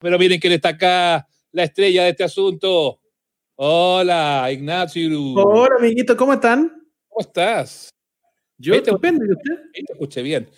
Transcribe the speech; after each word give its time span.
Pero 0.00 0.18
miren 0.18 0.40
quién 0.40 0.54
está 0.54 0.70
acá, 0.70 1.28
la 1.52 1.64
estrella 1.64 2.04
de 2.04 2.10
este 2.10 2.24
asunto. 2.24 3.00
Hola, 3.56 4.48
Ignacio. 4.50 5.10
Hola, 5.34 5.76
amiguito, 5.78 6.16
¿cómo 6.16 6.32
están? 6.32 6.68
¿Cómo 7.06 7.20
estás? 7.20 7.90
Yo 8.56 8.74
estupendo, 8.74 9.26
¿y 9.26 9.30
usted? 9.30 9.62
Ahí 9.74 9.84
te 9.84 9.92
escuché 9.92 10.22
bien. 10.22 10.48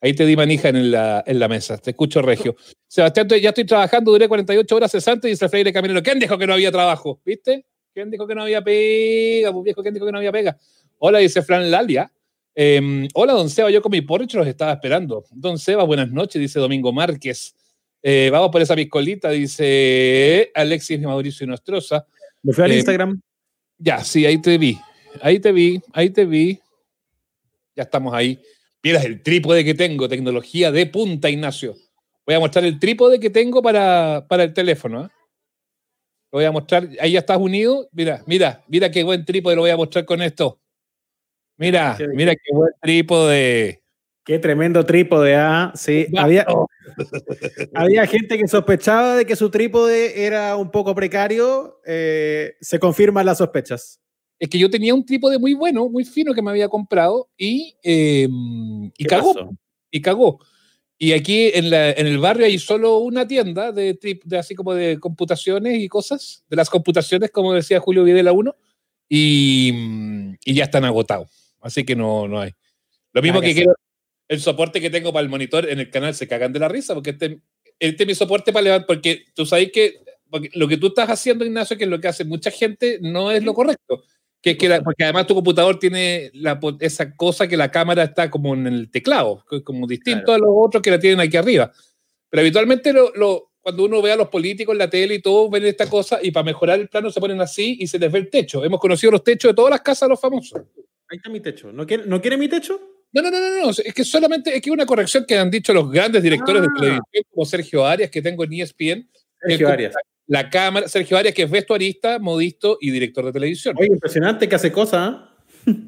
Ahí 0.00 0.14
te 0.14 0.26
di 0.26 0.36
manija 0.36 0.68
en 0.70 0.90
la, 0.90 1.22
en 1.24 1.38
la 1.38 1.46
mesa, 1.46 1.78
te 1.78 1.90
escucho 1.90 2.22
regio. 2.22 2.56
Sebastián, 2.88 3.28
ya 3.40 3.50
estoy 3.50 3.64
trabajando, 3.64 4.10
duré 4.10 4.26
48 4.26 4.76
horas 4.76 4.90
cesantes, 4.90 5.30
dice 5.30 5.48
Freire 5.48 5.72
Caminero. 5.72 6.02
¿Quién 6.02 6.18
dijo 6.18 6.36
que 6.36 6.46
no 6.46 6.54
había 6.54 6.72
trabajo? 6.72 7.20
¿Viste? 7.24 7.66
¿Quién 7.94 8.10
dijo 8.10 8.26
que 8.26 8.34
no 8.34 8.42
había 8.42 8.62
pega? 8.62 9.52
Pues 9.52 9.64
viejo, 9.64 9.82
¿quién 9.82 9.94
dijo 9.94 10.06
que 10.06 10.12
no 10.12 10.18
había 10.18 10.32
pega? 10.32 10.56
Hola, 10.98 11.18
dice 11.20 11.42
Fran 11.42 11.70
Lalia. 11.70 12.12
Em, 12.52 13.06
hola, 13.14 13.34
don 13.34 13.48
Seba, 13.48 13.70
yo 13.70 13.80
con 13.80 13.92
mi 13.92 14.00
porridge 14.00 14.34
los 14.34 14.46
estaba 14.46 14.72
esperando. 14.72 15.24
Don 15.30 15.56
Seba, 15.56 15.84
buenas 15.84 16.10
noches, 16.10 16.40
dice 16.40 16.58
Domingo 16.58 16.92
Márquez. 16.92 17.54
Eh, 18.02 18.28
vamos 18.30 18.50
por 18.50 18.62
esa 18.62 18.76
piscolita, 18.76 19.30
dice 19.30 20.50
Alexis 20.54 21.00
Mauricio 21.00 21.46
Nostroza. 21.46 22.06
Me 22.42 22.52
fui 22.52 22.64
al 22.64 22.72
eh, 22.72 22.76
Instagram. 22.76 23.20
Ya, 23.78 24.02
sí, 24.04 24.24
ahí 24.26 24.40
te 24.40 24.58
vi. 24.58 24.78
Ahí 25.20 25.40
te 25.40 25.52
vi, 25.52 25.80
ahí 25.92 26.10
te 26.10 26.24
vi. 26.24 26.60
Ya 27.74 27.84
estamos 27.84 28.14
ahí. 28.14 28.40
Miras 28.82 29.04
el 29.04 29.22
trípode 29.22 29.64
que 29.64 29.74
tengo, 29.74 30.08
tecnología 30.08 30.70
de 30.70 30.86
punta, 30.86 31.28
Ignacio. 31.28 31.74
Voy 32.24 32.34
a 32.34 32.40
mostrar 32.40 32.64
el 32.64 32.78
trípode 32.78 33.18
que 33.18 33.30
tengo 33.30 33.62
para, 33.62 34.26
para 34.28 34.44
el 34.44 34.52
teléfono. 34.52 35.06
¿eh? 35.06 35.08
Lo 36.30 36.38
voy 36.38 36.44
a 36.44 36.52
mostrar. 36.52 36.88
Ahí 37.00 37.12
ya 37.12 37.20
estás 37.20 37.38
unido. 37.38 37.88
Mira, 37.92 38.22
mira, 38.26 38.64
mira 38.68 38.90
qué 38.90 39.02
buen 39.02 39.24
trípode 39.24 39.56
lo 39.56 39.62
voy 39.62 39.70
a 39.70 39.76
mostrar 39.76 40.04
con 40.04 40.20
esto. 40.22 40.60
Mira, 41.56 41.96
mira 42.14 42.34
qué 42.34 42.54
buen 42.54 42.72
trípode. 42.80 43.77
Qué 44.28 44.38
tremendo 44.38 44.84
trípode, 44.84 45.34
¿ah? 45.36 45.72
Sí, 45.74 46.06
había, 46.18 46.46
había 47.74 48.06
gente 48.06 48.36
que 48.36 48.46
sospechaba 48.46 49.16
de 49.16 49.24
que 49.24 49.34
su 49.34 49.48
trípode 49.48 50.26
era 50.26 50.54
un 50.56 50.70
poco 50.70 50.94
precario. 50.94 51.80
Eh, 51.86 52.52
se 52.60 52.78
confirman 52.78 53.24
las 53.24 53.38
sospechas. 53.38 54.02
Es 54.38 54.50
que 54.50 54.58
yo 54.58 54.68
tenía 54.68 54.92
un 54.92 55.06
trípode 55.06 55.38
muy 55.38 55.54
bueno, 55.54 55.88
muy 55.88 56.04
fino 56.04 56.34
que 56.34 56.42
me 56.42 56.50
había 56.50 56.68
comprado 56.68 57.30
y, 57.38 57.74
em, 57.82 58.92
y 58.98 59.04
cagó. 59.06 59.34
Y 59.90 60.02
cagó. 60.02 60.40
Y 60.98 61.12
aquí 61.12 61.50
en, 61.54 61.70
la, 61.70 61.92
en, 61.92 62.06
el 62.06 62.18
barrio 62.18 62.44
hay 62.44 62.58
solo 62.58 62.98
una 62.98 63.26
tienda 63.26 63.72
de, 63.72 63.98
de, 64.22 64.38
así 64.38 64.54
como 64.54 64.74
de 64.74 65.00
computaciones 65.00 65.78
y 65.78 65.88
cosas, 65.88 66.44
de 66.50 66.56
las 66.56 66.68
computaciones, 66.68 67.30
como 67.30 67.54
decía 67.54 67.80
Julio 67.80 68.04
Videla 68.04 68.32
1, 68.32 68.54
y, 69.08 69.72
y, 70.44 70.52
ya 70.52 70.64
están 70.64 70.84
agotados. 70.84 71.30
Así 71.62 71.82
que 71.82 71.96
no, 71.96 72.28
no 72.28 72.42
hay. 72.42 72.52
Lo 73.14 73.22
mismo 73.22 73.40
que, 73.40 73.54
que 73.54 73.64
el 74.28 74.40
soporte 74.40 74.80
que 74.80 74.90
tengo 74.90 75.12
para 75.12 75.22
el 75.22 75.30
monitor 75.30 75.68
en 75.68 75.80
el 75.80 75.90
canal 75.90 76.14
se 76.14 76.28
cagan 76.28 76.52
de 76.52 76.58
la 76.58 76.68
risa, 76.68 76.94
porque 76.94 77.10
este, 77.10 77.40
este 77.78 78.02
es 78.02 78.06
mi 78.06 78.14
soporte 78.14 78.52
para 78.52 78.62
levantar, 78.62 78.86
porque 78.86 79.24
tú 79.34 79.46
sabes 79.46 79.72
que 79.72 80.00
lo 80.52 80.68
que 80.68 80.76
tú 80.76 80.88
estás 80.88 81.08
haciendo, 81.08 81.44
Ignacio, 81.44 81.76
que 81.78 81.84
es 81.84 81.90
lo 81.90 82.00
que 82.00 82.08
hace 82.08 82.24
mucha 82.24 82.50
gente, 82.50 82.98
no 83.00 83.30
es 83.30 83.42
lo 83.42 83.54
correcto. 83.54 84.02
Que, 84.40 84.56
que 84.56 84.80
porque 84.84 85.02
además 85.02 85.26
tu 85.26 85.34
computador 85.34 85.78
tiene 85.78 86.30
la, 86.34 86.60
esa 86.80 87.16
cosa 87.16 87.48
que 87.48 87.56
la 87.56 87.70
cámara 87.70 88.04
está 88.04 88.30
como 88.30 88.54
en 88.54 88.66
el 88.66 88.90
teclado, 88.90 89.44
como 89.64 89.86
distinto 89.86 90.32
a 90.32 90.38
los 90.38 90.50
otros 90.52 90.82
que 90.82 90.90
la 90.90 91.00
tienen 91.00 91.20
aquí 91.20 91.36
arriba. 91.36 91.72
Pero 92.28 92.42
habitualmente 92.42 92.92
lo, 92.92 93.10
lo, 93.14 93.52
cuando 93.60 93.84
uno 93.84 94.00
ve 94.00 94.12
a 94.12 94.16
los 94.16 94.28
políticos 94.28 94.74
en 94.74 94.78
la 94.78 94.90
tele 94.90 95.14
y 95.14 95.22
todo, 95.22 95.50
ven 95.50 95.64
esta 95.64 95.88
cosa 95.88 96.20
y 96.22 96.30
para 96.30 96.44
mejorar 96.44 96.78
el 96.78 96.88
plano 96.88 97.10
se 97.10 97.20
ponen 97.20 97.40
así 97.40 97.78
y 97.80 97.86
se 97.86 97.98
les 97.98 98.12
ve 98.12 98.18
el 98.20 98.30
techo. 98.30 98.64
Hemos 98.64 98.78
conocido 98.78 99.12
los 99.12 99.24
techos 99.24 99.50
de 99.50 99.54
todas 99.54 99.70
las 99.70 99.80
casas 99.80 100.06
de 100.06 100.10
los 100.10 100.20
famosos. 100.20 100.60
Ahí 101.08 101.16
está 101.16 101.30
mi 101.30 101.40
techo. 101.40 101.72
¿No 101.72 101.86
quiere, 101.86 102.04
¿no 102.06 102.20
quiere 102.20 102.36
mi 102.36 102.48
techo? 102.48 102.97
No, 103.12 103.22
no, 103.22 103.30
no, 103.30 103.40
no, 103.40 103.62
no, 103.62 103.70
es 103.70 103.94
que 103.94 104.04
solamente 104.04 104.54
es 104.54 104.60
que 104.60 104.70
una 104.70 104.84
corrección 104.84 105.24
que 105.26 105.36
han 105.36 105.50
dicho 105.50 105.72
los 105.72 105.90
grandes 105.90 106.22
directores 106.22 106.62
de 106.62 106.68
ah. 106.68 106.74
televisión, 106.78 107.24
como 107.30 107.46
Sergio 107.46 107.86
Arias, 107.86 108.10
que 108.10 108.20
tengo 108.20 108.44
en 108.44 108.52
ESPN. 108.52 109.08
Sergio 109.40 109.68
Arias. 109.68 109.94
La 110.26 110.50
cámara, 110.50 110.88
Sergio 110.88 111.16
Arias, 111.16 111.34
que 111.34 111.44
es 111.44 111.50
vestuarista, 111.50 112.18
modisto 112.18 112.76
y 112.80 112.90
director 112.90 113.24
de 113.24 113.32
televisión. 113.32 113.74
Oye, 113.78 113.88
impresionante 113.90 114.46
que 114.46 114.54
hace 114.54 114.70
cosas. 114.70 115.00
¿ah? 115.00 115.34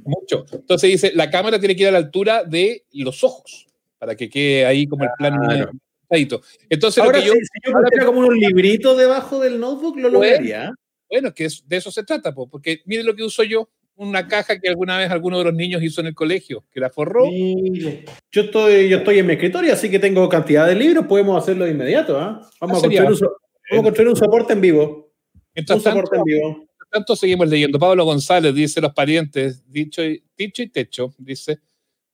Mucho. 0.05 0.47
Entonces 0.51 0.91
dice, 0.91 1.13
la 1.15 1.31
cámara 1.31 1.59
tiene 1.59 1.77
que 1.77 1.83
ir 1.83 1.89
a 1.89 1.93
la 1.93 1.99
altura 1.99 2.45
de 2.45 2.87
los 2.93 3.23
ojos, 3.23 3.67
para 3.99 4.15
que 4.15 4.31
quede 4.31 4.65
ahí 4.65 4.87
como 4.87 5.05
el 5.05 5.11
plano. 5.19 5.41
Claro. 5.47 5.73
Entonces, 6.69 7.05
ahora, 7.05 7.21
yo, 7.21 7.33
si, 7.35 7.99
yo 8.01 8.07
como 8.07 8.21
un 8.21 8.37
librito 8.37 8.97
debajo 8.97 9.39
del 9.41 9.61
notebook, 9.61 9.97
lo 9.99 10.09
lograría. 10.09 10.73
Bueno, 11.09 11.29
es 11.29 11.35
que 11.35 11.49
de 11.67 11.77
eso 11.77 11.91
se 11.91 12.03
trata, 12.03 12.35
porque 12.35 12.83
miren 12.85 13.07
lo 13.07 13.15
que 13.15 13.23
uso 13.23 13.43
yo 13.43 13.69
una 14.01 14.27
caja 14.27 14.59
que 14.59 14.69
alguna 14.69 14.97
vez 14.97 15.11
alguno 15.11 15.39
de 15.39 15.45
los 15.45 15.55
niños 15.55 15.83
hizo 15.83 16.01
en 16.01 16.07
el 16.09 16.15
colegio, 16.15 16.65
que 16.73 16.81
la 16.81 16.89
forró. 16.89 17.27
Yo 18.33 18.43
estoy, 18.43 18.89
yo 18.89 18.99
estoy 18.99 19.19
en 19.19 19.27
mi 19.27 19.35
escritorio, 19.35 19.75
así 19.75 19.91
que 19.91 19.99
tengo 19.99 20.27
cantidad 20.27 20.67
de 20.67 20.75
libros, 20.75 21.05
podemos 21.07 21.41
hacerlo 21.41 21.67
de 21.67 21.73
inmediato. 21.73 22.19
¿ah? 22.19 22.41
Vamos, 22.61 22.79
a 22.79 22.81
construir 22.81 23.03
un, 23.03 23.19
vamos, 23.19 23.23
a 23.73 23.83
construir 23.83 24.09
un, 24.09 24.17
soporte 24.17 24.55
en 24.55 24.61
vivo. 24.63 25.13
un 25.55 25.81
soporte 25.81 26.17
en 26.17 26.25
vivo. 26.25 26.67
tanto 26.91 27.15
seguimos 27.15 27.47
leyendo. 27.49 27.79
Pablo 27.79 28.07
González 28.07 28.55
dice 28.55 28.81
los 28.81 28.95
parientes, 28.95 29.71
dicho 29.71 30.03
y, 30.03 30.25
dicho 30.35 30.63
y 30.63 30.69
techo, 30.69 31.15
dice. 31.19 31.59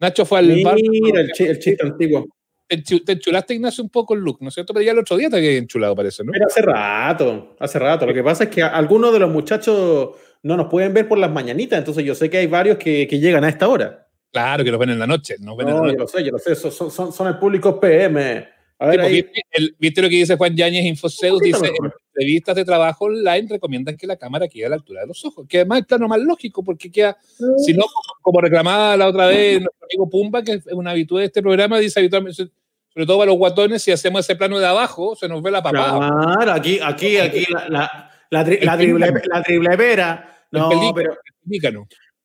Nacho 0.01 0.27
fue 0.27 0.41
al 0.41 0.49
Mira, 0.49 0.75
Mira, 0.75 1.21
el, 1.21 1.31
chiste 1.31 1.77
antiguo. 1.83 2.27
Te 2.67 3.13
enchulaste, 3.13 3.55
Ignacio, 3.55 3.85
un 3.85 3.91
poco 3.91 4.15
el 4.15 4.21
look, 4.21 4.39
¿no 4.41 4.49
es 4.49 4.55
cierto? 4.55 4.75
Pero 4.75 4.85
ya 4.85 4.91
el 4.91 4.99
otro 4.99 5.17
día 5.17 5.31
te 5.31 5.37
había 5.37 5.53
enchulado, 5.53 5.95
parece, 5.95 6.25
¿no? 6.25 6.33
Pero 6.33 6.47
hace 6.47 6.63
rato, 6.63 7.57
hace 7.61 7.79
rato. 7.79 8.07
Lo 8.07 8.13
que 8.13 8.25
pasa 8.25 8.45
es 8.45 8.51
que 8.51 8.61
algunos 8.61 9.13
de 9.13 9.21
los 9.21 9.31
muchachos 9.31 10.17
no 10.43 10.57
nos 10.57 10.69
pueden 10.69 10.95
ver 10.95 11.09
por 11.09 11.19
las 11.19 11.31
mañanitas, 11.31 11.79
entonces 11.79 12.05
yo 12.05 12.15
sé 12.15 12.31
que 12.31 12.39
hay 12.39 12.47
varios 12.47 12.79
que, 12.79 13.07
que 13.09 13.19
llegan 13.19 13.45
a 13.45 13.49
esta 13.49 13.69
hora. 13.69 14.07
Claro, 14.33 14.65
que 14.65 14.71
los 14.71 14.79
ven 14.79 14.91
en 14.91 14.99
la 14.99 15.07
noche. 15.07 15.37
no, 15.41 15.57
yo 15.59 15.95
lo 15.97 16.07
sé, 16.07 16.23
yo 16.23 16.33
lo 16.33 16.39
sé, 16.39 16.55
son, 16.55 16.91
son, 16.91 17.13
son 17.13 17.27
el 17.27 17.39
público 17.39 17.81
PM. 17.81 18.49
A 18.79 18.87
ver, 18.89 19.11
¿viste, 19.11 19.43
¿viste, 19.79 20.03
lo 20.03 20.09
que 20.11 20.17
dice 20.17 20.37
Juan 20.37 20.55
Yáñez 20.55 20.85
Infoseus? 20.85 21.41
Dice, 21.41 21.67
en 21.67 21.91
entrevistas 22.09 22.55
de 22.57 22.65
trabajo 22.65 23.07
online 23.07 23.47
recomiendan 23.49 23.97
que 23.97 24.07
la 24.07 24.17
cámara 24.17 24.49
quede 24.49 24.67
a 24.67 24.69
la 24.69 24.77
altura 24.77 25.01
de 25.01 25.07
los 25.07 25.25
ojos, 25.25 25.47
que 25.49 25.59
además 25.59 25.81
es 25.81 25.87
plano 25.87 26.09
más 26.09 26.21
lógico, 26.21 26.63
porque 26.63 26.91
queda, 26.91 27.17
si 27.65 27.73
no, 27.73 27.85
como 28.21 28.43
reclamaba 28.43 28.95
la 28.99 29.09
otra 29.09 29.29
vez 29.29 29.63
nuestro 29.63 29.87
amigo 29.87 30.11
Pumba, 30.11 30.43
que 30.43 30.53
es 30.53 30.67
una 30.73 30.91
habitual 30.91 31.21
de 31.21 31.27
este 31.27 31.41
programa, 31.41 31.79
dice 31.79 31.99
habitualmente, 31.99 32.51
sobre 32.93 33.07
todo 33.07 33.19
para 33.19 33.31
los 33.31 33.39
guatones, 33.39 33.83
si 33.83 33.93
hacemos 33.93 34.21
ese 34.21 34.37
plano 34.37 34.59
de 34.59 34.67
abajo, 34.67 35.17
se 35.17 35.27
nos 35.29 35.43
ve 35.43 35.51
la 35.51 35.63
papada. 35.63 36.11
Claro, 36.35 36.53
aquí, 36.53 36.79
aquí, 36.83 37.17
aquí, 37.17 37.47
la, 37.51 37.69
la, 37.71 38.11
la, 38.31 38.43
la 38.43 38.77
triple, 38.77 39.13
la 39.27 39.43
triple 39.43 39.77
vera 39.77 40.37
no, 40.51 40.93
pero, 40.95 41.17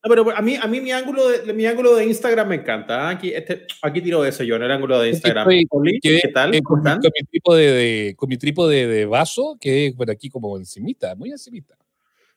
no, 0.03 0.09
pero 0.09 0.35
a 0.35 0.41
mí, 0.41 0.55
a 0.55 0.67
mí 0.67 0.81
mi 0.81 0.91
ángulo 0.91 1.27
de, 1.27 1.53
mi 1.53 1.65
ángulo 1.65 1.95
de 1.95 2.05
Instagram 2.05 2.47
me 2.47 2.55
encanta. 2.55 3.07
¿ah? 3.07 3.09
Aquí, 3.09 3.33
este, 3.33 3.65
aquí 3.81 4.01
tiro 4.01 4.21
de 4.21 4.29
eso 4.29 4.43
yo, 4.43 4.55
en 4.55 4.63
el 4.63 4.71
ángulo 4.71 4.99
de 4.99 5.09
Instagram. 5.09 5.47
¿Qué 5.47 6.31
tal? 6.33 6.53
Eh, 6.53 6.61
con, 6.61 6.81
mi 6.81 7.25
trípode 7.29 7.71
de, 7.71 8.15
con 8.15 8.29
mi 8.29 8.37
trípode 8.37 8.87
de 8.87 9.05
vaso, 9.05 9.57
que 9.59 9.87
es 9.87 9.95
por 9.95 10.09
aquí 10.09 10.29
como 10.29 10.57
encimita, 10.57 11.15
muy 11.15 11.31
encimita. 11.31 11.75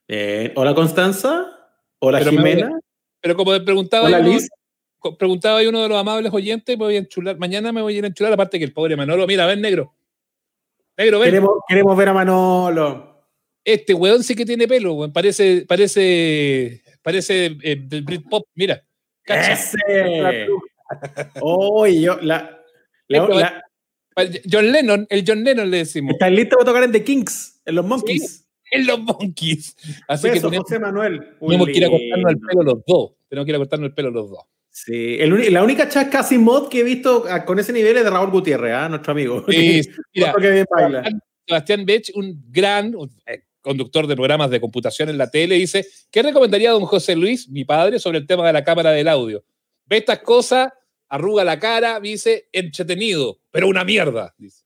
Eh, 0.09 0.53
Hola 0.57 0.75
Constanza. 0.75 1.47
Hola 1.99 2.21
Jimena. 2.21 2.79
pero 3.21 3.37
como 3.37 3.53
preguntaba, 3.65 4.09
Hola, 4.09 4.21
Liz. 4.21 4.49
preguntaba 5.19 5.61
uno 5.67 5.83
de 5.83 5.89
los 5.89 5.99
amables 5.99 6.33
oyentes, 6.33 6.77
me 6.77 6.85
voy 6.85 6.97
a 6.97 6.99
enchular. 6.99 7.39
Mañana 7.39 7.73
me 7.73 7.81
voy 7.81 7.95
a 7.95 7.99
ir 7.99 8.05
a 8.05 8.09
enchular, 8.09 8.33
aparte 8.33 8.59
que 8.59 8.65
el 8.65 8.73
pobre 8.73 8.97
Manolo, 8.97 9.27
mira, 9.27 9.47
ven 9.47 9.61
negro. 9.61 9.95
Negro, 10.99 11.19
ven. 11.19 11.31
Queremos, 11.31 11.51
queremos 11.67 11.97
ver 11.97 12.09
a 12.11 12.13
Manolo. 12.13 13.14
Este 13.65 13.95
weón 13.95 14.23
sí 14.23 14.35
que 14.35 14.45
tiene 14.45 14.69
pelo, 14.69 14.95
weón. 14.95 15.13
Parece, 15.13 15.65
parece, 15.67 16.83
parece 17.03 17.57
eh, 17.63 17.77
del 17.81 18.03
Britpop. 18.03 18.47
Mira. 18.55 18.83
Ese. 19.27 19.79
Oh, 21.41 21.87
yo, 21.87 22.19
la, 22.21 22.63
John 24.51 24.71
Lennon, 24.71 25.07
el 25.11 25.25
John 25.27 25.43
Lennon 25.43 25.71
le 25.71 25.79
decimos. 25.79 26.13
Está 26.13 26.31
listo 26.31 26.57
para 26.57 26.67
tocar 26.67 26.85
en 26.85 26.93
The 26.93 27.03
Kings, 27.03 27.63
en 27.65 27.75
los 27.75 27.85
Monkeys. 27.85 28.47
en 28.71 28.87
los 28.87 29.01
Monkeys. 29.01 29.77
Así 30.07 30.31
que 30.31 30.41
tenemos, 30.41 30.59
José 30.59 30.79
Manuel. 30.79 31.37
Tenemos 31.41 31.67
que 31.67 31.77
ir 31.77 31.85
a 31.85 31.91
cortarnos 31.91 32.31
el 32.33 32.39
pelo 32.39 32.63
los 32.63 32.85
dos. 32.87 33.13
Tenemos 33.29 33.47
que 33.47 33.51
ir 33.51 33.57
a 33.57 33.59
cortarnos 33.59 33.89
el 33.89 33.95
pelo 33.95 34.11
los 34.11 34.31
dos. 34.31 34.45
Sí, 34.71 35.17
el, 35.21 35.53
la 35.53 35.63
única 35.63 35.89
chasca 35.89 36.23
sin 36.23 36.43
mod 36.43 36.69
que 36.69 36.81
he 36.81 36.83
visto 36.83 37.25
ah, 37.31 37.45
con 37.45 37.59
ese 37.61 37.73
nivel 37.73 37.97
es 37.97 38.05
de 38.05 38.11
Raúl 38.11 38.31
Gutiérrez, 38.31 38.73
¿eh? 38.73 38.89
nuestro 38.89 39.13
amigo. 39.13 39.45
Sí, 39.49 39.83
mira, 40.15 40.35
Sebastián 41.47 41.85
Bech, 41.87 42.11
un 42.15 42.43
gran, 42.51 42.95
eh, 43.27 43.45
conductor 43.65 44.07
de 44.07 44.15
programas 44.15 44.51
de 44.51 44.61
computación 44.61 45.09
en 45.09 45.19
la 45.19 45.31
tele, 45.31 45.57
dice, 45.57 45.85
¿qué 46.13 46.23
recomendaría 46.23 46.71
don 46.71 46.85
José 46.85 47.17
Luis, 47.17 47.49
mi 47.49 47.65
padre, 47.65 47.99
sobre 47.99 48.19
el 48.19 48.27
tema 48.27 48.47
de 48.47 48.53
la 48.53 48.63
cámara 48.63 48.93
del 48.93 49.09
audio? 49.09 49.43
Ve 49.87 49.97
estas 49.97 50.21
cosas, 50.21 50.73
arruga 51.09 51.43
la 51.43 51.59
cara, 51.59 51.99
dice, 51.99 52.49
entretenido, 52.53 53.41
pero 53.51 53.67
una 53.67 53.83
mierda, 53.83 54.35
dice. 54.39 54.63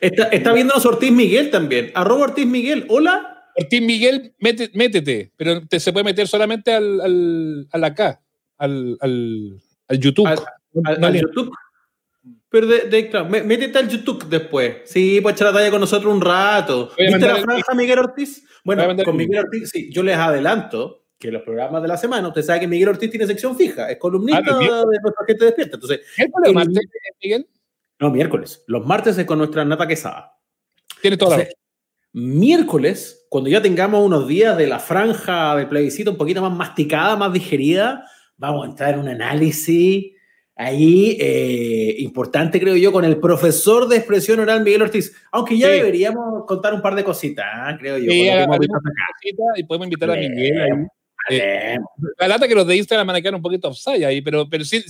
Está, 0.00 0.24
está 0.24 0.52
viendo 0.52 0.74
Ortiz 0.74 1.12
Miguel 1.12 1.50
también. 1.50 1.92
Arroba 1.94 2.24
Ortiz 2.24 2.46
Miguel, 2.46 2.84
hola. 2.88 3.44
Ortiz 3.56 3.80
Miguel, 3.80 4.34
métete, 4.38 5.32
pero 5.36 5.64
te, 5.66 5.78
se 5.78 5.92
puede 5.92 6.04
meter 6.04 6.26
solamente 6.26 6.72
al, 6.72 7.00
al, 7.00 7.68
al 7.70 7.84
acá, 7.84 8.20
al, 8.58 8.98
al, 9.00 9.60
al 9.88 9.98
YouTube. 10.00 10.26
al 10.26 11.14
YouTube. 11.14 11.52
Pero 12.48 12.66
de, 12.66 12.82
de, 12.82 13.42
métete 13.44 13.78
al 13.78 13.88
YouTube 13.88 14.28
después. 14.28 14.76
Sí, 14.84 15.20
pues 15.20 15.34
echar 15.34 15.48
la 15.48 15.58
talla 15.58 15.70
con 15.70 15.80
nosotros 15.80 16.12
un 16.12 16.20
rato. 16.20 16.90
¿Viste 16.96 17.18
la 17.18 17.36
franja, 17.36 17.74
Miguel 17.74 17.98
Ortiz? 17.98 18.46
Bueno, 18.64 18.84
con 19.04 19.16
Miguel 19.16 19.44
Ortiz, 19.44 19.70
sí, 19.70 19.90
yo 19.92 20.02
les 20.02 20.16
adelanto 20.16 21.06
que 21.18 21.30
los 21.32 21.42
programas 21.42 21.82
de 21.82 21.88
la 21.88 21.96
semana, 21.96 22.28
usted 22.28 22.42
sabe 22.42 22.60
que 22.60 22.68
Miguel 22.68 22.90
Ortiz 22.90 23.10
tiene 23.10 23.26
sección 23.26 23.56
fija, 23.56 23.90
es 23.90 23.96
columnista 23.96 24.44
ah, 24.46 24.58
de 24.58 25.00
nuestra 25.00 25.24
gente 25.26 25.44
despierta. 25.46 25.76
Entonces, 25.76 26.00
¿Qué 26.14 26.28
problema 26.28 26.64
Miguel? 27.22 27.46
No, 27.98 28.10
miércoles. 28.10 28.62
Los 28.66 28.84
martes 28.84 29.16
es 29.16 29.24
con 29.24 29.38
nuestra 29.38 29.64
Nata 29.64 29.86
Quesada. 29.86 30.38
Tiene 31.00 31.16
toda 31.16 31.38
la 31.38 31.48
Miércoles, 32.12 33.26
cuando 33.28 33.50
ya 33.50 33.60
tengamos 33.60 34.02
unos 34.02 34.26
días 34.26 34.56
de 34.56 34.66
la 34.66 34.78
franja 34.78 35.54
de 35.54 35.66
plebiscito 35.66 36.12
un 36.12 36.16
poquito 36.16 36.40
más 36.40 36.52
masticada, 36.52 37.14
más 37.14 37.30
digerida, 37.30 38.08
vamos 38.38 38.64
a 38.64 38.70
entrar 38.70 38.94
en 38.94 39.00
un 39.00 39.08
análisis 39.08 40.15
ahí 40.56 41.16
eh, 41.20 41.96
importante, 41.98 42.58
creo 42.58 42.76
yo, 42.76 42.90
con 42.90 43.04
el 43.04 43.18
profesor 43.18 43.86
de 43.86 43.98
expresión 43.98 44.40
oral 44.40 44.64
Miguel 44.64 44.82
Ortiz. 44.82 45.14
Aunque 45.30 45.56
ya 45.56 45.68
deberíamos 45.68 46.44
contar 46.46 46.74
un 46.74 46.82
par 46.82 46.94
de 46.94 47.04
cositas, 47.04 47.46
¿ah? 47.46 47.76
creo 47.78 47.98
yo. 47.98 48.10
y 48.10 49.64
podemos 49.64 49.86
invitar 49.86 50.10
a 50.10 50.14
Miguel. 50.14 50.88
Eh, 51.28 51.76
la 52.18 52.28
lata 52.28 52.48
que 52.48 52.54
los 52.54 52.66
de 52.66 52.76
Instagram 52.76 53.06
van 53.06 53.16
a 53.16 53.20
quedar 53.20 53.34
un 53.34 53.42
poquito 53.42 53.68
offside 53.68 54.04
ahí, 54.04 54.22
pero, 54.22 54.48
pero, 54.48 54.64
sin, 54.64 54.82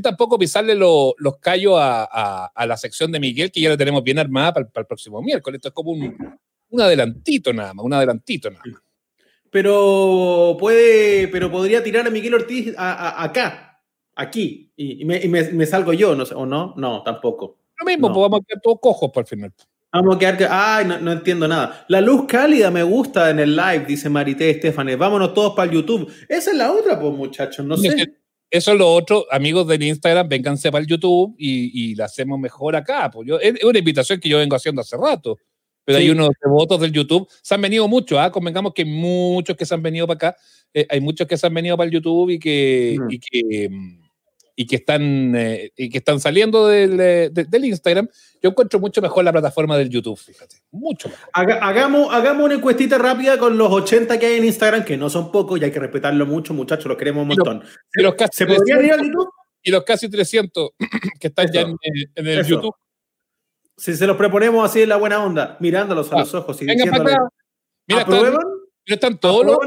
tampoco, 0.00 0.38
pisarle 0.38 0.74
los 0.74 1.38
callos 1.40 1.74
a, 1.76 2.50
la 2.66 2.76
sección 2.76 3.12
de 3.12 3.20
Miguel, 3.20 3.50
que 3.52 3.60
ya 3.60 3.68
la 3.68 3.76
tenemos 3.76 4.02
bien 4.02 4.18
armada 4.18 4.54
para, 4.54 4.68
el 4.74 4.86
próximo 4.86 5.20
miércoles. 5.20 5.58
Esto 5.58 5.68
es 5.68 5.74
como 5.74 5.90
un, 5.90 6.38
un 6.70 6.80
adelantito 6.80 7.52
nada 7.52 7.74
más, 7.74 7.84
un 7.84 7.92
adelantito 7.92 8.50
nada 8.50 8.62
más. 8.64 8.80
Pero 9.50 10.56
puede, 10.58 11.28
pero 11.28 11.50
podría 11.50 11.82
tirar 11.82 12.06
a 12.06 12.10
Miguel 12.10 12.32
Ortiz 12.32 12.74
acá, 12.78 13.71
aquí, 14.14 14.72
y, 14.76 15.04
me, 15.04 15.66
salgo 15.66 15.92
yo, 15.92 16.14
no 16.14 16.26
sé, 16.26 16.34
¿o 16.34 16.46
no? 16.46 16.74
No, 16.76 17.02
tampoco. 17.02 17.58
Lo 17.78 17.86
mismo, 17.86 18.12
pues 18.12 18.22
vamos 18.22 18.40
a 18.40 18.44
quedar 18.46 18.60
todos 18.62 18.78
cojos 18.80 19.10
para 19.10 19.22
el 19.22 19.26
final. 19.28 19.52
Vamos 19.92 20.16
a 20.16 20.18
quedar 20.18 20.38
que. 20.38 20.46
Ay, 20.48 20.86
no, 20.86 21.12
entiendo 21.12 21.46
nada. 21.46 21.84
La 21.88 22.00
luz 22.00 22.24
cálida 22.26 22.70
me 22.70 22.82
gusta 22.82 23.28
en 23.30 23.40
el 23.40 23.54
live, 23.54 23.84
dice 23.86 24.08
Marité 24.08 24.48
Estefanes. 24.48 24.96
Vámonos 24.96 25.34
todos 25.34 25.54
para 25.54 25.70
el 25.70 25.76
YouTube. 25.76 26.10
Esa 26.28 26.50
es 26.50 26.56
la 26.56 26.72
otra, 26.72 26.98
pues, 26.98 27.12
muchachos. 27.12 27.64
No 27.64 27.76
sé. 27.76 28.12
Eso 28.50 28.72
es 28.72 28.78
lo 28.78 28.92
otro, 28.92 29.24
amigos 29.30 29.66
del 29.66 29.82
Instagram, 29.82 30.28
vénganse 30.28 30.70
para 30.70 30.82
el 30.82 30.86
YouTube 30.86 31.34
y, 31.38 31.92
y 31.92 31.94
la 31.94 32.04
hacemos 32.04 32.38
mejor 32.38 32.76
acá. 32.76 33.10
Pues 33.10 33.26
yo, 33.26 33.40
es 33.40 33.64
una 33.64 33.78
invitación 33.78 34.20
que 34.20 34.28
yo 34.28 34.36
vengo 34.36 34.54
haciendo 34.54 34.82
hace 34.82 34.94
rato. 34.98 35.38
Pero 35.84 35.98
hay 35.98 36.10
unos 36.10 36.30
votos 36.44 36.80
del 36.80 36.92
YouTube. 36.92 37.28
Se 37.42 37.54
han 37.54 37.60
venido 37.60 37.88
muchos, 37.88 38.18
¿ah? 38.18 38.30
convengamos 38.30 38.72
que 38.72 38.84
muchos 38.84 39.56
que 39.56 39.66
se 39.66 39.74
han 39.74 39.82
venido 39.82 40.06
para 40.06 40.16
acá. 40.16 40.36
Eh, 40.72 40.86
hay 40.88 41.00
muchos 41.00 41.26
que 41.26 41.36
se 41.36 41.46
han 41.46 41.54
venido 41.54 41.76
para 41.76 41.86
el 41.86 41.92
YouTube 41.92 42.30
y 42.30 42.38
que, 42.38 42.96
y 43.08 43.18
que 43.18 43.68
mm, 43.68 44.01
y 44.54 44.66
que 44.66 44.76
están, 44.76 45.34
eh, 45.34 45.72
y 45.76 45.88
que 45.88 45.98
están 45.98 46.20
saliendo 46.20 46.66
del, 46.68 46.96
del, 47.32 47.64
Instagram, 47.64 48.08
yo 48.42 48.50
encuentro 48.50 48.78
mucho 48.78 49.00
mejor 49.00 49.24
la 49.24 49.32
plataforma 49.32 49.76
del 49.78 49.88
YouTube, 49.88 50.18
fíjate. 50.18 50.56
Mucho 50.70 51.08
mejor. 51.08 51.28
hagamos, 51.32 52.12
hagamos 52.12 52.44
una 52.44 52.54
encuestita 52.54 52.98
rápida 52.98 53.38
con 53.38 53.56
los 53.56 53.70
80 53.70 54.18
que 54.18 54.26
hay 54.26 54.38
en 54.38 54.44
Instagram, 54.44 54.84
que 54.84 54.96
no 54.96 55.08
son 55.08 55.32
pocos 55.32 55.60
y 55.60 55.64
hay 55.64 55.70
que 55.70 55.80
respetarlo 55.80 56.26
mucho, 56.26 56.52
muchachos, 56.54 56.86
los 56.86 56.96
queremos 56.96 57.22
un 57.22 57.28
montón. 57.28 57.62
Y 57.94 58.02
los, 58.02 58.14
casi 58.14 58.38
¿Se 58.38 58.46
podría 58.46 58.82
ir 58.82 58.92
al 58.92 59.04
YouTube? 59.04 59.30
Y 59.62 59.70
los 59.70 59.84
casi 59.84 60.08
300 60.10 60.70
que 61.20 61.28
están 61.28 61.50
ya 61.52 61.62
en, 61.62 61.76
el 62.26 62.44
YouTube. 62.44 62.74
Si 63.76 63.94
se 63.96 64.06
los 64.06 64.16
proponemos 64.16 64.68
así 64.68 64.82
en 64.82 64.90
la 64.90 64.96
buena 64.96 65.24
onda, 65.24 65.56
mirándolos 65.60 66.12
a 66.12 66.18
los 66.20 66.34
ojos 66.34 66.60
y 66.60 66.66
Venga 66.66 66.84
Mira, 67.88 68.06
pero 68.06 68.38
están 68.86 69.18
todos 69.18 69.44
los, 69.46 69.58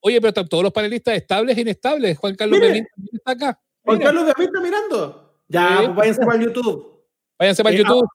oye, 0.00 0.20
pero 0.20 0.28
están 0.28 0.48
todos 0.48 0.62
los 0.62 0.72
panelistas 0.72 1.16
estables 1.16 1.56
e 1.56 1.60
inestables. 1.62 2.18
Juan 2.18 2.34
Carlos 2.34 2.58
Mire, 2.60 2.86
está 3.12 3.32
acá. 3.32 3.60
Juan 3.84 3.98
Carlos 3.98 4.26
David 4.26 4.46
está 4.46 4.60
mirando. 4.60 5.38
Ya, 5.48 5.82
pues 5.84 5.96
váyanse 5.96 6.24
para 6.24 6.42
YouTube. 6.42 7.04
Váyanse 7.38 7.62
para 7.62 7.74
eh, 7.74 7.78
YouTube. 7.78 8.08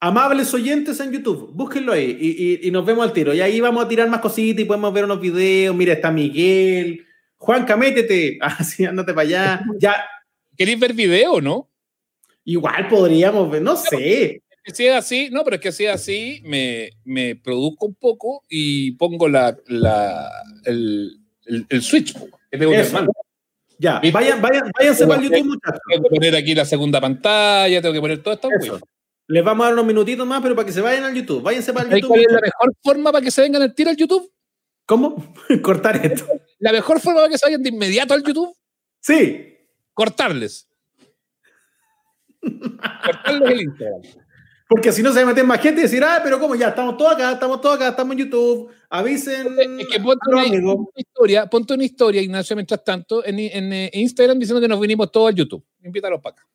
Amables 0.00 0.52
oyentes 0.52 0.98
en 0.98 1.12
YouTube, 1.12 1.52
búsquenlo 1.54 1.92
ahí 1.92 2.16
y, 2.20 2.66
y, 2.66 2.70
nos 2.72 2.84
vemos 2.84 3.04
al 3.04 3.12
tiro. 3.12 3.32
Y 3.32 3.40
ahí 3.40 3.60
vamos 3.60 3.84
a 3.84 3.88
tirar 3.88 4.08
más 4.08 4.20
cositas 4.20 4.62
y 4.62 4.64
podemos 4.64 4.92
ver 4.92 5.04
unos 5.04 5.20
videos. 5.20 5.76
Mira, 5.76 5.92
está 5.92 6.10
Miguel. 6.10 7.06
Juanca, 7.36 7.76
métete. 7.76 8.38
Así, 8.40 8.84
ah, 8.86 8.90
ándate 8.90 9.12
para 9.14 9.28
allá. 9.28 9.64
Ya. 9.78 10.04
¿Queréis 10.56 10.78
ver 10.78 10.92
video 10.92 11.40
no? 11.40 11.68
Igual 12.44 12.88
podríamos 12.88 13.48
ver, 13.50 13.62
no 13.62 13.76
sé. 13.76 14.42
Si 14.64 14.86
es 14.86 14.94
así, 14.94 15.28
no, 15.30 15.44
pero 15.44 15.56
es 15.56 15.62
que 15.62 15.72
si 15.72 15.84
es 15.84 15.94
así, 15.94 16.40
me, 16.44 16.90
me 17.04 17.36
produzco 17.36 17.86
un 17.86 17.94
poco 17.94 18.44
y 18.48 18.92
pongo 18.92 19.28
la, 19.28 19.56
la 19.66 20.30
el, 20.64 21.18
el, 21.46 21.82
switch. 21.82 22.14
Que 22.50 22.58
tengo 22.58 22.72
que 22.72 22.84
ya, 23.82 24.00
vayan, 24.12 24.40
vayan, 24.40 24.70
váyanse 24.78 25.06
para 25.06 25.20
el 25.20 25.28
YouTube, 25.28 25.46
muchachos. 25.46 25.80
Tengo 25.88 26.04
que 26.04 26.10
poner 26.10 26.36
aquí 26.36 26.54
la 26.54 26.64
segunda 26.64 27.00
pantalla, 27.00 27.82
tengo 27.82 27.92
que 27.92 28.00
poner 28.00 28.22
todo 28.22 28.34
esto. 28.34 28.78
Les 29.26 29.42
vamos 29.42 29.64
a 29.64 29.66
dar 29.66 29.74
unos 29.74 29.86
minutitos 29.86 30.26
más, 30.26 30.40
pero 30.40 30.54
para 30.54 30.66
que 30.66 30.72
se 30.72 30.80
vayan 30.80 31.04
al 31.04 31.14
YouTube. 31.14 31.42
Váyanse 31.42 31.72
para 31.72 31.88
el 31.88 31.96
YouTube. 31.96 32.08
¿Cuál 32.08 32.20
es 32.20 32.32
la 32.32 32.40
mejor 32.40 32.72
forma 32.82 33.12
para 33.12 33.24
que 33.24 33.30
se 33.30 33.42
vengan 33.42 33.62
al 33.62 33.74
tiro 33.74 33.90
al 33.90 33.96
YouTube? 33.96 34.32
¿Cómo? 34.86 35.34
Cortar 35.62 36.04
esto. 36.04 36.26
¿La 36.60 36.70
mejor 36.70 37.00
forma 37.00 37.20
para 37.20 37.30
que 37.30 37.38
se 37.38 37.46
vayan 37.46 37.62
de 37.62 37.70
inmediato 37.70 38.14
al 38.14 38.22
YouTube? 38.22 38.56
Sí. 39.00 39.56
Cortarles. 39.94 40.68
Cortarles 42.40 43.50
el 43.50 43.62
Instagram. 43.62 44.02
Porque 44.72 44.90
si 44.90 45.02
no 45.02 45.12
se 45.12 45.22
meten 45.26 45.46
más 45.46 45.60
gente 45.60 45.80
y 45.80 45.82
decir, 45.82 46.02
ah, 46.02 46.20
pero 46.24 46.40
como 46.40 46.54
ya, 46.54 46.68
estamos 46.68 46.96
todos 46.96 47.12
acá, 47.12 47.32
estamos 47.32 47.60
todos 47.60 47.76
acá, 47.76 47.88
estamos 47.88 48.12
en 48.12 48.20
YouTube, 48.20 48.70
avisen. 48.88 49.48
Es 49.78 49.86
que 49.86 50.00
ponte 50.00 50.30
una, 50.30 50.46
historia, 50.96 51.46
ponte 51.46 51.74
una 51.74 51.84
historia, 51.84 52.22
Ignacio, 52.22 52.56
mientras 52.56 52.82
tanto, 52.82 53.22
en, 53.22 53.38
eh, 53.38 53.90
Instagram 53.92 54.38
diciendo 54.38 54.62
que 54.62 54.68
nos 54.68 54.80
vinimos 54.80 55.12
todos 55.12 55.28
al 55.28 55.34
YouTube. 55.34 55.62
Invítalos 55.84 56.22
para 56.22 56.36
acá. 56.36 56.46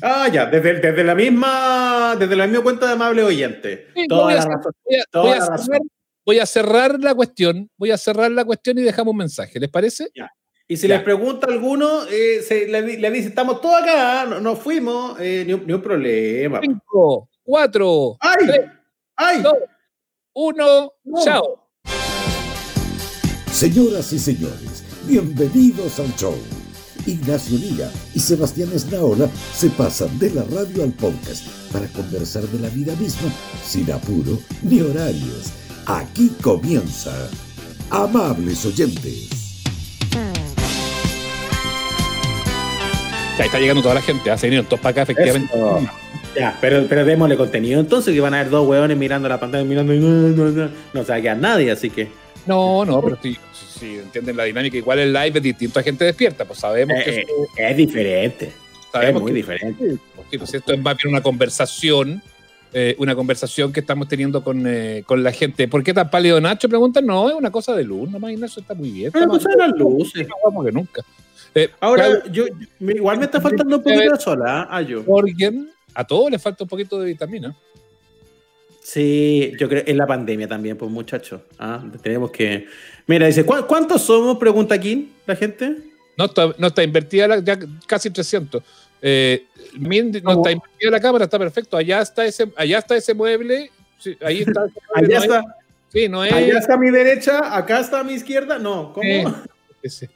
Ah, 0.00 0.28
ya, 0.28 0.46
desde, 0.46 0.80
desde, 0.80 1.04
la 1.04 1.14
misma, 1.14 2.16
desde 2.18 2.34
la 2.34 2.46
misma 2.46 2.62
cuenta 2.62 2.86
de 2.86 2.92
amable 2.92 3.24
oyente. 3.24 3.88
voy, 6.24 6.38
a, 6.38 6.46
cerrar 6.46 6.98
la 6.98 7.14
cuestión, 7.14 7.68
voy 7.76 7.90
a 7.90 7.98
cerrar 7.98 8.30
la 8.30 8.46
cuestión 8.46 8.78
y 8.78 8.82
dejamos 8.82 9.12
un 9.12 9.18
mensaje, 9.18 9.60
¿les 9.60 9.68
parece? 9.68 10.08
Ya. 10.14 10.32
Y 10.66 10.78
si 10.78 10.88
les 10.88 11.02
pregunta 11.02 11.46
a 11.48 11.52
alguno, 11.52 12.04
eh, 12.08 12.40
se, 12.42 12.68
le, 12.68 13.10
dice, 13.10 13.28
estamos 13.28 13.60
todos 13.60 13.82
acá, 13.82 14.24
nos 14.40 14.58
fuimos, 14.60 15.18
eh, 15.20 15.44
ni, 15.44 15.52
un 15.52 15.82
problema. 15.82 16.60
Cinco, 16.62 17.28
4, 17.50 18.16
¡Ay! 18.20 18.46
3, 18.46 18.60
¡Ay! 19.16 19.42
2, 19.42 19.54
1, 20.34 20.92
chao. 21.24 21.68
Señoras 23.50 24.12
y 24.12 24.20
señores, 24.20 24.84
bienvenidos 25.04 25.98
al 25.98 26.14
show. 26.14 26.36
Ignacio 27.06 27.58
Liga 27.58 27.90
y 28.14 28.20
Sebastián 28.20 28.70
Esnaola 28.72 29.28
se 29.52 29.68
pasan 29.70 30.16
de 30.20 30.30
la 30.30 30.44
radio 30.44 30.84
al 30.84 30.92
podcast 30.92 31.44
para 31.72 31.88
conversar 31.88 32.44
de 32.44 32.60
la 32.60 32.68
vida 32.68 32.94
misma 32.94 33.32
sin 33.64 33.90
apuro 33.90 34.38
ni 34.62 34.80
horarios. 34.82 35.50
Aquí 35.86 36.28
comienza. 36.40 37.10
Amables 37.90 38.64
oyentes. 38.64 39.64
Ya 43.36 43.44
está 43.44 43.58
llegando 43.58 43.82
toda 43.82 43.96
la 43.96 44.02
gente, 44.02 44.30
ha 44.30 44.36
venido 44.36 44.62
todos 44.62 44.78
para 44.78 45.02
acá, 45.02 45.02
efectivamente. 45.02 45.52
Ya, 46.34 46.56
pero, 46.60 46.86
pero 46.88 47.04
démosle 47.04 47.36
contenido 47.36 47.80
entonces, 47.80 48.14
que 48.14 48.20
van 48.20 48.34
a 48.34 48.40
haber 48.40 48.50
dos 48.50 48.66
hueones 48.66 48.96
mirando 48.96 49.28
la 49.28 49.40
pantalla, 49.40 49.64
mirando 49.64 49.92
y 49.92 49.98
no, 49.98 50.08
no, 50.08 50.50
no, 50.50 50.70
no 50.92 51.04
se 51.04 51.12
va 51.12 51.18
a 51.18 51.20
quedar 51.20 51.36
nadie, 51.36 51.70
así 51.70 51.90
que. 51.90 52.08
No, 52.46 52.84
no, 52.84 53.02
pero 53.02 53.18
si, 53.20 53.36
si, 53.52 53.98
entienden 53.98 54.36
la 54.36 54.44
dinámica, 54.44 54.76
igual 54.76 55.00
el 55.00 55.12
live 55.12 55.32
es 55.34 55.42
distinto 55.42 55.80
a 55.80 55.82
gente 55.82 56.04
despierta, 56.04 56.44
pues 56.44 56.60
sabemos 56.60 56.96
que. 57.04 57.20
Eh, 57.20 57.26
es 57.58 57.76
diferente. 57.76 58.52
es 59.02 59.14
muy 59.14 59.32
diferente. 59.32 59.96
Sí, 60.30 60.38
pues 60.38 60.54
esto 60.54 60.72
es 60.72 60.80
más 60.80 60.96
bien 60.96 61.12
una 61.12 61.22
conversación. 61.22 62.22
Eh, 62.72 62.94
una 62.98 63.16
conversación 63.16 63.72
que 63.72 63.80
estamos 63.80 64.06
teniendo 64.06 64.44
con, 64.44 64.64
eh, 64.64 65.02
con, 65.04 65.24
la 65.24 65.32
gente. 65.32 65.66
¿Por 65.66 65.82
qué 65.82 65.92
tan 65.92 66.08
pálido 66.08 66.40
Nacho? 66.40 66.68
Preguntan, 66.68 67.04
no, 67.04 67.28
es 67.28 67.34
una 67.34 67.50
cosa 67.50 67.74
de 67.74 67.82
luz, 67.82 68.08
nomás 68.08 68.30
Ignacio 68.30 68.62
está 68.62 68.74
muy 68.74 68.92
bien. 68.92 69.10
Pero 69.10 69.26
no 69.26 69.40
son 69.40 69.58
las 69.58 69.70
luces. 69.76 70.28
No 70.28 70.64
que 70.64 70.70
nunca. 70.70 71.02
Ahora, 71.80 72.22
yo, 72.30 72.44
igual 72.78 73.18
me 73.18 73.24
está 73.24 73.40
faltando 73.40 73.78
un 73.78 73.82
poquito 73.82 74.12
de 74.12 74.20
sola, 74.20 74.68
¿ah? 74.70 74.82
yo. 74.82 75.02
Morgan 75.02 75.68
a 75.94 76.04
todos 76.04 76.30
les 76.30 76.42
falta 76.42 76.64
un 76.64 76.68
poquito 76.68 76.98
de 76.98 77.06
vitamina. 77.06 77.54
Sí, 78.82 79.52
yo 79.58 79.68
creo 79.68 79.84
en 79.86 79.96
la 79.96 80.06
pandemia 80.06 80.48
también, 80.48 80.76
pues 80.76 80.90
muchachos. 80.90 81.42
¿ah? 81.58 81.82
tenemos 82.02 82.30
que. 82.30 82.66
Mira, 83.06 83.26
dice, 83.26 83.44
¿cuántos 83.44 84.02
somos? 84.02 84.38
Pregunta 84.38 84.74
aquí 84.74 85.12
la 85.26 85.36
gente. 85.36 85.76
No 86.16 86.24
está, 86.24 86.52
no 86.58 86.66
está 86.66 86.82
invertida 86.82 87.38
ya 87.38 87.58
casi 87.86 88.10
300. 88.10 88.62
Eh, 89.02 89.46
no 89.78 90.32
está 90.32 90.52
invertida 90.52 90.90
la 90.90 91.00
cámara, 91.00 91.24
está 91.24 91.38
perfecto. 91.38 91.76
Allá 91.76 92.02
está 92.02 92.24
ese, 92.24 92.50
allá 92.56 92.78
está 92.78 92.96
ese 92.96 93.14
mueble. 93.14 93.70
ahí 94.22 94.40
está. 94.40 94.66
allá 94.94 95.18
está. 95.18 95.44
sí, 95.88 96.08
no 96.08 96.24
es... 96.24 96.32
Allá 96.32 96.58
está 96.58 96.74
a 96.74 96.78
mi 96.78 96.90
derecha, 96.90 97.56
acá 97.56 97.80
está 97.80 98.00
a 98.00 98.04
mi 98.04 98.14
izquierda. 98.14 98.58
No, 98.58 98.92
¿cómo? 98.92 99.34
sí, 99.84 100.08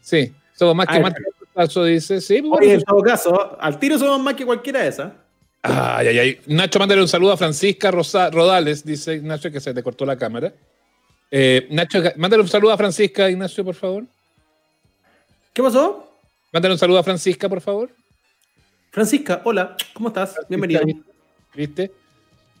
sí. 0.00 0.34
somos 0.54 0.74
más 0.74 0.86
que 0.86 1.00
más 1.00 1.14
Caso 1.54 1.84
dice, 1.84 2.20
sí. 2.20 2.42
Pues, 2.42 2.68
en 2.68 2.82
todo 2.82 3.00
caso, 3.00 3.56
al 3.60 3.78
tiro 3.78 3.98
somos 3.98 4.20
más 4.20 4.34
que 4.34 4.44
cualquiera 4.44 4.82
de 4.82 4.88
esas. 4.88 5.12
Ay, 5.62 6.08
ay, 6.08 6.18
ay. 6.18 6.40
Nacho, 6.46 6.78
mándale 6.78 7.00
un 7.00 7.08
saludo 7.08 7.32
a 7.32 7.36
Francisca 7.36 7.90
Rodales, 7.90 8.84
dice 8.84 9.20
Nacho 9.22 9.50
que 9.50 9.60
se 9.60 9.72
te 9.72 9.82
cortó 9.82 10.04
la 10.04 10.18
cámara. 10.18 10.52
Eh, 11.30 11.66
Nacho, 11.70 12.02
mándale 12.16 12.42
un 12.42 12.48
saludo 12.48 12.72
a 12.72 12.76
Francisca, 12.76 13.30
Ignacio, 13.30 13.64
por 13.64 13.74
favor. 13.74 14.04
¿Qué 15.52 15.62
pasó? 15.62 16.10
Mándale 16.52 16.74
un 16.74 16.78
saludo 16.78 16.98
a 16.98 17.02
Francisca, 17.02 17.48
por 17.48 17.60
favor. 17.60 17.90
Francisca, 18.90 19.40
hola, 19.44 19.76
¿cómo 19.92 20.08
estás? 20.08 20.36
Bienvenido. 20.48 20.82
¿Viste? 21.54 21.90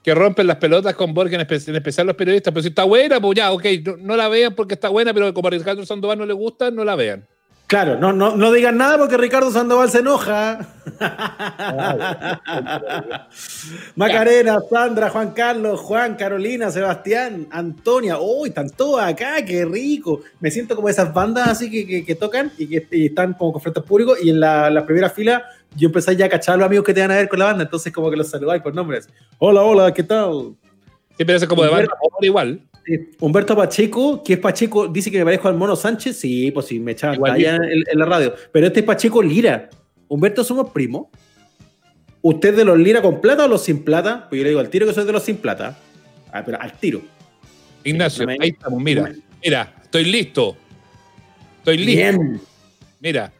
Que 0.02 0.14
rompen 0.14 0.46
las 0.46 0.56
pelotas 0.56 0.94
con 0.94 1.12
Borges, 1.14 1.68
en, 1.68 1.76
especial 1.76 2.06
los 2.06 2.16
periodistas. 2.16 2.52
Pero 2.52 2.62
si 2.62 2.68
está 2.68 2.84
buena, 2.84 3.20
pues 3.20 3.36
ya, 3.36 3.52
ok, 3.52 3.64
no, 4.00 4.16
la 4.16 4.28
vean 4.28 4.54
porque 4.54 4.74
está 4.74 4.88
buena, 4.88 5.12
pero 5.12 5.32
como 5.34 5.48
a 5.48 5.50
Ricardo 5.50 5.84
Sandoval 5.84 6.18
no 6.18 6.26
le 6.26 6.32
gusta, 6.32 6.70
no 6.70 6.84
la 6.84 6.94
vean. 6.94 7.26
Claro, 7.74 7.98
no, 7.98 8.12
no, 8.12 8.36
no 8.36 8.52
digan 8.52 8.76
nada 8.76 8.96
porque 8.96 9.16
Ricardo 9.16 9.50
Sandoval 9.50 9.90
se 9.90 9.98
enoja. 9.98 10.60
Macarena, 13.96 14.60
Sandra, 14.70 15.10
Juan 15.10 15.32
Carlos, 15.32 15.80
Juan, 15.80 16.14
Carolina, 16.14 16.70
Sebastián, 16.70 17.48
Antonia. 17.50 18.20
¡Uy, 18.20 18.50
están 18.50 18.70
todos 18.70 19.02
acá! 19.02 19.44
¡Qué 19.44 19.64
rico! 19.64 20.20
Me 20.38 20.52
siento 20.52 20.76
como 20.76 20.88
esas 20.88 21.12
bandas 21.12 21.48
así 21.48 21.68
que, 21.68 22.14
tocan 22.14 22.52
y 22.58 22.68
que 22.68 22.86
están 23.06 23.32
como 23.32 23.54
con 23.54 23.60
frentes 23.60 23.82
públicos. 23.82 24.18
Y 24.22 24.30
en 24.30 24.38
la, 24.38 24.84
primera 24.86 25.10
fila 25.10 25.42
yo 25.74 25.88
empecé 25.88 26.14
ya 26.14 26.26
a 26.26 26.28
cachar 26.28 26.54
a 26.54 26.58
los 26.58 26.66
amigos 26.66 26.86
que 26.86 26.94
te 26.94 27.00
van 27.00 27.10
a 27.10 27.16
ver 27.16 27.28
con 27.28 27.40
la 27.40 27.46
banda. 27.46 27.64
Entonces, 27.64 27.92
como 27.92 28.08
que 28.08 28.16
los 28.16 28.30
saludáis 28.30 28.62
por 28.62 28.72
nombres. 28.72 29.08
Hola, 29.38 29.62
hola, 29.62 29.92
¿qué 29.92 30.04
tal? 30.04 30.54
Sí, 31.18 31.24
pero 31.24 31.38
eso 31.38 31.48
como 31.48 31.64
de 31.64 31.70
banda 31.70 31.90
igual. 32.20 32.60
Humberto 33.20 33.56
Pacheco, 33.56 34.22
que 34.22 34.34
es 34.34 34.38
Pacheco, 34.38 34.88
dice 34.88 35.10
que 35.10 35.18
me 35.18 35.24
parezco 35.24 35.48
al 35.48 35.56
Mono 35.56 35.76
Sánchez. 35.76 36.16
Sí, 36.16 36.50
pues 36.50 36.66
sí, 36.66 36.80
me 36.80 36.92
echaban 36.92 37.18
allá 37.30 37.56
en, 37.56 37.98
la 37.98 38.04
radio. 38.04 38.34
Pero 38.52 38.66
este 38.66 38.80
es 38.80 38.86
Pacheco 38.86 39.22
Lira. 39.22 39.70
Humberto, 40.08 40.44
somos 40.44 40.70
primos. 40.70 41.06
¿Usted 42.20 42.56
de 42.56 42.64
los 42.64 42.78
Lira 42.78 43.02
con 43.02 43.20
plata 43.20 43.44
o 43.44 43.48
los 43.48 43.62
sin 43.62 43.84
plata? 43.84 44.26
Pues 44.28 44.38
yo 44.38 44.44
le 44.44 44.50
digo 44.50 44.60
al 44.60 44.70
tiro 44.70 44.86
que 44.86 44.92
soy 44.92 45.04
de 45.04 45.12
los 45.12 45.22
sin 45.22 45.36
plata. 45.36 45.78
Ah, 46.32 46.42
pero 46.44 46.60
al 46.60 46.72
tiro. 46.78 47.02
Ignacio, 47.84 48.26
ahí 48.28 48.50
estamos, 48.50 48.82
mira. 48.82 49.12
Mira, 49.42 49.74
estoy 49.82 50.04
listo. 50.04 50.56
Estoy 51.58 51.78
listo. 51.78 52.00
Bien. 52.00 52.40
Mira, 53.00 53.32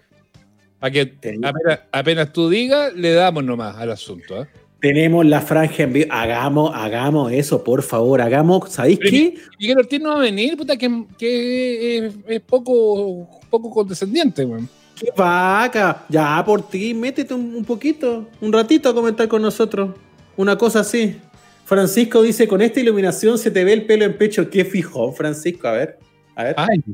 para 0.78 0.90
que 0.90 1.00
apenas, 1.00 1.80
apenas, 1.90 2.32
tú 2.32 2.50
digas, 2.50 2.92
le 2.94 3.12
damos 3.12 3.42
nomás 3.42 3.76
al 3.76 3.90
asunto. 3.90 4.42
¿eh? 4.42 4.48
Tenemos 4.84 5.24
la 5.24 5.40
franja 5.40 5.84
en 5.84 5.94
vivo. 5.94 6.12
Hagamos, 6.12 6.70
hagamos 6.74 7.32
eso, 7.32 7.64
por 7.64 7.82
favor. 7.82 8.20
Hagamos. 8.20 8.70
¿Sabéis 8.70 8.98
qué? 8.98 9.34
Miguel 9.58 9.78
Ortiz 9.78 9.98
no 9.98 10.10
va 10.10 10.16
a 10.16 10.20
venir, 10.20 10.58
puta, 10.58 10.76
que, 10.76 11.06
que 11.16 12.12
es, 12.28 12.40
poco, 12.42 13.26
poco 13.48 13.70
condescendiente, 13.70 14.44
weón. 14.44 14.68
¡Qué 14.94 15.06
vaca! 15.16 16.04
Ya, 16.10 16.42
por 16.44 16.68
ti, 16.68 16.92
métete 16.92 17.32
un, 17.32 17.64
poquito, 17.64 18.28
un 18.42 18.52
ratito 18.52 18.90
a 18.90 18.94
comentar 18.94 19.26
con 19.26 19.40
nosotros. 19.40 19.94
Una 20.36 20.58
cosa 20.58 20.80
así. 20.80 21.16
Francisco 21.64 22.20
dice: 22.20 22.46
Con 22.46 22.60
esta 22.60 22.78
iluminación 22.78 23.38
se 23.38 23.50
te 23.50 23.64
ve 23.64 23.72
el 23.72 23.86
pelo 23.86 24.04
en 24.04 24.18
pecho. 24.18 24.50
¡Qué 24.50 24.66
fijón, 24.66 25.14
Francisco! 25.14 25.66
A 25.66 25.72
ver. 25.72 25.98
A 26.36 26.44
ver. 26.44 26.54
Ay. 26.58 26.84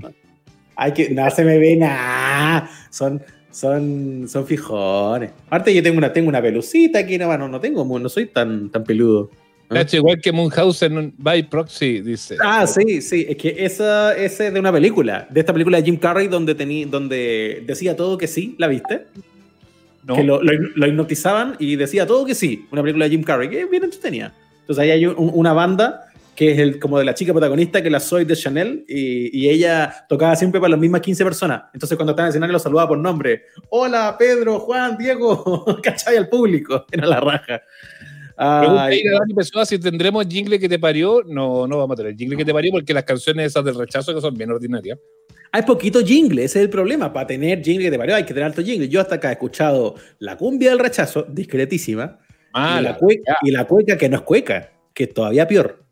Ay, 0.77 0.93
que 0.93 1.11
no 1.11 1.29
se 1.29 1.43
me 1.43 1.59
ve 1.59 1.75
nada. 1.75 2.71
Son 2.91 3.21
son, 3.51 4.27
son 4.29 4.47
fijones. 4.47 5.31
Aparte, 5.47 5.75
yo 5.75 5.83
tengo 5.83 5.99
una, 5.99 6.13
tengo 6.13 6.29
una 6.29 6.41
pelucita 6.41 7.01
aquí, 7.01 7.19
no, 7.19 7.49
no, 7.49 7.61
tengo, 7.61 7.99
no 7.99 8.09
soy 8.09 8.27
tan, 8.27 8.71
tan 8.71 8.85
peludo. 8.85 9.31
igual 9.93 10.21
que 10.21 10.33
Munhausen 10.33 11.15
by 11.19 11.49
proxy, 11.49 12.01
dice. 12.01 12.37
Ah, 12.43 12.67
sí, 12.67 13.03
sí. 13.03 13.27
Es 13.29 13.37
que 13.37 13.57
esa, 13.59 14.17
ese 14.17 14.49
es 14.49 14.55
de 14.55 14.61
una 14.61 14.73
película, 14.73 15.27
de 15.31 15.41
esta 15.41 15.53
película 15.53 15.79
de 15.79 15.85
Jim 15.85 15.97
Carrey, 15.97 16.29
donde, 16.29 16.55
tení, 16.55 16.85
donde 16.85 17.63
decía 17.67 17.97
todo 17.97 18.17
que 18.19 18.27
sí, 18.27 18.55
¿la 18.59 18.69
viste? 18.69 19.07
No. 20.05 20.17
Que 20.17 20.25
lo, 20.25 20.43
lo, 20.43 20.87
hipnotizaban 20.87 21.57
y 21.59 21.77
decía 21.77 22.07
todo 22.07 22.25
que 22.25 22.35
sí. 22.35 22.67
Una 22.71 22.83
película 22.83 23.05
de 23.05 23.11
Jim 23.11 23.23
Carrey, 23.23 23.51
que 23.51 23.67
bien 23.67 23.85
entretenida. 23.85 24.33
Entonces 24.61 24.83
ahí 24.83 24.91
hay 24.91 25.07
una 25.07 25.53
banda 25.53 26.10
que 26.41 26.53
es 26.53 26.59
el, 26.59 26.79
como 26.79 26.99
de 26.99 27.05
la 27.05 27.13
chica 27.13 27.35
protagonista, 27.35 27.83
que 27.83 27.91
la 27.91 28.01
soy 28.01 28.25
de 28.25 28.35
Chanel, 28.35 28.87
y, 28.89 29.47
ella 29.47 30.07
tocaba 30.09 30.35
siempre 30.35 30.59
para 30.59 30.71
las 30.71 30.81
mismas 30.81 31.03
15 31.03 31.23
personas. 31.23 31.65
Entonces 31.75 31.99
cuando 31.99 32.13
estaba 32.13 32.25
en 32.25 32.29
el 32.29 32.31
escenario 32.31 32.55
lo 32.55 32.59
saludaba 32.59 32.89
por 32.89 32.99
nombre. 32.99 33.43
Hola, 33.69 34.17
Pedro, 34.19 34.59
Juan, 34.61 34.97
Diego, 34.97 35.67
¿cachai? 35.83 36.17
Al 36.17 36.31
público, 36.31 36.87
era 36.91 37.07
la 37.07 37.21
raja. 37.21 37.61
Ay, 38.39 39.03
Dani 39.03 39.67
si 39.67 39.79
tendremos 39.79 40.27
jingle 40.29 40.59
que 40.59 40.67
te 40.67 40.79
parió. 40.79 41.23
No, 41.27 41.67
no 41.67 41.77
vamos 41.77 41.93
a 41.93 41.97
tener 41.99 42.17
jingle 42.17 42.39
que 42.39 42.45
te 42.47 42.55
parió 42.55 42.73
porque 42.73 42.95
las 42.95 43.05
canciones 43.05 43.49
esas 43.49 43.63
del 43.63 43.75
rechazo 43.75 44.15
que 44.15 44.23
son 44.23 44.33
bien 44.33 44.51
ordinarias. 44.51 44.99
Hay 45.53 45.61
poquito 45.65 46.01
jingle, 46.01 46.45
ese 46.45 46.61
es 46.61 46.65
el 46.65 46.71
problema. 46.71 47.13
Para 47.13 47.27
tener 47.27 47.63
jingle 47.63 47.85
que 47.85 47.91
te 47.91 47.99
parió 47.99 48.17
hay 48.17 48.25
que 48.25 48.33
tener 48.33 48.45
alto 48.45 48.63
jingle. 48.63 48.89
Yo 48.89 49.03
hasta 49.03 49.17
acá 49.17 49.29
he 49.29 49.33
escuchado 49.33 49.95
la 50.21 50.39
cumbia 50.39 50.71
del 50.71 50.79
rechazo, 50.79 51.27
discretísima, 51.29 52.19
y, 52.55 52.83
la 52.83 52.97
cueca, 52.97 53.37
y 53.43 53.51
la 53.51 53.67
cueca 53.67 53.99
que 53.99 54.09
no 54.09 54.17
es 54.17 54.23
cueca, 54.23 54.73
que 54.95 55.05
es 55.05 55.13
todavía 55.13 55.47
peor. 55.47 55.90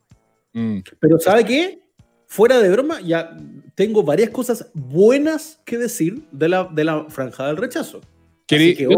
Mm. 0.58 0.82
Pero 0.98 1.18
¿sabe 1.20 1.44
qué? 1.44 1.80
Fuera 2.26 2.58
de 2.58 2.68
broma, 2.68 3.00
ya 3.00 3.36
tengo 3.74 4.02
varias 4.02 4.30
cosas 4.30 4.70
buenas 4.74 5.60
que 5.64 5.78
decir 5.78 6.24
de 6.32 6.48
la, 6.48 6.64
de 6.64 6.84
la 6.84 7.06
franja 7.08 7.46
del 7.46 7.56
rechazo. 7.56 8.00
yo, 8.48 8.88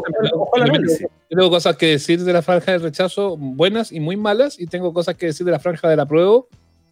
tengo 1.29 1.50
cosas 1.50 1.76
que 1.76 1.87
decir 1.87 2.25
de 2.25 2.33
la 2.33 2.43
franja 2.43 2.73
del 2.73 2.83
rechazo 2.83 3.37
buenas 3.37 3.93
y 3.93 4.00
muy 4.00 4.17
malas, 4.17 4.59
y 4.59 4.67
tengo 4.67 4.93
cosas 4.93 5.14
que 5.17 5.26
decir 5.26 5.45
de 5.45 5.52
la 5.52 5.61
franja 5.61 5.88
del 5.88 6.00
apruebo 6.00 6.49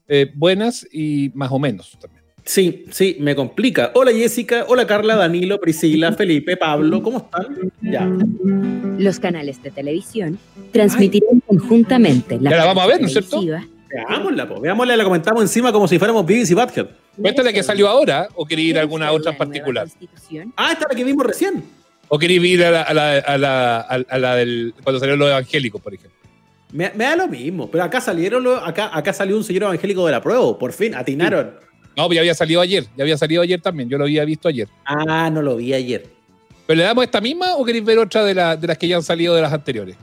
eh, 0.07 0.31
buenas 0.35 0.87
y 0.93 1.31
más 1.35 1.51
o 1.51 1.59
menos 1.59 1.99
también. 2.01 2.23
Sí, 2.45 2.85
sí, 2.91 3.17
me 3.21 3.35
complica. 3.35 3.93
Hola 3.95 4.13
Jessica, 4.13 4.65
hola 4.69 4.87
Carla, 4.87 5.17
Danilo, 5.17 5.61
Priscila, 5.61 6.13
Felipe, 6.17 6.57
Pablo, 6.57 7.03
¿cómo 7.03 7.19
están? 7.19 7.73
Ya. 7.83 8.07
Los 8.99 9.19
canales 9.19 9.63
de 9.63 9.71
televisión 9.71 10.39
transmitirán 10.73 11.41
conjuntamente 11.47 12.39
la, 12.41 12.51
ya 12.51 12.57
la 12.59 12.65
vamos 12.67 12.85
a 12.85 12.87
ver, 12.87 13.01
¿no 13.01 13.07
es 13.07 13.13
cierto? 13.13 13.43
Veámosla, 13.89 14.49
pues. 14.49 14.61
Veámosla, 14.61 14.97
la 14.97 15.05
comentamos 15.05 15.43
encima 15.43 15.73
como 15.73 15.89
si 15.89 15.99
fuéramos 15.99 16.25
Beavis 16.27 16.51
y 16.51 16.55
Butthead. 16.55 16.87
Cuéntale 17.21 17.53
que 17.53 17.63
salió 17.63 17.89
ahora 17.89 18.29
o 18.35 18.47
quería 18.47 18.65
ir 18.71 18.79
a 18.79 18.83
alguna 18.83 19.11
otra 19.13 19.33
en 19.33 19.39
particular. 19.39 19.89
Ah, 20.57 20.73
esta 20.73 20.85
es 20.85 20.91
la 20.91 20.97
que 20.97 21.05
vimos 21.05 21.27
recién. 21.27 21.65
O 22.09 22.19
quería 22.19 22.41
ir 22.41 22.65
a 22.65 22.71
la, 22.71 22.83
a 22.83 22.95
la, 22.95 23.19
a 23.19 23.39
la, 23.39 23.81
a 23.81 24.19
la 24.19 24.35
del, 24.37 24.75
cuando 24.83 25.01
salió 25.01 25.17
los 25.17 25.29
evangélicos, 25.29 25.81
por 25.81 25.95
ejemplo. 25.95 26.17
Me, 26.73 26.91
da 26.91 27.17
lo 27.17 27.29
mismo, 27.29 27.71
pero 27.71 27.85
acá 27.85 28.01
salieron 28.01 28.47
acá, 28.63 28.91
acá 28.93 29.13
salió 29.13 29.37
un 29.37 29.45
señor 29.45 29.65
evangélico 29.65 30.05
de 30.05 30.13
la 30.13 30.23
prueba, 30.23 30.59
por 30.59 30.73
fin, 30.73 30.95
atinaron. 30.95 31.55
No, 31.97 32.09
pero 32.09 32.15
ya 32.15 32.21
había 32.21 32.35
salido 32.35 32.61
ayer, 32.61 32.85
ya 32.97 33.05
había 33.05 33.17
salido 33.17 33.43
ayer 33.43 33.61
también, 33.61 33.89
yo 33.89 33.97
lo 33.99 34.05
había 34.05 34.25
visto 34.25 34.49
ayer. 34.49 34.69
Ah, 34.85 35.31
no 35.31 35.41
lo 35.41 35.57
vi 35.57 35.73
ayer. 35.73 36.07
¿Pero 36.67 36.77
le 36.77 36.85
damos 36.85 37.05
esta 37.05 37.21
misma 37.21 37.57
o 37.57 37.65
queréis 37.65 37.85
ver 37.85 37.99
otra 37.99 38.23
de, 38.23 38.35
de 38.35 38.67
las 38.67 38.79
que 38.79 38.87
ya 38.87 38.97
han 38.97 39.03
salido 39.03 39.35
de 39.35 39.41
las 39.41 39.53
anteriores? 39.53 39.97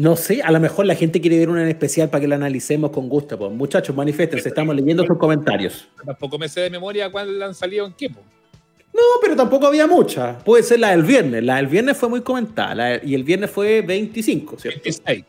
No 0.00 0.16
sé, 0.16 0.40
a 0.40 0.50
lo 0.50 0.58
mejor 0.60 0.86
la 0.86 0.94
gente 0.94 1.20
quiere 1.20 1.38
ver 1.38 1.50
una 1.50 1.60
en 1.60 1.68
especial 1.68 2.08
para 2.08 2.22
que 2.22 2.26
la 2.26 2.36
analicemos 2.36 2.90
con 2.90 3.06
gusto. 3.06 3.38
Pues. 3.38 3.52
Muchachos, 3.52 3.94
manifiestense, 3.94 4.48
estamos 4.48 4.74
leyendo 4.74 5.04
sus 5.04 5.18
comentarios. 5.18 5.90
Tampoco 6.06 6.38
me 6.38 6.48
sé 6.48 6.62
de 6.62 6.70
memoria 6.70 7.12
cuál 7.12 7.42
han 7.42 7.54
salido 7.54 7.84
en 7.84 7.92
qué. 7.92 8.08
No, 8.08 9.02
pero 9.20 9.36
tampoco 9.36 9.66
había 9.66 9.86
mucha. 9.86 10.38
Puede 10.38 10.62
ser 10.62 10.80
la 10.80 10.92
del 10.92 11.02
viernes. 11.02 11.44
La 11.44 11.56
del 11.56 11.66
viernes 11.66 11.98
fue 11.98 12.08
muy 12.08 12.22
comentada 12.22 13.04
y 13.04 13.14
el 13.14 13.24
viernes 13.24 13.50
fue 13.50 13.82
25, 13.82 14.58
¿cierto? 14.58 14.80
26. 14.84 15.24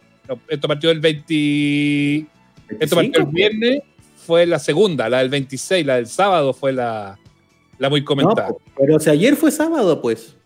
esto 0.47 0.67
partió 0.69 0.89
el 0.89 1.01
20. 1.01 2.25
Esto 2.79 2.95
partió 2.95 3.23
el 3.23 3.27
viernes, 3.27 3.81
fue 4.25 4.45
la 4.45 4.57
segunda, 4.57 5.09
la 5.09 5.17
del 5.17 5.27
26. 5.27 5.85
La 5.85 5.97
del 5.97 6.07
sábado 6.07 6.53
fue 6.53 6.71
la, 6.71 7.19
la 7.77 7.89
muy 7.89 8.05
comentada. 8.05 8.47
pero 8.77 9.01
si 9.01 9.09
ayer 9.09 9.35
fue 9.35 9.51
sábado, 9.51 10.01
pues. 10.01 10.37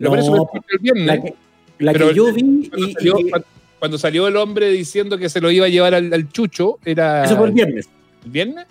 no, 0.00 0.10
pero 0.10 0.50
el 0.72 0.78
viernes. 0.80 1.06
La 1.06 1.22
que 1.22 1.44
yo 1.78 2.32
vi. 2.32 2.70
Cuando, 3.78 3.98
salió, 3.98 4.26
el 4.28 4.36
hombre 4.36 4.70
diciendo 4.70 5.18
que 5.18 5.28
se 5.28 5.40
lo 5.40 5.50
iba 5.50 5.66
a 5.66 5.68
llevar 5.68 5.94
al, 5.94 6.28
chucho, 6.30 6.78
era. 6.84 7.24
Eso 7.24 7.36
fue 7.36 7.48
el 7.48 7.52
viernes. 7.52 7.88
¿El 8.24 8.30
viernes? 8.30 8.66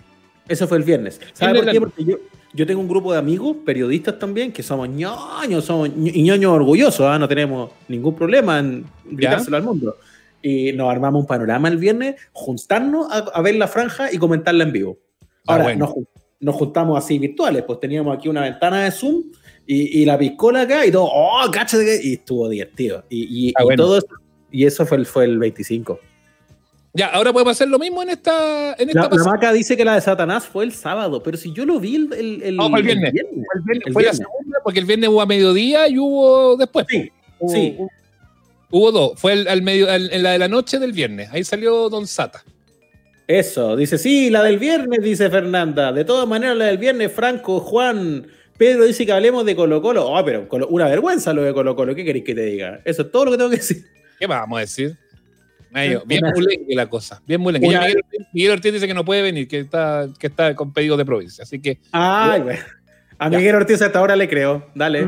Eso 0.48 0.66
fue 0.66 0.78
el 0.78 0.82
viernes. 0.82 1.20
¿Sabes 1.32 1.62
por 1.62 1.70
qué? 1.70 1.80
Porque 1.80 2.04
yo, 2.04 2.18
yo 2.54 2.66
tengo 2.66 2.80
un 2.80 2.88
grupo 2.88 3.12
de 3.12 3.18
amigos, 3.18 3.56
periodistas 3.64 4.18
también, 4.18 4.52
que 4.52 4.62
somos 4.62 4.88
ñoños, 4.88 5.64
somos 5.64 5.94
ñoños 5.94 6.52
orgullosos, 6.52 7.04
¿ah? 7.06 7.18
no 7.18 7.26
tenemos 7.26 7.72
ningún 7.88 8.14
problema 8.14 8.60
en 8.60 8.84
gritárselo 9.04 9.56
al 9.56 9.64
mundo. 9.64 9.96
Y 10.40 10.72
nos 10.72 10.88
armamos 10.88 11.22
un 11.22 11.26
panorama 11.26 11.68
el 11.68 11.78
viernes, 11.78 12.14
juntarnos 12.32 13.08
a, 13.10 13.40
ver 13.40 13.56
la 13.56 13.66
franja 13.66 14.12
y 14.12 14.18
comentarla 14.18 14.62
en 14.62 14.72
vivo. 14.72 14.98
Ah, 15.46 15.54
Ahora, 15.54 15.74
nos, 15.74 15.94
nos, 16.38 16.54
juntamos 16.54 16.96
así 16.96 17.18
virtuales, 17.18 17.64
pues 17.66 17.80
teníamos 17.80 18.16
aquí 18.16 18.28
una 18.28 18.42
ventana 18.42 18.84
de 18.84 18.90
Zoom 18.92 19.24
y, 19.66 20.04
la 20.04 20.18
piscola 20.18 20.62
acá 20.62 20.84
y 20.84 20.90
todo, 20.90 21.08
oh, 21.10 21.50
cáchate, 21.50 22.00
y 22.02 22.14
estuvo 22.14 22.48
divertido. 22.48 23.04
Y, 23.08 23.48
y, 23.48 23.52
ah, 23.56 23.64
todo 23.76 23.98
eso, 23.98 24.06
y 24.50 24.66
eso 24.66 24.84
fue 24.86 24.98
el, 24.98 25.06
fue 25.06 25.24
el 25.24 25.38
25. 25.38 25.98
Ya, 26.96 27.08
ahora 27.08 27.32
podemos 27.32 27.52
hacer 27.52 27.68
lo 27.68 27.78
mismo 27.78 28.02
en 28.02 28.10
esta. 28.10 28.74
En 28.74 28.88
esta 28.88 29.08
la, 29.10 29.24
maca 29.24 29.52
dice 29.52 29.76
que 29.76 29.84
la 29.84 29.96
de 29.96 30.00
Satanás 30.00 30.46
fue 30.46 30.64
el 30.64 30.72
sábado, 30.72 31.22
pero 31.24 31.36
si 31.36 31.52
yo 31.52 31.66
lo 31.66 31.80
vi 31.80 31.96
el. 31.96 32.40
el, 32.42 32.56
no, 32.56 32.70
fue 32.70 32.78
el 32.80 32.84
viernes. 32.84 33.12
fue, 33.92 34.04
la 34.04 34.12
segunda, 34.12 34.58
porque 34.62 34.78
el 34.78 34.86
viernes 34.86 35.10
hubo 35.10 35.20
a 35.20 35.26
mediodía 35.26 35.88
y 35.88 35.98
hubo 35.98 36.56
después. 36.56 36.86
Sí, 36.88 37.10
sí. 37.48 37.76
Hubo, 38.70 38.92
dos. 38.92 39.12
Fue 39.16 39.32
el, 39.32 39.62
medio, 39.62 39.92
en 39.92 40.22
la 40.22 40.32
de 40.32 40.38
la 40.38 40.48
noche 40.48 40.78
del 40.78 40.92
viernes. 40.92 41.30
Ahí 41.32 41.42
salió 41.42 41.88
Don 41.88 42.06
Sata. 42.06 42.44
Eso, 43.26 43.74
dice, 43.74 43.98
sí, 43.98 44.30
la 44.30 44.42
del 44.44 44.58
viernes, 44.58 45.02
dice 45.02 45.30
Fernanda. 45.30 45.92
De 45.92 46.04
todas 46.04 46.28
maneras, 46.28 46.56
la 46.56 46.66
del 46.66 46.78
viernes, 46.78 47.10
Franco, 47.10 47.58
Juan, 47.58 48.26
Pedro 48.56 48.84
dice 48.84 49.04
que 49.04 49.12
hablemos 49.12 49.44
de 49.44 49.56
Colo 49.56 49.82
Colo. 49.82 50.06
Oh, 50.06 50.24
pero 50.24 50.46
una 50.68 50.86
vergüenza 50.88 51.32
lo 51.32 51.42
de 51.42 51.52
Colo 51.52 51.74
Colo. 51.74 51.94
¿Qué 51.94 52.04
queréis 52.04 52.24
que 52.24 52.34
te 52.34 52.44
diga? 52.44 52.80
Eso 52.84 53.02
es 53.02 53.10
todo 53.10 53.26
lo 53.26 53.30
que 53.32 53.36
tengo 53.36 53.50
que 53.50 53.56
decir. 53.56 53.84
¿Qué 54.18 54.26
vamos 54.26 54.58
a 54.58 54.60
decir? 54.60 54.96
bien 56.06 56.20
mulengue 56.34 56.74
la 56.74 56.88
cosa. 56.88 57.20
Bien 57.26 57.40
mulengue. 57.40 57.68
Miguel, 58.32 58.52
Ortiz 58.52 58.72
dice 58.72 58.86
que 58.86 58.94
no 58.94 59.04
puede 59.04 59.22
venir, 59.22 59.48
que 59.48 59.58
está, 59.58 60.08
que 60.18 60.28
está 60.28 60.54
con 60.54 60.72
pedido 60.72 60.96
de 60.96 61.04
provincia. 61.04 61.42
Así 61.42 61.60
que. 61.60 61.78
Ay, 61.90 62.42
güey. 62.42 62.58
A 63.18 63.28
Miguel 63.28 63.56
Ortiz 63.56 63.82
hasta 63.82 63.98
ahora 63.98 64.14
le 64.14 64.28
creo. 64.28 64.70
Dale. 64.74 65.04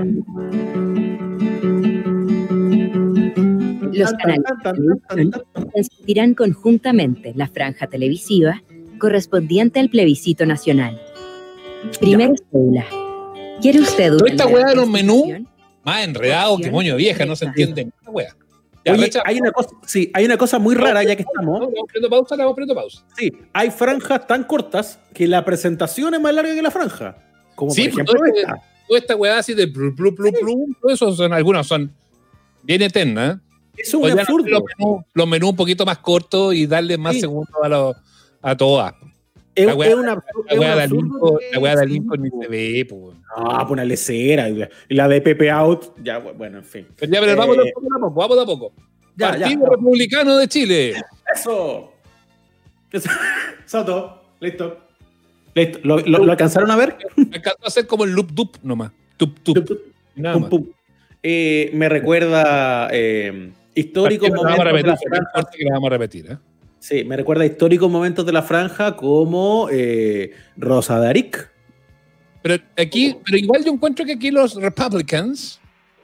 Los 3.93 4.12
canales 4.12 4.45
transmitirán 5.73 6.35
conjuntamente 6.35 7.33
la 7.35 7.47
franja 7.47 7.87
televisiva 7.87 8.62
correspondiente 8.99 9.79
al 9.79 9.88
plebiscito 9.88 10.45
nacional. 10.47 11.00
Primera 12.00 12.35
cédula 12.50 13.06
¿Quiere 13.61 13.81
usted 13.81 14.13
una 14.13 14.31
esta 14.31 14.47
weá 14.47 14.73
en 14.73 14.79
un 14.79 14.93
menú 14.93 15.47
más 15.83 16.05
enredado 16.05 16.59
que 16.59 16.71
moño 16.71 16.97
vieja, 16.97 17.25
no 17.25 17.37
se 17.37 17.45
entiende 17.45 17.89
weá. 18.07 18.35
Oye, 18.89 19.11
hay 19.25 19.41
una 19.41 19.51
cosa, 19.51 19.71
sí, 19.85 20.11
hay 20.15 20.25
una 20.25 20.37
cosa 20.37 20.59
muy 20.59 20.75
rara 20.75 21.03
ya 21.03 21.17
que 21.17 21.23
estamos. 21.23 21.61
Vamos 21.61 21.75
poniendo 21.75 22.11
pausa, 22.11 22.37
vamos 22.37 22.57
pausa. 22.75 23.05
Sí, 23.17 23.33
hay 23.53 23.71
franjas 23.71 24.27
tan 24.27 24.45
cortas 24.45 25.01
que 25.13 25.27
la 25.27 25.45
presentación 25.45 26.15
es 26.15 26.21
más 26.21 26.35
larga 26.35 26.55
que 26.55 26.63
la 26.63 26.71
franja. 26.71 27.17
Como 27.55 27.73
por 27.73 27.79
ejemplo 27.79 28.05
todo 28.05 28.25
esta. 28.27 28.63
Toda 28.87 29.01
esta 29.01 29.17
weá 29.17 29.39
así 29.39 29.55
de 29.55 29.67
plum, 29.67 29.95
plum, 29.97 30.15
plum, 30.15 30.33
plum, 30.41 30.75
todo 30.81 30.93
eso 30.93 31.13
son, 31.13 31.33
algunas 31.33 31.67
son 31.67 31.93
bien 32.63 32.83
eternas. 32.83 33.39
Es 33.77 33.93
un 33.95 34.11
absurdo. 34.11 34.47
Los 34.49 34.63
menús, 34.79 35.05
los 35.13 35.29
menús 35.29 35.51
un 35.51 35.57
poquito 35.57 35.85
más 35.85 35.99
cortos 35.99 36.55
y 36.55 36.67
darle 36.67 36.97
más 36.97 37.19
segundos 37.19 37.55
a, 37.63 37.69
los, 37.69 37.97
a 38.43 38.57
todas. 38.57 38.95
Es, 39.57 39.67
la 39.67 39.75
weá, 39.75 39.89
es 39.89 39.95
una, 39.95 40.15
la 40.51 40.61
weá 40.61 40.77
de 40.77 40.89
Lincoln, 40.89 41.39
la 41.51 41.59
weá 41.59 41.77
de 41.77 41.87
Lincoln 41.87 42.23
ni 42.23 42.31
se 42.31 42.49
ve, 42.49 42.87
pues. 42.89 43.17
Ah, 43.35 43.61
pues 43.61 43.71
una 43.71 43.85
lecera. 43.87 44.49
Y 44.51 44.95
la 44.95 45.09
de 45.09 45.21
Pepe 45.23 45.51
Out, 45.51 45.97
ya, 46.03 46.19
bueno, 46.19 46.59
en 46.59 46.65
fin. 46.65 46.87
Pero 46.95 47.11
ya, 47.11 47.21
pero 47.21 47.33
eh, 47.33 47.35
vamos 47.35 47.57
a 47.59 47.63
poco, 47.73 48.11
vamos 48.15 48.39
a 48.39 48.47
poco. 48.47 48.73
Ya, 49.17 49.31
Partido 49.31 49.71
Republicano 49.71 50.37
de 50.37 50.47
Chile. 50.47 50.95
Eso. 51.35 51.91
Soto, 53.67 54.23
listo. 54.41 54.79
Listo. 55.55 55.79
¿Lo, 55.85 56.01
lo, 56.01 56.31
alcanzaron 56.31 56.71
a 56.71 56.77
ver? 56.77 56.99
Alcanzó 57.33 57.65
a 57.65 57.69
hacer 57.69 57.87
como 57.87 58.05
el 58.05 58.11
loop 58.11 58.33
dup 58.33 58.59
nomás. 58.63 58.93
Tup, 59.17 59.41
tup. 59.41 59.81
Nada 60.17 60.39
más. 60.39 60.51
Eh, 61.23 61.71
me 61.73 61.89
recuerda 61.89 62.89
eh, 62.93 63.53
históricos 63.75 64.31
momentos. 64.31 64.65
De 64.65 65.65
la 65.65 65.73
vamos 65.73 65.87
a 65.87 65.91
repetir, 65.91 66.31
¿eh? 66.31 66.37
Sí, 66.87 67.02
me 67.02 67.16
recuerda 67.16 67.45
históricos 67.45 67.90
momentos 67.90 68.25
de 68.25 68.31
la 68.31 68.45
franja 68.45 68.95
como 68.95 69.69
eh, 69.73 70.31
Rosa 70.57 71.00
Daric. 71.00 71.50
Pero 72.43 72.62
aquí, 72.76 73.16
pero 73.25 73.37
igual 73.37 73.64
yo 73.64 73.73
encuentro 73.73 74.07
que 74.07 74.12
aquí 74.12 74.31
los 74.31 74.55
Republicans 74.55 75.59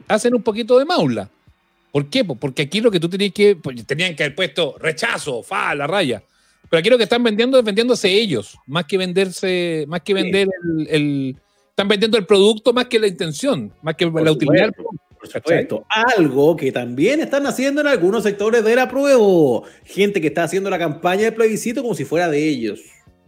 hacen 0.09 0.35
un 0.35 0.43
poquito 0.43 0.77
de 0.81 0.85
maula. 0.85 1.31
¿Por 1.93 2.11
qué? 2.11 2.25
Porque 2.25 2.63
aquí 2.63 2.81
lo 2.81 2.91
que 2.91 2.99
tú 2.99 3.09
tenías 3.09 3.33
que. 3.33 3.55
Pues, 3.55 3.87
tenían 3.87 4.17
que 4.17 4.25
haber 4.25 4.35
puesto 4.35 4.75
rechazo, 4.77 5.45
fa, 5.45 5.73
la 5.77 5.87
raya. 5.87 6.21
Pero 6.69 6.81
aquí 6.81 6.91
lo 6.91 6.99
que 6.99 7.05
están 7.05 7.23
vendiendo 7.23 7.61
es 7.61 7.65
vendiéndose 7.65 8.13
ellos, 8.13 8.59
más 8.67 8.85
que 8.87 8.99
venderse, 8.99 9.85
más 9.87 10.01
que 10.01 10.15
vender 10.15 10.49
el, 10.89 11.37
Están 11.71 11.87
vendiendo 11.87 12.19
el 12.19 12.27
producto 12.27 12.73
más 12.73 12.87
que 12.87 12.99
la 12.99 13.07
intención, 13.07 13.73
más 13.83 13.95
que 13.95 14.07
la 14.07 14.33
utilidad 14.33 14.73
Por 15.23 15.31
supuesto. 15.31 15.87
Algo 15.89 16.57
que 16.57 16.73
también 16.73 17.21
están 17.21 17.47
haciendo 17.47 17.81
en 17.81 17.87
algunos 17.87 18.25
sectores 18.25 18.65
de 18.65 18.75
la 18.75 18.89
prueba. 18.89 19.63
Gente 19.85 20.21
que 20.21 20.27
está 20.27 20.43
haciendo 20.43 20.69
la 20.69 20.81
campaña 20.81 21.23
de 21.23 21.33
plebiscito 21.33 21.81
como 21.83 21.95
si 21.95 22.05
fuera 22.05 22.29
de 22.29 22.49
ellos. 22.49 22.81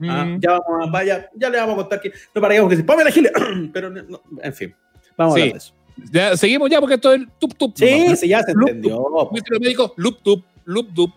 Ah, 0.03 0.37
ya 0.41 0.59
vamos 0.59 0.89
a, 0.89 0.91
vaya, 0.91 1.31
ya 1.37 1.49
le 1.51 1.59
vamos 1.59 1.75
a 1.75 1.77
contar 1.77 2.01
que 2.01 2.13
no 2.35 2.41
paramos 2.41 2.69
que 2.69 2.77
se 2.77 2.83
Pamela 2.83 3.13
Giles, 3.13 3.31
pero 3.73 3.95
en 4.43 4.53
fin, 4.53 4.75
vamos 5.17 5.37
a 5.37 5.39
hablar 5.39 5.53
de 5.53 5.59
eso. 5.59 5.75
Ya, 6.11 6.37
seguimos 6.37 6.69
ya 6.69 6.81
porque 6.81 6.97
esto 6.97 7.13
es 7.13 7.23
tup 7.39 7.55
tup. 7.55 7.75
Sí, 7.77 8.17
sí, 8.17 8.27
ya 8.27 8.43
se 8.43 8.51
entendió. 8.51 9.31
El 9.33 9.61
médico, 9.61 9.95
loop 9.97 10.21
tup, 10.25 10.45
loop 10.65 10.93
tup. 10.95 11.13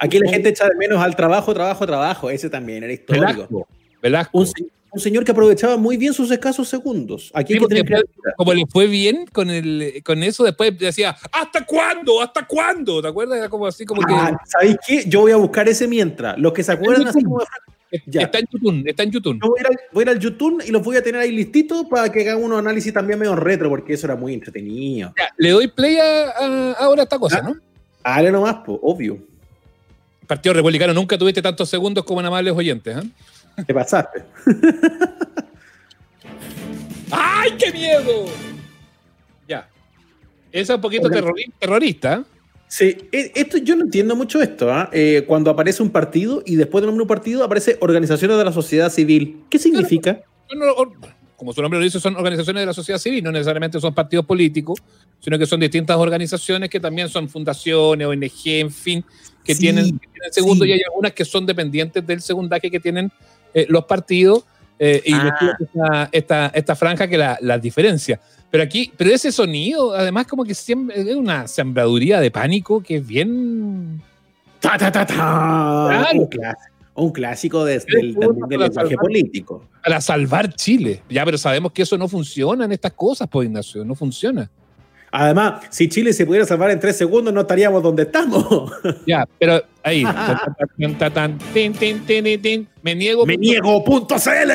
Aquí 0.00 0.18
la 0.18 0.28
gente 0.28 0.48
echa 0.48 0.68
de 0.68 0.74
menos 0.74 1.00
al 1.00 1.14
trabajo, 1.14 1.54
trabajo, 1.54 1.86
trabajo. 1.86 2.30
Ese 2.30 2.50
también 2.50 2.82
era 2.82 2.92
histórico. 2.92 3.68
Velasco. 4.02 4.36
Un, 4.36 4.46
señor 4.96 5.24
que 5.24 5.32
aprovechaba 5.32 5.76
muy 5.76 5.96
bien 5.96 6.14
sus 6.14 6.30
escasos 6.30 6.68
segundos. 6.68 7.30
Aquí 7.34 7.58
como 8.36 8.54
le 8.54 8.66
fue 8.66 8.86
bien 8.86 9.26
con, 9.32 9.50
el, 9.50 10.02
con 10.04 10.22
eso, 10.22 10.44
después 10.44 10.78
decía, 10.78 11.16
¿hasta 11.32 11.64
cuándo? 11.64 12.22
¿Hasta 12.22 12.46
cuándo? 12.46 13.02
¿Te 13.02 13.08
acuerdas? 13.08 13.38
Era 13.38 13.48
como 13.48 13.66
así, 13.66 13.84
como 13.84 14.02
ah, 14.08 14.30
que. 14.30 14.50
¿Sabéis 14.50 14.76
qué? 14.86 15.04
Yo 15.06 15.20
voy 15.20 15.32
a 15.32 15.36
buscar 15.36 15.68
ese 15.68 15.86
mientras. 15.86 16.38
Los 16.38 16.52
que 16.52 16.62
se 16.62 16.72
acuerdan 16.72 17.08
así 17.08 17.22
como 17.22 17.38
de 17.38 17.46
Está 17.90 18.38
en 18.38 18.46
YouTube, 18.50 18.82
está 18.86 19.02
en 19.04 19.10
YouTube. 19.10 19.38
voy, 19.40 19.58
a 19.60 20.02
ir 20.02 20.08
al, 20.08 20.18
YouTube 20.18 20.62
y 20.66 20.70
los 20.70 20.82
voy 20.82 20.96
a 20.96 21.02
tener 21.02 21.20
ahí 21.20 21.30
listitos 21.30 21.86
para 21.86 22.10
que 22.10 22.20
hagan 22.22 22.42
unos 22.42 22.58
análisis 22.58 22.92
también 22.92 23.18
medio 23.18 23.36
retro, 23.36 23.68
porque 23.68 23.94
eso 23.94 24.06
era 24.06 24.16
muy 24.16 24.34
entretenido. 24.34 25.14
le 25.36 25.50
doy 25.50 25.68
play 25.68 25.96
a, 25.96 26.72
ahora 26.72 27.04
esta 27.04 27.18
cosa, 27.18 27.42
¿no? 27.42 27.56
Dale 28.02 28.30
nomás, 28.30 28.56
pues, 28.64 28.78
obvio. 28.82 29.18
Partido 30.26 30.54
Republicano, 30.54 30.92
nunca 30.92 31.16
tuviste 31.16 31.40
tantos 31.40 31.68
segundos 31.68 32.04
como 32.04 32.20
en 32.20 32.26
amables 32.26 32.54
oyentes, 32.54 32.96
¿eh? 32.96 33.08
Te 33.64 33.72
pasaste. 33.72 34.22
¡Ay, 37.10 37.52
qué 37.58 37.72
miedo! 37.72 38.26
Ya. 39.48 39.68
Esa 40.52 40.72
es 40.72 40.76
un 40.76 40.80
poquito 40.80 41.08
terrorista. 41.58 42.14
¿eh? 42.14 42.22
Sí, 42.68 42.96
e, 43.12 43.32
esto, 43.34 43.58
yo 43.58 43.76
no 43.76 43.84
entiendo 43.84 44.16
mucho 44.16 44.42
esto. 44.42 44.72
¿ah? 44.72 44.90
¿eh? 44.92 45.24
cuando 45.26 45.50
aparece 45.50 45.82
un 45.82 45.90
partido 45.90 46.42
y 46.44 46.56
después 46.56 46.82
de 46.82 46.90
un 46.90 47.06
partido 47.06 47.44
aparece 47.44 47.78
organizaciones 47.80 48.36
de 48.36 48.44
la 48.44 48.52
sociedad 48.52 48.90
civil. 48.90 49.44
¿Qué 49.48 49.58
significa? 49.58 50.20
como 51.36 51.52
su 51.52 51.60
nombre 51.60 51.78
lo 51.78 51.84
dice, 51.84 52.00
son 52.00 52.16
organizaciones 52.16 52.62
de 52.62 52.66
la 52.66 52.72
sociedad 52.72 52.98
civil, 52.98 53.22
no 53.22 53.30
necesariamente 53.30 53.78
son 53.78 53.94
partidos 53.94 54.24
políticos, 54.24 54.82
sino 55.20 55.38
que 55.38 55.46
son 55.46 55.60
distintas 55.60 55.96
organizaciones 55.98 56.70
que 56.70 56.80
también 56.80 57.08
son 57.08 57.28
fundaciones, 57.28 58.06
ONG, 58.06 58.46
en 58.46 58.70
fin, 58.70 59.04
que, 59.44 59.54
tienen, 59.54 60.00
segundo 60.30 60.64
y 60.64 60.72
hay 60.72 60.80
algunas 60.88 61.12
que 61.12 61.24
son 61.24 61.44
dependientes 61.44 62.06
del 62.06 62.20
segundaje 62.22 62.70
que 62.70 62.80
tienen 62.80 63.12
eh, 63.56 63.66
los 63.70 63.86
partidos. 63.86 64.44
Eh, 64.78 65.00
y 65.06 65.14
ah. 65.14 66.08
esta, 66.12 66.46
esta, 66.52 66.76
franja 66.76 67.08
que 67.08 67.16
la, 67.16 67.38
la 67.40 67.58
diferencia. 67.58 68.20
Pero 68.50 68.62
aquí, 68.62 68.92
pero 68.94 69.10
ese 69.10 69.32
sonido, 69.32 69.94
además, 69.94 70.26
como 70.26 70.44
que 70.44 70.54
siempre 70.54 71.00
es 71.00 71.16
una 71.16 71.48
sembraduría 71.48 72.20
de 72.20 72.30
pánico 72.30 72.82
que 72.82 72.96
es 72.96 73.06
bien. 73.06 74.02
Ta, 74.60 74.76
ta, 74.76 74.92
ta, 74.92 75.06
ta. 75.06 76.06
Un 76.94 77.12
clásico, 77.12 77.64
del, 77.64 77.82
lenguaje 78.48 78.96
político. 78.96 79.64
Para 79.82 80.02
salvar 80.02 80.52
Chile. 80.54 81.02
Ya, 81.08 81.24
pero 81.24 81.38
sabemos 81.38 81.72
que 81.72 81.82
eso 81.82 81.96
no 81.96 82.06
funciona 82.06 82.66
en 82.66 82.72
estas 82.72 82.92
cosas, 82.92 83.28
pues 83.30 83.46
Ignacio, 83.46 83.84
no 83.86 83.94
funciona. 83.94 84.50
Además, 85.18 85.62
si 85.70 85.88
Chile 85.88 86.12
se 86.12 86.26
pudiera 86.26 86.44
salvar 86.44 86.70
en 86.70 86.78
tres 86.78 86.94
segundos, 86.94 87.32
no 87.32 87.40
estaríamos 87.40 87.82
donde 87.82 88.02
estamos. 88.02 88.70
Ya, 89.06 89.26
pero 89.38 89.62
ahí. 89.82 90.04
me 92.82 92.94
niego. 92.94 93.24
Me 93.24 93.36
niego.cl. 93.38 94.50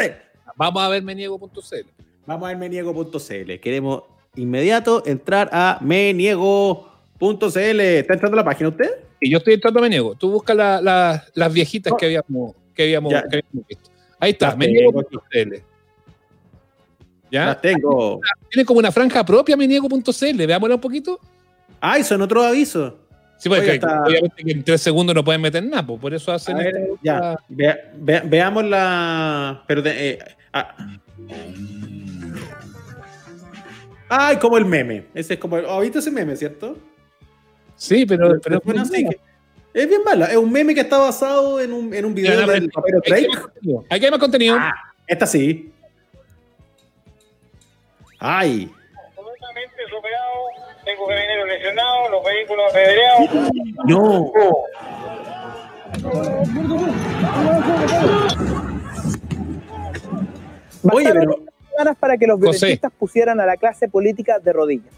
Vamos 0.56 0.84
a 0.84 0.90
ver 0.90 1.02
meniego.cl. 1.02 1.90
Vamos 2.28 2.52
a 2.52 2.56
meniego.cl. 2.56 3.60
Queremos 3.60 4.04
inmediato 4.36 5.02
entrar 5.08 5.50
a 5.52 5.80
meniego.cl. 5.82 7.50
¿Está 7.80 8.14
entrando 8.14 8.36
a 8.36 8.42
la 8.42 8.46
página 8.46 8.70
usted? 8.70 8.92
Y 9.20 9.32
yo 9.32 9.40
estoy 9.40 9.56
entrando 9.56 9.80
a 9.80 9.84
Meniego. 9.84 10.16
Tú 10.16 10.32
buscas 10.32 10.56
las 10.56 11.54
viejitas 11.54 11.94
que 11.98 12.06
habíamos, 12.06 12.56
que 12.76 12.84
habíamos, 12.84 13.14
visto. 13.68 13.90
Ahí 14.20 14.32
está, 14.32 14.56
meniego.cl. 14.56 15.71
¿Ya? 17.32 17.46
Las 17.46 17.62
tengo. 17.62 18.20
Tiene 18.50 18.66
como 18.66 18.80
una 18.80 18.92
franja 18.92 19.26
propia 19.26 19.56
meniego.cl. 19.56 20.46
Veámosla 20.46 20.76
un 20.76 20.82
poquito. 20.82 21.20
Ay, 21.80 22.04
son 22.04 22.22
otros 22.22 22.46
avisos. 22.46 22.94
Sí, 23.38 23.50
porque 23.50 23.80
obviamente 23.82 24.44
que 24.44 24.52
en 24.52 24.64
tres 24.64 24.82
segundos 24.82 25.16
no 25.16 25.24
pueden 25.24 25.42
meter 25.42 25.64
nada, 25.64 25.84
pues, 25.84 26.00
por 26.00 26.14
eso 26.14 26.32
hacen. 26.32 26.58
ya, 27.02 27.40
veamos 27.50 28.66
la. 28.66 29.64
Pero 29.66 29.82
eh, 29.86 30.20
ah. 30.54 30.76
Ay, 34.10 34.38
como 34.38 34.60
el 34.60 34.66
meme. 34.66 35.06
Ese 35.16 35.34
es 35.34 35.40
como. 35.40 35.58
El, 35.58 35.66
¿Has 35.66 35.82
visto 35.82 35.98
ese 35.98 36.12
meme, 36.12 36.36
cierto? 36.36 36.78
Sí, 37.76 38.06
pero. 38.06 38.40
pero, 38.44 38.58
es, 38.58 38.64
bueno, 38.64 38.86
sí, 38.86 39.08
es 39.74 39.90
bien 39.90 40.02
mala. 40.04 40.26
Es 40.28 40.38
un 40.38 40.52
meme 40.52 40.76
que 40.76 40.82
está 40.82 41.00
basado 41.00 41.60
en 41.60 41.74
un, 41.74 41.94
en 41.96 42.06
un 42.06 42.14
video 42.14 42.46
del 42.46 42.70
papero 42.70 43.00
Drake. 43.04 43.28
Hay 43.90 44.00
que 44.00 44.06
hay 44.06 44.12
más 44.12 44.20
contenido. 44.20 44.56
Ah, 44.60 44.74
esta 45.08 45.26
sí. 45.26 45.72
Ay. 48.22 48.72
Completamente 49.16 49.82
superado. 49.90 50.46
Tengo 50.86 51.08
que 51.08 51.14
venir 51.14 51.46
lesionado, 51.48 52.10
los 52.10 52.24
vehículos 52.24 52.66
apedreados. 52.70 53.30
No. 53.86 54.32
Oye, 60.92 61.14
pero 61.14 61.40
para 62.00 62.18
que 62.18 62.28
los 62.28 62.40
violentistas 62.40 62.92
pusieran 62.98 63.40
a 63.40 63.46
la 63.46 63.58
clase 63.58 63.88
política 63.88 64.38
de 64.38 64.54
rodillas. 64.54 64.94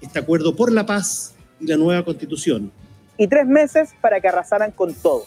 Este 0.00 0.20
acuerdo 0.20 0.54
por 0.54 0.70
la 0.70 0.86
paz 0.86 1.34
y 1.58 1.66
la 1.66 1.76
nueva 1.76 2.04
constitución. 2.04 2.70
Y 3.16 3.26
tres 3.26 3.46
meses 3.46 3.92
para 4.00 4.20
que 4.20 4.28
arrasaran 4.28 4.70
con 4.70 4.94
todo. 4.94 5.24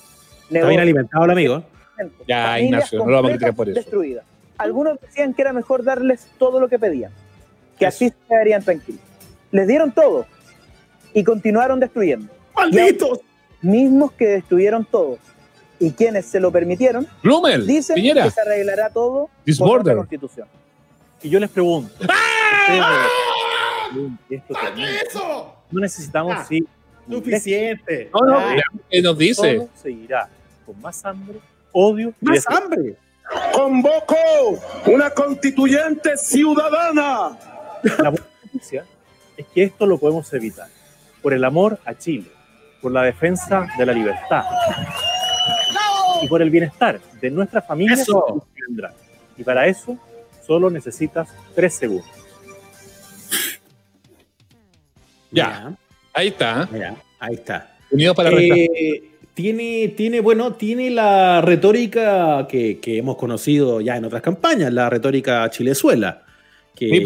Está 0.49 0.67
bien 0.67 0.79
alimentado 0.79 1.25
el 1.25 1.31
amigo. 1.31 1.63
Ya, 2.27 2.59
Ignacio, 2.59 2.99
no 2.99 3.07
lo 3.07 3.15
vamos 3.17 3.31
a 3.31 3.33
criticar 3.33 3.55
por 3.55 3.67
eso. 3.67 3.75
Destruidas. 3.75 4.23
Algunos 4.57 5.01
decían 5.01 5.33
que 5.33 5.41
era 5.41 5.53
mejor 5.53 5.83
darles 5.83 6.27
todo 6.37 6.59
lo 6.59 6.69
que 6.69 6.79
pedían, 6.79 7.11
que 7.81 7.87
así 7.87 8.09
se 8.09 8.15
quedarían 8.29 8.63
tranquilos. 8.63 9.01
Les 9.49 9.67
dieron 9.67 9.91
todo 9.91 10.27
y 11.15 11.23
continuaron 11.23 11.79
destruyendo. 11.79 12.31
¡Malditos! 12.55 13.21
Mismos 13.59 14.11
que 14.11 14.27
destruyeron 14.27 14.85
todo 14.85 15.17
y 15.79 15.89
quienes 15.89 16.27
se 16.27 16.39
lo 16.39 16.51
permitieron 16.51 17.07
dicen 17.65 17.95
que 17.95 18.29
se 18.29 18.41
arreglará 18.41 18.91
todo 18.91 19.31
por 19.57 19.87
la 19.87 19.95
constitución. 19.95 20.47
Y 21.23 21.29
yo 21.29 21.39
les 21.39 21.49
pregunto. 21.49 21.91
¡Ah! 22.07 23.07
eso! 25.07 25.55
No 25.71 25.81
necesitamos, 25.81 26.35
ah, 26.37 26.45
sí. 26.47 26.63
Suficiente. 27.09 28.11
No, 28.13 28.27
no, 28.27 28.39
¿qué 28.91 29.01
nos 29.01 29.17
dice? 29.17 29.55
Todo 29.55 29.69
seguirá 29.73 30.29
con 30.67 30.79
más 30.81 31.03
hambre, 31.03 31.39
odio. 31.71 32.13
¡Más 32.21 32.45
hambre! 32.47 32.95
convoco 33.53 34.15
una 34.85 35.09
constituyente 35.09 36.15
ciudadana. 36.17 37.37
La 37.83 38.09
buena 38.09 38.27
noticia 38.45 38.85
es 39.37 39.45
que 39.47 39.63
esto 39.63 39.85
lo 39.85 39.97
podemos 39.97 40.31
evitar 40.33 40.67
por 41.21 41.33
el 41.33 41.43
amor 41.43 41.79
a 41.85 41.93
Chile, 41.97 42.31
por 42.81 42.91
la 42.91 43.03
defensa 43.03 43.67
de 43.77 43.85
la 43.85 43.93
libertad 43.93 44.43
y 46.21 46.27
por 46.27 46.41
el 46.41 46.49
bienestar 46.49 46.99
de 47.19 47.31
nuestra 47.31 47.61
familia 47.61 48.03
y 49.37 49.43
para 49.43 49.67
eso 49.67 49.97
solo 50.45 50.69
necesitas 50.69 51.29
tres 51.55 51.75
segundos. 51.75 52.09
Ya, 55.31 55.73
ahí 56.13 56.27
está. 56.27 56.67
ahí 57.19 57.35
está. 57.35 57.77
Unidos 57.89 58.15
para 58.15 58.29
eh, 58.31 59.11
tiene, 59.33 59.89
tiene, 59.89 60.19
bueno, 60.19 60.53
tiene 60.53 60.89
la 60.89 61.41
retórica 61.41 62.47
que, 62.47 62.79
hemos 62.83 63.15
conocido 63.15 63.81
ya 63.81 63.97
en 63.97 64.05
otras 64.05 64.21
campañas, 64.21 64.73
la 64.73 64.89
retórica 64.89 65.49
chilezuela. 65.49 66.23
Que, 66.75 67.03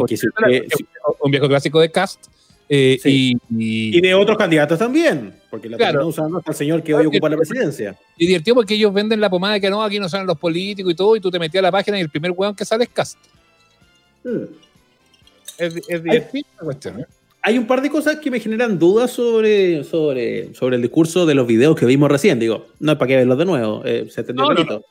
un 1.21 1.31
viejo 1.31 1.47
clásico 1.47 1.79
de 1.79 1.91
Cast. 1.91 2.27
Eh, 2.67 2.99
y, 3.03 4.01
de 4.01 4.13
otros 4.15 4.37
candidatos 4.37 4.79
también, 4.79 5.35
porque 5.51 5.69
la 5.69 5.77
claro. 5.77 6.07
usando 6.07 6.39
hasta 6.39 6.51
el 6.51 6.57
señor 6.57 6.81
que 6.81 6.95
hoy 6.95 7.05
ocupa 7.05 7.29
la 7.29 7.37
presidencia. 7.37 7.95
Y 8.17 8.25
divertido 8.25 8.55
porque 8.55 8.73
ellos 8.73 8.91
venden 8.91 9.21
la 9.21 9.29
pomada 9.29 9.59
que 9.59 9.69
no, 9.69 9.83
aquí 9.83 9.99
no 9.99 10.09
salen 10.09 10.25
los 10.25 10.39
políticos 10.39 10.91
y 10.91 10.95
todo, 10.95 11.15
y 11.15 11.19
tú 11.19 11.29
te 11.29 11.37
metías 11.37 11.59
a 11.59 11.67
la 11.67 11.71
página 11.71 11.99
y 11.99 12.01
el 12.01 12.09
primer 12.09 12.31
weón 12.31 12.55
que 12.55 12.65
sale 12.65 12.85
es 12.85 12.89
Cast. 12.89 13.19
Hmm. 14.23 14.45
Es, 15.59 15.75
es 15.87 16.03
divertido 16.03 16.47
la 16.57 16.65
cuestión, 16.65 16.99
¿eh? 17.01 17.05
hay 17.45 17.59
un 17.59 17.67
par 17.67 17.79
de 17.79 17.91
cosas 17.91 18.15
que 18.15 18.31
me 18.31 18.39
generan 18.39 18.79
dudas 18.79 19.11
sobre, 19.11 19.83
sobre, 19.83 20.51
sobre 20.55 20.77
el 20.77 20.81
discurso 20.81 21.27
de 21.27 21.35
los 21.35 21.45
videos 21.45 21.75
que 21.75 21.85
vimos 21.85 22.09
recién. 22.09 22.39
Digo, 22.39 22.65
no 22.79 22.93
es 22.93 22.97
para 22.97 23.07
que 23.07 23.17
verlos 23.17 23.37
de 23.37 23.45
nuevo, 23.45 23.83
eh, 23.85 24.07
se 24.09 24.21
entendió 24.21 24.45
bonito. 24.45 24.83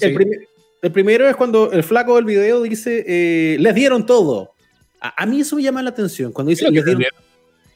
el, 0.00 0.48
primero 0.92 1.28
es 1.28 1.36
cuando 1.36 1.72
el 1.72 1.82
flaco 1.82 2.16
del 2.16 2.24
video 2.24 2.62
dice, 2.62 3.04
eh, 3.06 3.56
les 3.58 3.74
dieron 3.74 4.06
todo. 4.06 4.54
A, 5.00 5.24
mí 5.26 5.40
eso 5.40 5.56
me 5.56 5.62
llama 5.62 5.82
la 5.82 5.90
atención. 5.90 6.32
Cuando 6.32 6.50
dice, 6.50 6.70
les 6.70 6.84
dieron, 6.84 7.02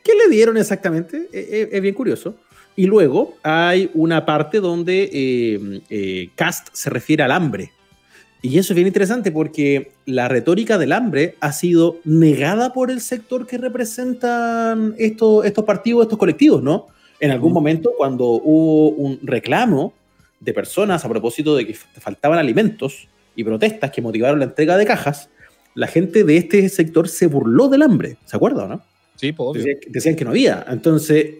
¿qué 0.02 0.12
le 0.14 0.34
dieron 0.34 0.56
exactamente? 0.56 1.28
Eh, 1.32 1.68
es 1.72 1.82
bien 1.82 1.94
curioso. 1.94 2.36
Y 2.76 2.86
luego 2.86 3.36
hay 3.42 3.90
una 3.94 4.26
parte 4.26 4.60
donde 4.60 6.30
Cast 6.34 6.68
se 6.72 6.90
refiere 6.90 7.22
al 7.22 7.30
hambre. 7.30 7.70
Y 8.44 8.58
eso 8.58 8.74
es 8.74 8.74
bien 8.74 8.88
interesante 8.88 9.32
porque 9.32 9.92
la 10.04 10.28
retórica 10.28 10.76
del 10.76 10.92
hambre 10.92 11.34
ha 11.40 11.50
sido 11.50 11.96
negada 12.04 12.74
por 12.74 12.90
el 12.90 13.00
sector 13.00 13.46
que 13.46 13.56
representan 13.56 14.94
estos, 14.98 15.46
estos 15.46 15.64
partidos, 15.64 16.02
estos 16.02 16.18
colectivos, 16.18 16.62
¿no? 16.62 16.88
En 17.20 17.30
algún 17.30 17.54
momento, 17.54 17.92
cuando 17.96 18.26
hubo 18.26 18.90
un 18.90 19.18
reclamo 19.22 19.94
de 20.44 20.52
personas 20.52 21.04
a 21.04 21.08
propósito 21.08 21.56
de 21.56 21.66
que 21.66 21.74
faltaban 21.74 22.38
alimentos 22.38 23.08
y 23.34 23.44
protestas 23.44 23.90
que 23.90 24.02
motivaron 24.02 24.38
la 24.38 24.44
entrega 24.44 24.76
de 24.76 24.86
cajas, 24.86 25.30
la 25.74 25.86
gente 25.86 26.22
de 26.24 26.36
este 26.36 26.68
sector 26.68 27.08
se 27.08 27.26
burló 27.26 27.68
del 27.68 27.82
hambre, 27.82 28.18
¿se 28.24 28.36
acuerda, 28.36 28.68
no? 28.68 28.82
Sí, 29.16 29.32
pues, 29.32 29.64
decían, 29.86 30.16
que 30.16 30.24
no 30.24 30.30
había. 30.30 30.64
Entonces, 30.68 31.36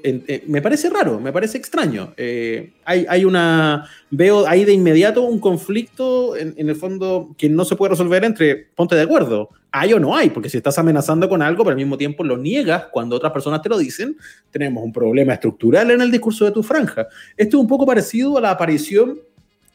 me 0.46 0.62
parece 0.62 0.88
raro, 0.90 1.18
me 1.18 1.32
parece 1.32 1.58
extraño. 1.58 2.14
Eh, 2.16 2.72
hay, 2.84 3.04
hay, 3.08 3.24
una. 3.24 3.88
Veo 4.10 4.46
ahí 4.46 4.64
de 4.64 4.72
inmediato 4.72 5.22
un 5.22 5.40
conflicto, 5.40 6.36
en, 6.36 6.54
el 6.56 6.76
fondo, 6.76 7.34
que 7.36 7.48
no 7.48 7.64
se 7.64 7.74
puede 7.74 7.90
resolver 7.90 8.24
entre 8.24 8.68
ponte 8.74 8.94
de 8.94 9.02
acuerdo. 9.02 9.50
Hay 9.72 9.92
o 9.92 9.98
no 9.98 10.16
hay, 10.16 10.30
porque 10.30 10.48
si 10.48 10.56
estás 10.56 10.78
amenazando 10.78 11.28
con 11.28 11.42
algo, 11.42 11.64
pero 11.64 11.72
al 11.72 11.76
mismo 11.76 11.98
tiempo 11.98 12.22
lo 12.22 12.36
niegas 12.36 12.84
cuando 12.92 13.16
otras 13.16 13.32
personas 13.32 13.60
te 13.60 13.68
lo 13.68 13.76
dicen, 13.76 14.16
tenemos 14.52 14.84
un 14.84 14.92
problema 14.92 15.34
estructural 15.34 15.90
en 15.90 16.00
el 16.00 16.12
discurso 16.12 16.44
de 16.44 16.52
tu 16.52 16.62
franja. 16.62 17.08
Esto 17.36 17.56
es 17.56 17.60
un 17.60 17.68
poco 17.68 17.84
parecido 17.84 18.38
a 18.38 18.40
la 18.40 18.50
aparición 18.50 19.18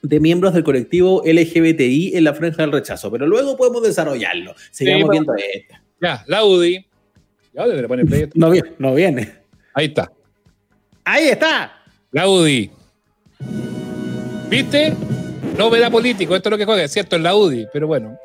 de 0.02 0.20
miembros 0.22 0.54
del 0.54 0.64
colectivo 0.64 1.22
LGBTI 1.26 2.16
en 2.16 2.24
la 2.24 2.34
franja 2.34 2.62
del 2.62 2.72
rechazo, 2.72 3.12
pero 3.12 3.28
luego 3.28 3.58
podemos 3.58 3.84
desarrollarlo. 3.84 4.56
Sigamos 4.72 5.10
viendo 5.10 5.34
esto. 5.36 5.76
Ya, 6.02 6.24
la 6.28 6.46
UDI 6.46 6.89
no 7.54 8.52
viene, 8.52 8.72
no 8.78 8.94
viene. 8.94 9.34
Ahí 9.74 9.88
está. 9.88 10.12
Ahí 11.04 11.30
está. 11.30 11.72
Laudi. 12.12 12.72
¿Viste? 14.50 14.96
No 15.58 15.70
verá 15.70 15.90
político, 15.90 16.36
esto 16.36 16.50
es 16.50 16.52
lo 16.52 16.58
que 16.58 16.66
juega, 16.66 16.84
es 16.84 16.92
cierto, 16.92 17.18
es 17.18 17.22
la 17.22 17.36
UDI, 17.36 17.68
pero 17.74 17.86
bueno. 17.86 18.18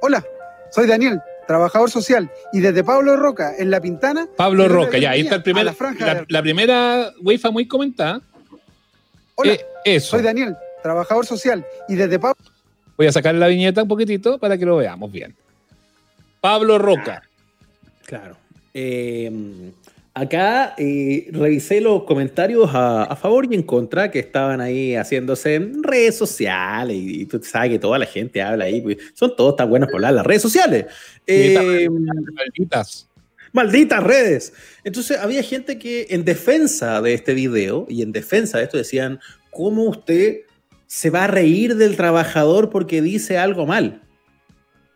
Hola, 0.00 0.24
soy 0.70 0.86
Daniel, 0.86 1.20
trabajador 1.46 1.90
social, 1.90 2.30
y 2.52 2.60
desde 2.60 2.82
Pablo 2.82 3.16
Roca, 3.16 3.52
en 3.58 3.70
La 3.70 3.80
Pintana. 3.80 4.26
Pablo 4.36 4.68
Roca, 4.68 4.96
ya, 4.96 5.10
ahí 5.10 5.20
está 5.20 5.36
el 5.36 5.42
primer, 5.42 5.66
la, 6.28 6.42
primera 6.42 7.12
wifa 7.20 7.50
muy 7.50 7.68
comentada. 7.68 8.22
Hola, 9.34 9.52
eh, 9.52 9.66
eso. 9.84 10.16
soy 10.16 10.22
Daniel, 10.22 10.56
trabajador 10.82 11.26
social, 11.26 11.64
y 11.88 11.94
desde 11.94 12.18
Pablo. 12.18 12.42
Voy 12.96 13.06
a 13.06 13.12
sacar 13.12 13.34
la 13.34 13.48
viñeta 13.48 13.82
un 13.82 13.88
poquitito 13.88 14.38
para 14.38 14.56
que 14.56 14.64
lo 14.64 14.76
veamos 14.76 15.12
bien. 15.12 15.36
Pablo 16.40 16.78
Roca. 16.78 17.22
Claro. 18.12 18.36
Em, 18.74 19.72
acá 20.12 20.74
eh, 20.76 21.30
revisé 21.32 21.80
los 21.80 22.04
comentarios 22.04 22.68
a, 22.74 23.16
favor 23.16 23.50
y 23.50 23.54
en 23.54 23.62
contra 23.62 24.10
que 24.10 24.18
estaban 24.18 24.60
ahí 24.60 24.94
haciéndose 24.94 25.54
en 25.54 25.82
redes 25.82 26.18
sociales 26.18 26.94
y, 26.94 27.24
tú 27.24 27.40
sabes 27.42 27.70
que 27.70 27.78
toda 27.78 27.98
la 27.98 28.04
gente 28.04 28.42
habla 28.42 28.66
ahí, 28.66 28.82
pues, 28.82 28.98
son 29.14 29.34
todos 29.34 29.56
tan 29.56 29.70
buenos 29.70 29.88
por 29.88 29.96
hablar 29.96 30.12
las 30.12 30.26
redes 30.26 30.42
sociales. 30.42 30.84
Em, 31.26 31.90
malditas. 32.34 33.08
Malditas 33.50 34.02
redes. 34.02 34.52
Entonces 34.84 35.16
había 35.16 35.42
gente 35.42 35.78
que 35.78 36.08
en 36.10 36.26
defensa 36.26 37.00
de 37.00 37.14
este 37.14 37.32
video 37.32 37.86
y 37.88 38.02
en 38.02 38.12
defensa 38.12 38.58
de 38.58 38.64
esto 38.64 38.76
decían, 38.76 39.20
¿cómo 39.50 39.84
usted 39.84 40.40
se 40.86 41.08
va 41.08 41.24
a 41.24 41.28
reír 41.28 41.76
del 41.76 41.96
trabajador 41.96 42.68
porque 42.68 43.00
dice 43.00 43.38
algo 43.38 43.64
mal? 43.64 44.02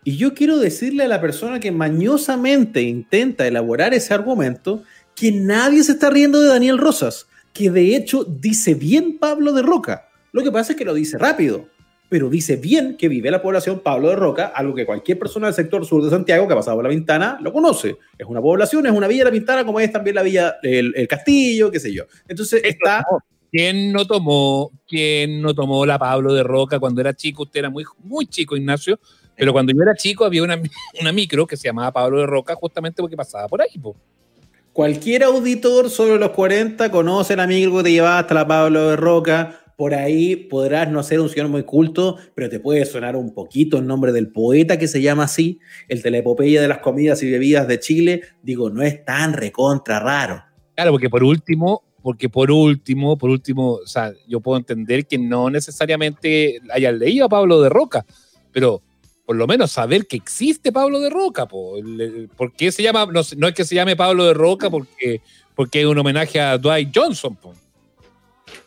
Y 0.07 0.15
yo 0.15 0.33
quiero 0.33 0.57
decirle 0.57 1.03
a 1.03 1.07
la 1.09 1.19
persona 1.19 1.59
que 1.59 1.69
mañosamente 1.69 2.81
intenta 2.81 3.45
elaborar 3.45 3.93
ese 3.93 4.13
argumento 4.13 4.83
que 5.13 5.33
nadie 5.33 5.83
se 5.83 5.91
está 5.91 6.09
riendo 6.09 6.39
de 6.39 6.47
Daniel 6.47 6.77
Rosas, 6.77 7.27
que 7.51 7.69
de 7.69 7.93
hecho 7.93 8.23
dice 8.23 8.73
bien 8.73 9.17
Pablo 9.19 9.51
de 9.51 9.63
Roca. 9.63 10.07
Lo 10.31 10.43
que 10.43 10.51
pasa 10.53 10.71
es 10.71 10.77
que 10.77 10.85
lo 10.85 10.93
dice 10.93 11.17
rápido, 11.17 11.67
pero 12.07 12.29
dice 12.29 12.55
bien 12.55 12.95
que 12.95 13.09
vive 13.09 13.29
la 13.29 13.41
población 13.41 13.81
Pablo 13.81 14.07
de 14.07 14.15
Roca, 14.15 14.45
algo 14.45 14.73
que 14.73 14.85
cualquier 14.85 15.19
persona 15.19 15.47
del 15.47 15.55
sector 15.55 15.85
sur 15.85 16.01
de 16.01 16.09
Santiago 16.09 16.47
que 16.47 16.53
ha 16.53 16.55
pasado 16.55 16.77
por 16.77 16.85
la 16.85 16.89
Ventana 16.89 17.37
lo 17.41 17.51
conoce. 17.51 17.97
Es 18.17 18.27
una 18.27 18.39
población, 18.39 18.85
es 18.85 18.93
una 18.93 19.09
villa 19.09 19.25
de 19.25 19.31
la 19.31 19.31
Ventana, 19.31 19.65
como 19.65 19.81
es 19.81 19.91
también 19.91 20.15
la 20.15 20.23
villa, 20.23 20.55
el, 20.63 21.05
Castillo, 21.09 21.69
qué 21.69 21.81
sé 21.81 21.91
yo. 21.91 22.05
Entonces 22.29 22.61
está... 22.63 23.03
¿Quién 23.49 23.93
no 23.93 24.05
tomó, 24.05 24.71
quién 24.87 25.41
no 25.41 25.55
tomó 25.55 25.85
la 25.85 25.97
Pablo 25.97 26.33
de 26.33 26.43
Roca 26.43 26.79
cuando 26.79 26.99
era 26.99 27.13
chico? 27.13 27.43
Usted 27.43 27.59
era 27.59 27.69
muy, 27.69 27.85
muy 28.03 28.27
chico, 28.27 28.57
Ignacio. 28.57 28.99
Pero 29.37 29.53
cuando 29.53 29.71
yo 29.71 29.81
era 29.83 29.95
chico 29.95 30.25
había 30.25 30.43
una, 30.43 30.59
una 31.01 31.11
micro 31.13 31.45
que 31.45 31.55
se 31.55 31.67
llamaba 31.67 31.93
Pablo 31.93 32.19
de 32.19 32.25
Roca 32.25 32.55
justamente 32.55 33.01
porque 33.01 33.15
pasaba 33.15 33.47
por 33.47 33.61
ahí. 33.61 33.79
Cualquier 34.73 35.23
auditor 35.23 35.89
sobre 35.89 36.17
los 36.17 36.31
40 36.31 36.91
conoce 36.91 37.35
la 37.35 37.47
micro 37.47 37.77
que 37.77 37.83
te 37.83 37.91
llevaba 37.91 38.19
hasta 38.19 38.33
la 38.33 38.47
Pablo 38.47 38.89
de 38.89 38.95
Roca. 38.95 39.61
Por 39.77 39.93
ahí 39.93 40.35
podrás 40.35 40.89
no 40.89 41.03
ser 41.03 41.19
un 41.19 41.29
señor 41.29 41.49
muy 41.49 41.61
culto, 41.61 42.17
pero 42.33 42.49
te 42.49 42.59
puede 42.59 42.83
sonar 42.85 43.15
un 43.15 43.31
poquito 43.31 43.77
el 43.77 43.85
nombre 43.85 44.11
del 44.11 44.31
poeta 44.31 44.77
que 44.79 44.87
se 44.87 45.03
llama 45.03 45.25
así, 45.25 45.59
el 45.87 46.01
de 46.01 46.09
la 46.09 46.17
epopeya 46.17 46.59
de 46.61 46.67
las 46.67 46.79
comidas 46.79 47.21
y 47.21 47.29
bebidas 47.29 47.67
de 47.67 47.79
Chile. 47.79 48.21
Digo, 48.41 48.71
no 48.71 48.81
es 48.81 49.05
tan 49.05 49.33
recontra 49.33 49.99
raro. 49.99 50.43
Claro, 50.73 50.91
porque 50.91 51.11
por 51.11 51.23
último, 51.23 51.83
porque 52.01 52.27
por 52.27 52.49
último, 52.49 53.17
por 53.19 53.29
último, 53.29 53.73
o 53.73 53.85
sea, 53.85 54.13
yo 54.27 54.41
puedo 54.41 54.57
entender 54.57 55.05
que 55.05 55.19
no 55.19 55.51
necesariamente 55.51 56.59
hayan 56.71 56.97
leído 56.97 57.25
a 57.25 57.29
Pablo 57.29 57.61
de 57.61 57.69
Roca, 57.69 58.03
pero 58.51 58.81
por 59.27 59.35
lo 59.35 59.45
menos 59.45 59.73
saber 59.73 60.07
que 60.07 60.15
existe 60.15 60.71
Pablo 60.71 61.01
de 61.01 61.09
Roca. 61.09 61.47
Po. 61.47 61.75
¿Por 62.37 62.53
qué 62.53 62.71
se 62.71 62.81
llama? 62.81 63.05
No, 63.35 63.47
es 63.49 63.53
que 63.53 63.65
se 63.65 63.75
llame 63.75 63.97
Pablo 63.97 64.23
de 64.23 64.33
Roca 64.33 64.69
porque, 64.69 65.19
porque 65.53 65.81
es 65.81 65.85
un 65.85 65.97
homenaje 65.97 66.39
a 66.39 66.57
Dwight 66.57 66.95
Johnson. 66.95 67.35
Po. 67.35 67.53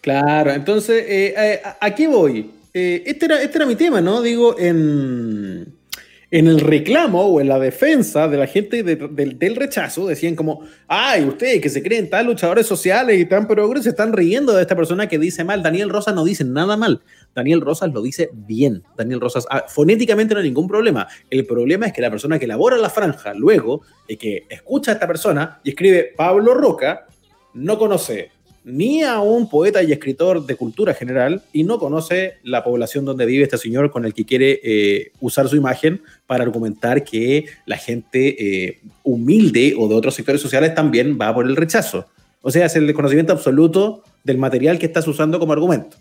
Claro, 0.02 0.52
entonces, 0.52 1.02
eh, 1.08 1.34
eh, 1.34 2.06
voy. 2.08 2.50
Eh, 2.74 3.02
este, 3.06 3.24
era, 3.24 3.42
este 3.42 3.56
era 3.56 3.64
mi 3.64 3.74
tema, 3.74 4.02
¿no? 4.02 4.20
Digo, 4.20 4.54
en 4.58 5.80
en 6.30 6.46
el 6.46 6.60
reclamo 6.60 7.22
o 7.22 7.40
en 7.40 7.48
la 7.48 7.58
defensa 7.58 8.28
de 8.28 8.36
la 8.36 8.46
gente 8.46 8.82
del 8.84 9.56
rechazo, 9.56 10.06
decían 10.06 10.36
como, 10.36 10.62
ay, 10.86 11.24
ustedes 11.24 11.60
que 11.60 11.68
se 11.68 11.82
creen 11.82 12.08
tan 12.08 12.26
luchadores 12.26 12.66
sociales 12.66 13.18
y 13.18 13.24
tan 13.24 13.48
progres, 13.48 13.84
se 13.84 13.90
están 13.90 14.12
riendo 14.12 14.54
de 14.54 14.62
esta 14.62 14.76
persona 14.76 15.08
que 15.08 15.18
dice 15.18 15.42
mal. 15.42 15.62
Daniel 15.62 15.90
Rosas 15.90 16.14
no 16.14 16.24
dice 16.24 16.44
nada 16.44 16.76
mal. 16.76 17.02
Daniel 17.34 17.60
Rosas 17.60 17.92
lo 17.92 18.02
dice 18.02 18.30
bien. 18.32 18.82
Daniel 18.96 19.20
Rosas, 19.20 19.46
ah, 19.50 19.64
fonéticamente 19.68 20.34
no 20.34 20.40
hay 20.40 20.46
ningún 20.46 20.68
problema. 20.68 21.08
El 21.30 21.46
problema 21.46 21.86
es 21.86 21.92
que 21.92 22.02
la 22.02 22.10
persona 22.10 22.38
que 22.38 22.44
elabora 22.44 22.76
la 22.76 22.90
franja, 22.90 23.34
luego, 23.34 23.82
y 24.08 24.16
que 24.16 24.44
escucha 24.48 24.92
a 24.92 24.94
esta 24.94 25.06
persona 25.06 25.60
y 25.64 25.70
escribe 25.70 26.12
Pablo 26.16 26.54
Roca, 26.54 27.06
no 27.54 27.78
conoce 27.78 28.30
ni 28.64 29.02
a 29.02 29.20
un 29.20 29.48
poeta 29.48 29.82
y 29.82 29.92
escritor 29.92 30.44
de 30.44 30.54
cultura 30.54 30.92
general 30.92 31.42
y 31.52 31.64
no 31.64 31.78
conoce 31.78 32.34
la 32.42 32.62
población 32.62 33.04
donde 33.04 33.24
vive 33.24 33.44
este 33.44 33.56
señor 33.56 33.90
con 33.90 34.04
el 34.04 34.12
que 34.12 34.26
quiere 34.26 34.60
eh, 34.62 35.12
usar 35.20 35.48
su 35.48 35.56
imagen 35.56 36.02
para 36.26 36.44
argumentar 36.44 37.02
que 37.02 37.46
la 37.64 37.78
gente 37.78 38.36
eh, 38.38 38.80
humilde 39.02 39.74
o 39.78 39.88
de 39.88 39.94
otros 39.94 40.14
sectores 40.14 40.42
sociales 40.42 40.74
también 40.74 41.18
va 41.20 41.34
por 41.34 41.46
el 41.46 41.56
rechazo. 41.56 42.06
O 42.42 42.50
sea, 42.50 42.66
es 42.66 42.76
el 42.76 42.86
desconocimiento 42.86 43.32
absoluto 43.32 44.02
del 44.24 44.38
material 44.38 44.78
que 44.78 44.86
estás 44.86 45.06
usando 45.08 45.38
como 45.38 45.52
argumento. 45.52 45.96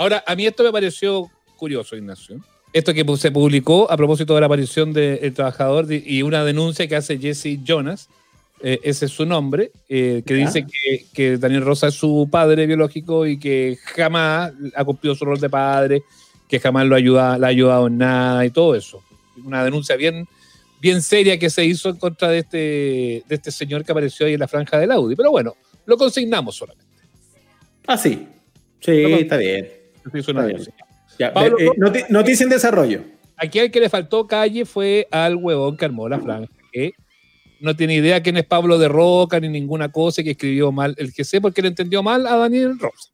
Ahora, 0.00 0.24
a 0.26 0.34
mí 0.34 0.46
esto 0.46 0.62
me 0.64 0.72
pareció 0.72 1.30
curioso, 1.56 1.94
Ignacio. 1.94 2.42
Esto 2.72 2.94
que 2.94 3.04
se 3.18 3.30
publicó 3.30 3.92
a 3.92 3.98
propósito 3.98 4.34
de 4.34 4.40
la 4.40 4.46
aparición 4.46 4.94
del 4.94 5.34
trabajador 5.34 5.92
y 5.92 6.22
una 6.22 6.42
denuncia 6.42 6.88
que 6.88 6.96
hace 6.96 7.18
Jesse 7.18 7.62
Jonas, 7.62 8.08
eh, 8.62 8.80
ese 8.82 9.04
es 9.04 9.12
su 9.12 9.26
nombre, 9.26 9.72
eh, 9.90 10.22
que 10.24 10.32
dice 10.32 10.64
que, 11.12 11.36
Daniel 11.36 11.66
Rosa 11.66 11.88
es 11.88 11.96
su 11.96 12.26
padre 12.30 12.66
biológico 12.66 13.26
y 13.26 13.38
que 13.38 13.76
jamás 13.94 14.54
ha 14.74 14.84
cumplido 14.86 15.14
su 15.14 15.26
rol 15.26 15.38
de 15.38 15.50
padre, 15.50 16.02
que 16.48 16.58
jamás 16.58 16.86
lo 16.86 16.96
ayuda, 16.96 17.36
le 17.36 17.44
ha 17.44 17.50
ayudado 17.50 17.88
en 17.88 17.98
nada 17.98 18.46
y 18.46 18.50
todo 18.50 18.74
eso. 18.74 19.02
Una 19.44 19.62
denuncia 19.62 19.96
bien, 19.96 20.26
bien 20.80 21.02
seria 21.02 21.38
que 21.38 21.50
se 21.50 21.66
hizo 21.66 21.90
en 21.90 21.96
contra 21.96 22.28
de 22.28 22.38
este, 22.38 23.22
de 23.28 23.34
este 23.34 23.50
señor 23.50 23.84
que 23.84 23.92
apareció 23.92 24.24
ahí 24.24 24.32
en 24.32 24.40
la 24.40 24.48
franja 24.48 24.78
del 24.78 24.92
Audi. 24.92 25.14
Pero 25.14 25.30
bueno, 25.30 25.56
lo 25.84 25.98
consignamos 25.98 26.56
solamente. 26.56 26.86
Ah, 27.86 27.98
sí. 27.98 28.26
Sí, 28.80 28.92
está 28.92 29.36
bien. 29.36 29.79
Noticia 32.08 32.44
en 32.44 32.50
desarrollo. 32.50 33.02
Aquí 33.36 33.58
al 33.58 33.70
que 33.70 33.80
le 33.80 33.88
faltó 33.88 34.26
calle 34.26 34.64
fue 34.64 35.08
al 35.10 35.36
huevón 35.36 35.76
que 35.76 35.84
armó 35.84 36.08
la 36.08 36.18
franja, 36.18 36.50
que 36.72 36.92
no 37.60 37.76
tiene 37.76 37.94
idea 37.94 38.22
quién 38.22 38.36
es 38.36 38.44
Pablo 38.44 38.78
de 38.78 38.88
Roca 38.88 39.40
ni 39.40 39.48
ninguna 39.48 39.90
cosa 39.90 40.22
que 40.22 40.32
escribió 40.32 40.72
mal 40.72 40.94
el 40.98 41.12
que 41.12 41.24
sé 41.24 41.40
porque 41.40 41.62
le 41.62 41.68
entendió 41.68 42.02
mal 42.02 42.26
a 42.26 42.36
Daniel 42.36 42.78
Rosa. 42.78 43.10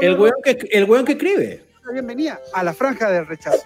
El 0.00 0.18
hueón 0.18 0.34
que, 0.42 0.50
el 0.70 1.04
que 1.04 1.12
escribe. 1.12 1.62
Bienvenida 1.92 2.40
a 2.54 2.62
la 2.62 2.72
franja 2.72 3.10
del 3.10 3.26
rechazo. 3.26 3.62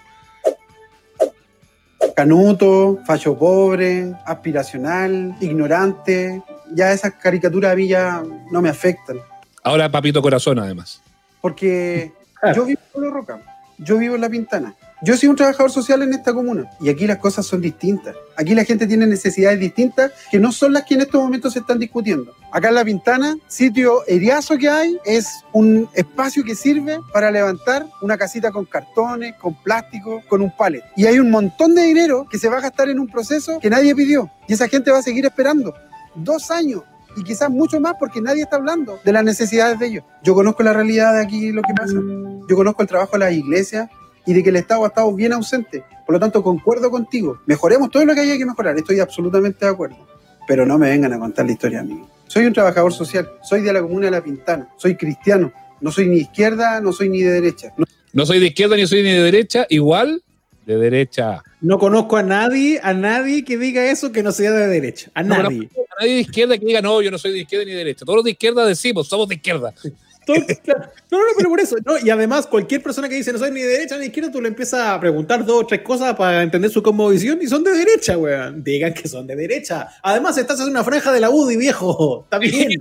Canuto, 2.15 2.99
facho 3.05 3.37
pobre, 3.37 4.11
aspiracional, 4.25 5.35
ignorante. 5.39 6.41
Ya 6.73 6.91
esas 6.91 7.13
caricaturas 7.13 7.73
a 7.73 7.75
mí 7.75 7.87
ya 7.87 8.23
no 8.51 8.61
me 8.61 8.69
afectan. 8.69 9.17
Ahora 9.63 9.89
Papito 9.89 10.21
Corazón, 10.21 10.59
además. 10.59 11.01
Porque 11.41 12.11
yo 12.55 12.65
vivo 12.65 12.81
en 12.95 13.11
Roca, 13.11 13.39
yo 13.77 13.97
vivo 13.97 14.15
en 14.15 14.21
La 14.21 14.29
Pintana. 14.29 14.75
Yo 15.03 15.15
soy 15.15 15.29
un 15.29 15.35
trabajador 15.35 15.69
social 15.69 16.01
en 16.01 16.11
esta 16.13 16.33
comuna 16.33 16.67
y 16.81 16.89
aquí 16.89 17.05
las 17.05 17.19
cosas 17.19 17.45
son 17.45 17.61
distintas. 17.61 18.15
Aquí 18.35 18.55
la 18.55 18.63
gente 18.63 18.87
tiene 18.87 19.05
necesidades 19.05 19.59
distintas 19.59 20.11
que 20.31 20.39
no 20.39 20.51
son 20.51 20.73
las 20.73 20.85
que 20.85 20.95
en 20.95 21.01
estos 21.01 21.21
momentos 21.21 21.53
se 21.53 21.59
están 21.59 21.77
discutiendo. 21.77 22.33
Acá 22.51 22.69
en 22.69 22.75
La 22.75 22.83
Pintana, 22.83 23.37
sitio 23.47 24.01
heriazo 24.07 24.57
que 24.57 24.69
hay, 24.69 24.97
es 25.05 25.27
un 25.53 25.87
espacio 25.93 26.43
que 26.43 26.55
sirve 26.55 26.99
para 27.13 27.29
levantar 27.29 27.85
una 28.01 28.17
casita 28.17 28.51
con 28.51 28.65
cartones, 28.65 29.35
con 29.35 29.53
plástico, 29.61 30.23
con 30.27 30.41
un 30.41 30.49
palet. 30.49 30.83
Y 30.95 31.05
hay 31.05 31.19
un 31.19 31.29
montón 31.29 31.75
de 31.75 31.83
dinero 31.83 32.25
que 32.27 32.39
se 32.39 32.49
va 32.49 32.57
a 32.57 32.61
gastar 32.61 32.89
en 32.89 32.99
un 32.99 33.07
proceso 33.07 33.59
que 33.59 33.69
nadie 33.69 33.93
pidió. 33.93 34.31
Y 34.47 34.53
esa 34.53 34.67
gente 34.67 34.89
va 34.89 34.97
a 34.97 35.03
seguir 35.03 35.25
esperando. 35.27 35.75
Dos 36.15 36.49
años 36.49 36.81
y 37.17 37.23
quizás 37.23 37.49
mucho 37.49 37.79
más 37.79 37.95
porque 37.99 38.21
nadie 38.21 38.43
está 38.43 38.55
hablando 38.55 38.99
de 39.03 39.11
las 39.11 39.23
necesidades 39.23 39.79
de 39.79 39.87
ellos. 39.87 40.03
Yo 40.23 40.33
conozco 40.35 40.63
la 40.63 40.73
realidad 40.73 41.13
de 41.15 41.21
aquí, 41.21 41.51
lo 41.51 41.61
que 41.63 41.73
pasa. 41.73 41.95
Yo 42.47 42.55
conozco 42.55 42.81
el 42.81 42.87
trabajo 42.87 43.13
de 43.13 43.19
las 43.19 43.33
iglesias, 43.33 43.89
y 44.27 44.33
de 44.33 44.43
que 44.43 44.49
el 44.49 44.57
Estado 44.57 44.83
ha 44.83 44.87
estado 44.89 45.11
bien 45.13 45.33
ausente. 45.33 45.83
Por 46.05 46.13
lo 46.13 46.19
tanto, 46.19 46.43
concuerdo 46.43 46.91
contigo. 46.91 47.39
Mejoremos 47.45 47.89
todo 47.89 48.05
lo 48.05 48.13
que 48.13 48.19
haya 48.19 48.37
que 48.37 48.45
mejorar. 48.45 48.77
Estoy 48.77 48.99
absolutamente 48.99 49.65
de 49.65 49.71
acuerdo. 49.71 49.95
Pero 50.47 50.65
no 50.65 50.77
me 50.77 50.89
vengan 50.89 51.13
a 51.13 51.19
contar 51.19 51.45
la 51.45 51.53
historia 51.53 51.79
a 51.79 51.83
mí. 51.83 52.03
Soy 52.27 52.45
un 52.45 52.53
trabajador 52.53 52.93
social. 52.93 53.31
Soy 53.41 53.61
de 53.61 53.71
la 53.71 53.81
comuna 53.81 54.05
de 54.05 54.11
La 54.11 54.21
Pintana. 54.21 54.67
Soy 54.75 54.95
cristiano. 54.97 55.51
No 55.79 55.91
soy 55.91 56.09
ni 56.09 56.17
izquierda, 56.17 56.81
no 56.81 56.91
soy 56.91 57.07
ni 57.07 57.21
de 57.21 57.31
derecha. 57.31 57.73
No, 58.11 58.25
soy 58.25 58.39
de 58.39 58.47
izquierda 58.47 58.75
ni 58.75 58.85
soy 58.85 59.03
ni 59.03 59.11
de 59.11 59.23
derecha. 59.23 59.65
Igual 59.69 60.23
de 60.67 60.77
derecha. 60.77 61.41
No 61.61 61.79
conozco 61.79 62.17
a 62.17 62.23
nadie, 62.23 62.79
a 62.83 62.93
nadie 62.93 63.45
que 63.45 63.57
diga 63.57 63.89
eso 63.89 64.11
que 64.11 64.21
no 64.21 64.33
sea 64.33 64.51
de 64.51 64.67
derecha. 64.67 65.09
A 65.13 65.23
nadie. 65.23 65.69
a 65.73 66.01
nadie 66.01 66.15
de 66.15 66.19
izquierda 66.19 66.57
que 66.57 66.65
diga, 66.65 66.81
no, 66.81 67.01
yo 67.01 67.09
no 67.09 67.17
soy 67.17 67.31
de 67.31 67.39
izquierda 67.39 67.65
ni 67.65 67.71
de 67.71 67.77
derecha. 67.77 68.03
Todos 68.03 68.17
los 68.17 68.25
de 68.25 68.31
izquierda 68.31 68.65
decimos, 68.65 69.07
somos 69.07 69.27
de 69.29 69.35
izquierda. 69.35 69.73
No, 71.09 71.19
no, 71.19 71.25
pero 71.37 71.47
por 71.47 71.61
eso. 71.61 71.77
Y 72.03 72.09
además, 72.09 72.47
cualquier 72.47 72.83
persona 72.83 73.07
que 73.07 73.15
dice 73.15 73.31
no 73.31 73.39
soy 73.39 73.49
ni 73.49 73.61
de 73.61 73.67
derecha 73.69 73.95
ni 73.95 74.01
de 74.01 74.07
izquierda, 74.07 74.29
tú 74.29 74.41
le 74.41 74.49
empiezas 74.49 74.81
a 74.81 74.99
preguntar 74.99 75.45
dos 75.45 75.63
o 75.63 75.65
tres 75.65 75.79
cosas 75.83 76.15
para 76.17 76.43
entender 76.43 76.69
su 76.69 76.81
visión 76.81 77.39
y 77.41 77.47
son 77.47 77.63
de 77.63 77.71
derecha, 77.71 78.17
weón. 78.17 78.61
Digan 78.61 78.93
que 78.93 79.07
son 79.07 79.25
de 79.25 79.37
derecha. 79.37 79.87
Además, 80.03 80.37
estás 80.37 80.59
en 80.59 80.67
una 80.67 80.83
franja 80.83 81.13
de 81.13 81.21
la 81.21 81.29
UDI, 81.29 81.55
viejo. 81.55 82.23
Está 82.25 82.39
bien, 82.39 82.71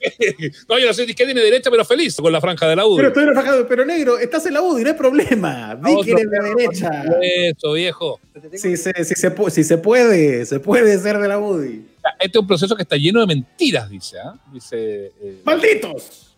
no, 0.68 0.78
yo 0.78 0.86
no 0.86 0.94
soy 0.94 1.06
de 1.06 1.12
izquierda 1.12 1.34
ni 1.34 1.40
de 1.40 1.46
derecha, 1.46 1.70
pero 1.70 1.84
feliz 1.84 2.16
con 2.16 2.32
la 2.32 2.40
franja 2.40 2.66
de 2.68 2.76
la 2.76 2.86
UDI. 2.86 2.96
Pero 2.96 3.08
estoy 3.08 3.22
en 3.22 3.28
la 3.28 3.34
franja 3.34 3.56
de, 3.56 3.64
pero 3.64 3.84
negro, 3.84 4.18
estás 4.18 4.46
en 4.46 4.54
la 4.54 4.62
UDI, 4.62 4.82
no 4.82 4.88
hay 4.90 4.96
problema. 4.96 5.74
Di 5.76 6.02
que 6.04 6.12
eres 6.12 6.30
de 6.30 6.38
derecha. 6.54 7.04
Eso, 7.22 7.72
viejo. 7.72 8.20
Si 8.52 8.76
se, 8.76 8.92
si, 9.04 9.14
se, 9.14 9.50
si 9.50 9.64
se 9.64 9.78
puede, 9.78 10.46
se 10.46 10.60
puede 10.60 10.98
ser 10.98 11.18
de 11.18 11.28
la 11.28 11.38
UDI. 11.38 11.84
Este 12.18 12.38
es 12.38 12.40
un 12.40 12.46
proceso 12.46 12.74
que 12.76 12.82
está 12.82 12.96
lleno 12.96 13.20
de 13.20 13.26
mentiras, 13.26 13.88
dice. 13.90 14.18
¿ah? 14.18 14.34
Dice. 14.52 15.12
Eh, 15.22 15.40
¡Malditos! 15.44 16.36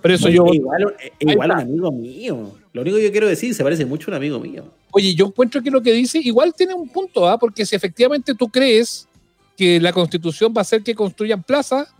Pero 0.00 0.14
eso 0.14 0.28
yo. 0.28 0.44
Igual, 0.52 0.94
eh, 1.00 1.12
igual 1.20 1.50
un 1.50 1.60
amigo 1.60 1.92
mío. 1.92 2.52
Lo 2.72 2.82
único 2.82 2.96
que 2.96 3.04
yo 3.04 3.12
quiero 3.12 3.28
decir, 3.28 3.54
se 3.54 3.62
parece 3.62 3.84
mucho 3.84 4.10
a 4.10 4.10
un 4.12 4.16
amigo 4.16 4.40
mío. 4.40 4.64
Oye, 4.90 5.14
yo 5.14 5.26
encuentro 5.26 5.62
que 5.62 5.70
lo 5.70 5.80
que 5.80 5.92
dice 5.92 6.18
igual 6.18 6.54
tiene 6.54 6.74
un 6.74 6.88
punto, 6.88 7.28
¿ah? 7.28 7.38
Porque 7.38 7.64
si 7.64 7.76
efectivamente 7.76 8.34
tú 8.34 8.48
crees 8.48 9.08
que 9.56 9.80
la 9.80 9.92
constitución 9.92 10.52
va 10.56 10.60
a 10.60 10.62
hacer 10.62 10.82
que 10.82 10.94
construyan 10.94 11.42
plazas, 11.42 11.94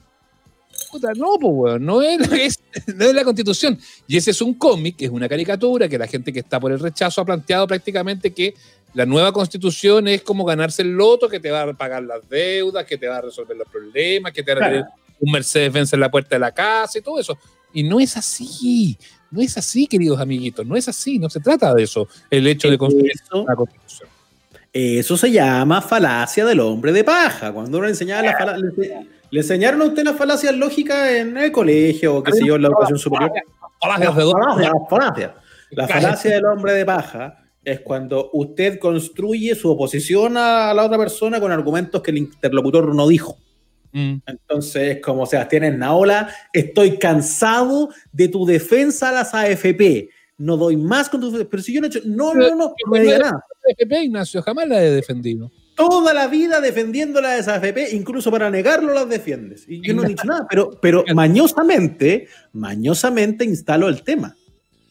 puta, 0.92 1.12
no, 1.16 1.38
pues, 1.40 1.81
no 1.81 2.02
es, 2.02 2.18
no 2.94 3.05
es 3.05 3.14
la 3.14 3.24
constitución. 3.24 3.78
Y 4.07 4.16
ese 4.16 4.31
es 4.31 4.42
un 4.42 4.55
cómic, 4.55 4.96
es 5.00 5.11
una 5.11 5.28
caricatura 5.28 5.88
que 5.88 5.98
la 5.98 6.07
gente 6.07 6.33
que 6.33 6.40
está 6.40 6.61
por 6.61 6.70
el 6.70 6.78
rechazo 6.78 7.22
ha 7.22 7.24
planteado 7.24 7.66
prácticamente 7.66 8.33
que 8.33 8.55
la 8.94 9.07
nueva 9.07 9.33
constitución 9.33 10.07
es 10.07 10.22
como 10.22 10.44
ganarse 10.44 10.83
el 10.83 10.92
loto, 10.92 11.28
que 11.28 11.40
te 11.40 11.50
va 11.50 11.62
a 11.62 11.72
pagar 11.72 12.02
las 12.02 12.28
deudas, 12.28 12.85
que 12.85 12.98
te 12.98 13.09
va 13.09 13.16
a 13.16 13.20
resolver 13.22 13.57
los 13.57 13.66
problemas, 13.68 14.33
que 14.33 14.42
te 14.42 14.55
va 14.55 14.66
a 14.66 14.68
tener 14.68 14.85
un 15.18 15.33
Mercedes-Benz 15.33 15.94
en 15.94 16.00
la 16.00 16.11
puerta 16.11 16.37
de 16.37 16.40
la 16.40 16.52
casa 16.52 16.98
y 16.98 17.02
todo 17.02 17.18
eso. 17.18 17.38
Y 17.72 17.83
no 17.83 17.98
es 17.98 18.18
así, 18.18 18.98
no 19.31 19.40
es 19.40 19.57
así, 19.57 19.87
queridos 19.87 20.20
amiguitos, 20.20 20.66
no 20.66 20.76
es 20.76 20.88
así, 20.88 21.18
no 21.18 21.31
se 21.31 21.40
trata 21.40 21.72
de 21.74 21.85
eso, 21.85 22.07
el 22.31 22.46
hecho 22.46 22.70
de 22.70 22.76
construir 22.76 23.12
una 23.33 23.57
constitución. 23.57 24.11
Eso 24.74 25.16
se 25.16 25.31
llama 25.31 25.81
falacia 25.81 26.44
del 26.44 26.61
hombre 26.61 26.92
de 26.92 27.05
paja. 27.05 27.52
Cuando 27.52 27.78
uno 27.78 27.88
enseñaba 27.88 28.22
la 28.22 28.37
le, 29.33 29.40
enseñaron 29.40 29.83
a 29.83 29.87
usted 29.87 30.05
las 30.05 30.16
falacias 30.16 30.55
lógicas 30.55 31.11
en 31.11 31.37
el 31.37 31.51
colegio 31.51 32.16
o 32.16 32.23
qué 32.23 32.33
sé 32.33 32.47
yo, 32.47 32.57
en 32.57 32.62
la 32.62 32.68
educación 32.68 32.99
superior. 32.99 33.33
Falacia, 34.88 35.35
La 35.71 35.88
falacia 35.88 36.31
del 36.33 36.45
hombre 36.45 36.75
de 36.75 36.85
paja 36.85 37.42
es 37.64 37.81
cuando 37.81 38.31
usted 38.33 38.79
construye 38.79 39.55
su 39.55 39.71
oposición 39.71 40.37
a 40.37 40.75
la 40.75 40.85
otra 40.85 40.99
persona 40.99 41.40
con 41.40 41.51
argumentos 41.51 42.03
que 42.03 42.11
el 42.11 42.18
interlocutor 42.18 42.95
no 42.95 43.09
dijo. 43.09 43.38
Mm. 43.92 44.16
Entonces, 44.27 45.01
como 45.03 45.27
Sebastián 45.27 45.79
Naola, 45.79 46.29
estoy 46.53 46.99
cansado 46.99 47.88
de 48.12 48.29
tu 48.29 48.47
defensa 48.47 49.09
a 49.09 49.12
las 49.12 49.35
AFP. 49.35 50.11
No 50.38 50.57
doy 50.57 50.77
más 50.77 51.09
con 51.09 51.21
tu 51.21 51.49
Pero 51.49 51.62
si 51.62 51.73
yo 51.73 51.81
no 51.81 51.87
he 51.87 51.90
hecho. 51.90 52.01
No, 52.05 52.35
no, 52.35 52.49
no, 52.51 52.57
no 52.57 52.75
me 52.90 53.01
diga 53.01 53.18
nada. 53.18 53.45
AFP, 53.71 54.05
Ignacio, 54.05 54.42
jamás 54.42 54.68
la 54.68 54.83
he 54.83 54.90
defendido. 54.90 55.51
Toda 55.74 56.12
la 56.12 56.28
vida 56.28 56.61
defendiendo 56.61 57.20
la 57.20 57.35
AFP, 57.35 57.94
incluso 57.94 58.30
para 58.30 58.50
negarlo 58.50 58.92
las 58.92 59.08
defiendes. 59.08 59.64
Y 59.66 59.80
yo 59.80 59.94
no 59.94 60.04
he 60.04 60.08
dicho 60.08 60.24
nada, 60.24 60.46
pero, 60.48 60.70
pero 60.80 61.04
mañosamente, 61.14 62.28
mañosamente 62.52 63.44
instalo 63.44 63.88
el 63.88 64.02
tema. 64.02 64.37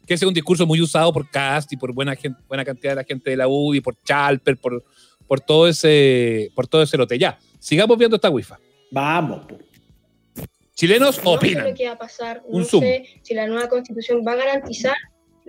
Que 0.07 0.15
es 0.15 0.23
un 0.23 0.33
discurso 0.33 0.65
muy 0.65 0.81
usado 0.81 1.13
por 1.13 1.29
Cast 1.29 1.71
y 1.73 1.77
por 1.77 1.93
buena, 1.93 2.15
gente, 2.15 2.41
buena 2.47 2.65
cantidad 2.65 2.91
de 2.91 2.95
la 2.95 3.03
gente 3.03 3.29
de 3.29 3.37
la 3.37 3.47
UDI, 3.47 3.81
por 3.81 3.95
Chalper, 4.03 4.57
por, 4.57 4.83
por 5.27 5.39
todo 5.39 5.67
ese 5.67 6.51
por 6.55 6.67
todo 6.67 6.81
ese 6.81 6.97
lote. 6.97 7.17
Ya, 7.17 7.39
sigamos 7.59 7.97
viendo 7.97 8.15
esta 8.15 8.29
wifa. 8.29 8.59
Vamos. 8.91 9.45
Chilenos 10.73 11.23
no 11.23 11.33
opinan. 11.33 11.67
Sé 11.67 11.73
qué 11.75 11.85
va 11.85 11.93
a 11.93 11.97
pasar. 11.97 12.43
No 12.49 12.63
sé 12.63 13.05
si 13.21 13.33
la 13.33 13.45
nueva 13.47 13.69
constitución 13.69 14.23
va 14.27 14.33
a 14.33 14.35
garantizar 14.35 14.95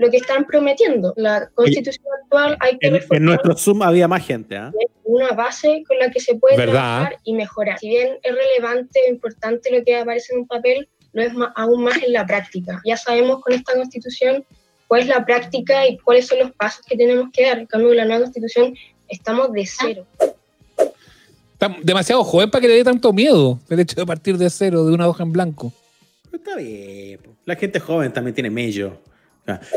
lo 0.03 0.11
que 0.11 0.19
están 0.19 0.45
prometiendo. 0.45 1.15
La 1.17 1.49
constitución 1.55 2.05
actual 2.23 2.57
hay 2.61 2.79
que 2.79 2.89
en, 2.89 3.01
en 3.11 3.25
nuestro 3.25 3.57
Zoom 3.57 3.83
había 3.83 4.09
más 4.09 4.27
gente. 4.27 4.57
¿eh? 4.57 4.71
Una 5.05 5.31
base 5.31 5.83
con 5.87 5.99
la 5.99 6.11
que 6.11 6.21
se 6.21 6.35
puede 6.35 6.57
trabajar 6.57 7.17
y 7.25 7.33
mejorar. 7.35 7.79
Si 7.79 7.89
bien 7.89 8.19
es 8.23 8.35
relevante 8.35 9.01
e 9.07 9.11
importante 9.11 9.77
lo 9.77 9.85
que 9.85 9.97
aparece 9.97 10.35
en 10.35 10.41
un 10.41 10.47
papel, 10.47 10.89
lo 11.13 11.23
es 11.23 11.33
aún 11.57 11.85
más 11.85 12.03
en 12.03 12.13
la 12.13 12.27
práctica. 12.27 12.81
Ya 12.85 12.97
sabemos 12.97 13.41
con 13.43 13.53
esta 13.53 13.75
constitución 13.75 14.45
cuál 14.89 15.03
es 15.03 15.09
la 15.09 15.25
práctica 15.25 15.87
y 15.87 15.99
cuáles 15.99 16.27
son 16.27 16.41
los 16.41 16.53
pasos 16.53 16.85
que 16.87 16.97
tenemos 16.97 17.31
que 17.33 17.47
dar. 17.47 17.59
En 17.59 17.67
cambio, 17.67 17.95
la 17.95 18.05
nueva 18.05 18.23
constitución 18.23 18.75
estamos 19.09 19.53
de 19.53 19.67
cero 19.67 20.07
demasiado 21.83 22.25
joven 22.25 22.51
para 22.51 22.61
que 22.61 22.69
le 22.69 22.75
dé 22.75 22.85
tanto 22.85 23.13
miedo 23.13 23.59
el 23.69 23.81
hecho 23.81 23.95
de 23.97 24.07
partir 24.07 24.37
de 24.37 24.51
cero, 24.51 24.85
de 24.85 24.93
una 24.93 25.07
hoja 25.09 25.23
en 25.23 25.33
blanco. 25.33 25.73
está 26.33 26.57
bien. 26.57 27.21
La 27.45 27.57
gente 27.57 27.81
joven 27.81 28.13
también 28.13 28.35
tiene 28.35 28.51
mello. 28.51 28.99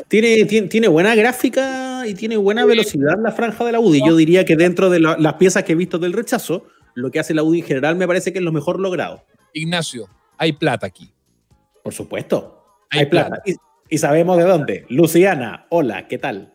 Tiene, 0.08 0.46
tiene, 0.46 0.88
buena 0.88 1.16
gráfica 1.16 2.04
y 2.08 2.14
tiene 2.14 2.38
buena 2.38 2.66
velocidad 2.66 3.18
la 3.22 3.32
franja 3.32 3.66
de 3.66 3.72
la 3.72 3.80
UDI. 3.80 4.06
Yo 4.06 4.16
diría 4.16 4.46
que 4.46 4.56
dentro 4.56 4.90
de 4.90 5.00
las 5.00 5.34
piezas 5.36 5.64
que 5.64 5.74
he 5.74 5.76
visto 5.76 5.98
del 5.98 6.14
rechazo, 6.14 6.66
lo 6.94 7.12
que 7.12 7.20
hace 7.20 7.34
la 7.34 7.44
UDI 7.44 7.60
en 7.60 7.66
general 7.66 7.96
me 7.96 8.08
parece 8.08 8.32
que 8.32 8.40
es 8.40 8.46
lo 8.46 8.52
mejor 8.52 8.80
logrado. 8.80 9.26
Ignacio, 9.54 10.08
hay 10.38 10.54
plata 10.54 10.86
aquí. 10.86 11.12
Por 11.84 11.94
supuesto. 11.94 12.64
Hay, 12.92 13.08
plata. 13.08 13.42
y, 13.90 13.98
sabemos 13.98 14.38
de 14.38 14.44
dónde. 14.44 14.86
Luciana, 14.90 15.66
hola, 15.70 16.08
¿qué 16.08 16.18
tal? 16.18 16.54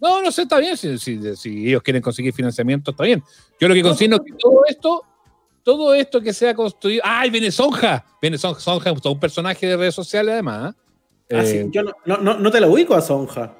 No, 0.00 0.22
no 0.22 0.32
sé, 0.32 0.42
está 0.42 0.58
bien. 0.58 0.76
Si, 0.76 1.68
ellos 1.68 1.82
quieren 1.82 2.02
conseguir 2.02 2.32
financiamiento, 2.32 2.90
está 2.92 3.04
bien. 3.04 3.22
Yo 3.60 3.68
lo 3.68 3.74
que 3.74 3.82
consigno 3.82 4.16
es 4.16 4.22
que 4.22 4.32
todo 4.38 4.62
esto, 4.68 5.04
todo 5.62 5.94
esto 5.94 6.20
que 6.20 6.32
sea 6.32 6.54
construido. 6.54 7.02
¡Ay, 7.04 7.30
viene 7.30 7.50
Sonja! 7.50 8.04
Viene 8.20 8.38
Sonja, 8.38 8.60
Sonja 8.60 8.92
un 8.92 9.20
personaje 9.20 9.66
de 9.66 9.76
redes 9.76 9.94
sociales, 9.94 10.32
además. 10.32 10.74
¿ah? 10.74 10.82
Ah, 11.32 11.42
eh, 11.44 11.66
yo 11.70 11.82
no, 11.82 11.92
no, 12.04 12.38
no, 12.38 12.50
te 12.50 12.60
la 12.60 12.68
ubico 12.68 12.94
a 12.94 13.00
Sonja. 13.00 13.54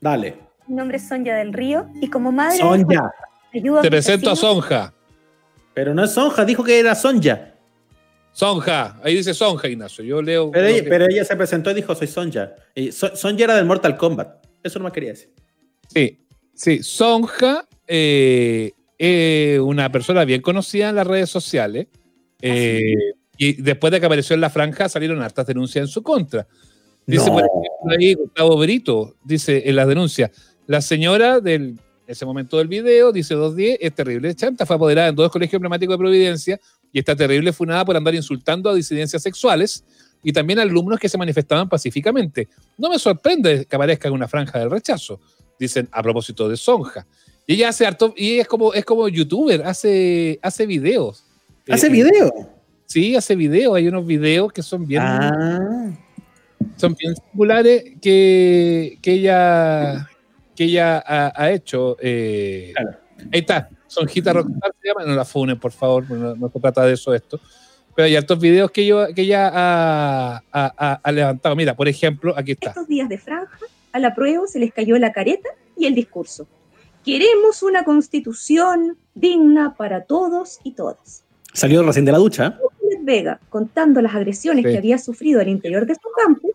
Dale. 0.00 0.36
Mi 0.68 0.76
nombre 0.76 0.96
es 0.96 1.08
Sonja 1.08 1.34
del 1.34 1.52
Río 1.52 1.88
y 2.00 2.08
como 2.08 2.30
madre. 2.30 2.58
Sonja. 2.58 3.12
Te 3.50 3.90
presento 3.90 4.30
a 4.30 4.36
Sonja. 4.36 4.94
Pero 5.74 5.94
no 5.94 6.04
es 6.04 6.12
Sonja, 6.12 6.44
dijo 6.44 6.62
que 6.62 6.78
era 6.78 6.94
Sonja. 6.94 7.54
Sonja, 8.32 8.98
ahí 9.02 9.16
dice 9.16 9.34
Sonja, 9.34 9.68
Ignacio. 9.68 10.04
Yo 10.04 10.22
leo. 10.22 10.50
Pero, 10.50 11.06
ella, 11.06 11.24
se 11.24 11.36
presentó 11.36 11.70
y 11.70 11.74
dijo: 11.74 11.94
Soy 11.94 12.06
Sonja. 12.06 12.52
Y 12.74 12.92
Sonja 12.92 13.44
era 13.44 13.56
del 13.56 13.66
Mortal 13.66 13.96
Kombat. 13.96 14.46
Eso 14.62 14.78
no 14.78 14.86
me 14.86 14.92
quería 14.92 15.10
decir. 15.10 15.30
Sí, 15.88 16.24
sí. 16.54 16.82
Sonja, 16.82 17.66
eh, 17.86 18.72
eh, 18.98 19.58
una 19.60 19.90
persona 19.90 20.24
bien 20.24 20.40
conocida 20.40 20.88
en 20.88 20.96
las 20.96 21.06
redes 21.06 21.28
sociales. 21.28 21.88
Eh, 22.40 23.14
y 23.44 23.54
después 23.54 23.90
de 23.90 23.98
que 23.98 24.06
apareció 24.06 24.34
en 24.34 24.40
la 24.40 24.50
franja, 24.50 24.88
salieron 24.88 25.20
hartas 25.20 25.44
denuncias 25.48 25.82
en 25.82 25.88
su 25.88 26.00
contra. 26.00 26.46
Dice, 27.04 27.28
por 27.28 27.40
ejemplo, 27.42 27.96
ahí 27.98 28.14
Gustavo 28.14 28.56
Brito, 28.56 29.16
dice 29.24 29.68
en 29.68 29.74
las 29.74 29.88
denuncias, 29.88 30.30
la 30.68 30.80
señora 30.80 31.40
del 31.40 31.76
ese 32.06 32.24
momento 32.24 32.58
del 32.58 32.68
video, 32.68 33.10
dice 33.10 33.34
210, 33.34 33.78
es 33.80 33.94
terrible. 33.96 34.32
Chanta 34.36 34.64
fue 34.64 34.76
apoderada 34.76 35.08
en 35.08 35.16
dos 35.16 35.28
colegios 35.32 35.54
emblemáticos 35.54 35.94
de 35.94 35.98
Providencia 35.98 36.60
y 36.92 37.00
está 37.00 37.16
terrible 37.16 37.52
funada 37.52 37.84
por 37.84 37.96
andar 37.96 38.14
insultando 38.14 38.70
a 38.70 38.74
disidencias 38.74 39.20
sexuales 39.20 39.84
y 40.22 40.32
también 40.32 40.60
a 40.60 40.62
alumnos 40.62 41.00
que 41.00 41.08
se 41.08 41.18
manifestaban 41.18 41.68
pacíficamente. 41.68 42.48
No 42.78 42.90
me 42.90 42.98
sorprende 43.00 43.64
que 43.64 43.74
aparezca 43.74 44.06
en 44.06 44.14
una 44.14 44.28
franja 44.28 44.60
del 44.60 44.70
rechazo, 44.70 45.18
dicen 45.58 45.88
a 45.90 46.00
propósito 46.00 46.48
de 46.48 46.56
Sonja. 46.56 47.08
Y 47.44 47.54
ella 47.54 47.70
hace 47.70 47.86
harto, 47.86 48.14
y 48.16 48.38
es 48.38 48.46
como, 48.46 48.72
es 48.72 48.84
como 48.84 49.08
youtuber, 49.08 49.64
hace, 49.64 50.38
hace 50.42 50.64
videos. 50.64 51.24
¿Hace 51.68 51.88
videos? 51.88 52.30
Sí, 52.92 53.16
hace 53.16 53.34
videos. 53.36 53.74
Hay 53.74 53.88
unos 53.88 54.04
videos 54.04 54.52
que 54.52 54.62
son 54.62 54.86
bien. 54.86 55.00
Ah. 55.02 55.92
Son 56.76 56.94
bien 56.94 57.14
singulares 57.16 57.84
que, 58.02 58.98
que 59.00 59.12
ella, 59.12 60.10
que 60.54 60.64
ella 60.64 61.02
ha, 61.06 61.50
hecho. 61.52 61.96
Eh, 62.00 62.74
ahí 63.32 63.40
está. 63.40 63.70
Sonjita 63.86 64.34
Rockstar 64.34 64.74
se 64.78 64.88
llama. 64.88 65.06
No 65.06 65.14
la 65.14 65.24
funen, 65.24 65.58
por 65.58 65.72
favor. 65.72 66.10
No, 66.10 66.50
se 66.50 66.60
trata 66.60 66.84
de 66.84 66.92
eso 66.92 67.14
esto. 67.14 67.40
Pero 67.94 68.04
hay 68.04 68.14
hartos 68.14 68.38
videos 68.38 68.70
que, 68.70 68.84
yo, 68.84 69.06
que 69.14 69.22
ella 69.22 69.50
ha, 69.50 70.42
ha, 70.52 71.12
levantado. 71.12 71.56
Mira, 71.56 71.74
por 71.74 71.88
ejemplo, 71.88 72.34
aquí 72.36 72.52
está. 72.52 72.68
Estos 72.68 72.88
días 72.88 73.08
de 73.08 73.16
franja, 73.16 73.58
a 73.92 73.98
la 74.00 74.14
prueba 74.14 74.46
se 74.46 74.58
les 74.58 74.70
cayó 74.70 74.98
la 74.98 75.12
careta 75.12 75.48
y 75.78 75.86
el 75.86 75.94
discurso. 75.94 76.46
Queremos 77.02 77.62
una 77.62 77.84
constitución 77.84 78.98
digna 79.14 79.76
para 79.78 80.04
todos 80.04 80.58
y 80.62 80.72
todas. 80.72 81.24
Salió 81.54 81.82
recién 81.82 82.04
de 82.04 82.12
la 82.12 82.18
ducha. 82.18 82.58
Vega, 83.04 83.40
contando 83.48 84.00
las 84.00 84.14
agresiones 84.14 84.64
que 84.64 84.78
había 84.78 84.98
sufrido 84.98 85.40
al 85.40 85.48
interior 85.48 85.86
de 85.86 85.94
su 85.94 86.08
campo, 86.24 86.48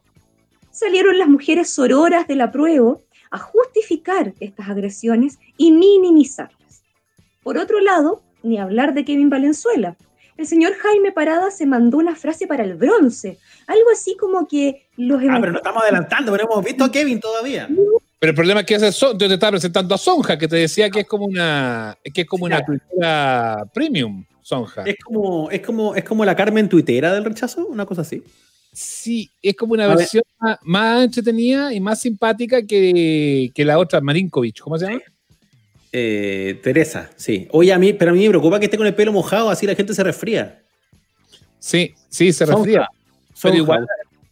salieron 0.72 1.18
las 1.18 1.28
mujeres 1.28 1.70
sororas 1.70 2.28
de 2.28 2.36
la 2.36 2.52
prueba 2.52 2.98
a 3.32 3.38
justificar 3.38 4.34
estas 4.40 4.70
agresiones 4.70 5.40
y 5.58 5.72
minimizarlas. 5.72 6.84
Por 7.44 7.58
otro 7.58 7.80
lado, 7.80 8.22
ni 8.44 8.58
hablar 8.58 8.94
de 8.94 9.06
Kevin 9.06 9.30
Valenzuela. 9.30 9.96
El 10.38 10.46
señor 10.46 10.74
Jaime 10.74 11.12
Parada 11.12 11.50
se 11.50 11.66
mandó 11.66 11.98
una 11.98 12.16
frase 12.16 12.46
para 12.46 12.64
el 12.64 12.76
bronce, 12.76 13.40
algo 13.66 13.90
así 13.92 14.16
como 14.16 14.48
que 14.48 14.88
los... 14.96 15.22
Ah, 15.30 15.38
pero 15.40 15.52
no 15.52 15.58
estamos 15.58 15.82
adelantando, 15.82 16.32
pero 16.32 16.44
hemos 16.44 16.64
visto 16.64 16.84
a 16.84 16.92
Kevin 16.92 17.20
todavía. 17.20 17.68
Pero 18.20 18.30
el 18.32 18.36
problema 18.36 18.62
es 18.62 18.66
que 18.66 18.76
ese 18.76 18.92
yo 18.92 19.18
te 19.18 19.34
estaba 19.34 19.52
presentando 19.52 19.96
a 19.96 19.98
Sonja, 19.98 20.38
que 20.38 20.48
te 20.48 20.58
decía 20.58 20.90
que 20.90 21.02
es 21.02 21.08
como 21.08 21.26
una, 21.26 21.98
que 22.14 22.22
es 22.22 22.28
como 22.28 22.46
una 22.46 22.64
cultura 22.64 23.66
premium, 23.74 24.24
Sonja. 24.48 24.84
Es 24.84 24.96
como, 25.04 25.52
es 25.52 25.60
como, 25.60 25.94
es 25.94 26.06
como 26.06 26.24
la 26.24 26.34
Carmen 26.34 26.70
tuitera 26.70 27.14
del 27.14 27.26
rechazo, 27.26 27.68
una 27.68 27.86
cosa 27.86 28.04
así. 28.04 28.24
Sí, 28.72 29.30
es 29.42 29.58
como 29.58 29.74
una 29.74 29.88
versión 29.88 30.24
más, 30.62 31.04
entretenida 31.04 31.74
y 31.74 31.82
más 31.82 32.00
simpática 32.00 32.66
que, 32.66 33.52
la 33.58 33.78
otra, 33.78 34.00
Marinkovic, 34.00 34.62
¿cómo 34.62 34.78
se 34.78 34.86
llama? 34.86 35.02
Eh, 35.92 36.62
Teresa, 36.64 37.12
sí. 37.18 37.50
Oye, 37.52 37.74
a 37.74 37.78
mí, 37.78 37.92
pero 37.92 38.12
a 38.12 38.14
mí 38.14 38.24
me 38.24 38.30
preocupa 38.30 38.58
que 38.58 38.68
esté 38.68 38.78
con 38.78 38.88
el 38.88 38.96
pelo 38.96 39.12
mojado, 39.12 39.50
así 39.50 39.68
la 39.68 39.76
gente 39.76 39.94
se 39.94 40.02
resfría. 40.02 40.64
Sí, 41.60 41.94
sí, 42.08 42.32
se 42.32 42.46
resfría. 42.46 42.88
Pero 43.42 43.54
igual, 43.54 43.86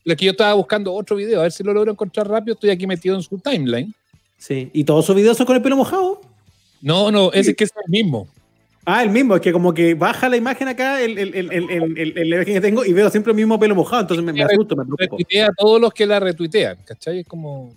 lo 0.06 0.16
que 0.16 0.24
yo 0.24 0.32
estaba 0.32 0.54
buscando 0.54 0.94
otro 0.94 1.18
video, 1.18 1.42
a 1.42 1.44
ver 1.44 1.52
si 1.52 1.62
lo 1.62 1.74
logro 1.74 1.92
encontrar 1.92 2.30
rápido. 2.30 2.54
Estoy 2.54 2.70
aquí 2.70 2.88
metido 2.88 3.18
en 3.18 3.22
su 3.22 3.38
timeline. 3.38 3.94
Sí. 4.38 4.70
¿Y 4.72 4.86
todos 4.86 5.06
sus 5.06 5.16
videos 5.16 5.36
son 5.36 5.46
con 5.46 5.58
el 5.58 5.62
pelo 5.62 5.76
mojado? 5.76 6.22
No, 6.82 7.12
no, 7.12 7.34
ese 7.34 7.54
que 7.54 7.66
es 7.66 7.74
el 7.86 7.92
mismo. 7.92 8.30
Ah, 8.88 9.02
el 9.02 9.10
mismo, 9.10 9.36
es 9.36 9.42
que 9.42 9.52
como 9.52 9.74
que 9.74 9.96
baja 9.96 10.30
la 10.30 10.38
imagen 10.38 10.68
acá, 10.68 11.02
el, 11.02 11.18
el, 11.18 11.34
el, 11.34 12.34
el 12.34 12.46
que 12.46 12.62
tengo, 12.62 12.86
y 12.86 12.94
veo 12.94 13.10
siempre 13.10 13.32
el 13.32 13.36
mismo 13.36 13.60
pelo 13.60 13.74
mojado, 13.74 14.04
entonces 14.04 14.24
me, 14.24 14.32
me 14.32 14.44
asusto, 14.44 14.76
me 14.76 14.86
preocupo. 14.86 15.18
Retuitea 15.18 15.48
a 15.48 15.54
todos 15.54 15.82
los 15.82 15.92
que 15.92 16.06
la 16.06 16.20
retuitean, 16.20 16.78
¿cachai? 16.86 17.22
Es 17.22 17.28
como. 17.28 17.74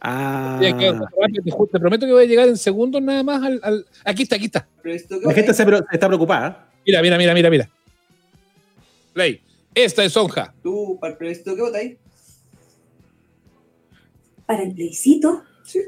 Ah. 0.00 0.60
te, 0.60 1.78
prometo 1.80 2.06
que 2.06 2.12
voy 2.12 2.24
a 2.24 2.26
llegar 2.26 2.48
en 2.48 2.56
segundos 2.56 3.02
nada 3.02 3.24
más 3.24 3.42
al. 3.42 3.86
Aquí 4.04 4.22
está, 4.22 4.36
aquí 4.36 4.44
está. 4.44 4.68
La 4.84 5.32
gente 5.32 5.54
se, 5.54 5.64
está 5.90 6.06
preocupada. 6.06 6.68
Mira, 6.86 7.02
mira, 7.02 7.18
mira, 7.18 7.34
mira, 7.34 7.50
mira. 7.50 7.70
Play. 9.12 9.40
Esta 9.74 10.04
es 10.04 10.12
Sonja. 10.12 10.54
¿Tú 10.62 10.98
para 11.00 11.12
el 11.12 11.18
plebiscito 11.18 11.56
qué 11.56 11.62
votáis? 11.62 11.96
¿Para 14.46 14.62
el 14.62 14.74
plebiscito? 14.74 15.42
Sí. 15.64 15.80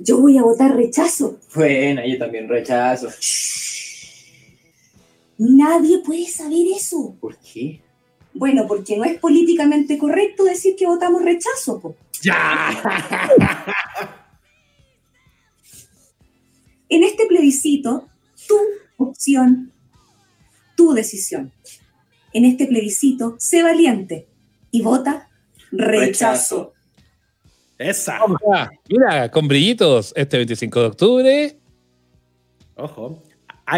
Yo 0.00 0.18
voy 0.18 0.38
a 0.38 0.42
votar 0.42 0.74
rechazo. 0.74 1.38
Bueno, 1.54 2.02
yo 2.06 2.18
también 2.18 2.48
rechazo. 2.48 3.08
Nadie 5.38 5.98
puede 5.98 6.26
saber 6.26 6.66
eso. 6.74 7.16
¿Por 7.20 7.36
qué? 7.38 7.80
Bueno, 8.32 8.66
porque 8.66 8.96
no 8.96 9.04
es 9.04 9.18
políticamente 9.18 9.98
correcto 9.98 10.44
decir 10.44 10.76
que 10.76 10.86
votamos 10.86 11.22
rechazo. 11.22 11.96
¡Ya! 12.22 12.82
en 16.88 17.04
este 17.04 17.26
plebiscito, 17.26 18.08
tu 18.46 18.56
opción 18.96 19.72
tu 20.80 20.94
decisión. 20.94 21.52
En 22.32 22.46
este 22.46 22.66
plebiscito, 22.66 23.36
sé 23.38 23.62
valiente 23.62 24.26
y 24.70 24.80
vota 24.80 25.28
rechazo. 25.70 26.72
Esa. 27.80 28.18
Mira, 28.90 29.30
con 29.30 29.48
brillitos, 29.48 30.12
este 30.14 30.36
25 30.36 30.80
de 30.80 30.86
octubre. 30.86 31.56
Ojo. 32.76 33.22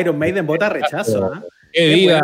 Iron 0.00 0.18
Maiden 0.18 0.44
vota 0.44 0.68
rechazo. 0.68 1.30
¿ah? 1.32 1.44
Que 1.72 1.94
viva. 1.94 2.20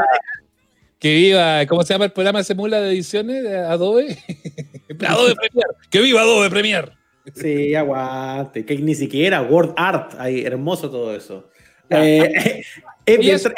Que 0.99 1.15
viva. 1.15 1.65
¿Cómo 1.67 1.85
se 1.85 1.95
llama 1.95 2.07
el 2.07 2.11
programa 2.11 2.41
de 2.41 2.47
Semula 2.47 2.81
de 2.81 2.91
ediciones 2.91 3.45
de 3.45 3.59
Adobe? 3.59 4.19
Adobe 5.07 5.37
Premiere. 5.37 5.71
Que 5.89 6.01
viva 6.01 6.23
Adobe 6.23 6.51
Premiere. 6.51 6.89
Sí, 7.33 7.73
aguante. 7.77 8.67
Que 8.67 8.77
ni 8.79 8.97
siquiera 8.97 9.41
Word 9.43 9.75
Art. 9.77 10.15
Ahí, 10.19 10.45
hermoso 10.45 10.91
todo 10.91 11.15
eso. 11.15 11.49
Eh, 11.91 12.65
es, 13.07 13.49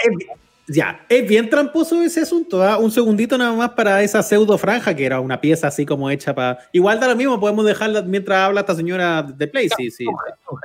ya, 0.73 1.05
es 1.09 1.29
bien 1.29 1.51
tramposo 1.51 2.01
ese 2.03 2.21
asunto. 2.21 2.63
¿ah? 2.63 2.79
Un 2.79 2.93
segundito 2.93 3.37
nada 3.37 3.53
más 3.53 3.71
para 3.71 4.03
esa 4.03 4.23
pseudo 4.23 4.57
franja 4.57 4.95
que 4.95 5.05
era 5.05 5.19
una 5.21 5.41
pieza 5.41 5.67
así 5.67 5.85
como 5.85 6.09
hecha 6.11 6.33
para. 6.35 6.59
Igual 6.73 7.01
da 7.01 7.09
lo 7.09 7.17
mismo, 7.17 7.41
podemos 7.41 7.65
dejarla 7.67 8.03
mientras 8.03 8.39
habla 8.39 8.61
esta 8.61 8.75
señora 8.75 9.23
de 9.23 9.47
Play. 9.49 9.69
Sí, 9.77 9.91
sí. 9.91 10.07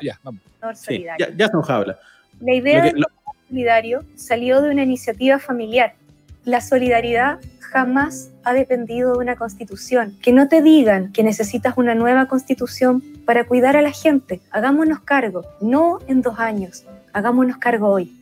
Ya, 0.01 0.19
vamos. 0.23 0.41
ya, 0.87 1.29
ya 1.35 1.47
se 1.47 1.53
nos 1.53 1.69
habla. 1.69 1.97
La 2.39 2.53
idea 2.53 2.83
del 2.83 3.03
solidario 3.49 4.05
salió 4.15 4.61
de 4.61 4.69
una 4.69 4.83
iniciativa 4.83 5.39
familiar. 5.39 5.95
La 6.43 6.61
solidaridad 6.61 7.39
jamás 7.59 8.29
ha 8.43 8.53
dependido 8.53 9.13
de 9.13 9.17
una 9.17 9.35
constitución. 9.35 10.15
Que 10.21 10.31
no 10.31 10.47
te 10.47 10.61
digan 10.61 11.11
que 11.13 11.23
necesitas 11.23 11.77
una 11.77 11.95
nueva 11.95 12.27
constitución 12.27 13.01
para 13.25 13.45
cuidar 13.45 13.75
a 13.75 13.81
la 13.81 13.91
gente. 13.91 14.39
Hagámonos 14.51 14.99
cargo, 14.99 15.43
no 15.61 15.99
en 16.07 16.21
dos 16.21 16.37
años, 16.37 16.85
hagámonos 17.11 17.57
cargo 17.57 17.89
hoy. 17.89 18.15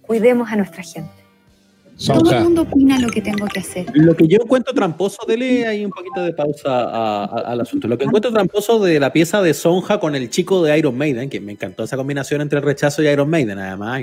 Cuidemos 0.00 0.50
a 0.50 0.56
nuestra 0.56 0.82
gente. 0.82 1.25
Todo 2.04 2.30
el 2.30 2.44
mundo 2.44 2.62
opina 2.62 2.98
lo 2.98 3.08
que 3.08 3.22
tengo 3.22 3.46
que 3.46 3.60
hacer. 3.60 3.86
Lo 3.94 4.14
que 4.14 4.28
yo 4.28 4.38
encuentro 4.42 4.74
tramposo, 4.74 5.24
dele 5.26 5.66
ahí 5.66 5.84
un 5.84 5.90
poquito 5.90 6.22
de 6.22 6.34
pausa 6.34 7.24
al 7.24 7.60
asunto. 7.60 7.88
Lo 7.88 7.96
que 7.96 8.04
encuentro 8.04 8.30
tramposo 8.30 8.78
de 8.80 9.00
la 9.00 9.12
pieza 9.12 9.40
de 9.40 9.54
Sonja 9.54 9.98
con 9.98 10.14
el 10.14 10.28
chico 10.28 10.62
de 10.62 10.76
Iron 10.78 10.96
Maiden, 10.96 11.30
que 11.30 11.40
me 11.40 11.52
encantó 11.52 11.84
esa 11.84 11.96
combinación 11.96 12.42
entre 12.42 12.58
el 12.58 12.64
rechazo 12.64 13.02
y 13.02 13.08
Iron 13.08 13.30
Maiden, 13.30 13.58
además, 13.58 14.02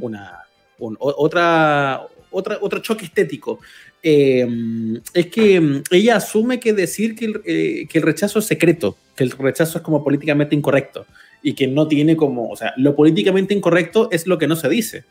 una, 0.00 0.44
otra, 0.78 2.06
otra, 2.30 2.58
otro 2.60 2.78
choque 2.78 3.06
estético. 3.06 3.58
Em, 4.00 5.00
es 5.12 5.26
que 5.26 5.56
em, 5.56 5.82
ella 5.90 6.16
asume 6.16 6.60
que 6.60 6.72
decir 6.72 7.16
que 7.16 7.24
el, 7.24 7.40
eh, 7.44 7.88
que 7.88 7.98
el 7.98 8.04
rechazo 8.04 8.38
es 8.38 8.44
secreto, 8.44 8.96
que 9.16 9.24
el 9.24 9.32
rechazo 9.32 9.78
es 9.78 9.84
como 9.84 10.04
políticamente 10.04 10.54
incorrecto 10.54 11.04
y 11.42 11.54
que 11.54 11.66
no 11.66 11.88
tiene 11.88 12.16
como, 12.16 12.48
o 12.48 12.56
sea, 12.56 12.74
lo 12.76 12.94
políticamente 12.94 13.54
incorrecto 13.54 14.08
es 14.12 14.28
lo 14.28 14.38
que 14.38 14.46
no 14.46 14.54
se 14.54 14.68
dice 14.68 15.04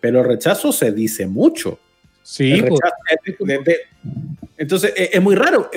pero 0.00 0.22
rechazo 0.22 0.72
se 0.72 0.92
dice 0.92 1.26
mucho. 1.26 1.78
Sí. 2.22 2.62
entonces 4.58 4.92
es, 4.96 5.22
muy 5.22 5.34
raro. 5.34 5.70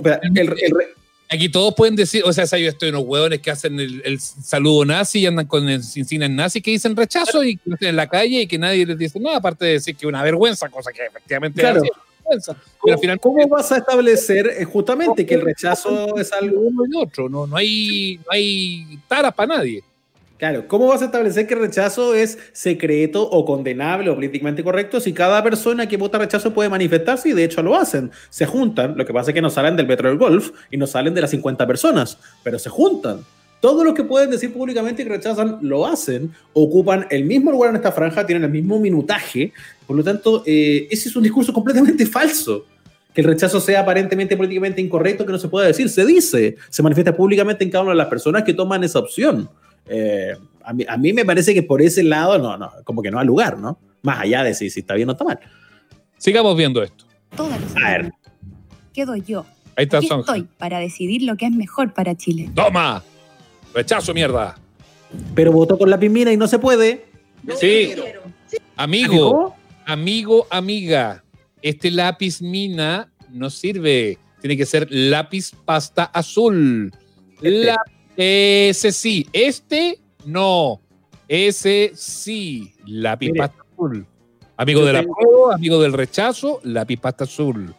Aquí 1.30 1.48
todos 1.48 1.74
pueden 1.76 1.96
decir, 1.96 2.24
o 2.26 2.34
sea, 2.34 2.44
hay 2.52 2.66
estoy 2.66 2.90
unos 2.90 3.04
hueones 3.06 3.40
que 3.40 3.52
hacen 3.52 3.80
el, 3.80 4.20
saludo 4.20 4.84
nazi 4.84 5.20
y 5.20 5.26
andan 5.28 5.48
con 5.48 5.70
el 5.70 5.76
insignia 5.76 6.28
nazi 6.28 6.62
que 6.62 6.72
dicen 6.72 6.94
rechazo 6.94 7.42
y 7.44 7.58
en 7.80 7.96
la 7.96 8.08
calle 8.08 8.42
y 8.42 8.48
que 8.48 8.58
nadie 8.58 8.86
les 8.86 8.98
dice 8.98 9.18
nada, 9.20 9.38
aparte 9.38 9.64
de 9.64 9.72
decir 9.74 9.96
que 9.96 10.06
una 10.06 10.22
vergüenza, 10.24 10.68
cosa 10.68 10.92
que 10.92 11.06
efectivamente 11.06 11.62
claro. 11.62 11.82
¿Cómo, 13.20 13.48
vas 13.48 13.72
a 13.72 13.78
establecer 13.78 14.48
eh, 14.58 14.64
justamente 14.64 15.26
que 15.26 15.36
el 15.36 15.42
rechazo 15.42 16.18
es 16.18 16.32
algo 16.32 16.62
uno 16.62 16.84
y 16.86 16.96
otro? 16.96 17.30
No, 17.30 17.48
no 17.48 17.58
hay, 17.58 18.20
no 18.26 18.32
hay 18.32 19.00
taras 19.08 19.34
para 19.34 19.58
nadie. 19.58 19.84
Claro, 20.42 20.68
¿cómo 20.68 20.88
vas 20.88 21.04
a 21.04 21.06
establecer 21.06 21.46
que 21.46 21.54
el 21.54 21.60
rechazo 21.60 22.16
es 22.16 22.40
secreto 22.52 23.22
o 23.30 23.46
condenable 23.46 24.10
o 24.10 24.16
políticamente 24.16 24.64
correcto 24.64 25.00
si 25.00 25.14
cada 25.14 25.44
persona 25.44 25.88
que 25.88 25.98
vota 25.98 26.18
rechazo 26.18 26.52
puede 26.52 26.68
manifestarse 26.68 27.30
y 27.30 27.34
de 27.34 27.44
hecho 27.44 27.62
lo 27.62 27.76
hacen? 27.76 28.10
Se 28.32 28.48
juntan, 28.48 28.98
lo 28.98 29.06
que 29.06 29.14
pasa 29.14 29.30
es 29.30 29.36
que 29.36 29.42
no 29.44 29.52
salen 29.52 29.76
del 29.76 29.86
metro 29.86 30.10
del 30.10 30.18
golf 30.18 30.50
y 30.72 30.78
no 30.78 30.88
salen 30.88 31.14
de 31.14 31.22
las 31.22 31.30
50 31.30 31.68
personas, 31.68 32.18
pero 32.44 32.58
se 32.58 32.72
juntan. 32.72 33.20
Todos 33.60 33.86
los 33.86 33.94
que 33.94 34.04
pueden 34.04 34.32
decir 34.32 34.52
públicamente 34.52 35.04
que 35.04 35.10
rechazan 35.12 35.60
lo 35.62 35.86
hacen, 35.86 36.32
ocupan 36.54 37.06
el 37.12 37.26
mismo 37.26 37.52
lugar 37.52 37.70
en 37.70 37.76
esta 37.76 37.92
franja, 37.92 38.26
tienen 38.26 38.44
el 38.44 38.50
mismo 38.50 38.80
minutaje, 38.80 39.54
por 39.86 39.96
lo 39.96 40.04
tanto, 40.04 40.42
eh, 40.48 40.88
ese 40.90 41.10
es 41.10 41.16
un 41.16 41.22
discurso 41.22 41.54
completamente 41.54 42.04
falso. 42.08 42.66
Que 43.14 43.22
el 43.22 43.28
rechazo 43.28 43.60
sea 43.60 43.82
aparentemente 43.82 44.36
políticamente 44.36 44.82
incorrecto, 44.82 45.24
que 45.24 45.34
no 45.34 45.38
se 45.38 45.50
pueda 45.50 45.68
decir, 45.68 45.88
se 45.88 46.04
dice, 46.04 46.56
se 46.68 46.82
manifiesta 46.82 47.16
públicamente 47.16 47.64
en 47.64 47.70
cada 47.70 47.84
una 47.84 47.92
de 47.92 47.98
las 47.98 48.08
personas 48.08 48.42
que 48.42 48.56
toman 48.56 48.84
esa 48.84 48.98
opción. 48.98 49.48
Eh, 49.94 50.38
a, 50.64 50.98
mí, 50.98 51.12
me 51.12 51.26
parece 51.26 51.54
que 51.54 51.64
por 51.64 51.82
ese 51.82 52.02
lado, 52.02 52.38
no, 52.40 52.58
no, 52.58 52.72
como 52.86 53.02
que 53.02 53.12
no 53.12 53.20
hay 53.20 53.26
lugar, 53.26 53.58
¿no? 53.58 53.78
Más 54.04 54.22
allá 54.22 54.44
de 54.44 54.54
si, 54.54 54.70
si 54.70 54.80
está 54.80 54.94
bien 54.94 55.10
o 55.10 55.12
está 55.12 55.26
mal. 55.26 55.40
Sigamos 56.18 56.56
viendo 56.56 56.82
esto. 56.82 57.06
a 57.84 57.90
ver. 57.90 58.12
Quedo 58.94 59.16
yo. 59.18 59.46
Ahí 59.76 59.84
está 59.84 59.98
Aquí 59.98 60.08
estoy 60.08 60.48
para 60.58 60.80
decidir 60.80 61.24
lo 61.24 61.36
que 61.36 61.46
es 61.46 61.52
mejor 61.52 61.94
para 61.94 62.16
Chile. 62.16 62.50
¡Toma! 62.56 63.04
Rechazo, 63.74 64.14
mierda. 64.14 64.56
Pero 65.36 65.52
votó 65.52 65.78
con 65.78 65.90
la 65.90 66.00
pimina 66.00 66.32
y 66.32 66.38
no 66.38 66.48
se 66.48 66.60
puede. 66.60 67.06
Sí. 67.60 67.94
Amigo, 68.78 69.56
amigo, 69.86 70.48
amiga. 70.50 71.24
Este 71.62 71.92
lápiz 71.92 72.42
mina 72.42 73.12
no 73.30 73.50
sirve. 73.50 74.18
Tiene 74.40 74.56
que 74.56 74.66
ser 74.66 74.88
lápiz 74.90 75.52
pasta 75.66 76.06
azul. 76.06 76.92
Este. 77.42 77.76
Ese 78.16 78.92
sí. 78.92 79.28
Este 79.34 80.00
no. 80.26 80.82
Ese 81.28 81.92
sí. 81.96 82.74
Lápiz 82.86 83.32
pasta 83.38 83.64
azul. 83.74 84.06
Amigo 84.58 84.86
del 84.86 84.98
apodo, 84.98 85.54
amigo 85.54 85.82
del 85.82 85.94
rechazo, 85.94 86.60
lápiz 86.64 86.98
pasta 87.00 87.24
azul. 87.24 87.74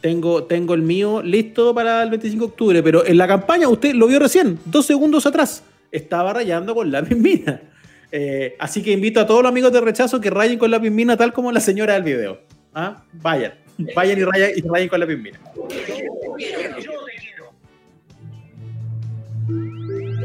Tengo, 0.00 0.44
tengo 0.44 0.74
el 0.74 0.82
mío 0.82 1.20
listo 1.20 1.74
para 1.74 2.02
el 2.04 2.10
25 2.10 2.44
de 2.44 2.50
octubre, 2.50 2.82
pero 2.82 3.04
en 3.04 3.18
la 3.18 3.26
campaña, 3.26 3.68
usted 3.68 3.94
lo 3.94 4.06
vio 4.06 4.20
recién, 4.20 4.56
dos 4.64 4.86
segundos 4.86 5.26
atrás, 5.26 5.64
estaba 5.90 6.32
rayando 6.32 6.76
con 6.76 6.92
lápiz 6.92 7.16
mina. 7.16 7.60
Eh, 8.12 8.54
así 8.60 8.82
que 8.82 8.92
invito 8.92 9.20
a 9.20 9.26
todos 9.26 9.42
los 9.42 9.50
amigos 9.50 9.72
de 9.72 9.80
rechazo 9.80 10.20
que 10.20 10.30
rayen 10.30 10.58
con 10.58 10.70
lápiz 10.70 10.90
mina, 10.90 11.16
tal 11.16 11.32
como 11.32 11.50
la 11.50 11.60
señora 11.60 11.94
del 11.94 12.04
video. 12.04 12.38
¿Ah? 12.72 13.02
Vayan, 13.14 13.54
vayan 13.96 14.18
y 14.18 14.24
rayen, 14.24 14.50
y 14.56 14.60
rayen 14.60 14.88
con 14.88 15.00
lápiz 15.00 15.16
mina. 15.16 15.40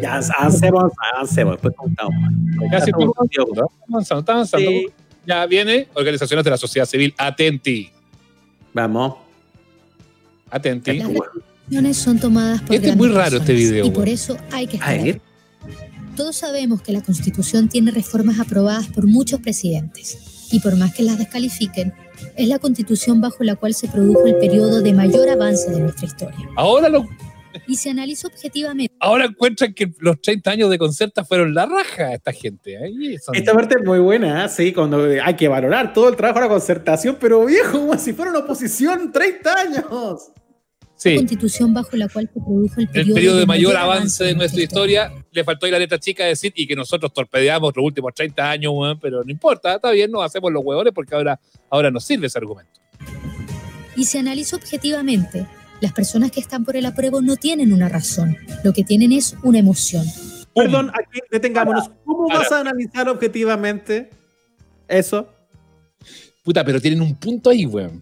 Ya, 0.04 0.20
avancemos, 0.38 0.92
avancemos, 1.14 1.54
después 1.54 1.74
contamos. 1.78 2.14
Casi 2.70 2.92
avanzando, 2.92 4.34
avanzando. 4.34 4.70
Ya 5.26 5.46
viene 5.46 5.88
organizaciones 5.94 6.44
de 6.44 6.52
la 6.52 6.58
sociedad 6.58 6.86
civil, 6.86 7.14
atenti. 7.18 7.90
Vamos. 8.74 9.16
Atenti. 10.50 10.98
Las 10.98 11.08
decisiones 11.08 11.98
son 11.98 12.20
tomadas 12.20 12.62
por 12.64 12.76
Este 12.76 12.90
es 12.90 12.98
muy 12.98 13.08
raro 13.08 13.38
este 13.38 13.54
video. 13.54 13.86
Y 13.86 13.92
por 13.92 14.10
eso 14.10 14.36
hay 14.52 14.68
que 14.68 14.76
esperar. 14.76 15.22
Todos 16.18 16.36
sabemos 16.36 16.82
que 16.82 16.92
la 16.92 17.02
Constitución 17.02 17.70
tiene 17.70 17.92
reformas 17.92 18.42
aprobadas 18.42 18.88
por 18.88 19.08
muchos 19.08 19.40
presidentes. 19.40 20.50
Y 20.52 20.60
por 20.60 20.76
más 20.76 20.94
que 20.94 21.04
las 21.04 21.18
descalifiquen, 21.18 21.94
es 22.36 22.50
la 22.50 22.60
Constitución 22.60 23.22
bajo 23.22 23.42
la 23.46 23.56
cual 23.56 23.74
se 23.74 23.88
produjo 23.88 24.26
el 24.26 24.36
periodo 24.36 24.82
de 24.82 24.92
mayor 24.92 25.30
avance 25.30 25.72
de 25.72 25.80
nuestra 25.80 26.08
historia. 26.08 26.50
Ahora 26.58 26.90
lo 26.90 27.08
y 27.68 27.76
se 27.76 27.90
analiza 27.90 28.28
objetivamente. 28.28 28.94
Ahora 29.00 29.26
encuentran 29.26 29.74
que 29.74 29.92
los 30.00 30.22
30 30.22 30.52
años 30.52 30.70
de 30.70 30.78
Concerta 30.78 31.24
fueron 31.24 31.54
la 31.54 31.66
raja 31.66 32.14
esta 32.14 32.32
gente. 32.32 32.78
Esta 33.34 33.54
parte 33.54 33.76
es 33.80 33.86
muy 33.86 34.00
buena, 34.00 34.46
¿eh? 34.46 34.50
sí, 34.50 34.74
cuando 34.74 35.04
hay 35.24 35.36
que 35.36 35.48
valorar 35.48 35.94
todo 35.94 36.10
el 36.10 36.16
trabajo 36.16 36.40
de 36.40 36.46
la 36.46 36.52
concertación, 36.52 37.18
pero 37.20 37.46
viejo, 37.46 37.80
como 37.80 37.98
si 37.98 38.14
fuera 38.14 38.32
una 38.32 38.42
oposición 38.42 39.12
30 39.12 39.54
años. 39.54 40.32
Sí. 40.96 41.16
constitución 41.18 41.74
bajo 41.74 41.98
la 41.98 42.08
cual 42.08 42.30
se 42.34 42.40
produjo 42.40 42.80
el 42.80 42.88
periodo, 42.88 43.10
el 43.10 43.14
periodo 43.14 43.38
de, 43.38 43.46
mayor 43.46 43.76
avance 43.76 44.24
de 44.24 44.36
nuestra 44.36 44.62
historia. 44.62 45.12
Le 45.32 45.44
faltó 45.44 45.66
ahí 45.66 45.72
la 45.72 45.80
letra 45.80 46.00
chica 46.00 46.24
decir 46.24 46.54
y 46.56 46.66
que 46.66 46.78
nosotros 46.78 47.12
torpedeamos 47.12 47.76
los 47.76 47.84
últimos 47.84 48.14
30 48.14 48.50
años, 48.50 48.74
pero 49.02 49.22
no 49.24 49.30
importa, 49.30 49.76
está 49.76 49.92
bien, 49.92 50.12
nos 50.12 50.24
hacemos 50.24 50.52
los 50.54 50.64
huevones 50.64 50.94
porque 50.94 51.14
ahora, 51.14 51.40
ahora 51.70 51.92
nos 51.92 52.06
sirve 52.06 52.28
ese 52.28 52.38
argumento. 52.38 52.80
Y 53.98 54.06
se 54.06 54.20
analiza 54.20 54.56
objetivamente 54.56 55.46
las 55.84 55.92
personas 55.92 56.32
que 56.32 56.40
están 56.40 56.64
por 56.64 56.78
el 56.78 56.86
apruebo 56.86 57.22
no 57.22 57.36
tienen 57.36 57.74
una 57.74 57.90
razón, 57.90 58.38
lo 58.64 58.72
que 58.72 58.86
tienen 58.86 59.12
es 59.12 59.36
una 59.44 59.60
emoción. 59.60 60.06
Perdón, 60.56 60.90
aquí 60.94 61.20
detengámonos. 61.30 61.92
¿Cómo 62.06 62.30
vas 62.30 62.50
a 62.54 62.62
analizar 62.62 63.10
objetivamente 63.10 64.10
eso? 64.88 65.28
Puta, 66.42 66.64
pero 66.64 66.80
tienen 66.80 67.02
un 67.02 67.16
punto 67.16 67.50
ahí, 67.50 67.66
weón. 67.66 68.02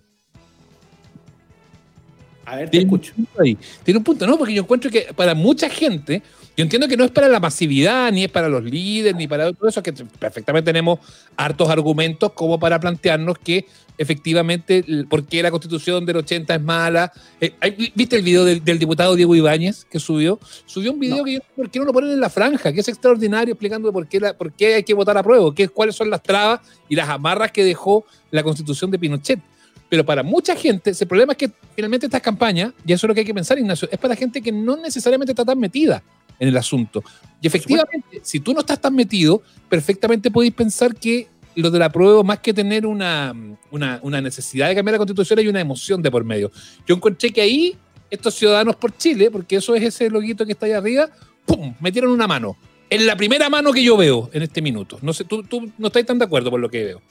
A 2.45 2.57
ver, 2.57 2.69
te 2.69 2.77
escucho. 2.77 3.13
ahí. 3.39 3.57
Tiene 3.83 3.97
un 3.97 4.03
punto, 4.03 4.27
¿no? 4.27 4.37
Porque 4.37 4.53
yo 4.53 4.61
encuentro 4.61 4.91
que 4.91 5.07
para 5.15 5.33
mucha 5.33 5.67
gente, 5.67 6.21
yo 6.57 6.63
entiendo 6.63 6.87
que 6.87 6.97
no 6.97 7.05
es 7.05 7.11
para 7.11 7.27
la 7.27 7.39
masividad, 7.39 8.11
ni 8.11 8.25
es 8.25 8.31
para 8.31 8.49
los 8.49 8.63
líderes, 8.63 9.15
ni 9.15 9.27
para 9.27 9.51
todo 9.53 9.69
eso, 9.69 9.81
que 9.81 9.93
perfectamente 9.93 10.65
tenemos 10.65 10.99
hartos 11.37 11.69
argumentos 11.69 12.33
como 12.33 12.59
para 12.59 12.79
plantearnos 12.79 13.37
que 13.39 13.65
efectivamente 13.97 14.83
por 15.09 15.25
qué 15.25 15.43
la 15.43 15.51
constitución 15.51 16.05
del 16.05 16.17
80 16.17 16.55
es 16.55 16.61
mala. 16.61 17.11
Eh, 17.39 17.53
¿Viste 17.95 18.17
el 18.17 18.23
video 18.23 18.43
del, 18.43 18.79
diputado 18.79 19.15
Diego 19.15 19.35
Ibáñez 19.35 19.85
que 19.85 19.99
subió? 19.99 20.39
Subió 20.65 20.91
un 20.91 20.99
video 20.99 21.23
que 21.23 21.35
yo, 21.35 21.39
¿por 21.55 21.69
qué 21.69 21.79
no 21.79 21.85
lo 21.85 21.93
ponen 21.93 22.11
en 22.11 22.19
la 22.19 22.29
franja? 22.29 22.73
Que 22.73 22.81
es 22.81 22.87
extraordinario 22.87 23.53
explicando 23.53 23.93
por 23.93 24.07
qué, 24.07 24.19
la, 24.19 24.33
por 24.33 24.51
qué 24.51 24.75
hay 24.75 24.83
que 24.83 24.93
votar 24.93 25.17
a 25.17 25.23
prueba, 25.23 25.53
qué, 25.55 25.69
cuáles 25.69 25.95
son 25.95 26.09
las 26.09 26.21
trabas 26.21 26.59
y 26.89 26.95
las 26.95 27.07
amarras 27.07 27.51
que 27.51 27.63
dejó 27.63 28.05
la 28.29 28.43
constitución 28.43 28.91
de 28.91 28.99
Pinochet. 28.99 29.39
Pero 29.87 30.05
para 30.05 30.23
mucha 30.23 30.55
gente, 30.55 30.93
el 30.97 31.07
problema 31.07 31.33
es 31.33 31.37
que 31.37 31.51
finalmente 31.75 32.05
estas 32.05 32.21
campañas, 32.21 32.71
y 32.85 32.93
eso 32.93 33.05
es 33.05 33.09
lo 33.09 33.13
que 33.13 33.19
hay 33.19 33.25
que 33.25 33.33
pensar, 33.33 33.59
Ignacio, 33.59 33.89
es 33.91 33.99
para 33.99 34.15
gente 34.15 34.41
que 34.41 34.51
no 34.51 34.77
necesariamente 34.77 35.33
está 35.33 35.43
tan 35.43 35.59
metida 35.59 36.01
en 36.41 36.47
el 36.47 36.57
asunto. 36.57 37.03
Y 37.39 37.45
efectivamente, 37.45 38.19
si 38.23 38.39
tú 38.39 38.51
no 38.51 38.61
estás 38.61 38.81
tan 38.81 38.95
metido, 38.95 39.43
perfectamente 39.69 40.31
podéis 40.31 40.53
pensar 40.53 40.95
que 40.95 41.27
lo 41.55 41.69
de 41.69 41.77
la 41.77 41.91
prueba, 41.91 42.23
más 42.23 42.39
que 42.39 42.51
tener 42.51 42.87
una, 42.87 43.31
una, 43.69 44.21
necesidad 44.21 44.67
de 44.67 44.73
cambiar 44.73 44.93
la 44.93 44.97
constitución, 44.97 45.37
hay 45.37 45.47
una 45.47 45.61
emoción 45.61 46.01
de 46.01 46.09
por 46.09 46.23
medio. 46.23 46.51
Yo 46.87 46.95
encontré 46.95 47.31
que 47.31 47.41
ahí, 47.41 47.77
estos 48.09 48.33
ciudadanos 48.33 48.75
por 48.75 48.97
Chile, 48.97 49.29
porque 49.29 49.57
eso 49.57 49.75
es 49.75 49.83
ese 49.83 50.09
loguito 50.09 50.43
que 50.43 50.53
está 50.53 50.65
ahí 50.65 50.71
arriba, 50.71 51.09
¡pum! 51.45 51.75
metieron 51.79 52.11
una 52.11 52.25
mano. 52.25 52.57
En 52.89 53.05
la 53.05 53.15
primera 53.15 53.47
mano 53.47 53.71
que 53.71 53.83
yo 53.83 53.95
veo 53.95 54.31
en 54.33 54.41
este 54.41 54.63
minuto. 54.63 54.97
No 55.03 55.13
sé, 55.13 55.25
tú, 55.25 55.43
tú 55.43 55.71
no 55.77 55.87
estás 55.87 56.05
tan 56.05 56.17
de 56.17 56.25
acuerdo 56.25 56.49
por 56.49 56.59
lo 56.59 56.69
que 56.69 56.83
veo. 56.83 57.01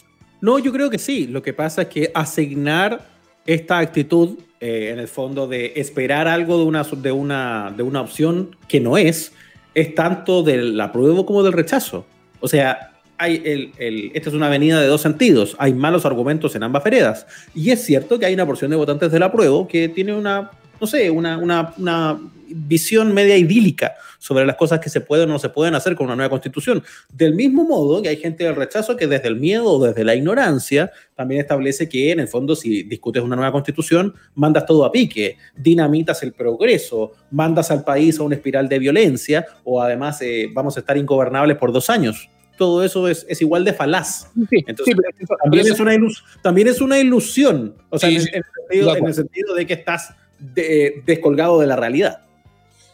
No, 0.41 0.59
yo 0.59 0.73
creo 0.73 0.91
que 0.91 0.99
sí. 0.99 1.29
Lo 1.29 1.41
que 1.41 1.53
pasa 1.53 1.83
es 1.83 1.89
que 1.89 2.11
asignar 2.15 3.09
esta 3.47 3.79
actitud, 3.79 4.39
eh, 4.61 4.91
en 4.93 4.99
el 4.99 5.09
fondo, 5.09 5.49
de 5.49 5.73
esperar 5.77 6.29
algo 6.29 6.59
de 6.59 6.65
una, 6.65 6.83
de, 6.85 7.13
una, 7.13 7.73
de 7.77 7.83
una 7.83 8.01
opción 8.01 8.57
que 8.69 8.81
no 8.81 8.99
es, 8.99 9.33
es 9.75 9.95
tanto 9.95 10.43
del 10.43 10.79
apruebo 10.81 11.25
como 11.25 11.43
del 11.43 11.53
rechazo. 11.53 12.05
O 12.41 12.49
sea, 12.49 12.93
hay 13.17 13.43
el, 13.45 14.11
esta 14.15 14.31
es 14.31 14.35
una 14.35 14.47
avenida 14.47 14.81
de 14.81 14.87
dos 14.87 15.03
sentidos, 15.03 15.55
hay 15.59 15.75
malos 15.75 16.07
argumentos 16.07 16.55
en 16.57 16.63
ambas 16.63 16.83
veredas. 16.83 17.27
Y 17.55 17.71
es 17.71 17.85
cierto 17.85 18.19
que 18.19 18.27
hay 18.27 18.35
una 18.35 18.47
porción 18.47 18.71
de 18.71 18.77
votantes 18.77 19.13
del 19.13 19.23
apruebo 19.23 19.69
que 19.69 19.89
tiene 19.89 20.15
una, 20.15 20.51
no 20.81 20.87
sé, 20.87 21.11
una, 21.11 21.37
una, 21.37 22.19
visión 22.55 23.13
media 23.13 23.37
idílica 23.37 23.95
sobre 24.19 24.45
las 24.45 24.57
cosas 24.57 24.81
que 24.81 24.91
se 24.91 25.01
pueden 25.01 25.31
o 25.31 25.33
no 25.33 25.39
se 25.39 25.49
pueden 25.49 25.75
hacer 25.75 25.95
con 25.95 26.07
una 26.07 26.17
nueva 26.17 26.31
constitución. 26.31 26.83
Del 27.13 27.35
mismo 27.35 27.65
modo 27.65 28.03
que 28.03 28.09
hay 28.09 28.17
gente 28.17 28.45
del 28.45 28.57
rechazo 28.57 28.97
que 28.97 29.07
desde 29.07 29.29
el 29.29 29.37
miedo 29.37 29.65
o 29.65 29.85
desde 29.85 30.05
la 30.05 30.15
ignorancia 30.15 30.93
también 31.15 31.41
establece 31.41 31.89
que 31.89 32.13
en 32.13 32.21
el 32.21 32.29
fondo 32.29 32.55
si 32.55 32.83
discutes 32.83 33.23
una 33.23 33.37
nueva 33.37 33.53
constitución, 33.53 34.15
mandas 34.35 34.67
todo 34.67 34.85
a 34.85 34.93
pique, 34.93 35.37
dinamitas 35.57 36.23
el 36.23 36.33
progreso, 36.33 37.13
mandas 37.31 37.71
al 37.71 37.85
país 37.85 38.19
a 38.19 38.23
una 38.23 38.35
espiral 38.35 38.69
de 38.69 38.79
violencia 38.79 39.47
o 39.65 39.81
además 39.81 40.21
eh, 40.23 40.49
vamos 40.53 40.77
a 40.77 40.81
estar 40.81 40.97
ingobernables 40.97 41.57
por 41.57 41.73
dos 41.73 41.91
años 41.91 42.29
todo 42.61 42.85
eso 42.85 43.09
es, 43.09 43.25
es 43.27 43.41
igual 43.41 43.65
de 43.65 43.73
falaz. 43.73 44.31
Entonces, 44.51 44.95
también, 45.43 45.67
es 45.67 45.81
una 45.81 45.97
también 46.43 46.69
es 46.69 46.83
una 46.83 46.99
ilusión, 46.99 47.75
o 47.89 47.99
sea, 47.99 48.11
en, 48.11 48.17
el 48.17 49.15
sentido, 49.15 49.55
de 49.55 49.67
que 49.67 49.73
estás 49.73 50.15
descolgado 50.39 51.59
de 51.59 51.67
la 51.67 51.77
realidad. 51.77 52.27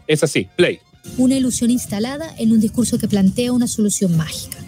Es 0.07 0.23
así, 0.23 0.49
play. 0.57 0.81
Una 1.19 1.37
ilusión 1.37 1.71
instalada 1.71 2.35
en 2.39 2.53
un 2.53 2.61
discurso 2.61 2.99
que 2.99 3.09
plantea 3.09 3.53
una 3.53 3.67
solución 3.67 4.17
mágica. 4.17 4.59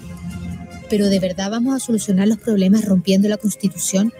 Pero 0.88 1.06
¿de 1.06 1.20
verdad 1.20 1.50
vamos 1.50 1.76
a 1.76 1.84
solucionar 1.84 2.28
los 2.28 2.38
problemas 2.38 2.84
rompiendo 2.84 3.28
la 3.28 3.36
constitución? 3.36 4.12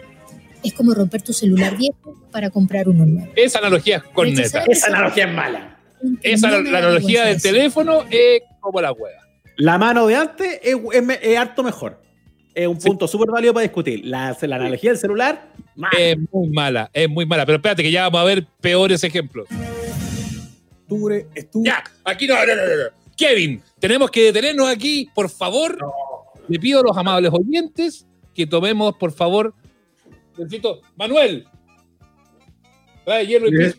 Es 0.63 0.73
como 0.73 0.93
romper 0.93 1.21
tu 1.21 1.33
celular 1.33 1.77
viejo 1.77 2.15
para 2.31 2.49
comprar 2.49 2.89
uno 2.89 3.05
nuevo. 3.05 3.31
Esa 3.35 3.59
analogía 3.59 3.97
es 3.97 4.03
con 4.03 4.33
neta. 4.33 4.63
Esa 4.67 4.87
analogía 4.87 5.25
es 5.25 5.33
mala. 5.33 5.79
Esa, 6.21 6.51
la, 6.51 6.77
analogía 6.77 7.25
del 7.25 7.41
teléfono 7.41 8.03
es 8.09 8.41
como 8.59 8.81
la 8.81 8.91
hueá. 8.91 9.19
La 9.57 9.77
mano 9.77 10.07
de 10.07 10.15
antes 10.15 10.59
es, 10.63 11.37
harto 11.37 11.63
mejor. 11.63 12.01
es 12.53 12.67
un 12.67 12.77
punto 12.77 13.07
súper 13.07 13.29
válido 13.29 13.53
para 13.53 13.63
discutir. 13.63 14.05
La, 14.05 14.37
la 14.41 14.55
analogía 14.55 14.91
del 14.91 14.99
celular, 14.99 15.49
es 15.97 16.17
muy 16.31 16.49
mala, 16.49 16.89
es 16.93 17.09
muy 17.09 17.25
mala. 17.25 17.45
Pero 17.45 17.57
espérate, 17.57 17.83
que 17.83 17.91
ya 17.91 18.03
vamos 18.03 18.21
a 18.21 18.23
ver 18.25 18.45
peores 18.61 19.03
ejemplos. 19.03 19.47
Octubre, 20.89 21.27
estuvo. 21.35 21.63
Ya, 21.63 21.83
aquí 22.03 22.25
no, 22.25 22.33
no, 22.33 22.55
no, 22.55 22.63
no. 22.63 22.89
Kevin, 23.15 23.61
tenemos 23.79 24.09
que 24.09 24.23
detenernos 24.23 24.67
aquí, 24.67 25.07
por 25.13 25.29
favor. 25.29 25.77
Le 26.47 26.57
pido 26.57 26.79
a 26.79 26.83
los 26.83 26.97
amables 26.97 27.31
oyentes 27.31 28.07
que 28.33 28.47
tomemos, 28.47 28.95
por 28.95 29.11
favor. 29.11 29.53
Necesito, 30.35 30.81
Manuel, 30.95 31.45
trae 33.05 33.27
hielo 33.27 33.49
y 33.49 33.51
piso. 33.51 33.77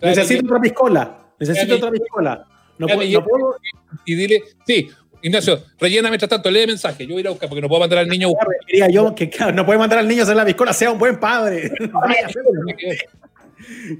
Necesito 0.00 0.44
otra 0.44 0.60
piscola. 0.60 1.18
Necesito 1.40 1.74
otra 1.74 1.90
piscola. 1.90 2.46
No 2.78 2.86
puedo, 2.86 3.20
no 3.20 3.24
puedo. 3.24 3.56
Y 4.04 4.14
dile, 4.14 4.42
sí, 4.64 4.88
Ignacio, 5.22 5.60
rellena 5.80 6.08
mientras 6.08 6.28
tanto, 6.28 6.50
lee 6.50 6.66
mensaje. 6.68 7.04
Yo 7.04 7.14
voy 7.14 7.18
a 7.18 7.20
ir 7.20 7.26
a 7.26 7.30
buscar 7.30 7.48
porque 7.48 7.62
no 7.62 7.68
puedo 7.68 7.80
mandar 7.80 7.98
al 7.98 8.08
niño 8.08 8.28
a 8.28 8.30
buscar. 8.30 8.46
Quería 8.64 8.88
yo 8.90 9.12
que 9.12 9.30
no 9.54 9.66
puede 9.66 9.78
mandar 9.78 9.98
al 9.98 10.06
niño 10.06 10.20
a 10.20 10.22
hacer 10.24 10.36
la 10.36 10.44
piscola, 10.44 10.72
sea 10.72 10.92
un 10.92 10.98
buen 10.98 11.18
padre. 11.18 11.72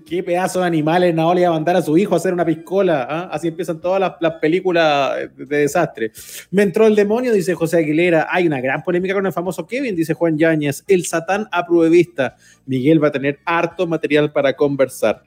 Qué 0.07 0.23
pedazo 0.23 0.61
de 0.61 0.67
animales 0.67 1.15
no 1.15 1.33
le 1.35 1.43
iba 1.43 1.51
a 1.51 1.53
mandar 1.53 1.77
a 1.77 1.83
su 1.83 1.97
hijo 1.97 2.15
a 2.15 2.19
hacer 2.19 2.33
una 2.33 2.45
piscola. 2.45 3.07
¿ah? 3.09 3.29
Así 3.33 3.49
empiezan 3.49 3.81
todas 3.81 4.15
las, 4.21 4.33
películas 4.35 5.17
de 5.37 5.59
desastre. 5.59 6.13
Me 6.51 6.63
entró 6.63 6.87
el 6.87 6.95
demonio, 6.95 7.33
dice 7.33 7.55
José 7.55 7.79
Aguilera. 7.79 8.29
Hay 8.31 8.47
una 8.47 8.61
gran 8.61 8.83
polémica 8.83 9.15
con 9.15 9.27
el 9.27 9.33
famoso 9.33 9.67
Kevin, 9.67 9.97
dice 9.97 10.15
Juan 10.15 10.37
Yáñez. 10.37 10.85
El 10.87 11.07
Satán 11.07 11.49
a 11.51 11.65
vista. 11.89 12.37
Miguel 12.67 13.03
va 13.03 13.09
a 13.09 13.13
tener 13.13 13.39
harto 13.45 13.87
material 13.87 14.33
para 14.33 14.55
conversar. 14.55 15.23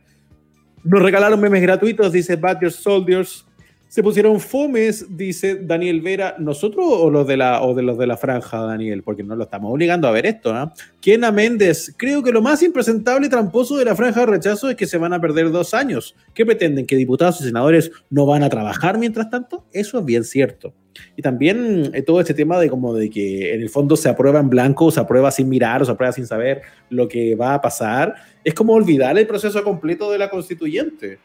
Nos 0.83 1.01
regalaron 1.01 1.39
memes 1.39 1.61
gratuitos, 1.61 2.11
dice 2.11 2.35
Badger 2.35 2.71
Soldiers. 2.71 3.46
Se 3.89 4.03
pusieron 4.03 4.41
fomes, 4.41 5.05
dice 5.15 5.55
Daniel 5.61 6.01
Vera, 6.01 6.35
nosotros 6.39 6.85
o 6.89 7.09
los 7.09 7.25
de 7.25 7.38
la 7.38 7.61
o 7.61 7.73
de 7.73 7.83
los 7.83 7.97
de 7.97 8.05
la 8.05 8.17
franja, 8.17 8.61
Daniel, 8.61 9.01
porque 9.01 9.23
no 9.23 9.33
lo 9.35 9.45
estamos 9.45 9.71
obligando 9.71 10.09
a 10.09 10.11
ver 10.11 10.25
esto, 10.25 10.53
¿no? 10.53 10.73
Kena 10.99 11.31
Méndez, 11.31 11.93
creo 11.95 12.21
que 12.21 12.33
lo 12.33 12.41
más 12.41 12.61
impresentable 12.63 13.27
y 13.27 13.29
tramposo 13.29 13.77
de 13.77 13.85
la 13.85 13.95
franja 13.95 14.21
de 14.21 14.25
rechazo 14.25 14.69
es 14.69 14.75
que 14.75 14.85
se 14.85 14.97
van 14.97 15.13
a 15.13 15.21
perder 15.21 15.51
dos 15.51 15.73
años. 15.73 16.15
¿Qué 16.33 16.45
pretenden? 16.45 16.85
¿Que 16.85 16.97
diputados 16.97 17.39
y 17.39 17.45
senadores 17.45 17.91
no 18.09 18.25
van 18.25 18.43
a 18.43 18.49
trabajar 18.49 18.97
mientras 18.97 19.29
tanto? 19.29 19.63
Eso 19.71 19.99
es 19.99 20.05
bien 20.05 20.25
cierto. 20.25 20.73
Y 21.15 21.21
también 21.21 21.91
eh, 21.93 22.01
todo 22.01 22.19
este 22.19 22.33
tema 22.33 22.59
de 22.59 22.69
como 22.69 22.93
de 22.93 23.09
que 23.09 23.53
en 23.53 23.61
el 23.61 23.69
fondo 23.69 23.95
se 23.95 24.09
aprueba 24.09 24.41
en 24.41 24.49
blanco, 24.49 24.91
se 24.91 24.99
aprueba 24.99 25.31
sin 25.31 25.47
mirar, 25.47 25.85
se 25.85 25.91
aprueba 25.93 26.11
sin 26.11 26.27
saber 26.27 26.61
lo 26.89 27.07
que 27.07 27.35
va 27.35 27.53
a 27.53 27.61
pasar, 27.61 28.15
es 28.43 28.53
como 28.53 28.73
olvidar 28.73 29.17
el 29.17 29.27
proceso 29.27 29.63
completo 29.63 30.11
de 30.11 30.17
la 30.17 30.29
constituyente, 30.29 31.19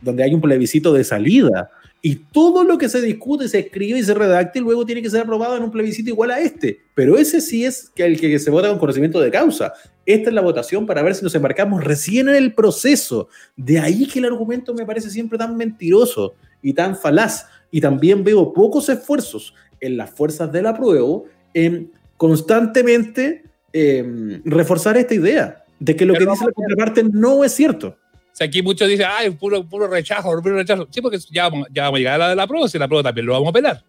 donde 0.00 0.24
hay 0.24 0.34
un 0.34 0.40
plebiscito 0.40 0.92
de 0.92 1.04
salida 1.04 1.70
y 2.02 2.16
todo 2.16 2.64
lo 2.64 2.78
que 2.78 2.88
se 2.88 3.02
discute, 3.02 3.46
se 3.48 3.58
escribe 3.58 3.98
y 3.98 4.02
se 4.02 4.14
redacte 4.14 4.60
luego 4.60 4.86
tiene 4.86 5.02
que 5.02 5.10
ser 5.10 5.20
aprobado 5.20 5.56
en 5.56 5.62
un 5.62 5.70
plebiscito 5.70 6.08
igual 6.08 6.30
a 6.30 6.40
este. 6.40 6.80
Pero 6.94 7.18
ese 7.18 7.40
sí 7.40 7.64
es 7.64 7.92
el 7.96 8.18
que 8.18 8.38
se 8.38 8.50
vota 8.50 8.68
con 8.70 8.78
conocimiento 8.78 9.20
de 9.20 9.30
causa. 9.30 9.74
Esta 10.06 10.30
es 10.30 10.34
la 10.34 10.40
votación 10.40 10.86
para 10.86 11.02
ver 11.02 11.14
si 11.14 11.22
nos 11.22 11.34
embarcamos 11.34 11.84
recién 11.84 12.28
en 12.30 12.36
el 12.36 12.54
proceso. 12.54 13.28
De 13.54 13.78
ahí 13.78 14.06
que 14.06 14.18
el 14.18 14.24
argumento 14.24 14.72
me 14.72 14.86
parece 14.86 15.10
siempre 15.10 15.36
tan 15.36 15.56
mentiroso 15.56 16.34
y 16.62 16.72
tan 16.72 16.96
falaz. 16.96 17.46
Y 17.70 17.82
también 17.82 18.24
veo 18.24 18.52
pocos 18.52 18.88
esfuerzos 18.88 19.54
en 19.80 19.98
las 19.98 20.10
fuerzas 20.10 20.50
del 20.50 20.66
apruebo 20.66 21.26
en 21.52 21.92
constantemente 22.16 23.44
em, 23.72 24.42
reforzar 24.44 24.96
esta 24.96 25.14
idea 25.14 25.64
de 25.78 25.96
que 25.96 26.06
lo 26.06 26.14
que 26.14 26.26
dice 26.26 26.44
la 26.46 26.52
contraparte 26.52 27.04
no 27.04 27.44
es 27.44 27.52
cierto 27.52 27.96
aquí 28.38 28.62
muchos 28.62 28.88
dicen, 28.88 29.06
ay, 29.08 29.30
puro, 29.30 29.64
puro 29.64 29.86
rechazo, 29.86 30.30
puro 30.42 30.56
rechazo. 30.56 30.88
Sí, 30.90 31.00
porque 31.00 31.18
ya 31.30 31.48
vamos, 31.48 31.68
ya 31.72 31.84
vamos 31.84 31.96
a 31.96 31.98
llegar 31.98 32.14
a 32.14 32.18
la 32.18 32.28
de 32.30 32.36
la 32.36 32.46
prueba, 32.46 32.68
si 32.68 32.78
la 32.78 32.88
prueba 32.88 33.02
también 33.02 33.26
lo 33.26 33.32
vamos 33.34 33.48
a 33.48 33.52
pelar. 33.52 33.84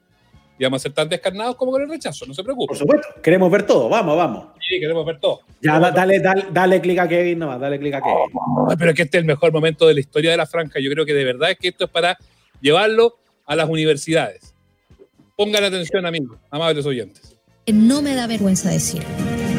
Y 0.57 0.63
vamos 0.63 0.81
a 0.81 0.83
ser 0.83 0.93
tan 0.93 1.09
descarnados 1.09 1.55
como 1.55 1.71
con 1.71 1.81
el 1.81 1.89
rechazo, 1.89 2.25
no 2.25 2.33
se 2.33 2.43
preocupe. 2.43 2.67
Por 2.67 2.77
supuesto, 2.77 3.07
queremos 3.21 3.51
ver 3.51 3.63
todo, 3.63 3.89
vamos, 3.89 4.15
vamos. 4.15 4.47
Sí, 4.67 4.79
queremos 4.79 5.05
ver 5.05 5.19
todo. 5.19 5.41
Ya, 5.61 5.79
dale, 5.79 6.19
dale, 6.19 6.45
dale 6.51 6.81
clic 6.81 6.99
a 6.99 7.07
Kevin 7.07 7.39
nomás, 7.39 7.59
dale 7.59 7.79
clic 7.79 7.95
a 7.95 8.01
Kevin. 8.01 8.77
pero 8.77 8.91
es 8.91 8.95
que 8.95 9.03
este 9.03 9.17
es 9.17 9.21
el 9.21 9.25
mejor 9.25 9.51
momento 9.51 9.87
de 9.87 9.93
la 9.93 9.99
historia 9.99 10.31
de 10.31 10.37
la 10.37 10.45
franja. 10.45 10.79
Yo 10.79 10.91
creo 10.91 11.05
que 11.05 11.13
de 11.13 11.23
verdad 11.23 11.51
es 11.51 11.57
que 11.57 11.69
esto 11.69 11.85
es 11.85 11.89
para 11.89 12.17
llevarlo 12.59 13.17
a 13.45 13.55
las 13.55 13.69
universidades. 13.69 14.53
Pongan 15.35 15.63
atención, 15.63 16.05
amigos, 16.05 16.37
amables 16.51 16.85
oyentes. 16.85 17.39
No 17.67 18.01
me 18.01 18.13
da 18.13 18.27
vergüenza 18.27 18.69
decir. 18.69 19.01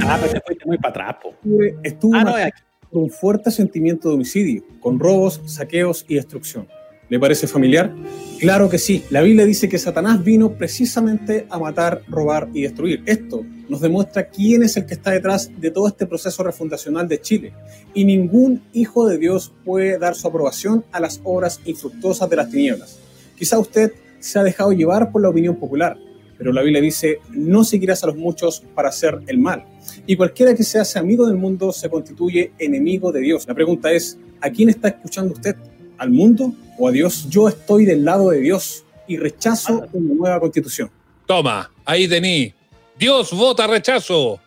Ah, 0.04 0.18
pero 0.20 0.34
te 0.34 0.40
fuiste 0.40 0.64
muy 0.66 0.78
para 0.78 1.10
atrás, 1.10 1.34
Estuvo 1.82 2.14
ah, 2.14 2.24
no, 2.24 2.34
aquí 2.34 2.62
un 2.92 3.10
fuerte 3.10 3.50
sentimiento 3.50 4.08
de 4.08 4.14
homicidio, 4.14 4.64
con 4.80 5.00
robos, 5.00 5.40
saqueos 5.46 6.04
y 6.08 6.14
destrucción. 6.14 6.68
¿Le 7.08 7.18
parece 7.18 7.46
familiar? 7.46 7.94
Claro 8.38 8.70
que 8.70 8.78
sí. 8.78 9.04
La 9.10 9.20
Biblia 9.20 9.44
dice 9.44 9.68
que 9.68 9.78
Satanás 9.78 10.24
vino 10.24 10.54
precisamente 10.54 11.46
a 11.50 11.58
matar, 11.58 12.02
robar 12.08 12.48
y 12.54 12.62
destruir. 12.62 13.02
Esto 13.04 13.44
nos 13.68 13.80
demuestra 13.80 14.28
quién 14.28 14.62
es 14.62 14.76
el 14.76 14.86
que 14.86 14.94
está 14.94 15.10
detrás 15.10 15.50
de 15.60 15.70
todo 15.70 15.88
este 15.88 16.06
proceso 16.06 16.42
refundacional 16.42 17.08
de 17.08 17.20
Chile. 17.20 17.52
Y 17.92 18.04
ningún 18.04 18.62
hijo 18.72 19.06
de 19.06 19.18
Dios 19.18 19.52
puede 19.64 19.98
dar 19.98 20.14
su 20.14 20.26
aprobación 20.26 20.84
a 20.90 21.00
las 21.00 21.20
obras 21.22 21.60
infructuosas 21.66 22.30
de 22.30 22.36
las 22.36 22.50
tinieblas. 22.50 22.98
Quizá 23.36 23.58
usted 23.58 23.92
se 24.18 24.38
ha 24.38 24.42
dejado 24.42 24.72
llevar 24.72 25.12
por 25.12 25.20
la 25.20 25.28
opinión 25.28 25.56
popular, 25.56 25.98
pero 26.42 26.52
la 26.52 26.62
Biblia 26.62 26.80
dice, 26.80 27.20
no 27.30 27.62
seguirás 27.62 28.02
a 28.02 28.08
los 28.08 28.16
muchos 28.16 28.64
para 28.74 28.88
hacer 28.88 29.20
el 29.28 29.38
mal. 29.38 29.64
Y 30.08 30.16
cualquiera 30.16 30.56
que 30.56 30.64
se 30.64 30.80
hace 30.80 30.98
amigo 30.98 31.24
del 31.24 31.36
mundo 31.36 31.70
se 31.70 31.88
constituye 31.88 32.50
enemigo 32.58 33.12
de 33.12 33.20
Dios. 33.20 33.46
La 33.46 33.54
pregunta 33.54 33.92
es, 33.92 34.18
¿a 34.40 34.50
quién 34.50 34.68
está 34.68 34.88
escuchando 34.88 35.34
usted? 35.34 35.54
¿Al 35.98 36.10
mundo 36.10 36.52
o 36.76 36.88
a 36.88 36.90
Dios? 36.90 37.28
Yo 37.30 37.46
estoy 37.46 37.84
del 37.84 38.04
lado 38.04 38.30
de 38.30 38.40
Dios 38.40 38.84
y 39.06 39.18
rechazo 39.18 39.84
una 39.92 40.14
nueva 40.14 40.40
constitución. 40.40 40.90
Toma, 41.26 41.70
ahí 41.84 42.08
tení. 42.08 42.52
Dios 42.98 43.30
vota 43.30 43.68
rechazo. 43.68 44.40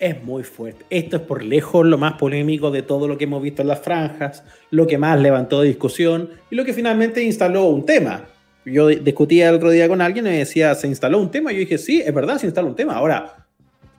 Es 0.00 0.20
muy 0.24 0.42
fuerte. 0.42 0.84
Esto 0.90 1.18
es 1.18 1.22
por 1.22 1.44
lejos 1.44 1.86
lo 1.86 1.96
más 1.96 2.14
polémico 2.14 2.72
de 2.72 2.82
todo 2.82 3.06
lo 3.06 3.16
que 3.16 3.24
hemos 3.24 3.40
visto 3.40 3.62
en 3.62 3.68
las 3.68 3.82
franjas, 3.82 4.42
lo 4.72 4.88
que 4.88 4.98
más 4.98 5.20
levantó 5.20 5.62
discusión 5.62 6.28
y 6.50 6.56
lo 6.56 6.64
que 6.64 6.74
finalmente 6.74 7.22
instaló 7.22 7.66
un 7.66 7.86
tema 7.86 8.26
yo 8.66 8.88
discutía 8.88 9.48
el 9.48 9.54
otro 9.54 9.70
día 9.70 9.88
con 9.88 10.00
alguien 10.00 10.26
y 10.26 10.30
me 10.30 10.38
decía, 10.38 10.74
¿se 10.74 10.88
instaló 10.88 11.20
un 11.20 11.30
tema? 11.30 11.52
Y 11.52 11.54
yo 11.54 11.60
dije, 11.60 11.78
sí, 11.78 12.02
es 12.04 12.12
verdad, 12.12 12.38
se 12.38 12.46
instaló 12.46 12.68
un 12.68 12.74
tema. 12.74 12.94
Ahora, 12.94 13.46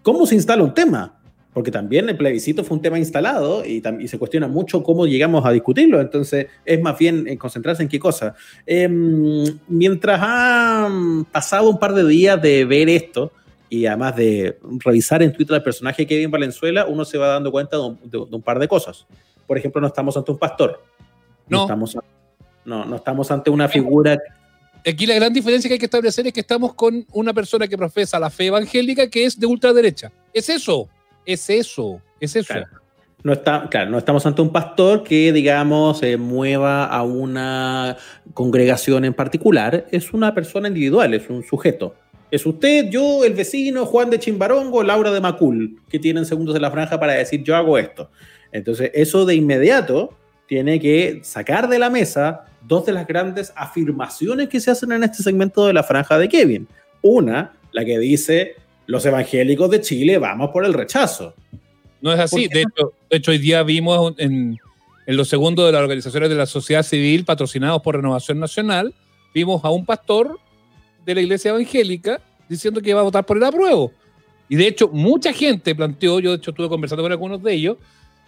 ¿cómo 0.03 0.25
se 0.25 0.35
instala 0.35 0.61
un 0.61 0.73
tema? 0.73 1.17
Porque 1.53 1.71
también 1.71 2.07
el 2.09 2.17
plebiscito 2.17 2.63
fue 2.63 2.75
un 2.75 2.83
tema 2.83 2.99
instalado 2.99 3.65
y, 3.65 3.81
se 4.07 4.19
cuestiona 4.19 4.47
mucho 4.47 4.83
cómo 4.83 5.07
llegamos 5.07 5.45
a 5.45 5.51
discutirlo. 5.51 6.01
Entonces, 6.01 6.47
es 6.65 6.81
más 6.81 6.97
bien 6.97 7.35
concentrarse 7.37 7.81
en 7.81 7.89
qué 7.89 7.97
cosa. 7.97 8.35
Em, 8.65 9.43
mientras 9.67 10.19
han 10.21 11.25
pasado 11.25 11.69
un 11.69 11.79
par 11.79 11.93
de 11.93 12.05
días 12.05 12.39
de 12.41 12.65
ver 12.65 12.89
esto, 12.89 13.31
y 13.69 13.85
además 13.85 14.15
de 14.15 14.59
revisar 14.79 15.23
en 15.23 15.33
Twitter 15.33 15.55
el 15.55 15.63
personaje 15.63 16.05
que 16.05 16.15
vive 16.15 16.25
en 16.25 16.31
Valenzuela, 16.31 16.85
uno 16.85 17.05
se 17.05 17.17
va 17.17 17.27
dando 17.27 17.51
cuenta 17.51 17.77
de 17.77 18.17
un, 18.17 18.41
par 18.41 18.59
de 18.59 18.67
cosas. 18.67 19.07
Por 19.45 19.57
ejemplo, 19.57 19.81
no 19.81 19.87
estamos 19.87 20.15
ante 20.15 20.31
un 20.31 20.37
pastor. 20.37 20.83
No. 21.49 21.63
estamos, 21.63 21.97
no, 22.65 22.85
no 22.85 22.95
estamos 22.97 23.31
ante 23.31 23.49
una 23.49 23.67
figura 23.67 24.17
aquí 24.89 25.05
la 25.05 25.15
gran 25.15 25.33
diferencia 25.33 25.67
que 25.67 25.73
hay 25.73 25.79
que 25.79 25.85
establecer 25.85 26.27
es 26.27 26.33
que 26.33 26.39
estamos 26.39 26.73
con 26.73 27.05
una 27.11 27.33
persona 27.33 27.67
que 27.67 27.77
profesa 27.77 28.19
la 28.19 28.29
fe 28.29 28.47
evangélica 28.47 29.09
que 29.09 29.25
es 29.25 29.39
de 29.39 29.45
ultraderecha. 29.45 30.11
Es 30.33 30.49
eso, 30.49 30.87
es 31.25 31.49
eso, 31.49 32.01
es 32.19 32.35
eso. 32.35 32.53
No, 33.23 33.33
está, 33.33 33.67
claro, 33.69 33.89
no 33.89 33.97
estamos 33.97 34.25
ante 34.25 34.41
un 34.41 34.51
pastor 34.51 35.03
que, 35.03 35.33
digamos, 35.33 35.99
se 35.99 36.17
mueva 36.17 36.85
a 36.85 37.03
una 37.03 37.97
congregación 38.33 39.05
en 39.05 39.13
particular. 39.13 39.87
Es 39.91 40.13
una 40.13 40.33
persona 40.33 40.67
individual, 40.67 41.13
es 41.13 41.29
un 41.29 41.43
sujeto. 41.43 41.95
Es 42.29 42.45
usted, 42.45 42.89
yo, 42.89 43.25
el 43.25 43.33
vecino, 43.33 43.85
Juan 43.85 44.09
de 44.09 44.19
Chimbarongo, 44.19 44.83
Laura 44.83 45.11
de 45.11 45.19
Macul, 45.19 45.81
que 45.89 45.99
tienen 45.99 46.25
segundos 46.25 46.55
en 46.55 46.61
la 46.61 46.71
franja 46.71 46.99
para 46.99 47.13
decir 47.13 47.43
yo 47.43 47.55
hago 47.55 47.77
esto. 47.77 48.09
Entonces, 48.51 48.91
eso 48.93 49.25
de 49.25 49.35
inmediato 49.35 50.15
tiene 50.45 50.79
que 50.79 51.19
sacar 51.23 51.67
de 51.67 51.79
la 51.79 51.89
mesa 51.89 52.45
dos 52.67 52.85
de 52.85 52.91
las 52.91 53.07
grandes 53.07 53.53
afirmaciones 53.55 54.49
que 54.49 54.59
se 54.59 54.71
hacen 54.71 54.91
en 54.91 55.03
este 55.03 55.23
segmento 55.23 55.65
de 55.65 55.73
la 55.73 55.83
franja 55.83 56.17
de 56.17 56.27
Kevin. 56.27 56.67
Una, 57.01 57.53
la 57.71 57.85
que 57.85 57.97
dice, 57.97 58.55
los 58.85 59.05
evangélicos 59.05 59.69
de 59.69 59.81
Chile 59.81 60.17
vamos 60.17 60.49
por 60.51 60.65
el 60.65 60.73
rechazo. 60.73 61.33
No 62.01 62.11
es 62.13 62.19
así. 62.19 62.47
De 62.47 62.65
hecho, 63.09 63.31
hoy 63.31 63.37
día 63.37 63.63
vimos 63.63 64.13
en, 64.17 64.59
en 65.07 65.17
los 65.17 65.29
segundos 65.29 65.65
de 65.65 65.71
las 65.71 65.81
organizaciones 65.81 66.29
de 66.29 66.35
la 66.35 66.45
sociedad 66.45 66.83
civil 66.83 67.23
patrocinados 67.23 67.81
por 67.81 67.95
Renovación 67.95 68.39
Nacional, 68.39 68.93
vimos 69.33 69.63
a 69.63 69.69
un 69.69 69.85
pastor 69.85 70.37
de 71.05 71.15
la 71.15 71.21
iglesia 71.21 71.49
evangélica 71.49 72.21
diciendo 72.49 72.81
que 72.81 72.89
iba 72.89 72.99
a 72.99 73.03
votar 73.03 73.25
por 73.25 73.37
el 73.37 73.43
apruebo. 73.43 73.93
Y 74.49 74.57
de 74.57 74.67
hecho, 74.67 74.89
mucha 74.89 75.31
gente 75.31 75.73
planteó, 75.73 76.19
yo 76.19 76.31
de 76.31 76.37
hecho 76.37 76.51
estuve 76.51 76.67
conversando 76.67 77.03
con 77.03 77.11
algunos 77.11 77.41
de 77.41 77.53
ellos, 77.53 77.77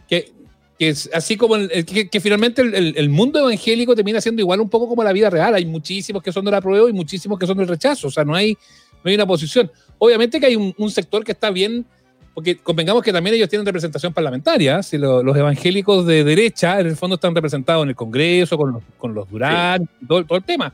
que 0.08 0.32
que 0.80 0.90
es 0.90 1.10
así 1.14 1.36
como 1.36 1.56
que, 1.58 2.20
finalmente 2.22 2.62
el, 2.62 3.10
mundo 3.10 3.38
evangélico 3.40 3.94
termina 3.96 4.22
siendo 4.22 4.42
igual 4.42 4.62
un 4.62 4.70
poco 4.70 4.88
como 4.88 5.04
la 5.04 5.12
vida 5.12 5.30
real. 5.30 5.54
Hay 5.54 5.66
muchísimos 5.66 6.24
que 6.24 6.32
son 6.32 6.46
de 6.46 6.52
la 6.52 6.62
prueba 6.62 6.90
y 6.90 6.94
muchísimos 6.94 7.38
que 7.38 7.46
son 7.46 7.58
del 7.58 7.68
rechazo. 7.68 8.08
O 8.08 8.12
sea, 8.12 8.24
no 8.24 8.34
hay, 8.34 8.58
no 9.04 9.10
hay 9.10 9.16
una 9.16 9.28
posición. 9.28 9.70
Obviamente 9.98 10.40
que 10.40 10.46
hay 10.46 10.56
un, 10.56 10.90
sector 10.90 11.26
que 11.26 11.34
está 11.34 11.52
bien, 11.52 11.86
porque 12.34 12.56
convengamos 12.56 13.04
que 13.04 13.12
también 13.12 13.36
ellos 13.36 13.50
tienen 13.50 13.66
representación 13.66 14.14
parlamentaria. 14.14 14.82
Si 14.82 14.98
los 14.98 15.36
evangélicos 15.36 16.08
de 16.08 16.24
derecha, 16.24 16.80
en 16.80 16.88
el 16.88 16.96
fondo, 16.96 17.16
están 17.16 17.36
representados 17.36 17.84
en 17.84 17.90
el 17.90 17.96
Congreso, 17.96 18.58
con 18.58 18.72
los, 18.72 18.84
con 18.98 19.14
los 19.14 19.30
Durán, 19.30 19.90
todo, 20.08 20.24
todo 20.24 20.38
el 20.38 20.46
tema. 20.46 20.74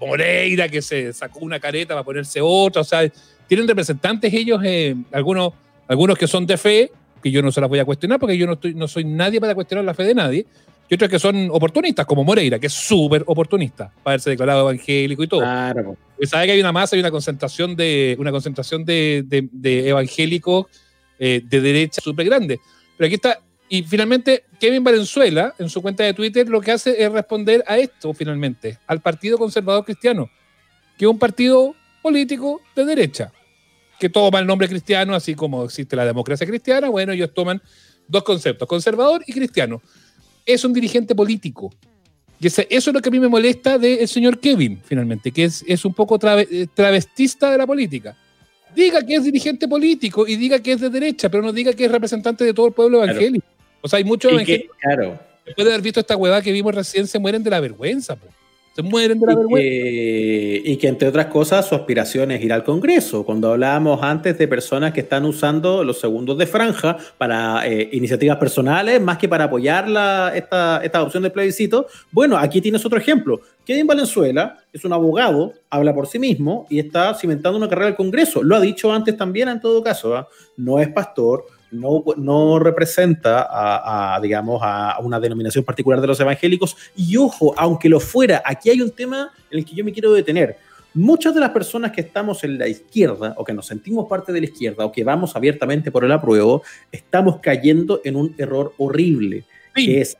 Moreira, 0.00 0.68
que 0.68 0.80
se 0.80 1.12
sacó 1.12 1.40
una 1.40 1.58
careta 1.58 1.94
para 1.94 2.04
ponerse 2.04 2.40
otra. 2.40 2.82
O 2.82 2.84
sea, 2.84 3.10
tienen 3.48 3.66
representantes 3.66 4.32
ellos, 4.32 4.60
eh, 4.64 4.94
algunos, 5.10 5.54
algunos 5.88 6.16
que 6.16 6.28
son 6.28 6.46
de 6.46 6.56
fe, 6.56 6.92
que 7.22 7.30
yo 7.30 7.42
no 7.42 7.52
se 7.52 7.60
las 7.60 7.68
voy 7.68 7.78
a 7.78 7.84
cuestionar 7.84 8.18
porque 8.18 8.36
yo 8.36 8.46
no, 8.46 8.54
estoy, 8.54 8.74
no 8.74 8.88
soy 8.88 9.04
nadie 9.04 9.40
para 9.40 9.54
cuestionar 9.54 9.84
la 9.84 9.94
fe 9.94 10.04
de 10.04 10.14
nadie, 10.14 10.46
y 10.90 10.94
otros 10.94 11.08
que 11.08 11.20
son 11.20 11.48
oportunistas, 11.52 12.04
como 12.04 12.24
Moreira, 12.24 12.58
que 12.58 12.66
es 12.66 12.72
súper 12.72 13.22
oportunista, 13.26 13.92
para 14.02 14.14
haberse 14.14 14.30
declarado 14.30 14.62
evangélico 14.62 15.22
y 15.22 15.28
todo. 15.28 15.40
Claro. 15.40 15.96
sabe 16.24 16.46
que 16.46 16.52
hay 16.52 16.60
una 16.60 16.72
masa 16.72 16.96
y 16.96 17.00
una 17.00 17.12
concentración 17.12 17.76
de, 17.76 18.16
una 18.18 18.32
concentración 18.32 18.84
de, 18.84 19.24
de, 19.24 19.88
evangélicos 19.88 20.66
eh, 21.16 21.42
de 21.44 21.60
derecha 21.60 22.00
súper 22.00 22.26
grande. 22.26 22.58
Pero 22.96 23.06
aquí 23.06 23.14
está, 23.14 23.40
y 23.68 23.84
finalmente 23.84 24.42
Kevin 24.58 24.82
Valenzuela, 24.82 25.54
en 25.60 25.70
su 25.70 25.80
cuenta 25.80 26.02
de 26.02 26.12
Twitter, 26.12 26.48
lo 26.48 26.60
que 26.60 26.72
hace 26.72 27.00
es 27.00 27.12
responder 27.12 27.62
a 27.68 27.78
esto, 27.78 28.12
finalmente, 28.12 28.78
al 28.88 29.00
Partido 29.00 29.38
Conservador 29.38 29.84
Cristiano, 29.84 30.28
que 30.98 31.04
es 31.04 31.10
un 31.10 31.20
partido 31.20 31.72
político 32.02 32.60
de 32.74 32.84
derecha, 32.84 33.32
que 34.00 34.08
toma 34.08 34.40
el 34.40 34.46
nombre 34.46 34.68
cristiano, 34.68 35.14
así 35.14 35.34
como 35.34 35.64
existe 35.64 35.94
la 35.94 36.04
democracia 36.04 36.46
cristiana, 36.46 36.88
bueno, 36.88 37.12
ellos 37.12 37.30
toman 37.32 37.62
dos 38.08 38.24
conceptos, 38.24 38.66
conservador 38.66 39.22
y 39.26 39.32
cristiano 39.32 39.80
es 40.44 40.64
un 40.64 40.72
dirigente 40.72 41.14
político. 41.14 41.72
Y 42.40 42.46
eso 42.46 42.64
es 42.68 42.86
lo 42.86 43.00
que 43.00 43.10
a 43.10 43.12
mí 43.12 43.20
me 43.20 43.28
molesta 43.28 43.78
del 43.78 44.08
señor 44.08 44.40
Kevin, 44.40 44.80
finalmente, 44.82 45.30
que 45.30 45.44
es, 45.44 45.62
es 45.68 45.84
un 45.84 45.92
poco 45.92 46.18
eh, 46.22 46.66
travestista 46.72 47.50
de 47.50 47.58
la 47.58 47.66
política. 47.66 48.16
Diga 48.74 49.04
que 49.04 49.16
es 49.16 49.24
dirigente 49.24 49.68
político 49.68 50.26
y 50.26 50.36
diga 50.36 50.58
que 50.60 50.72
es 50.72 50.80
de 50.80 50.88
derecha, 50.88 51.28
pero 51.28 51.42
no 51.42 51.52
diga 51.52 51.74
que 51.74 51.84
es 51.84 51.92
representante 51.92 52.44
de 52.44 52.54
todo 52.54 52.68
el 52.68 52.72
pueblo 52.72 53.04
evangélico. 53.04 53.46
O 53.82 53.88
sea, 53.88 53.98
hay 53.98 54.04
muchos 54.04 54.32
evangélicos. 54.32 54.76
Claro. 54.80 55.20
Después 55.44 55.66
de 55.66 55.72
haber 55.72 55.82
visto 55.82 56.00
esta 56.00 56.16
huevada 56.16 56.40
que 56.40 56.52
vimos 56.52 56.74
recién, 56.74 57.06
se 57.06 57.18
mueren 57.18 57.42
de 57.42 57.50
la 57.50 57.60
vergüenza. 57.60 58.16
Po 58.16 58.26
se 58.74 58.82
mueren 58.82 59.18
de 59.18 59.26
la 59.26 59.32
y 59.32 59.36
vergüenza. 59.36 59.68
Que, 59.68 60.62
y 60.64 60.76
que 60.76 60.88
entre 60.88 61.08
otras 61.08 61.26
cosas 61.26 61.66
su 61.66 61.74
aspiración 61.74 62.30
es 62.30 62.42
ir 62.42 62.52
al 62.52 62.64
Congreso. 62.64 63.24
Cuando 63.24 63.52
hablábamos 63.52 64.02
antes 64.02 64.38
de 64.38 64.46
personas 64.48 64.92
que 64.92 65.00
están 65.00 65.24
usando 65.24 65.82
los 65.82 65.98
segundos 65.98 66.38
de 66.38 66.46
franja 66.46 66.96
para 67.18 67.66
eh, 67.66 67.88
iniciativas 67.92 68.36
personales 68.36 69.00
más 69.00 69.18
que 69.18 69.28
para 69.28 69.44
apoyar 69.44 69.88
la, 69.88 70.32
esta, 70.34 70.80
esta 70.84 71.02
opción 71.02 71.22
de 71.22 71.30
plebiscito, 71.30 71.86
bueno, 72.12 72.36
aquí 72.36 72.60
tienes 72.60 72.84
otro 72.84 72.98
ejemplo. 72.98 73.40
Kevin 73.64 73.86
Valenzuela 73.86 74.58
es 74.72 74.84
un 74.84 74.92
abogado, 74.92 75.52
habla 75.68 75.94
por 75.94 76.06
sí 76.06 76.18
mismo 76.18 76.66
y 76.70 76.78
está 76.78 77.14
cimentando 77.14 77.58
una 77.58 77.68
carrera 77.68 77.88
al 77.88 77.96
Congreso. 77.96 78.42
Lo 78.42 78.56
ha 78.56 78.60
dicho 78.60 78.92
antes 78.92 79.16
también 79.16 79.48
en 79.48 79.60
todo 79.60 79.82
caso. 79.82 80.16
¿ah? 80.16 80.28
No 80.56 80.78
es 80.78 80.88
pastor, 80.88 81.44
no, 81.70 82.04
no 82.16 82.58
representa 82.58 83.46
a, 84.14 84.20
digamos, 84.20 84.60
a 84.62 84.98
una 85.00 85.20
denominación 85.20 85.64
particular 85.64 86.00
de 86.00 86.06
los 86.06 86.20
evangélicos. 86.20 86.76
Y 86.96 87.16
ojo, 87.16 87.54
aunque 87.56 87.88
lo 87.88 88.00
fuera, 88.00 88.42
aquí 88.44 88.70
hay 88.70 88.80
un 88.80 88.90
tema 88.90 89.32
en 89.50 89.58
el 89.58 89.64
que 89.64 89.74
yo 89.74 89.84
me 89.84 89.92
quiero 89.92 90.12
detener. 90.12 90.56
Muchas 90.92 91.34
de 91.34 91.40
las 91.40 91.50
personas 91.50 91.92
que 91.92 92.00
estamos 92.00 92.42
en 92.42 92.58
la 92.58 92.66
izquierda 92.66 93.34
o 93.36 93.44
que 93.44 93.52
nos 93.52 93.66
sentimos 93.66 94.08
parte 94.08 94.32
de 94.32 94.40
la 94.40 94.46
izquierda 94.46 94.84
o 94.84 94.90
que 94.90 95.04
vamos 95.04 95.36
abiertamente 95.36 95.92
por 95.92 96.04
el 96.04 96.10
apruebo, 96.10 96.62
estamos 96.90 97.38
cayendo 97.40 98.00
en 98.04 98.16
un 98.16 98.34
error 98.38 98.74
horrible, 98.76 99.44
que, 99.72 100.00
es 100.00 100.16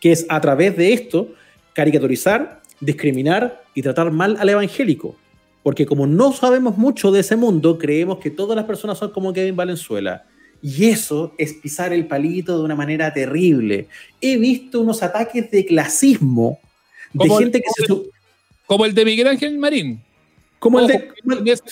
que 0.00 0.12
es 0.12 0.26
a 0.28 0.40
través 0.40 0.76
de 0.76 0.92
esto 0.92 1.28
caricaturizar, 1.72 2.62
discriminar 2.78 3.64
y 3.74 3.82
tratar 3.82 4.12
mal 4.12 4.36
al 4.38 4.48
evangélico 4.48 5.16
porque 5.64 5.86
como 5.86 6.06
no 6.06 6.34
sabemos 6.34 6.76
mucho 6.76 7.10
de 7.10 7.20
ese 7.20 7.36
mundo, 7.36 7.78
creemos 7.78 8.18
que 8.18 8.30
todas 8.30 8.54
las 8.54 8.66
personas 8.66 8.98
son 8.98 9.10
como 9.10 9.32
Kevin 9.32 9.56
Valenzuela. 9.56 10.26
Y 10.62 10.90
eso 10.90 11.34
es 11.38 11.54
pisar 11.54 11.94
el 11.94 12.06
palito 12.06 12.58
de 12.58 12.64
una 12.64 12.74
manera 12.74 13.12
terrible. 13.14 13.88
He 14.20 14.36
visto 14.36 14.82
unos 14.82 15.02
ataques 15.02 15.50
de 15.50 15.64
clasismo 15.64 16.60
de 17.14 17.30
gente 17.30 17.62
que 17.62 17.82
se... 17.82 17.94
Como 18.66 18.84
el 18.84 18.92
de 18.94 19.04
Miguel 19.06 19.26
Ángel 19.26 19.56
Marín. 19.58 20.02
Como 20.58 20.80
el 20.80 20.86
de... 20.86 21.08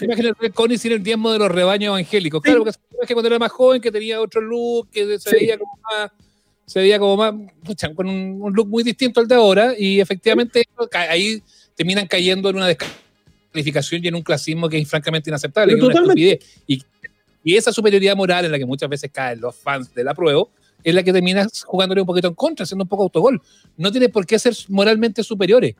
imagen 0.00 0.32
de 0.40 0.50
Connie 0.50 0.78
sin 0.78 0.92
el 0.92 1.02
diezmo 1.02 1.30
de 1.30 1.38
los 1.38 1.50
rebaños 1.50 1.88
evangélicos. 1.88 2.40
Claro, 2.40 2.64
porque 2.64 3.12
cuando 3.12 3.28
era 3.28 3.38
más 3.38 3.52
joven, 3.52 3.82
que 3.82 3.92
tenía 3.92 4.22
otro 4.22 4.40
look, 4.40 4.88
que 4.90 5.18
se 5.18 5.36
veía 5.36 5.58
como 5.58 5.78
más 5.82 6.10
se 6.64 6.80
veía 6.80 6.98
como 6.98 7.18
más, 7.18 7.34
con 7.94 8.08
un, 8.08 8.52
look 8.54 8.68
muy 8.68 8.82
distinto 8.82 9.20
al 9.20 9.28
de 9.28 9.34
ahora, 9.34 9.74
y 9.78 10.00
efectivamente 10.00 10.66
ahí 10.92 11.42
terminan 11.74 12.06
cayendo 12.06 12.48
en 12.48 12.56
una 12.56 12.68
descarga 12.68 13.01
calificación 13.52 14.04
y 14.04 14.08
en 14.08 14.14
un 14.14 14.22
clasismo 14.22 14.68
que 14.68 14.78
es 14.78 14.88
francamente 14.88 15.30
inaceptable. 15.30 15.76
Y, 16.66 16.82
y, 17.44 17.56
esa 17.56 17.72
superioridad 17.72 18.16
moral 18.16 18.44
en 18.44 18.52
la 18.52 18.58
que 18.58 18.66
muchas 18.66 18.88
veces 18.88 19.10
caen 19.12 19.40
los 19.40 19.54
fans 19.54 19.92
de 19.94 20.04
la 20.04 20.14
prueba 20.14 20.44
es 20.82 20.94
la 20.94 21.02
que 21.02 21.12
termina 21.12 21.46
jugándole 21.64 22.00
un 22.00 22.06
poquito 22.06 22.28
en 22.28 22.34
contra, 22.34 22.66
siendo 22.66 22.84
un 22.84 22.88
poco 22.88 23.04
autogol. 23.04 23.40
No 23.76 23.90
tiene 23.90 24.08
por 24.08 24.26
qué 24.26 24.38
ser 24.38 24.54
moralmente 24.68 25.22
superiores. 25.22 25.74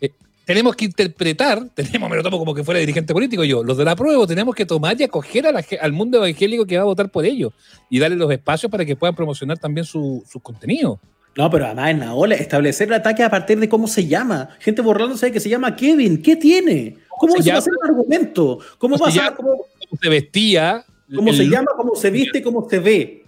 Eh, 0.00 0.10
tenemos 0.44 0.74
que 0.74 0.86
interpretar, 0.86 1.68
tenemos, 1.74 2.10
me 2.10 2.16
lo 2.16 2.22
tomo 2.22 2.38
como 2.38 2.54
que 2.54 2.64
fuera 2.64 2.80
dirigente 2.80 3.12
político 3.12 3.44
yo, 3.44 3.62
los 3.62 3.76
de 3.76 3.84
la 3.84 3.94
prueba 3.94 4.26
tenemos 4.26 4.54
que 4.54 4.64
tomar 4.66 4.98
y 5.00 5.04
acoger 5.04 5.44
al 5.46 5.92
mundo 5.92 6.18
evangélico 6.18 6.66
que 6.66 6.76
va 6.76 6.82
a 6.82 6.86
votar 6.86 7.10
por 7.10 7.24
ellos 7.24 7.52
y 7.90 7.98
darle 7.98 8.16
los 8.16 8.30
espacios 8.30 8.70
para 8.70 8.84
que 8.84 8.96
puedan 8.96 9.14
promocionar 9.14 9.58
también 9.58 9.84
su, 9.84 10.24
su 10.26 10.40
contenido. 10.40 11.00
No, 11.38 11.48
pero 11.48 11.66
además 11.66 11.90
en 11.90 12.00
la 12.00 12.34
establecer 12.34 12.88
el 12.88 12.94
ataque 12.94 13.22
a 13.22 13.30
partir 13.30 13.60
de 13.60 13.68
cómo 13.68 13.86
se 13.86 14.04
llama. 14.04 14.48
Gente 14.58 14.82
borrándose 14.82 15.30
que 15.30 15.38
se 15.38 15.48
llama 15.48 15.76
Kevin. 15.76 16.20
¿Qué 16.20 16.34
tiene? 16.34 16.96
¿Cómo 17.16 17.40
se, 17.40 17.48
va 17.48 17.54
a 17.54 17.58
hacer 17.60 17.72
un 17.80 17.88
argumento? 17.88 18.58
¿Cómo, 18.76 18.98
va 18.98 19.06
a 19.06 19.36
cómo, 19.36 19.66
se 20.02 20.08
vestía? 20.08 20.84
¿Cómo 21.14 21.32
se 21.32 21.44
llama? 21.44 21.68
¿Cómo 21.76 21.94
se 21.94 22.10
viste? 22.10 22.42
¿Cómo 22.42 22.68
se 22.68 22.80
ve? 22.80 23.24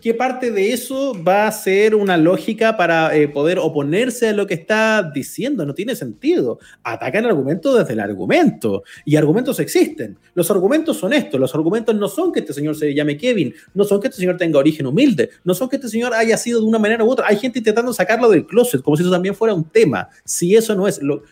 ¿Qué, 0.00 0.14
parte 0.14 0.50
de 0.50 0.72
eso 0.72 1.14
va 1.22 1.46
a 1.46 1.52
ser 1.52 1.94
una 1.94 2.16
lógica 2.16 2.76
para 2.76 3.14
eh, 3.14 3.28
poder 3.28 3.58
oponerse 3.58 4.28
a 4.28 4.32
lo 4.32 4.46
que 4.46 4.54
está 4.54 5.02
diciendo? 5.14 5.66
No 5.66 5.74
tiene 5.74 5.94
sentido. 5.94 6.58
Atacan 6.82 7.24
el 7.24 7.30
argumento 7.30 7.76
desde 7.76 7.92
el 7.92 8.00
argumento. 8.00 8.82
Y 9.04 9.16
argumentos 9.16 9.60
existen. 9.60 10.16
Los 10.34 10.50
argumentos 10.50 10.96
son 10.96 11.12
estos. 11.12 11.38
Los 11.38 11.54
argumentos 11.54 11.94
no 11.94 12.08
son 12.08 12.32
que 12.32 12.40
este 12.40 12.54
señor 12.54 12.76
se 12.76 12.94
llame 12.94 13.18
Kevin, 13.18 13.54
no 13.74 13.84
son 13.84 14.00
que 14.00 14.08
este 14.08 14.20
señor 14.20 14.36
tenga 14.36 14.58
origen 14.58 14.86
humilde, 14.86 15.30
no 15.44 15.54
son 15.54 15.68
que 15.68 15.76
este 15.76 15.88
señor 15.88 16.14
haya 16.14 16.36
sido 16.38 16.60
de 16.60 16.66
una 16.66 16.78
manera 16.78 17.04
u 17.04 17.10
otra. 17.10 17.26
Hay 17.28 17.36
gente 17.36 17.58
intentando 17.58 17.92
sacarlo 17.92 18.30
del 18.30 18.46
closet, 18.46 18.82
como 18.82 18.96
si 18.96 19.02
eso 19.02 19.12
también 19.12 19.34
fuera 19.34 19.54
un 19.54 19.64
tema. 19.64 20.08
Si 20.24 20.56
eso 20.56 20.74
no 20.74 20.88
es. 20.88 21.02
Lo, 21.02 21.22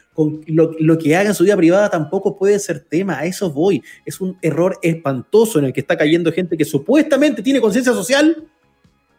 lo, 0.47 0.99
que 0.99 1.17
haga 1.17 1.29
en 1.29 1.35
su 1.35 1.45
vida 1.45 1.57
privada 1.57 1.91
tampoco 1.91 2.37
puede 2.37 2.59
ser 2.59 2.81
tema, 2.81 3.19
a 3.19 3.27
eso 3.27 3.51
voy. 3.51 3.83
Es 4.05 4.21
un 4.21 4.37
error 4.43 4.79
espantoso 4.83 5.59
en 5.59 5.67
el 5.67 5.73
que 5.73 5.81
está 5.81 5.97
cayendo 5.97 6.33
gente 6.33 6.57
que 6.57 6.64
supuestamente 6.64 7.43
tiene 7.43 7.61
conciencia 7.61 7.93
social 7.93 8.45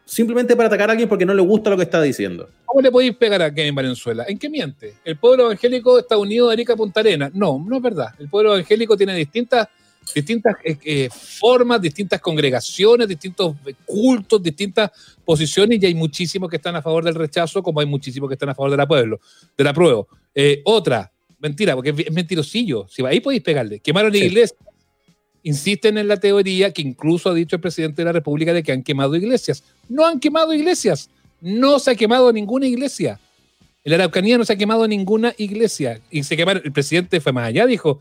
simplemente 0.06 0.56
para 0.56 0.68
atacar 0.68 0.89
a 0.89 0.91
alguien 0.93 1.10
porque 1.10 1.26
no 1.26 1.34
le 1.34 1.41
gusta 1.41 1.70
lo 1.70 1.78
que 1.78 1.84
está 1.84 2.02
diciendo. 2.02 2.50
¿Cómo 2.66 2.82
le 2.82 2.91
podéis 2.91 3.16
pegar 3.16 3.41
a 3.41 3.54
Kevin 3.54 3.76
Valenzuela? 3.76 4.26
¿En 4.28 4.39
qué 4.39 4.50
miente? 4.50 4.95
¿El 5.04 5.18
pueblo 5.18 5.45
evangélico 5.45 6.00
está 6.00 6.18
unido 6.18 6.50
a 6.50 6.54
Erika 6.54 6.76
Punta 6.76 7.02
Arena? 7.02 7.30
No, 7.34 7.64
no 7.68 7.76
es 7.78 7.82
verdad. 7.82 8.08
El 8.18 8.30
pueblo 8.30 8.54
evangélico 8.54 8.95
tiene 8.95 9.16
distintas 9.16 9.68
distintas 10.14 10.55
eh, 10.64 10.78
eh, 10.84 11.10
formas, 11.12 11.82
distintas 11.82 12.20
congregaciones, 12.22 13.08
distintos 13.08 13.55
cultos, 13.86 14.41
distintas 14.41 14.91
posiciones 15.24 15.82
y 15.82 15.86
hay 15.86 15.95
muchísimos 15.95 16.49
que 16.49 16.58
están 16.58 16.76
a 16.76 16.82
favor 16.82 17.03
del 17.03 17.16
rechazo 17.16 17.62
como 17.62 17.80
hay 17.80 17.86
muchísimos 17.86 18.28
que 18.28 18.36
están 18.36 18.49
a 18.49 18.55
favor 18.55 18.72
de 18.72 18.78
la 18.78 18.88
pueblo, 18.88 19.20
de 19.58 19.64
la 19.64 19.74
prueba. 19.74 20.03
Eh, 20.34 20.62
otra, 20.66 21.12
mentira, 21.39 21.76
porque 21.76 21.89
es 21.89 22.12
mentirosillo. 22.12 22.88
Si 22.89 23.03
ahí 23.05 23.20
podéis 23.20 23.43
pegarle. 23.43 23.80
Quemaron 23.80 24.12
la 24.12 24.18
iglesia. 24.18 24.58
Insisten 25.43 25.97
en 25.97 26.08
la 26.08 26.18
teoría 26.18 26.74
que 26.74 26.82
incluso 26.82 27.30
ha 27.30 27.34
dicho 27.34 27.55
el 27.55 27.62
presidente 27.62 28.01
de 28.01 28.05
la 28.05 28.12
República 28.12 28.53
de 28.53 28.64
que 28.64 28.72
han 28.72 28.84
quemado 28.84 29.16
iglesias. 29.16 29.64
No 29.88 30.05
han 30.05 30.20
quemado 30.20 30.53
iglesias. 30.53 31.10
No 31.39 31.80
se 31.80 31.91
ha 31.91 31.95
quemado 31.95 32.34
ninguna 32.34 32.68
iglesia. 32.68 33.20
En 33.84 33.91
la 33.91 33.95
Araucanía 33.95 34.38
no 34.38 34.43
se 34.43 34.53
ha 34.53 34.58
quemado 34.58 34.88
ninguna 34.88 35.34
iglesia. 35.38 36.01
Y 36.12 36.24
se 36.24 36.36
quemaron, 36.36 36.62
el 36.66 36.74
presidente 36.74 37.22
fue 37.22 37.32
más 37.32 37.47
allá, 37.47 37.66
dijo, 37.66 37.99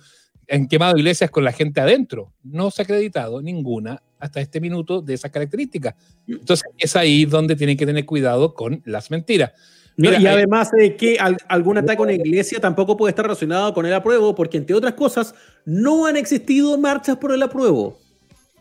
han 0.50 0.68
quemado 0.68 0.96
iglesias 0.96 1.30
con 1.30 1.44
la 1.44 1.52
gente 1.52 1.80
adentro. 1.80 2.32
No 2.42 2.70
se 2.70 2.82
ha 2.82 2.84
acreditado 2.84 3.42
ninguna 3.42 4.02
hasta 4.18 4.40
este 4.40 4.60
minuto 4.60 5.02
de 5.02 5.14
esas 5.14 5.30
características. 5.30 5.94
Entonces 6.26 6.68
es 6.78 6.96
ahí 6.96 7.24
donde 7.24 7.56
tienen 7.56 7.76
que 7.76 7.86
tener 7.86 8.04
cuidado 8.06 8.54
con 8.54 8.82
las 8.84 9.10
mentiras. 9.10 9.52
y 9.96 10.26
además 10.26 10.70
de 10.70 10.96
que 10.96 11.18
algún 11.48 11.78
ataque 11.78 12.00
a 12.00 12.04
una 12.04 12.12
iglesia 12.12 12.60
tampoco 12.60 12.96
puede 12.96 13.10
estar 13.10 13.24
relacionado 13.24 13.72
con 13.74 13.86
el 13.86 13.94
apruebo, 13.94 14.34
porque 14.34 14.58
entre 14.58 14.74
otras 14.74 14.94
cosas, 14.94 15.34
no 15.64 16.06
han 16.06 16.16
existido 16.16 16.78
marchas 16.78 17.16
por 17.16 17.32
el 17.32 17.42
apruebo. 17.42 17.98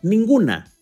Ninguna. 0.02 0.72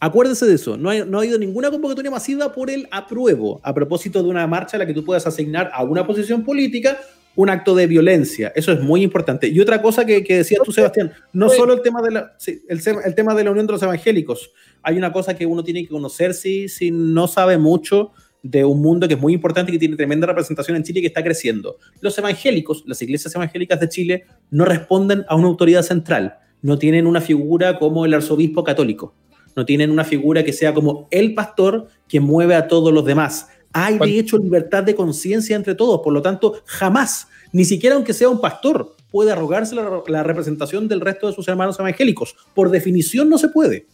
Acuérdese 0.00 0.44
de 0.44 0.56
eso, 0.56 0.76
no, 0.76 0.92
no 1.06 1.18
ha 1.18 1.22
habido 1.22 1.38
ninguna 1.38 1.70
convocatoria 1.70 2.10
masiva 2.10 2.52
por 2.52 2.68
el 2.68 2.86
apruebo, 2.90 3.58
a 3.62 3.72
propósito 3.72 4.22
de 4.22 4.28
una 4.28 4.46
marcha 4.46 4.76
a 4.76 4.80
la 4.80 4.86
que 4.86 4.92
tú 4.92 5.02
puedas 5.02 5.26
asignar 5.26 5.70
a 5.72 5.82
una 5.82 6.06
posición 6.06 6.44
política 6.44 6.98
un 7.36 7.50
acto 7.50 7.74
de 7.74 7.86
violencia. 7.86 8.52
Eso 8.54 8.72
es 8.72 8.80
muy 8.80 9.02
importante. 9.02 9.48
Y 9.48 9.60
otra 9.60 9.82
cosa 9.82 10.04
que, 10.04 10.22
que 10.22 10.38
decías 10.38 10.60
tú, 10.64 10.72
Sebastián, 10.72 11.12
no 11.32 11.48
solo 11.48 11.74
el 11.74 11.82
tema, 11.82 12.00
de 12.02 12.10
la, 12.10 12.36
el, 12.68 13.14
tema 13.14 13.34
de 13.34 13.44
la 13.44 13.50
unión 13.50 13.66
de 13.66 13.72
los 13.72 13.82
evangélicos. 13.82 14.52
Hay 14.82 14.96
una 14.96 15.12
cosa 15.12 15.34
que 15.34 15.46
uno 15.46 15.64
tiene 15.64 15.82
que 15.82 15.88
conocer 15.88 16.34
si, 16.34 16.68
si 16.68 16.90
no 16.90 17.26
sabe 17.26 17.58
mucho 17.58 18.12
de 18.42 18.64
un 18.64 18.82
mundo 18.82 19.08
que 19.08 19.14
es 19.14 19.20
muy 19.20 19.32
importante 19.32 19.72
y 19.72 19.74
que 19.74 19.78
tiene 19.78 19.96
tremenda 19.96 20.26
representación 20.26 20.76
en 20.76 20.82
Chile 20.82 21.00
y 21.00 21.02
que 21.02 21.08
está 21.08 21.24
creciendo. 21.24 21.78
Los 22.00 22.16
evangélicos, 22.18 22.84
las 22.86 23.00
iglesias 23.00 23.34
evangélicas 23.34 23.80
de 23.80 23.88
Chile, 23.88 24.24
no 24.50 24.64
responden 24.64 25.24
a 25.28 25.34
una 25.34 25.48
autoridad 25.48 25.82
central. 25.82 26.38
No 26.60 26.78
tienen 26.78 27.06
una 27.06 27.20
figura 27.20 27.78
como 27.78 28.04
el 28.04 28.14
arzobispo 28.14 28.62
católico. 28.62 29.14
No 29.56 29.64
tienen 29.64 29.90
una 29.90 30.04
figura 30.04 30.44
que 30.44 30.52
sea 30.52 30.74
como 30.74 31.08
el 31.10 31.34
pastor 31.34 31.88
que 32.08 32.20
mueve 32.20 32.54
a 32.54 32.68
todos 32.68 32.92
los 32.92 33.04
demás 33.04 33.48
hay 33.74 33.98
de 33.98 34.18
hecho 34.18 34.38
libertad 34.38 34.84
de 34.84 34.94
conciencia 34.94 35.56
entre 35.56 35.74
todos, 35.74 36.00
por 36.00 36.12
lo 36.12 36.22
tanto, 36.22 36.62
jamás 36.64 37.26
Ni 37.52 37.64
siquiera 37.64 37.96
aunque 37.96 38.14
sea 38.14 38.28
un 38.28 38.40
pastor 38.40 38.96
puede 39.10 39.30
arrogarse 39.30 39.74
la, 39.74 40.22
representación 40.22 40.88
del 40.88 41.00
resto 41.00 41.28
de 41.28 41.34
sus 41.34 41.46
hermanos 41.46 41.78
evangélicos. 41.78 42.34
Por 42.52 42.70
definición 42.70 43.28
no 43.28 43.38
se 43.38 43.48
puede. 43.48 43.86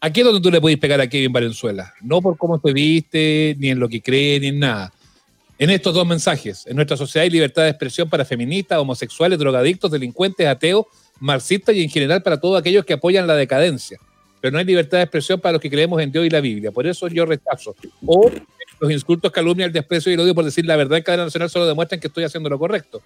Aquí 0.00 0.20
es 0.20 0.26
donde 0.26 0.42
tú 0.42 0.50
le 0.50 0.60
puedes 0.60 0.78
pegar 0.78 1.00
a 1.00 1.08
Kevin 1.08 1.32
Valenzuela. 1.32 1.94
No 2.02 2.20
por 2.20 2.36
cómo 2.36 2.58
te 2.58 2.74
viste, 2.74 3.56
ni 3.58 3.70
en 3.70 3.78
lo 3.78 3.88
que 3.88 4.02
cree, 4.02 4.38
ni 4.40 4.48
en 4.48 4.58
nada. 4.58 4.92
En 5.58 5.70
estos 5.70 5.94
dos 5.94 6.06
mensajes, 6.06 6.66
en 6.66 6.76
nuestra 6.76 6.98
sociedad 6.98 7.24
hay 7.24 7.30
libertad 7.30 7.62
de 7.62 7.70
expresión 7.70 8.10
para 8.10 8.26
feministas, 8.26 8.78
homosexuales, 8.78 9.38
drogadictos, 9.38 9.90
delincuentes, 9.90 10.46
ateos, 10.46 10.84
marxistas 11.18 11.74
y 11.74 11.82
en 11.82 11.88
general 11.88 12.22
para 12.22 12.38
todos 12.38 12.60
aquellos 12.60 12.84
que 12.84 12.92
apoyan 12.92 13.26
la 13.26 13.34
decadencia. 13.34 13.98
Pero 14.40 14.52
no 14.52 14.58
hay 14.58 14.64
libertad 14.64 14.98
de 14.98 15.04
expresión 15.04 15.40
para 15.40 15.52
los 15.52 15.60
que 15.60 15.70
creemos 15.70 16.00
en 16.00 16.12
Dios 16.12 16.26
y 16.26 16.30
la 16.30 16.40
Biblia. 16.40 16.70
Por 16.70 16.86
eso 16.86 17.08
yo 17.08 17.26
rechazo. 17.26 17.74
O 18.04 18.30
los 18.80 18.90
insultos, 18.90 19.32
calumnia, 19.32 19.66
el 19.66 19.72
desprecio 19.72 20.10
y 20.10 20.14
el 20.14 20.20
odio 20.20 20.34
por 20.34 20.44
decir 20.44 20.66
la 20.66 20.76
verdad 20.76 20.98
en 20.98 21.04
cadena 21.04 21.24
nacional 21.24 21.48
solo 21.48 21.66
demuestran 21.66 22.00
que 22.00 22.08
estoy 22.08 22.24
haciendo 22.24 22.48
lo 22.48 22.58
correcto. 22.58 23.00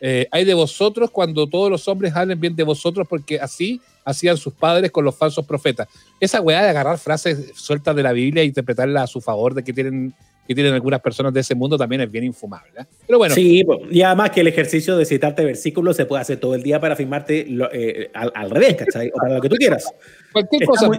Eh, 0.00 0.26
hay 0.30 0.44
de 0.44 0.54
vosotros 0.54 1.10
cuando 1.10 1.46
todos 1.46 1.70
los 1.70 1.86
hombres 1.86 2.16
hablen 2.16 2.40
bien 2.40 2.56
de 2.56 2.62
vosotros 2.62 3.06
porque 3.06 3.38
así 3.38 3.82
hacían 4.04 4.38
sus 4.38 4.54
padres 4.54 4.90
con 4.90 5.04
los 5.04 5.14
falsos 5.14 5.44
profetas. 5.44 5.88
Esa 6.18 6.40
weá 6.40 6.62
de 6.62 6.70
agarrar 6.70 6.98
frases 6.98 7.52
sueltas 7.54 7.94
de 7.94 8.02
la 8.02 8.12
Biblia 8.12 8.42
e 8.42 8.46
interpretarlas 8.46 9.04
a 9.04 9.06
su 9.06 9.20
favor 9.20 9.54
de 9.54 9.62
que 9.62 9.74
tienen 9.74 10.14
que 10.50 10.54
tienen 10.56 10.74
algunas 10.74 11.00
personas 11.00 11.32
de 11.32 11.38
ese 11.38 11.54
mundo 11.54 11.78
también 11.78 12.00
es 12.00 12.10
bien 12.10 12.24
infumable. 12.24 12.72
¿eh? 12.76 12.84
Pero 13.06 13.18
bueno. 13.18 13.36
Sí, 13.36 13.64
y 13.88 14.02
además 14.02 14.32
que 14.32 14.40
el 14.40 14.48
ejercicio 14.48 14.96
de 14.96 15.04
citarte 15.04 15.44
versículos 15.44 15.96
se 15.96 16.06
puede 16.06 16.22
hacer 16.22 16.40
todo 16.40 16.56
el 16.56 16.62
día 16.64 16.80
para 16.80 16.94
afirmarte 16.94 17.46
eh, 17.72 18.10
al, 18.12 18.50
revés, 18.50 18.74
¿cachai? 18.74 19.12
O 19.14 19.16
para 19.16 19.36
lo 19.36 19.40
que 19.40 19.48
tú 19.48 19.54
quieras. 19.54 19.84
Cualquier 20.32 20.64
cosa. 20.64 20.90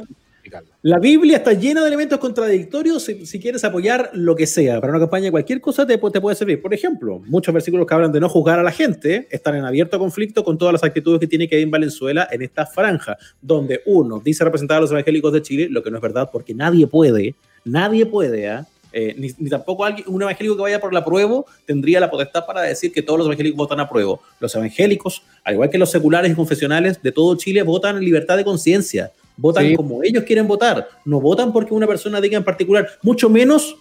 la 0.84 1.00
Biblia 1.00 1.36
está 1.36 1.52
llena 1.52 1.82
de 1.82 1.88
elementos 1.88 2.18
contradictorios 2.18 3.04
si, 3.04 3.40
quieres 3.42 3.66
apoyar 3.66 4.12
lo 4.14 4.38
que 4.38 4.48
sea. 4.48 4.80
Para 4.80 4.92
una 4.94 5.02
campaña, 5.02 5.30
cualquier 5.32 5.60
cosa 5.60 5.86
te, 5.86 5.98
te, 5.98 6.22
puede 6.22 6.36
servir. 6.38 6.62
Por 6.62 6.74
ejemplo, 6.74 7.22
muchos 7.28 7.54
versículos 7.54 7.86
que 7.86 7.94
hablan 7.94 8.14
de 8.14 8.22
no 8.22 8.30
juzgar 8.30 8.58
a 8.58 8.64
la 8.64 8.72
gente 8.72 9.28
están 9.32 9.56
en 9.56 9.66
abierto 9.66 10.00
conflicto 10.00 10.46
con 10.46 10.58
todas 10.58 10.72
las 10.72 10.84
actitudes 10.86 11.20
que 11.20 11.28
tiene 11.28 11.50
en 11.52 11.70
Valenzuela 11.70 12.26
en 12.32 12.42
esta 12.42 12.66
franja, 12.66 13.18
donde 13.42 13.82
uno 13.86 14.22
dice 14.24 14.46
representar 14.46 14.78
a 14.78 14.80
los 14.80 14.92
evangélicos 14.92 15.34
de 15.34 15.42
Chile, 15.42 15.68
lo 15.70 15.84
que 15.84 15.92
no 15.92 15.98
es 15.98 16.02
verdad 16.02 16.30
porque 16.32 16.54
nadie 16.54 16.88
puede, 16.88 17.36
nadie 17.66 18.06
puede, 18.06 18.46
¿eh? 18.46 18.62
Eh, 18.94 19.16
ni, 19.18 19.50
tampoco 19.50 19.86
alguien, 19.86 20.06
un 20.10 20.22
evangélico 20.22 20.56
que 20.56 20.62
vaya 20.64 20.82
por 20.82 20.94
la 20.94 21.04
prueba 21.06 21.44
tendría 21.66 22.00
la 22.00 22.12
potestad 22.12 22.46
para 22.46 22.62
decir 22.62 22.92
que 22.92 23.02
todos 23.02 23.20
los 23.20 23.28
evangélicos 23.28 23.58
votan 23.58 23.80
a 23.80 23.88
prueba. 23.88 24.20
Los 24.40 24.54
evangélicos, 24.56 25.24
al 25.44 25.54
igual 25.54 25.70
que 25.70 25.78
los 25.78 25.92
seculares 25.92 26.32
y 26.32 26.36
confesionales 26.36 27.02
de 27.02 27.12
todo 27.12 27.36
Chile, 27.36 27.64
votan 27.64 27.98
en 27.98 28.04
libertad 28.04 28.38
de 28.38 28.44
conciencia. 28.44 29.12
Votan 29.38 29.76
como 29.76 30.04
ellos 30.04 30.24
quieren 30.26 30.48
votar. 30.48 30.88
No 31.06 31.22
votan 31.22 31.54
porque 31.54 31.74
una 31.74 31.88
persona 31.88 32.20
diga 32.20 32.38
en 32.38 32.44
particular, 32.44 32.88
mucho 33.02 33.30
menos 33.30 33.76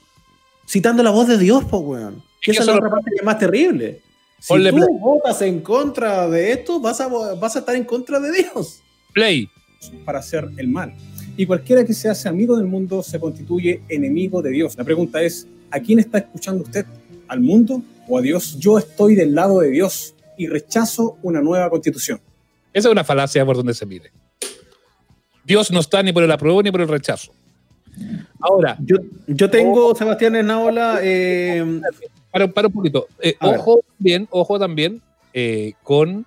citando 0.67 1.03
la 1.03 1.11
voz 1.11 1.27
de 1.27 1.39
Dios, 1.39 1.65
pues, 1.69 1.83
weón. 1.83 2.23
esa 2.43 2.61
es 2.61 2.67
la 2.67 2.77
otra 2.77 2.91
parte 2.91 3.11
que 3.11 3.17
es 3.17 3.25
más 3.25 3.39
terrible. 3.39 4.01
Si 4.39 4.55
tú 4.71 4.99
votas 4.99 5.43
en 5.43 5.61
contra 5.61 6.29
de 6.29 6.53
esto, 6.53 6.81
vas 6.81 7.01
a, 7.01 7.09
vas 7.09 7.57
a 7.57 7.59
estar 7.59 7.75
en 7.75 7.85
contra 7.85 8.21
de 8.21 8.33
Dios. 8.33 8.81
Play. 9.13 9.49
Para 10.05 10.21
hacer 10.21 10.49
el 10.57 10.69
mal 10.69 10.95
y 11.41 11.47
cualquiera 11.47 11.87
que 11.87 11.95
se 11.95 12.07
hace 12.07 12.29
amigo 12.29 12.55
del 12.55 12.67
mundo 12.67 13.03
se 13.03 13.19
constituye 13.19 13.81
enemigo 13.89 14.43
de 14.43 14.51
Dios. 14.51 14.77
La 14.77 14.85
pregunta 14.85 15.23
es, 15.23 15.49
¿a 15.71 15.81
quién 15.81 15.99
está 15.99 16.19
escuchando 16.19 16.65
usted? 16.65 16.85
¿Al 17.29 17.41
mundo 17.41 17.83
o 18.07 18.19
a 18.19 18.21
Dios? 18.21 18.59
Yo 18.59 18.77
estoy 18.77 19.15
del 19.15 19.35
lado 19.35 19.61
de 19.61 19.71
Dios 19.71 20.15
y 20.37 20.49
rechazo 20.49 21.17
una 21.23 21.41
nueva 21.41 21.71
constitución. 21.71 22.21
Esa 22.75 22.89
es 22.89 22.93
una 22.93 23.05
falacia 23.05 23.47
por 23.47 23.57
donde 23.57 23.73
se 23.73 23.87
mide. 23.87 24.13
Dios 25.43 25.71
no 25.71 25.81
está 25.81 26.03
ni 26.03 26.13
por 26.13 26.23
el 26.23 26.31
apruebo 26.31 26.63
ni 26.63 26.71
por 26.71 26.83
el 26.83 26.89
rechazo. 26.89 27.33
Ahora, 28.39 28.77
yo, 28.85 28.99
yo 29.27 29.49
tengo, 29.49 29.95
Sebastián 29.95 30.37
Esnaola, 30.37 30.99
eh, 31.03 31.81
para, 32.31 32.49
para, 32.49 32.69
un 32.69 32.75
poquito. 32.75 33.07
Eh, 33.19 33.35
ojo, 33.41 33.83
bien, 33.99 34.29
ojo 34.31 34.59
también 34.59 35.01
eh, 35.33 35.73
con 35.85 36.27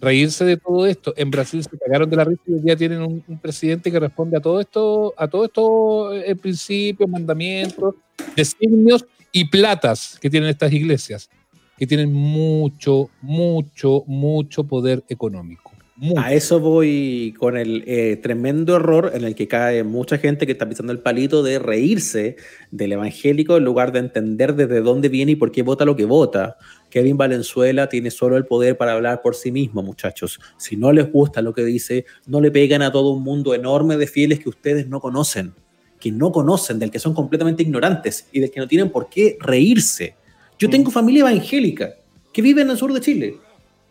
reírse 0.00 0.44
de 0.44 0.56
todo 0.56 0.86
esto. 0.86 1.12
En 1.16 1.30
Brasil 1.30 1.62
se 1.62 1.78
cagaron 1.78 2.08
de 2.08 2.16
la 2.16 2.24
risa 2.24 2.42
y 2.46 2.54
hoy 2.54 2.60
día 2.60 2.76
tienen 2.76 3.02
un, 3.02 3.38
presidente 3.40 3.90
que 3.90 4.00
responde 4.00 4.36
a 4.36 4.40
todo 4.40 4.60
esto, 4.60 5.14
a 5.16 5.28
todo 5.28 5.44
esto, 5.44 6.14
eh, 6.14 6.34
principios, 6.36 7.08
mandamientos, 7.08 7.94
designios 8.36 9.04
y 9.32 9.44
platas 9.44 10.18
que 10.20 10.30
tienen 10.30 10.50
estas 10.50 10.72
iglesias, 10.72 11.28
que 11.76 11.86
tienen 11.86 12.12
mucho, 12.12 13.10
mucho, 13.20 14.04
mucho 14.06 14.64
poder 14.64 15.04
económico. 15.08 15.67
A 16.16 16.32
eso 16.32 16.60
voy 16.60 17.34
con 17.38 17.56
el 17.56 17.82
eh, 17.88 18.16
tremendo 18.22 18.76
error 18.76 19.10
en 19.14 19.24
el 19.24 19.34
que 19.34 19.48
cae 19.48 19.82
mucha 19.82 20.16
gente 20.16 20.46
que 20.46 20.52
está 20.52 20.68
pisando 20.68 20.92
el 20.92 21.00
palito 21.00 21.42
de 21.42 21.58
reírse 21.58 22.36
del 22.70 22.92
evangélico 22.92 23.56
en 23.56 23.64
lugar 23.64 23.90
de 23.90 23.98
entender 23.98 24.54
desde 24.54 24.80
dónde 24.80 25.08
viene 25.08 25.32
y 25.32 25.36
por 25.36 25.50
qué 25.50 25.62
vota 25.62 25.84
lo 25.84 25.96
que 25.96 26.04
vota. 26.04 26.56
Kevin 26.88 27.16
Valenzuela 27.16 27.88
tiene 27.88 28.12
solo 28.12 28.36
el 28.36 28.46
poder 28.46 28.76
para 28.76 28.92
hablar 28.92 29.22
por 29.22 29.34
sí 29.34 29.50
mismo, 29.50 29.82
muchachos. 29.82 30.38
Si 30.56 30.76
no 30.76 30.92
les 30.92 31.10
gusta 31.10 31.42
lo 31.42 31.52
que 31.52 31.64
dice, 31.64 32.06
no 32.26 32.40
le 32.40 32.52
pegan 32.52 32.82
a 32.82 32.92
todo 32.92 33.10
un 33.10 33.24
mundo 33.24 33.52
enorme 33.52 33.96
de 33.96 34.06
fieles 34.06 34.38
que 34.38 34.50
ustedes 34.50 34.86
no 34.86 35.00
conocen, 35.00 35.52
que 35.98 36.12
no 36.12 36.30
conocen, 36.30 36.78
del 36.78 36.92
que 36.92 37.00
son 37.00 37.12
completamente 37.12 37.64
ignorantes 37.64 38.28
y 38.30 38.38
del 38.38 38.52
que 38.52 38.60
no 38.60 38.68
tienen 38.68 38.90
por 38.90 39.08
qué 39.08 39.36
reírse. 39.40 40.14
Yo 40.60 40.68
mm. 40.68 40.70
tengo 40.70 40.90
familia 40.92 41.22
evangélica 41.22 41.94
que 42.32 42.40
vive 42.40 42.62
en 42.62 42.70
el 42.70 42.76
sur 42.76 42.92
de 42.92 43.00
Chile 43.00 43.36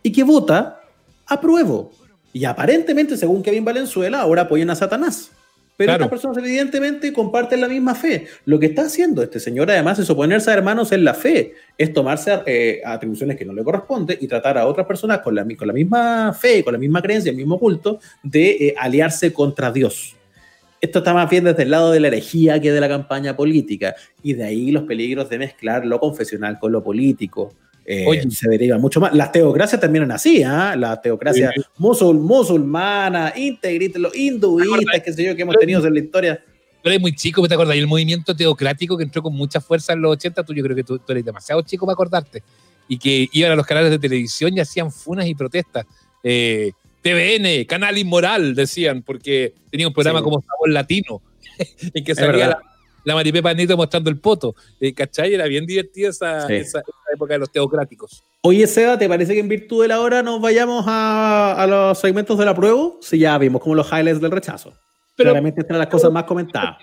y 0.02 0.14
que 0.14 0.24
vota 0.24 0.80
apruebo. 1.28 1.92
Y 2.34 2.46
aparentemente, 2.46 3.18
según 3.18 3.42
Kevin 3.42 3.66
Valenzuela, 3.66 4.22
ahora 4.22 4.44
apoyan 4.44 4.70
a 4.70 4.76
Satanás. 4.76 5.32
Pero 5.78 5.92
estas 5.92 6.10
personas 6.10 6.38
evidentemente 6.40 7.14
comparten 7.14 7.62
la 7.62 7.68
misma 7.68 7.94
fe. 7.94 8.26
Lo 8.46 8.60
que 8.60 8.66
está 8.66 8.84
haciendo 8.84 9.22
este 9.22 9.40
señor 9.40 9.70
además 9.70 10.00
es 10.00 10.10
oponerse 10.10 10.50
a 10.50 10.56
hermanos 10.56 10.92
en 10.92 11.06
la 11.06 11.14
fe, 11.14 11.54
es 11.78 11.94
tomarse 11.94 12.40
eh, 12.48 12.82
atribuciones 12.84 13.38
que 13.38 13.46
no 13.46 13.54
le 13.54 13.64
corresponden 13.64 14.18
y 14.20 14.28
tratar 14.28 14.58
a 14.58 14.66
otras 14.66 14.88
personas 14.88 15.20
con 15.20 15.36
la, 15.36 15.46
con 15.56 15.68
la 15.68 15.74
misma 15.74 16.34
fe, 16.34 16.64
con 16.64 16.74
la 16.74 16.80
misma 16.80 17.04
creencia, 17.04 17.30
el 17.30 17.38
mismo 17.38 17.60
culto, 17.60 18.00
de 18.24 18.50
eh, 18.50 18.76
aliarse 18.76 19.32
contra 19.32 19.72
Dios. 19.72 20.16
Esto 20.82 21.00
está 21.00 21.14
más 21.14 21.30
bien 21.30 21.44
desde 21.44 21.64
el 21.64 21.72
lado 21.72 21.92
de 21.92 22.00
la 22.00 22.08
herejía 22.08 22.60
que 22.60 22.72
de 22.72 22.82
la 22.82 22.88
campaña 22.88 23.36
política, 23.36 23.96
y 24.24 24.34
de 24.34 24.46
ahí 24.46 24.72
los 24.72 24.84
peligros 24.84 25.30
de 25.30 25.38
mezclar 25.38 25.86
lo 25.86 26.00
confesional 26.00 26.58
con 26.58 26.72
lo 26.72 26.84
político. 26.84 27.54
Eh, 27.90 28.30
se 28.30 28.50
deriva 28.50 28.78
mucho 28.78 29.00
más. 29.00 29.14
Las 29.14 29.32
teocracias 29.32 29.80
terminan 29.80 30.12
así, 30.12 30.44
¿ah? 30.44 30.76
La 30.76 31.02
teocracia 31.02 31.54
musul, 31.78 32.20
musulmana, 32.20 33.32
integrita, 33.34 33.98
los 33.98 34.14
hinduistas, 34.14 35.02
qué 35.06 35.14
sé 35.14 35.24
yo, 35.24 35.34
que 35.38 35.44
hemos 35.44 35.56
tenido 35.56 35.86
en 35.88 35.94
la 35.94 36.00
historia. 36.02 36.44
Tú 36.84 36.90
eres 36.90 37.00
muy 37.00 37.16
chico, 37.16 37.48
¿te 37.48 37.54
acordás? 37.54 37.78
Y 37.78 37.80
el 37.80 37.88
movimiento 37.88 38.36
teocrático 38.36 38.98
que 38.98 39.06
entró 39.06 39.24
con 39.24 39.34
mucha 39.34 39.62
fuerza 39.62 39.94
en 39.94 40.02
los 40.02 40.12
80, 40.12 40.44
tú 40.44 40.54
yo 40.54 40.64
creo 40.64 40.76
que 40.76 40.84
tú, 40.84 41.00
eres 41.08 41.24
demasiado 41.24 41.62
chico 41.62 41.86
para 41.86 41.94
acordarte. 41.94 42.44
Y 42.90 42.98
que 43.00 43.30
iban 43.32 43.54
a 43.54 43.56
los 43.56 43.66
canales 43.66 43.90
de 43.90 44.00
televisión 44.00 44.56
y 44.58 44.60
hacían 44.60 44.92
funas 44.92 45.26
y 45.26 45.34
protestas. 45.34 45.86
Eh, 46.24 46.74
TVN, 47.02 47.64
canal 47.66 47.98
inmoral, 47.98 48.54
decían, 48.54 49.02
porque 49.02 49.54
tenía 49.72 49.88
un 49.88 49.94
programa 49.94 50.22
como 50.22 50.42
Sabor 50.42 50.72
Latino, 50.72 51.22
en 51.94 52.04
que 52.04 52.16
salía 52.16 52.50
la, 52.50 52.62
la 53.08 53.16
Maripepa 53.16 53.54
Nito 53.54 53.78
mostrando 53.78 54.10
el 54.10 54.20
poto. 54.20 54.54
Eh, 54.82 54.94
¿Cachai? 54.94 55.34
Era 55.34 55.46
bien 55.46 55.66
divertida 55.66 56.10
esa, 56.10 56.46
época 57.14 57.36
de 57.36 57.40
los 57.40 57.50
teocráticos. 57.50 58.22
Oye, 58.42 58.68
Seba, 58.68 59.00
¿te 59.00 59.08
parece 59.08 59.34
que 59.34 59.40
en 59.40 59.48
virtud 59.48 59.82
de 59.82 59.88
la 59.88 60.02
hora 60.02 60.22
nos 60.22 60.42
vayamos 60.42 60.84
a, 60.86 61.66
los 61.70 61.98
segmentos 61.98 62.38
de 62.38 62.44
la 62.44 62.54
prueba? 62.54 62.92
Sí, 63.00 63.18
ya 63.18 63.38
vimos 63.38 63.62
como 63.62 63.76
los 63.76 63.88
highlights 63.90 64.20
del 64.20 64.30
rechazo. 64.30 64.74
Pero, 65.16 65.30
Claramente 65.30 65.62
están 65.62 65.78
las 65.78 65.88
cosas 65.88 66.12
más 66.12 66.26
comentadas. 66.26 66.80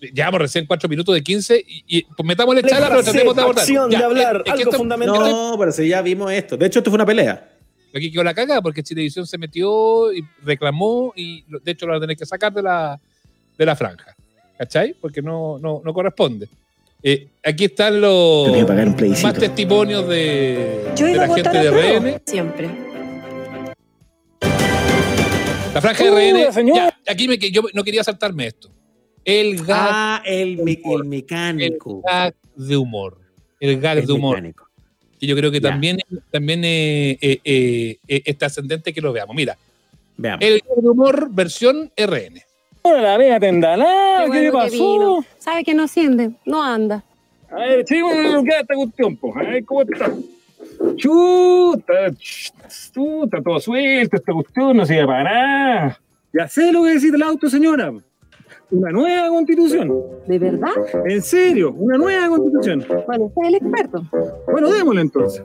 Llevamos 0.00 0.42
recién 0.42 0.66
cuatro 0.66 0.88
minutos 0.88 1.12
de 1.12 1.24
15 1.24 1.64
y, 1.66 2.02
pues 2.02 2.24
metamos 2.24 2.54
el 2.54 2.64
charla, 2.64 2.88
pero 2.88 3.02
tratemos 3.02 3.34
de 3.34 3.42
abordar. 3.42 3.66
de 3.66 3.96
hablar, 3.96 4.44
algo 4.46 4.70
fundamental. 4.70 5.18
No, 5.32 5.56
pero 5.58 5.72
si 5.72 5.88
ya 5.88 6.00
vimos 6.00 6.30
esto. 6.30 6.56
De 6.56 6.66
hecho, 6.66 6.78
esto 6.78 6.92
fue 6.92 6.96
una 6.96 7.06
pelea. 7.06 7.56
Aquí 7.92 8.12
quedó 8.12 8.22
la 8.22 8.34
caga 8.34 8.62
porque 8.62 8.84
Chilevisión 8.84 9.26
se 9.26 9.36
metió 9.36 10.12
y 10.12 10.22
reclamó 10.44 11.12
y 11.16 11.42
de 11.48 11.72
hecho 11.72 11.86
lo 11.86 11.92
van 11.94 11.98
a 11.98 12.00
tener 12.02 12.16
que 12.16 12.26
sacar 12.26 12.52
de 12.52 12.62
la, 12.62 13.00
de 13.58 13.66
la 13.66 13.74
franja. 13.74 14.15
¿Cachai? 14.56 14.94
Porque 15.00 15.22
no, 15.22 15.58
no, 15.58 15.82
no 15.84 15.94
corresponde. 15.94 16.48
Eh, 17.02 17.28
aquí 17.44 17.66
están 17.66 18.00
los 18.00 18.48
más 19.22 19.34
testimonios 19.34 20.08
de, 20.08 20.92
la 21.14 21.28
gente 21.28 21.50
de 21.50 21.70
RN. 21.70 22.22
Siempre. 22.24 22.68
La 25.74 25.80
franja 25.80 26.04
de 26.04 26.50
RN. 26.50 26.74
Ya, 26.74 26.98
aquí 27.08 27.28
me, 27.28 27.38
yo 27.38 27.62
no 27.74 27.84
quería 27.84 28.02
saltarme 28.02 28.46
esto. 28.46 28.70
El 29.24 29.64
gag. 29.64 29.88
Ah, 29.92 30.22
el, 30.24 30.60
el 30.60 31.04
mecánico. 31.04 32.02
El 32.04 32.12
gag 32.12 32.34
de 32.56 32.76
humor. 32.76 33.18
El 33.60 33.80
gag 33.80 34.04
de 34.04 34.12
humor. 34.12 34.36
Mecánico. 34.36 34.68
Que 35.20 35.26
yo 35.26 35.36
creo 35.36 35.50
que 35.50 35.60
también, 35.60 35.98
también 36.30 36.62
eh, 36.64 37.18
eh, 37.20 37.98
es 38.06 38.38
trascendente 38.38 38.92
que 38.92 39.00
lo 39.00 39.12
veamos. 39.12 39.36
Mira. 39.36 39.56
Veamos. 40.16 40.44
El 40.44 40.60
gag 40.60 40.82
de 40.82 40.88
humor 40.88 41.28
versión 41.30 41.92
RN. 41.96 42.45
La 42.94 43.16
vea 43.16 43.40
tenda 43.40 43.76
nada, 43.76 44.30
¿qué, 44.30 44.42
le 44.42 44.52
pasó? 44.52 45.24
Sabe 45.38 45.64
que 45.64 45.74
no 45.74 45.84
asciende, 45.84 46.30
no 46.44 46.62
anda. 46.62 47.02
A 47.50 47.56
ver, 47.56 47.84
chico, 47.84 48.08
¿qué 48.10 48.50
es 48.50 48.60
esta 48.60 48.74
cuestión? 48.74 49.18
A 49.34 49.42
ver, 49.42 49.64
¿cómo 49.64 49.82
está? 49.82 50.12
Chuta, 50.96 51.94
chuta, 52.92 53.42
todo 53.42 53.60
suelto, 53.60 54.16
esta 54.16 54.32
cuestión 54.32 54.76
no 54.76 54.86
sirve 54.86 55.06
para 55.06 55.24
nada. 55.24 56.00
Ya 56.32 56.48
sé 56.48 56.72
lo 56.72 56.82
que 56.84 56.90
decís 56.94 57.12
del 57.12 57.22
auto, 57.22 57.48
señora. 57.48 57.92
una 58.70 58.90
nueva 58.90 59.28
constitución. 59.28 59.92
¿De 60.26 60.38
verdad? 60.38 60.72
En 61.06 61.22
serio, 61.22 61.72
una 61.72 61.96
nueva 61.96 62.28
constitución. 62.28 62.84
Bueno, 63.06 63.24
usted 63.26 63.42
es 63.42 63.48
el 63.48 63.54
experto. 63.54 64.02
Bueno, 64.50 64.70
démosle 64.70 65.00
entonces. 65.02 65.42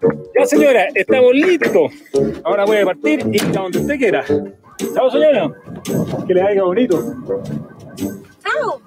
Ya 0.00 0.46
señora, 0.46 0.86
estamos 0.94 1.34
listos. 1.34 1.92
Ahora 2.44 2.64
voy 2.64 2.78
a 2.78 2.84
partir 2.84 3.20
y 3.32 3.40
a 3.40 3.48
donde 3.48 3.80
usted 3.80 3.96
quiera. 3.98 4.24
Chao 4.94 5.10
señora. 5.10 5.50
Que 6.26 6.34
le 6.34 6.42
haga 6.42 6.62
bonito. 6.62 7.16
¡Chao! 8.44 8.80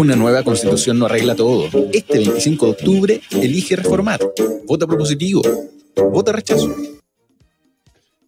Una 0.00 0.16
nueva 0.16 0.42
constitución 0.42 0.98
no 0.98 1.06
arregla 1.06 1.36
todo. 1.36 1.66
Este 1.92 2.18
25 2.18 2.66
de 2.66 2.72
octubre 2.72 3.20
elige 3.30 3.76
reformar. 3.76 4.20
Vota 4.66 4.86
propositivo. 4.86 5.42
Vota 6.10 6.32
rechazo. 6.32 6.74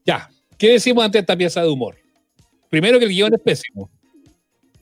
Ya, 0.05 0.29
¿qué 0.59 0.73
decimos 0.73 1.05
ante 1.05 1.19
esta 1.19 1.37
pieza 1.37 1.63
de 1.63 1.69
humor? 1.69 1.97
Primero 2.69 2.99
que 2.99 3.07
el 3.07 3.11
guion 3.11 3.35
es 3.35 3.41
pésimo. 3.41 3.91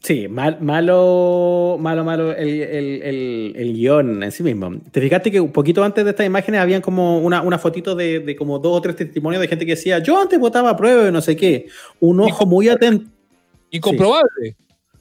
Sí, 0.02 0.26
mal, 0.26 0.60
malo, 0.60 1.76
malo, 1.78 2.02
malo 2.02 2.32
el, 2.32 2.60
el, 2.60 3.52
el, 3.54 3.72
guion 3.72 4.20
en 4.24 4.32
sí 4.32 4.42
mismo. 4.42 4.72
Te 4.90 5.00
fijaste 5.00 5.30
que 5.30 5.40
un 5.40 5.52
poquito 5.52 5.84
antes 5.84 6.04
de 6.04 6.10
estas 6.10 6.26
imágenes 6.26 6.60
habían 6.60 6.82
como 6.82 7.20
una, 7.20 7.40
una 7.42 7.56
fotito 7.56 7.94
de, 7.94 8.18
de, 8.18 8.34
como 8.34 8.58
dos 8.58 8.78
o 8.78 8.80
tres 8.80 8.96
testimonios 8.96 9.40
de 9.40 9.46
gente 9.46 9.64
que 9.64 9.76
decía, 9.76 10.00
yo 10.00 10.20
antes 10.20 10.40
votaba 10.40 10.70
a 10.70 10.76
prueba 10.76 11.04
de 11.04 11.12
no 11.12 11.20
sé 11.20 11.36
qué. 11.36 11.66
Un 12.00 12.18
ojo 12.18 12.46
muy 12.46 12.68
atento. 12.68 13.08
Incomprobable. 13.70 14.56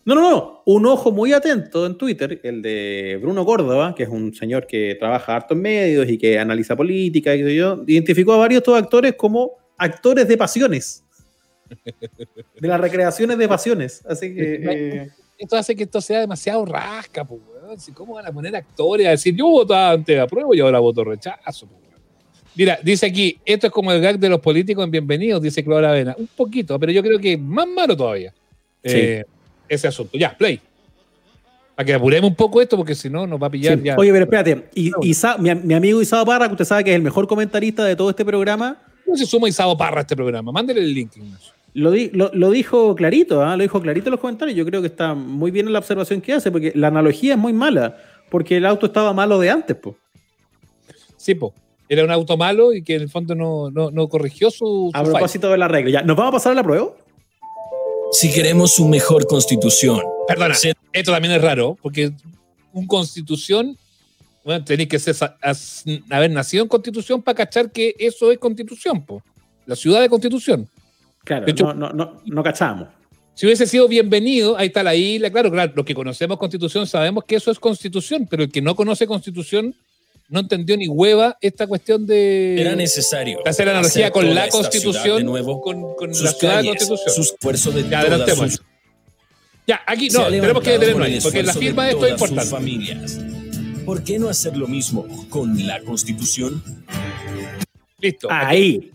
No, 0.06 0.14
no, 0.14 0.22
no. 0.22 0.62
Un 0.66 0.86
ojo 0.86 1.12
muy 1.12 1.34
atento 1.34 1.88
en 1.88 1.98
Twitter, 1.98 2.40
el 2.44 2.62
de 2.62 3.18
Bruno 3.20 3.44
Córdoba, 3.44 3.96
que 3.96 4.04
es 4.04 4.10
un 4.10 4.36
señor 4.36 4.68
que 4.68 4.96
trabaja 5.00 5.36
harto 5.36 5.56
en 5.56 5.62
medios 5.62 6.08
y 6.10 6.20
que 6.20 6.38
analiza 6.38 6.76
política, 6.76 7.36
y 7.36 7.56
yo, 7.56 7.84
identificó 7.88 8.34
a 8.34 8.38
varios 8.38 8.60
de 8.60 8.72
estos 8.72 8.84
actores 8.84 9.16
como 9.16 9.61
actores 9.82 10.28
de 10.28 10.38
pasiones 10.38 11.04
de 12.60 12.68
las 12.68 12.80
recreaciones 12.80 13.38
de 13.38 13.48
pasiones. 13.48 14.06
Así 14.06 14.34
que. 14.34 14.54
Eh, 14.54 15.10
esto 15.38 15.58
hace 15.58 15.76
que 15.76 15.84
esto 15.84 16.00
sea 16.00 16.20
demasiado 16.20 16.64
rasca, 16.66 17.26
pues, 17.26 17.42
¿Cómo 17.96 18.16
van 18.16 18.28
a 18.28 18.32
poner 18.32 18.56
actores 18.56 19.08
a 19.08 19.12
decir 19.12 19.36
yo 19.36 19.48
votaba 19.48 19.92
antes 19.92 20.20
apruebo 20.20 20.54
y 20.54 20.60
ahora 20.60 20.80
voto 20.80 21.04
rechazo? 21.04 21.68
Mira, 22.54 22.78
dice 22.84 23.08
aquí, 23.08 23.40
esto 23.46 23.68
es 23.68 23.74
como 23.74 23.92
el 23.92 24.02
gag 24.02 24.20
de 24.20 24.30
los 24.30 24.40
políticos 24.40 24.84
en 24.84 24.92
Bienvenidos, 24.92 25.42
dice 25.42 25.64
Clara 25.64 25.92
Avena. 25.92 26.16
Un 26.18 26.28
poquito, 26.28 26.78
pero 26.78 26.92
yo 26.92 27.02
creo 27.02 27.18
que 27.18 27.38
más 27.38 27.68
malo 27.68 27.96
todavía. 27.96 28.34
Eh, 28.84 29.24
ese 29.70 29.88
asunto. 29.88 30.18
Ya, 30.18 30.38
play. 30.38 30.60
Para 31.76 31.86
que 31.86 31.94
apuremos 31.94 32.30
un 32.30 32.36
poco 32.36 32.62
esto, 32.62 32.76
porque 32.76 32.94
si 32.94 33.10
no 33.10 33.26
nos 33.26 33.42
va 33.42 33.48
a 33.48 33.50
pillar 33.50 33.82
ya. 33.82 33.96
Oye, 33.96 34.12
pero 34.12 34.26
espérate. 34.26 34.70
Y, 34.76 34.92
mi, 35.40 35.74
amigo 35.74 36.02
Isao 36.02 36.26
Parra, 36.26 36.48
que 36.48 36.54
usted 36.54 36.66
sabe 36.66 36.84
que 36.84 36.92
es 36.92 36.98
el 36.98 37.02
mejor 37.02 37.26
comentarista 37.26 37.86
de 37.86 37.96
todo 37.96 38.10
este 38.10 38.26
programa. 38.26 38.78
¿Cómo 39.12 39.18
se 39.18 39.26
suma 39.26 39.50
Isao 39.50 39.76
Parra 39.76 39.98
a 39.98 40.02
este 40.04 40.16
programa? 40.16 40.54
Mándele 40.54 40.80
el 40.80 40.94
link, 40.94 41.18
Ignacio. 41.18 41.52
Lo, 41.74 41.92
lo, 42.34 42.50
dijo 42.50 42.96
clarito, 42.96 43.44
¿ah? 43.44 43.58
lo 43.58 43.64
dijo 43.64 43.82
clarito 43.82 44.08
en 44.08 44.12
los 44.12 44.22
comentarios. 44.22 44.56
Yo 44.56 44.66
creo 44.66 44.80
que 44.80 44.88
está 44.88 45.14
muy 45.16 45.52
bien 45.52 45.68
en 45.68 45.74
la 45.74 45.80
observación 45.80 46.22
que 46.22 46.32
hace, 46.32 46.50
porque 46.50 46.72
la 46.76 46.88
analogía 46.88 47.34
es 47.34 47.38
muy 47.38 47.52
mala, 47.52 47.98
porque 48.30 48.56
el 48.56 48.66
auto 48.66 48.86
estaba 48.86 49.12
malo 49.12 49.38
de 49.38 49.50
antes, 49.50 49.76
po. 49.76 49.98
Sí, 51.18 51.36
po. 51.36 51.54
Era 51.90 52.06
un 52.06 52.12
auto 52.12 52.38
malo 52.38 52.72
y 52.72 52.84
que 52.84 52.96
en 52.96 53.02
el 53.02 53.10
fondo 53.10 53.36
no, 53.36 54.08
corrigió 54.08 54.50
su. 54.50 54.92
a 54.94 55.04
propósito 55.04 55.50
de 55.50 55.58
la 55.58 55.68
regla. 55.68 55.92
Ya, 55.92 56.04
¿nos 56.04 56.16
vamos 56.16 56.30
a 56.30 56.38
pasar 56.38 56.54
a 56.54 56.56
la 56.56 56.64
prueba? 56.64 56.94
Si 58.14 58.32
queremos 58.32 58.72
su 58.72 58.88
mejor 58.88 59.28
constitución. 59.28 60.00
Perdona, 60.26 60.56
esto 60.94 61.12
también 61.12 61.34
es 61.34 61.42
raro, 61.42 61.78
porque 61.82 62.14
un 62.72 62.88
constitución, 62.88 63.78
bueno, 64.44 64.64
tenéis 64.66 64.90
que 64.90 65.00
ser, 65.00 65.16
haber 66.10 66.32
nacido 66.32 66.64
en 66.64 66.70
constitución 66.70 67.22
para 67.22 67.36
cachar 67.36 67.72
que 67.72 67.96
eso 68.00 68.32
es 68.32 68.38
constitución, 68.38 69.06
po. 69.06 69.22
La 69.66 69.76
ciudad 69.76 70.02
de 70.02 70.10
constitución. 70.10 70.68
Claro, 71.24 71.46
no, 71.76 71.94
no, 71.94 72.22
no, 72.26 72.44
cachamos. 72.44 72.88
Si 73.36 73.46
hubiese 73.46 73.68
sido 73.68 73.88
bienvenido, 73.88 74.58
ahí 74.58 74.68
está 74.68 74.84
la 74.84 74.96
isla, 74.96 75.30
claro, 75.32 75.52
claro, 75.52 75.72
los 75.76 75.86
que 75.86 75.94
conocemos 75.94 76.38
constitución 76.38 76.88
sabemos 76.88 77.24
que 77.26 77.36
eso 77.36 77.52
es 77.52 77.60
constitución, 77.60 78.28
pero 78.30 78.44
el 78.44 78.52
que 78.52 78.62
no 78.62 78.76
conoce 78.76 79.06
constitución 79.06 79.76
no 80.28 80.40
entendió 80.40 80.76
ni 80.78 80.88
hueva 80.88 81.38
esta 81.42 81.68
cuestión 81.68 82.08
de... 82.08 82.60
Era 82.60 82.76
necesario 82.76 83.40
hacer 83.46 83.68
la 83.68 83.74
analogía 83.74 84.12
con 84.12 84.34
la 84.34 84.50
constitución, 84.50 85.18
de 85.18 85.24
nuevo, 85.24 85.62
con, 85.62 85.96
con 85.96 86.10
la 86.10 86.32
ciudad 86.32 86.62
de 86.62 86.70
constitución. 86.70 87.16
Su 87.16 87.22
esfuerzo 87.22 87.72
de 87.72 87.88
ya, 87.88 88.06
todas 88.06 88.62
Ya, 89.68 89.82
aquí 89.86 90.10
no, 90.10 90.26
tenemos 90.26 90.64
que 90.64 90.72
detenernos 90.72 91.08
ahí, 91.08 91.20
porque 91.22 91.44
la 91.44 91.54
firma 91.54 91.86
de 91.86 91.92
esto 91.92 92.06
es 92.06 92.12
importante. 92.14 92.50
Familias. 92.50 93.20
¿Por 93.92 94.06
qué 94.06 94.18
no 94.20 94.30
hacer 94.30 94.56
lo 94.56 94.70
mismo 94.70 95.06
con 95.28 95.68
la 95.68 95.82
constitución? 95.82 96.64
Listo. 98.00 98.30
Ahí. 98.32 98.90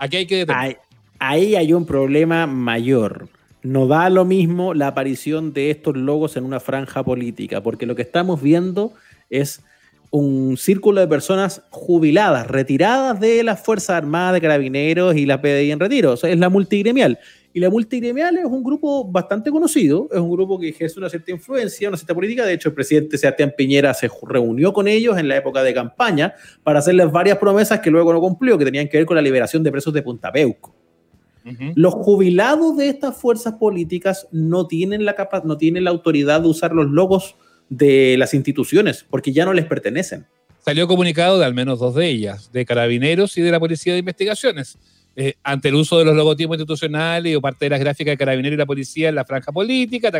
Aquí, 0.00 0.16
hay 0.16 0.26
que 0.26 0.36
detener 0.38 0.78
ahí 1.20 1.54
hay 1.54 1.72
un 1.72 1.86
problema 1.86 2.48
mayor. 2.48 3.28
No 3.62 3.86
da 3.86 4.10
lo 4.10 4.24
mismo 4.24 4.74
la 4.74 4.88
aparición 4.88 5.52
de 5.52 5.70
estos 5.70 5.96
logos 5.96 6.36
en 6.36 6.42
una 6.42 6.58
franja 6.58 7.04
política, 7.04 7.62
porque 7.62 7.86
lo 7.86 7.94
que 7.94 8.02
estamos 8.02 8.42
viendo 8.42 8.94
es 9.30 9.62
un 10.10 10.56
círculo 10.56 11.00
de 11.00 11.06
personas 11.06 11.62
jubiladas, 11.70 12.48
retiradas 12.48 13.20
de 13.20 13.44
las 13.44 13.64
Fuerzas 13.64 13.90
Armadas, 13.90 14.32
de 14.34 14.40
Carabineros 14.40 15.14
y 15.14 15.24
la 15.24 15.40
PDI 15.40 15.70
en 15.70 15.78
retiro. 15.78 16.14
O 16.14 16.16
sea, 16.16 16.30
es 16.30 16.38
la 16.40 16.48
multigremial. 16.48 17.20
Y 17.56 17.60
la 17.60 17.70
multigremial 17.70 18.36
es 18.36 18.44
un 18.44 18.62
grupo 18.62 19.02
bastante 19.10 19.50
conocido, 19.50 20.10
es 20.12 20.20
un 20.20 20.30
grupo 20.30 20.60
que 20.60 20.68
ejerce 20.68 20.98
una 20.98 21.08
cierta 21.08 21.30
influencia, 21.30 21.88
una 21.88 21.96
cierta 21.96 22.14
política. 22.14 22.44
De 22.44 22.52
hecho, 22.52 22.68
el 22.68 22.74
presidente 22.74 23.16
Sebastián 23.16 23.54
Piñera 23.56 23.94
se 23.94 24.10
reunió 24.28 24.74
con 24.74 24.86
ellos 24.86 25.16
en 25.16 25.26
la 25.26 25.38
época 25.38 25.62
de 25.62 25.72
campaña 25.72 26.34
para 26.62 26.80
hacerles 26.80 27.10
varias 27.10 27.38
promesas 27.38 27.80
que 27.80 27.90
luego 27.90 28.12
no 28.12 28.20
cumplió, 28.20 28.58
que 28.58 28.66
tenían 28.66 28.88
que 28.88 28.98
ver 28.98 29.06
con 29.06 29.16
la 29.16 29.22
liberación 29.22 29.62
de 29.62 29.72
presos 29.72 29.94
de 29.94 30.02
Punta 30.02 30.30
Peuco. 30.30 30.74
Los 31.74 31.94
jubilados 31.94 32.76
de 32.76 32.90
estas 32.90 33.16
fuerzas 33.16 33.54
políticas 33.54 34.28
no 34.32 34.66
tienen, 34.66 35.06
la 35.06 35.16
no 35.42 35.56
tienen 35.56 35.84
la 35.84 35.90
autoridad 35.92 36.42
de 36.42 36.48
usar 36.48 36.72
los 36.72 36.90
logos 36.90 37.36
de 37.70 38.16
las 38.18 38.34
instituciones 38.34 39.06
porque 39.08 39.32
ya 39.32 39.46
no 39.46 39.54
les 39.54 39.64
pertenecen. 39.64 40.26
Salió 40.62 40.86
comunicado 40.86 41.38
de 41.38 41.46
al 41.46 41.54
menos 41.54 41.78
dos 41.78 41.94
de 41.94 42.06
ellas, 42.06 42.52
de 42.52 42.66
carabineros 42.66 43.38
y 43.38 43.40
de 43.40 43.50
la 43.50 43.60
Policía 43.60 43.94
de 43.94 44.00
Investigaciones. 44.00 44.78
Eh, 45.18 45.34
ante 45.42 45.70
el 45.70 45.74
uso 45.76 45.98
de 45.98 46.04
los 46.04 46.14
logotipos 46.14 46.56
institucionales 46.56 47.34
o 47.34 47.40
parte 47.40 47.64
de 47.64 47.70
las 47.70 47.80
gráficas 47.80 48.12
de 48.12 48.18
Carabineros 48.18 48.54
y 48.54 48.58
la 48.58 48.66
Policía 48.66 49.08
en 49.08 49.14
la 49.14 49.24
franja 49.24 49.50
política, 49.50 50.10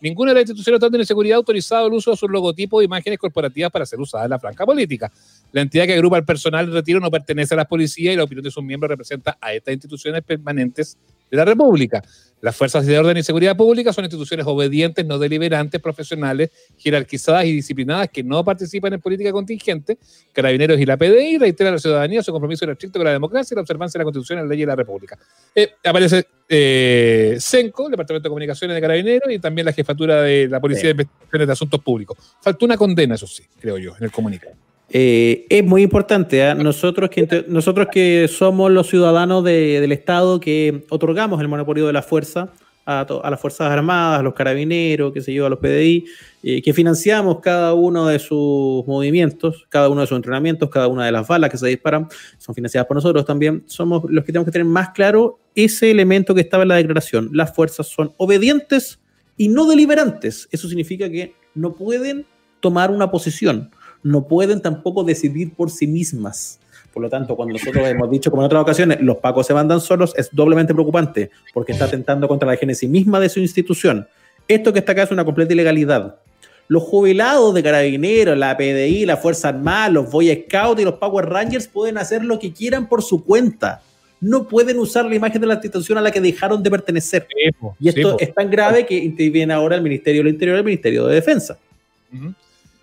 ninguna 0.00 0.30
de 0.30 0.40
las 0.40 0.48
instituciones 0.48 0.80
de 0.80 1.04
seguridad 1.04 1.34
ha 1.34 1.36
autorizado 1.36 1.86
el 1.86 1.92
uso 1.92 2.12
de 2.12 2.16
sus 2.16 2.30
logotipos 2.30 2.80
e 2.80 2.86
imágenes 2.86 3.18
corporativas 3.18 3.70
para 3.70 3.84
ser 3.84 4.00
usadas 4.00 4.24
en 4.24 4.30
la 4.30 4.38
franja 4.38 4.64
política. 4.64 5.12
La 5.52 5.60
entidad 5.60 5.84
que 5.84 5.92
agrupa 5.92 6.16
al 6.16 6.24
personal 6.24 6.64
de 6.64 6.72
retiro 6.72 6.98
no 6.98 7.10
pertenece 7.10 7.52
a 7.52 7.58
las 7.58 7.66
policías 7.66 8.14
y 8.14 8.16
la 8.16 8.24
opinión 8.24 8.44
de 8.44 8.50
sus 8.50 8.64
miembros 8.64 8.88
representa 8.88 9.36
a 9.38 9.52
estas 9.52 9.74
instituciones 9.74 10.22
permanentes 10.22 10.96
de 11.30 11.36
la 11.36 11.44
República. 11.44 12.02
Las 12.42 12.54
fuerzas 12.54 12.84
de 12.84 12.98
orden 12.98 13.16
y 13.16 13.22
seguridad 13.22 13.56
pública 13.56 13.92
son 13.92 14.04
instituciones 14.04 14.46
obedientes, 14.46 15.04
no 15.06 15.18
deliberantes, 15.18 15.80
profesionales, 15.80 16.50
jerarquizadas 16.76 17.46
y 17.46 17.52
disciplinadas 17.52 18.08
que 18.10 18.22
no 18.22 18.44
participan 18.44 18.92
en 18.92 19.00
política 19.00 19.32
contingente. 19.32 19.98
Carabineros 20.32 20.78
y 20.78 20.84
la 20.84 20.98
PDI 20.98 21.38
reiteran 21.38 21.72
a 21.72 21.76
la 21.76 21.80
ciudadanía 21.80 22.22
su 22.22 22.32
compromiso 22.32 22.70
estricto 22.70 22.98
con 22.98 23.06
la 23.06 23.12
democracia 23.12 23.54
y 23.54 23.56
la 23.56 23.62
observancia 23.62 23.98
de 23.98 24.02
la 24.02 24.04
Constitución 24.04 24.38
y 24.38 24.42
la 24.42 24.48
ley 24.48 24.60
de 24.60 24.66
la 24.66 24.76
República. 24.76 25.18
Eh, 25.54 25.72
aparece 25.82 26.26
eh, 26.48 27.38
CENCO, 27.40 27.86
el 27.86 27.92
Departamento 27.92 28.28
de 28.28 28.30
Comunicaciones 28.30 28.74
de 28.74 28.80
Carabineros, 28.82 29.32
y 29.32 29.38
también 29.38 29.64
la 29.64 29.72
jefatura 29.72 30.22
de 30.22 30.46
la 30.46 30.60
Policía 30.60 30.84
de 30.84 30.90
Investigaciones 30.90 31.46
de 31.46 31.52
Asuntos 31.52 31.80
Públicos. 31.80 32.18
Faltó 32.42 32.66
una 32.66 32.76
condena, 32.76 33.14
eso 33.14 33.26
sí, 33.26 33.44
creo 33.58 33.78
yo, 33.78 33.96
en 33.96 34.04
el 34.04 34.12
comunicado. 34.12 34.65
Eh, 34.90 35.46
es 35.48 35.64
muy 35.64 35.82
importante. 35.82 36.42
¿ah? 36.44 36.54
Nosotros, 36.54 37.10
que, 37.10 37.44
nosotros 37.48 37.88
que 37.90 38.28
somos 38.28 38.70
los 38.70 38.88
ciudadanos 38.88 39.44
del 39.44 39.92
Estado 39.92 40.40
que 40.40 40.84
otorgamos 40.90 41.40
el 41.40 41.48
monopolio 41.48 41.86
de 41.86 41.92
la 41.92 42.02
fuerza 42.02 42.50
a, 42.86 43.04
las 43.28 43.40
Fuerzas 43.40 43.70
Armadas, 43.70 44.20
a 44.20 44.22
los 44.22 44.32
carabineros, 44.32 45.12
que 45.12 45.20
se 45.20 45.34
yo, 45.34 45.44
a 45.46 45.50
los 45.50 45.58
PDI, 45.58 46.04
eh, 46.44 46.62
que 46.62 46.72
financiamos 46.72 47.40
cada 47.40 47.74
uno 47.74 48.06
de 48.06 48.20
sus 48.20 48.86
movimientos, 48.86 49.66
cada 49.68 49.88
uno 49.88 50.02
de 50.02 50.06
sus 50.06 50.16
entrenamientos, 50.16 50.70
cada 50.70 50.86
una 50.86 51.04
de 51.04 51.10
las 51.12 51.26
balas 51.26 51.50
que 51.50 51.58
se 51.58 51.66
disparan, 51.66 52.06
son 52.38 52.54
financiadas 52.54 52.86
por 52.86 52.94
nosotros 52.94 53.24
también. 53.24 53.64
Somos 53.66 54.04
los 54.08 54.24
que 54.24 54.30
tenemos 54.30 54.46
que 54.46 54.52
tener 54.52 54.66
más 54.66 54.90
claro 54.90 55.40
ese 55.56 55.90
elemento 55.90 56.32
que 56.32 56.42
estaba 56.42 56.62
en 56.62 56.68
la 56.68 56.76
declaración. 56.76 57.30
Las 57.32 57.54
fuerzas 57.54 57.88
son 57.88 58.12
obedientes 58.18 59.00
y 59.36 59.48
no 59.48 59.66
deliberantes. 59.66 60.48
Eso 60.52 60.68
significa 60.68 61.10
que 61.10 61.34
no 61.54 61.72
pueden 61.72 62.24
tomar 62.60 62.92
una 62.92 63.10
posición 63.10 63.70
no 64.06 64.28
pueden 64.28 64.62
tampoco 64.62 65.02
decidir 65.02 65.52
por 65.52 65.68
sí 65.68 65.86
mismas. 65.86 66.60
Por 66.92 67.02
lo 67.02 67.10
tanto, 67.10 67.34
cuando 67.34 67.54
nosotros 67.54 67.86
hemos 67.88 68.08
dicho, 68.08 68.30
como 68.30 68.42
en 68.42 68.46
otras 68.46 68.62
ocasiones, 68.62 69.00
los 69.00 69.16
pacos 69.16 69.46
se 69.46 69.52
mandan 69.52 69.80
solos, 69.80 70.14
es 70.16 70.30
doblemente 70.32 70.72
preocupante 70.72 71.30
porque 71.52 71.72
está 71.72 71.86
atentando 71.86 72.28
contra 72.28 72.48
la 72.48 72.56
génesis 72.56 72.88
misma 72.88 73.18
de 73.18 73.28
su 73.28 73.40
institución. 73.40 74.06
Esto 74.46 74.72
que 74.72 74.78
está 74.78 74.92
acá 74.92 75.02
es 75.02 75.10
una 75.10 75.24
completa 75.24 75.52
ilegalidad. 75.52 76.16
Los 76.68 76.84
jubilados 76.84 77.52
de 77.52 77.62
carabineros, 77.62 78.38
la 78.38 78.56
PDI, 78.56 79.06
la 79.06 79.16
Fuerza 79.16 79.48
Armada, 79.48 79.88
los 79.88 80.10
Boy 80.10 80.46
Scouts 80.48 80.80
y 80.80 80.84
los 80.84 80.94
Power 80.94 81.26
Rangers 81.26 81.66
pueden 81.66 81.98
hacer 81.98 82.24
lo 82.24 82.38
que 82.38 82.52
quieran 82.52 82.88
por 82.88 83.02
su 83.02 83.24
cuenta. 83.24 83.82
no 84.18 84.48
pueden 84.48 84.78
usar 84.78 85.04
la 85.04 85.14
imagen 85.14 85.40
de 85.40 85.46
la 85.46 85.54
institución 85.54 85.98
a 85.98 86.00
la 86.00 86.10
que 86.10 86.20
dejaron 86.20 86.62
de 86.62 86.70
pertenecer. 86.70 87.26
y 87.78 87.88
esto 87.88 88.16
es 88.18 88.32
tan 88.32 88.50
grave 88.50 88.86
que 88.86 88.96
interviene 88.96 89.52
ahora 89.52 89.76
el 89.76 89.82
Ministerio 89.82 90.22
del 90.22 90.32
Interior 90.32 90.56
y 90.56 90.58
el 90.60 90.64
Ministerio 90.64 91.06
de 91.06 91.14
Defensa. 91.16 91.58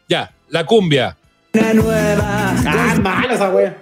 Ya, 0.08 0.32
la 0.54 0.64
cumbia. 0.68 1.18
Una 1.56 1.74
nueva. 1.74 2.54
Ah, 2.66 2.96
mala 3.02 3.34
esa 3.34 3.50
wea. 3.50 3.76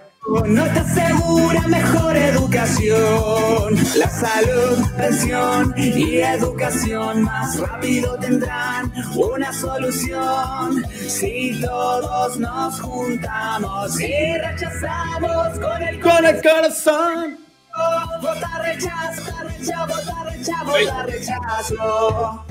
No 0.45 0.63
te 0.63 0.79
asegura 0.79 1.67
mejor 1.67 2.15
educación, 2.15 3.75
la 3.97 4.07
salud, 4.07 4.87
pensión 4.95 5.73
y 5.75 6.19
educación 6.19 7.23
más 7.23 7.59
rápido 7.59 8.17
tendrán 8.19 8.93
una 9.15 9.51
solución. 9.51 10.85
Si 10.93 11.59
todos 11.59 12.37
nos 12.37 12.79
juntamos 12.79 13.99
y 13.99 14.37
rechazamos 14.37 15.59
con 15.59 15.81
el, 15.81 15.99
con 15.99 16.25
el 16.25 16.41
corazón. 16.41 17.37
Vota 18.21 18.61
rechazo, 18.63 19.31
rechazo, 19.43 19.87
vota 19.87 20.23
rechazo, 20.23 20.65
vota 20.65 21.03
rechazo. 21.03 22.45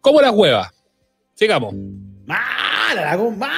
¿Cómo 0.00 0.20
las 0.20 0.32
huevas? 0.32 0.70
Sigamos. 1.34 1.74
Mala 2.26 3.02
la 3.04 3.16
cumbia, 3.16 3.50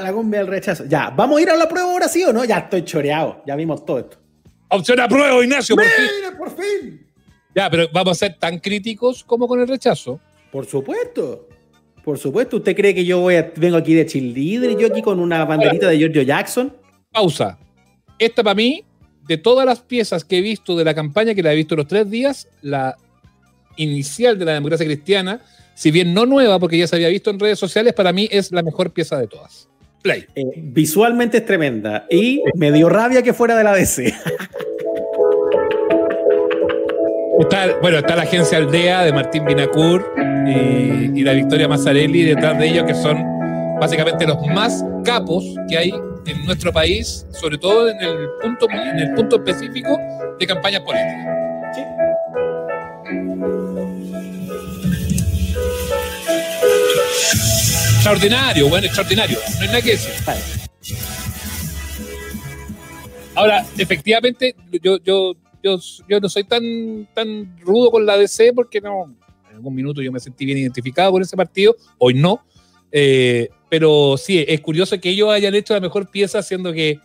la 0.00 0.12
cumbia 0.12 0.40
del 0.40 0.48
rechazo. 0.48 0.84
Ya, 0.86 1.10
¿vamos 1.10 1.38
a 1.38 1.42
ir 1.42 1.50
a 1.50 1.56
la 1.56 1.68
prueba 1.68 1.90
ahora 1.90 2.08
sí 2.08 2.24
o 2.24 2.32
no? 2.32 2.44
Ya 2.44 2.58
estoy 2.58 2.84
choreado, 2.84 3.42
ya 3.46 3.56
vimos 3.56 3.84
todo 3.84 3.98
esto. 3.98 4.18
Opción 4.68 5.00
a 5.00 5.08
prueba, 5.08 5.42
Ignacio. 5.42 5.76
Por 5.76 5.84
fin. 5.84 6.38
por 6.38 6.50
fin! 6.50 7.06
Ya, 7.54 7.70
pero 7.70 7.88
¿vamos 7.92 8.12
a 8.12 8.26
ser 8.26 8.36
tan 8.38 8.58
críticos 8.58 9.24
como 9.24 9.46
con 9.46 9.60
el 9.60 9.68
rechazo? 9.68 10.20
Por 10.50 10.66
supuesto. 10.66 11.48
Por 12.04 12.18
supuesto. 12.18 12.58
¿Usted 12.58 12.76
cree 12.76 12.94
que 12.94 13.04
yo 13.04 13.20
voy 13.20 13.36
vengo 13.56 13.76
aquí 13.76 13.94
de 13.94 14.06
y 14.12 14.76
yo 14.78 14.88
aquí 14.88 15.02
con 15.02 15.20
una 15.20 15.44
banderita 15.44 15.88
de 15.88 15.98
Giorgio 15.98 16.22
Jackson? 16.22 16.76
Pausa. 17.10 17.58
Esta 18.18 18.42
para 18.42 18.54
mí, 18.54 18.84
de 19.26 19.38
todas 19.38 19.66
las 19.66 19.80
piezas 19.80 20.24
que 20.24 20.38
he 20.38 20.40
visto 20.40 20.76
de 20.76 20.84
la 20.84 20.94
campaña, 20.94 21.34
que 21.34 21.42
la 21.42 21.52
he 21.52 21.56
visto 21.56 21.76
los 21.76 21.86
tres 21.86 22.10
días, 22.10 22.48
la 22.62 22.96
inicial 23.76 24.38
de 24.38 24.44
la 24.44 24.52
democracia 24.52 24.86
cristiana, 24.86 25.40
si 25.76 25.90
bien 25.90 26.14
no 26.14 26.24
nueva, 26.24 26.58
porque 26.58 26.78
ya 26.78 26.86
se 26.86 26.96
había 26.96 27.08
visto 27.08 27.28
en 27.30 27.38
redes 27.38 27.58
sociales, 27.58 27.92
para 27.92 28.10
mí 28.10 28.26
es 28.32 28.50
la 28.50 28.62
mejor 28.62 28.92
pieza 28.92 29.18
de 29.18 29.26
todas. 29.26 29.68
Play. 30.02 30.24
Eh, 30.34 30.44
visualmente 30.56 31.36
es 31.38 31.44
tremenda 31.44 32.06
y 32.10 32.42
me 32.54 32.72
dio 32.72 32.88
rabia 32.88 33.22
que 33.22 33.34
fuera 33.34 33.56
de 33.56 33.62
la 33.62 33.74
DC. 33.74 34.14
Está, 37.38 37.76
bueno, 37.82 37.98
está 37.98 38.16
la 38.16 38.22
agencia 38.22 38.56
Aldea 38.56 39.04
de 39.04 39.12
Martín 39.12 39.44
Binacur 39.44 40.10
y, 40.46 41.22
la 41.22 41.32
Victoria 41.32 41.68
Mazzarelli 41.68 42.22
detrás 42.22 42.58
de 42.58 42.68
ellos, 42.68 42.84
que 42.84 42.94
son 42.94 43.22
básicamente 43.78 44.26
los 44.26 44.38
más 44.46 44.82
capos 45.04 45.44
que 45.68 45.76
hay 45.76 45.90
en 45.90 46.46
nuestro 46.46 46.72
país, 46.72 47.26
sobre 47.32 47.58
todo 47.58 47.90
en 47.90 48.00
el 48.00 48.28
punto, 48.40 48.66
en 48.70 48.98
el 48.98 49.12
punto 49.12 49.36
específico 49.36 49.98
de 50.40 50.46
campañas 50.46 50.80
políticas. 50.80 51.74
Sí. 51.74 51.82
Extraordinario, 58.06 58.68
bueno, 58.68 58.86
extraordinario. 58.86 59.36
No 59.56 59.62
hay 59.62 59.66
nada 59.66 59.82
que 59.82 59.90
decir. 59.90 60.12
Ahora, 63.34 63.66
efectivamente, 63.76 64.54
yo, 64.80 64.98
yo, 65.02 65.34
yo, 65.60 65.80
yo 66.08 66.20
no 66.20 66.28
soy 66.28 66.44
tan, 66.44 67.08
tan 67.12 67.58
rudo 67.58 67.90
con 67.90 68.06
la 68.06 68.16
DC 68.16 68.52
porque 68.52 68.80
no, 68.80 69.12
en 69.50 69.56
algún 69.56 69.74
minuto 69.74 70.02
yo 70.02 70.12
me 70.12 70.20
sentí 70.20 70.44
bien 70.44 70.58
identificado 70.58 71.10
con 71.10 71.20
ese 71.20 71.36
partido, 71.36 71.74
hoy 71.98 72.14
no. 72.14 72.44
Eh, 72.92 73.48
pero 73.68 74.16
sí, 74.16 74.44
es 74.46 74.60
curioso 74.60 75.00
que 75.00 75.10
ellos 75.10 75.28
hayan 75.30 75.56
hecho 75.56 75.74
la 75.74 75.80
mejor 75.80 76.08
pieza, 76.08 76.44
siendo 76.44 76.72
que 76.72 77.00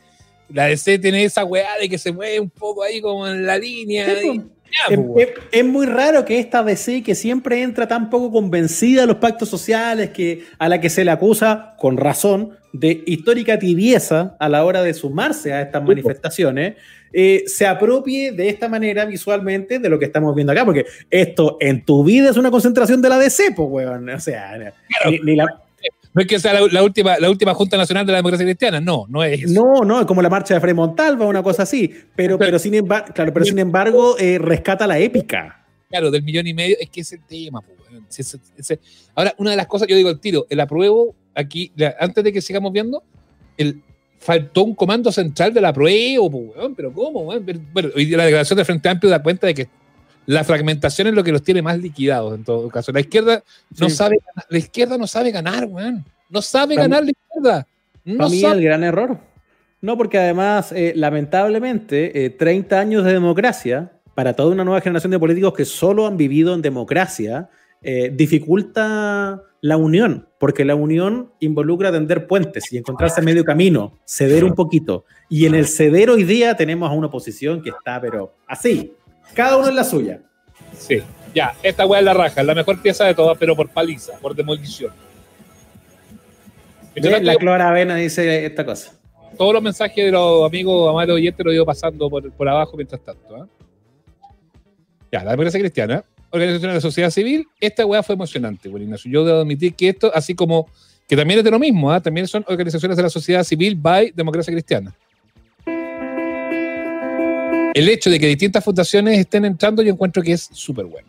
la 0.50 0.68
DC 0.68 1.00
tiene 1.00 1.24
esa 1.24 1.44
weá 1.44 1.80
de 1.80 1.90
que 1.90 1.98
se 1.98 2.12
mueve 2.12 2.40
un 2.40 2.52
poco 2.52 2.84
ahí 2.84 3.02
como 3.02 3.28
en 3.28 3.44
la 3.48 3.58
línea. 3.58 4.06
Es, 5.52 5.66
muy 5.66 5.86
raro 5.86 6.26
que 6.26 6.40
esta 6.40 6.64
DC, 6.64 7.04
que 7.04 7.16
siempre 7.16 7.62
entra 7.62 7.88
tan 7.88 8.10
poco 8.10 8.32
convencida 8.32 9.04
a 9.04 9.06
los 9.06 9.18
pactos 9.18 9.50
sociales, 9.50 10.12
que, 10.12 10.46
a 10.58 10.70
la 10.70 10.82
que 10.82 10.90
se 10.90 11.04
le 11.06 11.12
acusa, 11.12 11.76
con 11.78 11.98
razón, 11.98 12.52
de 12.74 13.04
histórica 13.06 13.60
tibieza 13.60 14.36
a 14.40 14.48
la 14.48 14.64
hora 14.64 14.82
de 14.82 14.94
sumarse 14.94 15.54
a 15.54 15.62
estas 15.62 15.84
manifestaciones, 15.84 16.76
eh, 17.14 17.44
se 17.46 17.68
apropie 17.68 18.32
de 18.32 18.48
esta 18.48 18.70
manera 18.70 19.06
visualmente 19.06 19.80
de 19.80 19.90
lo 19.90 20.00
que 20.00 20.06
estamos 20.06 20.34
viendo 20.34 20.54
acá, 20.54 20.64
porque 20.64 20.86
esto 21.10 21.58
en 21.60 21.84
tu 21.84 22.04
vida 22.04 22.30
es 22.30 22.38
una 22.38 22.52
concentración 22.52 23.02
de 23.02 23.10
la 23.10 23.18
DC, 23.18 23.52
pues, 23.56 23.68
weón. 23.70 24.10
O 24.10 24.20
sea, 24.20 24.74
ni 25.24 25.36
la, 25.36 25.46
no 26.14 26.22
es 26.22 26.28
que 26.28 26.40
sea 26.40 26.54
la, 26.54 26.84
última, 26.84 27.18
la 27.20 27.30
última 27.30 27.54
Junta 27.54 27.78
Nacional 27.78 28.06
de 28.06 28.12
la 28.12 28.18
Democracia 28.18 28.46
Cristiana, 28.46 28.82
no, 28.82 29.06
no 29.08 29.24
es 29.24 29.44
eso. 29.44 29.54
No, 29.54 29.86
no, 29.86 30.02
es 30.02 30.06
como 30.06 30.22
la 30.22 30.30
marcha 30.30 30.54
de 30.54 30.60
Frei 30.60 30.74
Montalva, 30.74 31.26
una 31.26 31.42
cosa 31.42 31.64
así. 31.64 31.90
Pero, 32.16 32.38
pero, 32.38 32.60
sin, 32.60 32.74
embargo, 32.74 33.14
claro, 33.14 33.34
pero 33.34 33.46
sin 33.46 33.60
embargo, 33.60 34.18
eh, 34.20 34.38
rescata 34.38 34.86
la 34.88 35.00
épica. 35.00 35.66
Claro, 35.90 36.12
del 36.12 36.24
millón 36.24 36.48
y 36.48 36.54
medio, 36.54 36.76
es 36.80 36.90
que 36.90 37.02
es 37.02 37.14
el 37.14 37.24
tema. 37.26 37.62
Ahora, 39.16 39.34
una 39.38 39.52
de 39.52 39.58
las 39.58 39.68
cosas, 39.68 39.88
yo 39.88 39.96
digo 39.96 40.10
el 40.10 40.20
tiro, 40.20 40.46
el 40.50 40.60
apruebo 40.60 41.16
aquí, 41.34 41.72
antes 42.00 42.24
de 42.24 42.34
que 42.34 42.42
sigamos 42.42 42.74
viendo, 42.74 43.04
el, 43.58 43.82
faltó 44.22 44.64
un 44.64 44.76
comando 44.76 45.12
central 45.12 45.54
de 45.54 45.62
la 45.62 45.74
prueba, 45.74 46.30
pero 46.76 46.94
¿cómo? 46.94 47.24
Bueno, 47.26 47.90
hoy 47.96 48.06
la 48.08 48.26
declaración 48.26 48.58
del 48.58 48.66
Frente 48.66 48.88
Amplio 48.88 49.10
da 49.10 49.24
cuenta 49.24 49.48
de 49.48 49.54
que 49.54 49.70
la 50.26 50.44
fragmentación 50.44 51.08
es 51.08 51.14
lo 51.14 51.24
que 51.24 51.32
los 51.32 51.44
tiene 51.44 51.62
más 51.62 51.78
liquidados 51.80 52.36
en 52.36 52.44
todo 52.44 52.70
caso. 52.70 52.92
La 52.92 53.00
izquierda 53.00 53.44
no 53.80 53.90
sabe 53.90 54.20
la 54.50 54.58
izquierda 54.58 54.98
no 54.98 55.08
sabe 55.08 55.32
ganar, 55.32 55.66
weón. 55.66 56.06
No 56.30 56.42
sabe 56.42 56.76
ganar 56.76 57.04
la 57.04 57.12
izquierda. 57.12 57.68
No 58.06 58.18
para 58.18 58.30
mí 58.30 58.44
el 58.44 58.64
gran 58.64 58.84
error. 58.84 59.20
No, 59.82 59.98
porque 59.98 60.20
además, 60.20 60.72
eh, 60.72 60.94
lamentablemente, 60.96 62.30
30 62.38 62.76
eh, 62.76 62.80
años 62.80 63.04
de 63.04 63.14
democracia, 63.14 63.92
para 64.14 64.34
toda 64.34 64.52
una 64.52 64.64
nueva 64.64 64.82
generación 64.82 65.12
de 65.12 65.20
políticos 65.20 65.54
que 65.54 65.66
solo 65.66 66.06
han 66.06 66.18
vivido 66.18 66.54
en 66.54 66.62
democracia, 66.62 67.50
eh, 67.82 68.12
dificulta 68.14 69.42
la 69.62 69.78
unión, 69.78 70.28
porque 70.40 70.66
la 70.66 70.76
unión 70.76 71.32
involucra 71.40 71.92
tender 71.92 72.28
puentes 72.28 72.72
y 72.72 72.78
encontrarse 72.78 73.22
en 73.22 73.26
medio 73.26 73.44
camino, 73.44 73.98
ceder 74.06 74.44
un 74.44 74.54
poquito. 74.54 75.06
Y 75.30 75.46
en 75.46 75.56
el 75.56 75.68
ceder 75.68 76.10
hoy 76.10 76.24
día 76.24 76.56
tenemos 76.56 76.90
a 76.90 76.94
una 76.94 77.08
oposición 77.08 77.62
que 77.62 77.70
está, 77.70 78.00
pero 78.00 78.34
así, 78.48 78.94
cada 79.34 79.58
uno 79.58 79.70
en 79.70 79.76
la 79.76 79.84
suya. 79.84 80.20
Sí, 80.78 81.02
ya, 81.34 81.56
esta 81.64 81.86
weá 81.86 82.00
es 82.00 82.06
la 82.06 82.14
raja, 82.14 82.42
es 82.42 82.48
la 82.48 82.56
mejor 82.56 82.82
pieza 82.82 83.06
de 83.06 83.14
todas, 83.14 83.38
pero 83.38 83.56
por 83.56 83.70
paliza, 83.70 84.14
por 84.20 84.36
demolición. 84.36 84.92
la 86.96 87.36
Clara 87.36 87.70
Avena 87.70 87.96
dice 87.96 88.46
esta 88.46 88.66
cosa. 88.66 88.94
Todos 89.38 89.54
los 89.54 89.64
mensajes 89.64 90.06
de 90.06 90.12
los 90.12 90.46
amigos 90.46 90.90
amados 90.90 91.16
oyentes 91.16 91.46
los 91.46 91.54
ido 91.54 91.66
pasando 91.66 92.10
por, 92.10 92.32
por 92.32 92.50
abajo 92.50 92.76
mientras 92.76 93.02
tanto. 93.02 93.38
¿eh? 93.38 93.48
Ya, 95.12 95.24
la 95.24 95.32
democracia 95.32 95.60
cristiana, 95.60 96.04
organización 96.30 96.72
de 96.72 96.76
la 96.76 96.82
sociedad 96.82 97.10
civil, 97.10 97.48
esta 97.60 97.86
weá 97.86 98.04
fue 98.04 98.16
emocionante, 98.16 98.68
bueno, 98.70 98.86
Ignacio. 98.86 99.10
Yo 99.10 99.24
debo 99.24 99.40
admitir 99.40 99.74
que 99.74 99.90
esto, 99.90 100.12
así 100.14 100.36
como 100.36 100.70
que 101.08 101.16
también 101.16 101.40
es 101.40 101.46
de 101.46 101.52
lo 101.52 101.60
mismo, 101.60 101.94
¿eh? 101.96 102.02
también 102.02 102.28
son 102.28 102.44
organizaciones 102.48 102.98
de 102.98 103.04
la 103.04 103.10
sociedad 103.10 103.44
civil 103.44 103.76
by 103.76 104.12
democracia 104.12 104.52
cristiana 104.52 104.94
el 107.74 107.90
hecho 107.90 108.10
de 108.10 108.20
que 108.20 108.28
distintas 108.28 108.64
fundaciones 108.64 109.18
estén 109.20 109.46
entrando, 109.46 109.82
yo 109.82 109.92
encuentro 109.92 110.22
que 110.22 110.34
es 110.34 110.50
súper 110.52 110.86
bueno. 110.86 111.08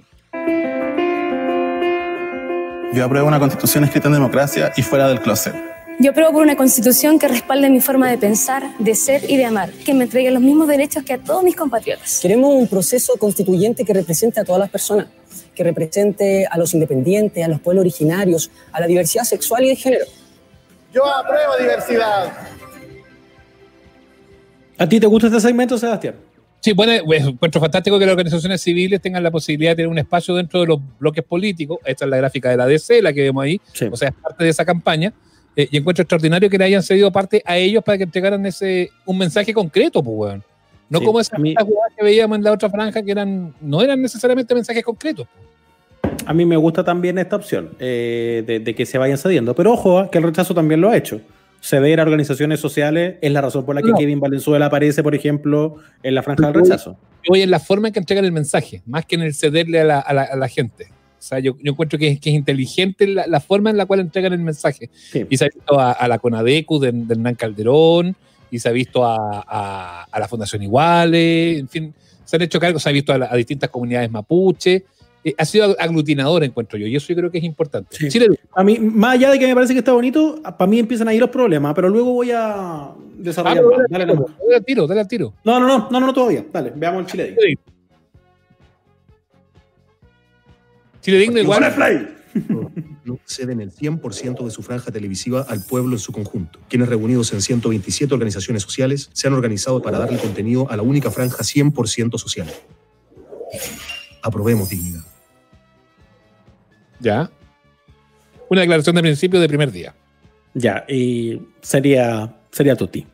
Yo 2.94 3.04
apruebo 3.04 3.26
una 3.26 3.38
constitución 3.38 3.84
escrita 3.84 4.08
en 4.08 4.14
democracia 4.14 4.72
y 4.76 4.82
fuera 4.82 5.08
del 5.08 5.20
closet. 5.20 5.54
Yo 5.98 6.10
apruebo 6.10 6.32
por 6.32 6.42
una 6.42 6.56
constitución 6.56 7.18
que 7.18 7.28
respalde 7.28 7.70
mi 7.70 7.80
forma 7.80 8.10
de 8.10 8.18
pensar, 8.18 8.76
de 8.78 8.94
ser 8.94 9.30
y 9.30 9.36
de 9.36 9.44
amar, 9.44 9.70
que 9.70 9.94
me 9.94 10.04
entregue 10.04 10.30
los 10.30 10.42
mismos 10.42 10.68
derechos 10.68 11.02
que 11.04 11.14
a 11.14 11.18
todos 11.18 11.42
mis 11.42 11.54
compatriotas. 11.54 12.20
Queremos 12.20 12.54
un 12.54 12.66
proceso 12.66 13.14
constituyente 13.18 13.84
que 13.84 13.94
represente 13.94 14.40
a 14.40 14.44
todas 14.44 14.60
las 14.60 14.70
personas, 14.70 15.06
que 15.54 15.64
represente 15.64 16.46
a 16.46 16.58
los 16.58 16.74
independientes, 16.74 17.44
a 17.44 17.48
los 17.48 17.60
pueblos 17.60 17.82
originarios, 17.82 18.50
a 18.72 18.80
la 18.80 18.86
diversidad 18.86 19.24
sexual 19.24 19.64
y 19.64 19.68
de 19.68 19.76
género. 19.76 20.04
Yo 20.92 21.06
apruebo 21.06 21.56
diversidad. 21.58 22.32
¿A 24.78 24.88
ti 24.88 25.00
te 25.00 25.06
gusta 25.06 25.28
este 25.28 25.40
segmento, 25.40 25.78
Sebastián? 25.78 26.31
Sí, 26.62 26.74
bueno, 26.74 26.92
encuentro 26.92 27.60
fantástico 27.60 27.98
que 27.98 28.06
las 28.06 28.12
organizaciones 28.12 28.62
civiles 28.62 29.00
tengan 29.00 29.20
la 29.24 29.32
posibilidad 29.32 29.72
de 29.72 29.76
tener 29.76 29.88
un 29.88 29.98
espacio 29.98 30.36
dentro 30.36 30.60
de 30.60 30.68
los 30.68 30.78
bloques 31.00 31.24
políticos. 31.24 31.78
Esta 31.84 32.04
es 32.04 32.10
la 32.10 32.18
gráfica 32.18 32.50
de 32.50 32.56
la 32.56 32.66
DC, 32.66 33.02
la 33.02 33.12
que 33.12 33.22
vemos 33.22 33.42
ahí. 33.42 33.60
O 33.90 33.96
sea, 33.96 34.10
es 34.10 34.14
parte 34.14 34.44
de 34.44 34.50
esa 34.50 34.64
campaña. 34.64 35.12
Eh, 35.56 35.66
y 35.72 35.76
encuentro 35.76 36.02
extraordinario 36.02 36.48
que 36.48 36.56
le 36.56 36.64
hayan 36.64 36.84
cedido 36.84 37.10
parte 37.10 37.42
a 37.44 37.56
ellos 37.56 37.82
para 37.82 37.98
que 37.98 38.04
entregaran 38.04 38.46
ese 38.46 38.90
un 39.04 39.18
mensaje 39.18 39.52
concreto, 39.52 40.04
pues, 40.04 40.16
weón. 40.16 40.44
No 40.88 41.00
como 41.00 41.18
esas 41.18 41.36
jugadas 41.36 41.92
que 41.96 42.04
veíamos 42.04 42.38
en 42.38 42.44
la 42.44 42.52
otra 42.52 42.70
franja 42.70 43.02
que 43.02 43.10
eran 43.10 43.52
no 43.60 43.82
eran 43.82 44.00
necesariamente 44.00 44.54
mensajes 44.54 44.84
concretos. 44.84 45.26
A 46.26 46.32
mí 46.32 46.46
me 46.46 46.56
gusta 46.56 46.84
también 46.84 47.18
esta 47.18 47.34
opción 47.34 47.70
eh, 47.80 48.44
de, 48.46 48.60
de, 48.60 48.74
que 48.74 48.86
se 48.86 48.98
vayan 48.98 49.18
cediendo. 49.18 49.52
Pero 49.56 49.72
ojo, 49.72 49.98
ah, 49.98 50.10
que 50.10 50.18
el 50.18 50.24
rechazo 50.24 50.54
también 50.54 50.80
lo 50.80 50.90
ha 50.90 50.96
hecho 50.96 51.20
ceder 51.62 52.00
a 52.00 52.02
organizaciones 52.02 52.58
sociales 52.58 53.16
es 53.22 53.32
la 53.32 53.40
razón 53.40 53.64
por 53.64 53.76
la 53.76 53.82
que 53.82 53.92
Kevin 53.96 54.18
Valenzuela 54.18 54.66
aparece, 54.66 55.02
por 55.02 55.14
ejemplo, 55.14 55.76
en 56.02 56.16
la 56.16 56.22
franja 56.22 56.46
del 56.46 56.54
rechazo. 56.54 56.98
Hoy 57.30 57.42
en 57.42 57.52
la 57.52 57.60
forma 57.60 57.88
en 57.88 57.94
que 57.94 58.00
entregan 58.00 58.24
el 58.24 58.32
mensaje, 58.32 58.82
más 58.84 59.06
que 59.06 59.14
en 59.14 59.22
el 59.22 59.32
cederle 59.32 59.80
a 59.80 59.84
la, 59.84 60.48
gente. 60.48 60.88
O 60.90 61.22
sea, 61.22 61.38
yo, 61.38 61.56
encuentro 61.62 62.00
que, 62.00 62.08
es 62.08 62.26
inteligente 62.26 63.06
la, 63.06 63.40
forma 63.40 63.70
en 63.70 63.76
la 63.76 63.86
cual 63.86 64.00
entregan 64.00 64.32
el 64.32 64.40
mensaje. 64.40 64.90
Y 65.30 65.36
se 65.36 65.44
ha 65.44 65.48
visto 65.54 65.78
a, 65.78 66.08
la 66.08 66.18
Conadecu 66.18 66.80
de, 66.80 66.88
Hernán 66.88 67.36
Calderón, 67.36 68.16
y 68.50 68.58
se 68.58 68.68
ha 68.68 68.72
visto 68.72 69.04
a, 69.04 70.08
la 70.12 70.28
Fundación 70.28 70.64
Iguales, 70.64 71.60
en 71.60 71.68
fin, 71.68 71.94
se 72.24 72.36
han 72.36 72.42
hecho 72.42 72.58
cargos, 72.58 72.82
se 72.82 72.88
ha 72.88 72.92
visto 72.92 73.12
a, 73.12 73.36
distintas 73.36 73.70
comunidades 73.70 74.10
mapuche. 74.10 74.84
Eh, 75.24 75.34
ha 75.38 75.44
sido 75.44 75.76
aglutinador, 75.78 76.42
encuentro 76.42 76.78
yo, 76.78 76.86
y 76.86 76.96
eso 76.96 77.08
yo 77.08 77.16
creo 77.16 77.30
que 77.30 77.38
es 77.38 77.44
importante. 77.44 77.96
a 78.54 78.64
mí, 78.64 78.78
más 78.78 79.14
allá 79.14 79.30
de 79.30 79.38
que 79.38 79.46
me 79.46 79.54
parece 79.54 79.72
que 79.72 79.78
está 79.78 79.92
bonito, 79.92 80.40
para 80.42 80.66
mí 80.66 80.78
empiezan 80.80 81.06
ahí 81.08 81.18
los 81.18 81.30
problemas, 81.30 81.74
pero 81.74 81.88
luego 81.88 82.12
voy 82.12 82.32
a 82.32 82.90
desarrollar. 83.16 83.64
Ah, 83.64 83.86
dale, 83.88 84.06
dale, 84.06 84.22
dale, 84.22 84.56
al 84.56 84.64
tiro, 84.64 84.86
dale 84.86 85.00
al 85.00 85.08
tiro. 85.08 85.34
No, 85.44 85.60
no, 85.60 85.66
no, 85.66 85.88
no, 85.90 86.00
no, 86.00 86.12
todavía. 86.12 86.44
Dale, 86.52 86.72
veamos 86.74 87.02
el 87.02 87.06
Chile 87.06 87.36
Digno. 87.46 87.62
Chile 91.00 91.18
Digno 91.18 91.38
igual 91.40 91.62
no 93.04 93.18
ceden 93.26 93.60
el 93.60 93.72
100% 93.72 94.44
de 94.44 94.50
su 94.50 94.62
franja 94.62 94.90
televisiva 94.90 95.44
al 95.48 95.62
pueblo 95.62 95.92
en 95.92 95.98
su 95.98 96.12
conjunto, 96.12 96.58
quienes 96.68 96.88
reunidos 96.88 97.32
en 97.32 97.42
127 97.42 98.12
organizaciones 98.14 98.62
sociales 98.62 99.10
se 99.12 99.28
han 99.28 99.34
organizado 99.34 99.82
para 99.82 99.98
darle 99.98 100.18
contenido 100.18 100.70
a 100.70 100.76
la 100.76 100.82
única 100.82 101.10
franja 101.10 101.42
100% 101.42 102.18
social. 102.18 102.48
Aprobemos 104.22 104.70
dignidad. 104.70 105.11
Ya. 107.02 107.30
Una 108.48 108.62
declaración 108.62 108.96
de 108.96 109.02
principio 109.02 109.40
de 109.40 109.48
primer 109.48 109.70
día. 109.70 109.94
Ya, 110.54 110.84
y 110.88 111.42
sería, 111.60 112.34
sería 112.50 112.76
Tuti. 112.76 113.06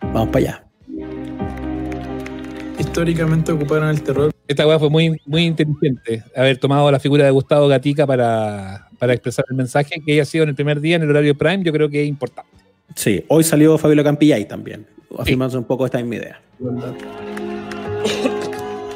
Vamos 0.00 0.28
para 0.28 0.38
allá. 0.38 0.64
Históricamente 2.78 3.52
ocuparon 3.52 3.88
el 3.88 4.02
terror 4.02 4.32
esta 4.48 4.66
weá 4.66 4.78
fue 4.78 4.88
muy, 4.88 5.20
muy 5.26 5.44
inteligente, 5.44 6.24
haber 6.34 6.56
tomado 6.56 6.90
la 6.90 6.98
figura 6.98 7.22
de 7.22 7.30
Gustavo 7.30 7.68
Gatica 7.68 8.06
para, 8.06 8.88
expresar 8.98 9.44
el 9.50 9.56
mensaje 9.56 10.00
que 10.04 10.12
haya 10.14 10.24
sido 10.24 10.44
en 10.44 10.48
el 10.48 10.54
primer 10.54 10.80
día 10.80 10.96
en 10.96 11.02
el 11.02 11.10
horario 11.10 11.36
prime, 11.36 11.62
yo 11.62 11.70
creo 11.70 11.90
que 11.90 12.02
es 12.02 12.08
importante. 12.08 12.50
Sí, 12.94 13.22
hoy 13.28 13.44
salió 13.44 13.76
Fabio 13.76 14.02
Campillay 14.02 14.48
también, 14.48 14.86
afirmando 15.18 15.58
un 15.58 15.64
poco 15.64 15.84
esta 15.84 15.98
misma 15.98 16.14
idea. 16.16 16.40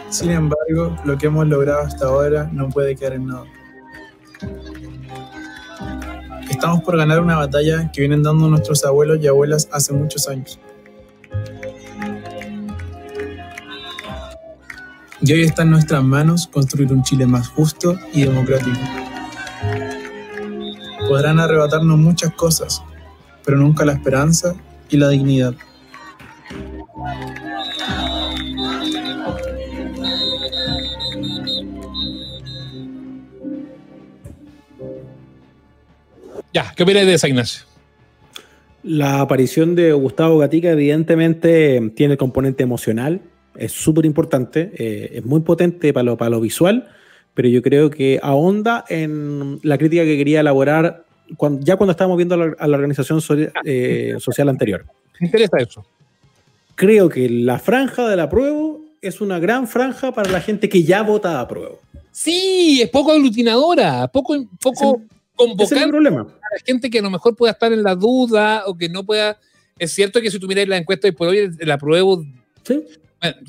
Sin 0.08 0.30
embargo, 0.30 0.96
lo 1.04 1.18
que 1.18 1.26
hemos 1.26 1.46
logrado 1.46 1.82
hasta 1.82 2.06
ahora 2.06 2.48
no 2.50 2.70
puede 2.70 2.96
quedar 2.96 3.12
en 3.12 3.26
nada. 3.26 3.44
Estamos 6.50 6.82
por 6.82 6.96
ganar 6.96 7.20
una 7.20 7.36
batalla 7.36 7.90
que 7.92 8.02
vienen 8.02 8.22
dando 8.22 8.48
nuestros 8.48 8.84
abuelos 8.84 9.18
y 9.20 9.26
abuelas 9.26 9.68
hace 9.72 9.92
muchos 9.92 10.28
años. 10.28 10.60
Y 15.20 15.32
hoy 15.32 15.42
está 15.42 15.62
en 15.62 15.70
nuestras 15.70 16.02
manos 16.02 16.48
construir 16.48 16.92
un 16.92 17.02
Chile 17.02 17.26
más 17.26 17.48
justo 17.48 17.96
y 18.12 18.24
democrático. 18.24 18.78
Podrán 21.08 21.38
arrebatarnos 21.38 21.98
muchas 21.98 22.32
cosas, 22.34 22.82
pero 23.44 23.56
nunca 23.56 23.84
la 23.84 23.92
esperanza 23.92 24.54
y 24.88 24.96
la 24.96 25.08
dignidad. 25.08 25.54
Ya, 36.52 36.72
¿qué 36.76 36.82
opinas 36.82 37.06
de 37.06 37.14
esa, 37.14 37.28
Ignacio? 37.28 37.64
La 38.82 39.20
aparición 39.20 39.74
de 39.74 39.92
Gustavo 39.92 40.38
Gatica 40.38 40.70
evidentemente 40.70 41.92
tiene 41.94 42.12
el 42.12 42.18
componente 42.18 42.62
emocional, 42.62 43.22
es 43.56 43.72
súper 43.72 44.04
importante, 44.04 44.72
eh, 44.76 45.10
es 45.14 45.24
muy 45.24 45.40
potente 45.40 45.92
para 45.92 46.04
lo, 46.04 46.16
para 46.16 46.30
lo 46.30 46.40
visual, 46.40 46.88
pero 47.32 47.48
yo 47.48 47.62
creo 47.62 47.90
que 47.90 48.20
ahonda 48.22 48.84
en 48.88 49.60
la 49.62 49.78
crítica 49.78 50.04
que 50.04 50.18
quería 50.18 50.40
elaborar 50.40 51.04
cuando, 51.36 51.64
ya 51.64 51.76
cuando 51.76 51.92
estábamos 51.92 52.18
viendo 52.18 52.34
a 52.34 52.66
la, 52.68 52.76
organización 52.76 53.20
eh, 53.64 54.16
social 54.18 54.48
anterior. 54.48 54.84
Me 55.20 55.28
interesa 55.28 55.56
eso. 55.58 55.86
Creo 56.74 57.08
que 57.08 57.30
la 57.30 57.58
franja 57.58 58.08
del 58.08 58.20
apruebo 58.20 58.82
es 59.00 59.20
una 59.20 59.38
gran 59.38 59.66
franja 59.68 60.12
para 60.12 60.30
la 60.30 60.40
gente 60.40 60.68
que 60.68 60.82
ya 60.82 61.02
vota 61.02 61.38
a 61.38 61.40
apruebo. 61.42 61.80
Sí, 62.10 62.80
es 62.82 62.90
poco 62.90 63.12
aglutinadora, 63.12 64.08
poco, 64.08 64.36
poco 64.60 65.00
convocante 65.48 65.88
problema. 65.88 66.20
a 66.20 66.24
la 66.24 66.60
gente 66.64 66.90
que 66.90 66.98
a 66.98 67.02
lo 67.02 67.10
mejor 67.10 67.36
pueda 67.36 67.52
estar 67.52 67.72
en 67.72 67.82
la 67.82 67.94
duda 67.94 68.64
o 68.66 68.76
que 68.76 68.88
no 68.88 69.04
pueda. 69.04 69.38
Es 69.78 69.92
cierto 69.92 70.20
que 70.20 70.30
si 70.30 70.38
tú 70.38 70.46
miras 70.46 70.68
la 70.68 70.76
encuesta 70.76 71.08
de 71.08 71.12
por 71.12 71.28
hoy, 71.28 71.50
el 71.58 71.70
apruebo 71.70 72.24
¿Sí? 72.64 72.84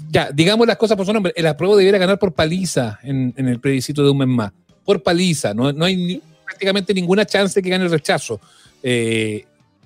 ya, 0.10 0.32
digamos 0.32 0.68
las 0.68 0.78
cosas 0.78 0.98
por 0.98 1.06
su 1.06 1.14
nombre. 1.14 1.34
El 1.36 1.48
apruebo 1.48 1.76
debiera 1.76 1.98
ganar 1.98 2.20
por 2.20 2.34
paliza 2.34 3.00
en, 3.04 3.34
el 3.38 3.60
plebiscito 3.60 4.04
de 4.04 4.12
un 4.12 4.18
mes 4.18 4.28
más. 4.28 4.52
Por 4.86 5.02
paliza. 5.02 5.54
No, 5.54 5.72
no 5.72 5.86
hay 5.86 6.22
prácticamente 6.46 6.94
ninguna 6.94 7.26
chance 7.26 7.60
de 7.60 7.64
que 7.64 7.70
gane 7.70 7.86
el 7.86 7.92
rechazo. 7.92 8.40
Eh, 8.82 9.46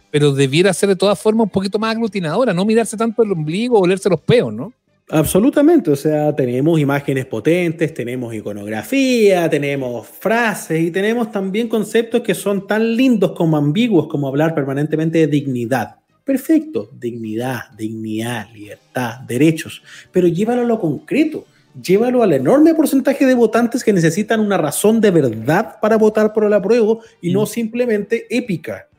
pero 0.10 0.32
debiera 0.32 0.74
ser 0.74 0.90
de 0.90 0.96
todas 0.96 1.20
formas 1.20 1.46
un 1.46 1.50
poquito 1.50 1.78
más 1.78 1.92
aglutinadora, 1.92 2.54
no 2.54 2.66
mirarse 2.66 2.98
tanto 2.98 3.22
el 3.24 3.32
ombligo 3.32 3.78
o 3.78 3.82
olerse 3.82 4.10
los 4.10 4.22
peos, 4.22 4.54
¿no? 4.54 4.74
Absolutamente, 5.10 5.90
o 5.90 5.96
sea, 5.96 6.36
tenemos 6.36 6.78
imágenes 6.82 7.26
potentes, 7.26 7.94
tenemos 7.94 8.34
iconografía, 8.36 9.50
tenemos 9.50 10.06
frases 10.06 10.82
y 10.82 10.92
tenemos 10.92 11.32
también 11.32 11.70
conceptos 11.70 12.22
que 12.22 12.36
son 12.36 12.68
tan 12.68 12.98
lindos 12.98 13.32
como 13.32 13.56
ambiguos 13.56 14.08
como 14.08 14.28
hablar 14.28 14.54
permanentemente 14.54 15.20
de 15.20 15.28
dignidad. 15.28 15.96
Perfecto, 16.26 16.90
dignidad, 17.00 17.72
dignidad, 17.78 18.52
libertad, 18.54 19.22
derechos, 19.22 19.82
pero 20.12 20.28
llévalo 20.28 20.64
a 20.64 20.66
lo 20.66 20.78
concreto, 20.78 21.46
llévalo 21.82 22.22
al 22.22 22.34
enorme 22.34 22.76
porcentaje 22.76 23.26
de 23.26 23.34
votantes 23.34 23.86
que 23.86 23.94
necesitan 23.94 24.42
una 24.42 24.58
razón 24.58 25.00
de 25.00 25.12
verdad 25.12 25.78
para 25.82 25.96
votar 25.96 26.34
por 26.34 26.44
el 26.44 26.52
apruebo 26.52 27.00
y 27.22 27.32
no 27.32 27.44
mm. 27.44 27.48
simplemente 27.48 28.28
épica. 28.30 28.90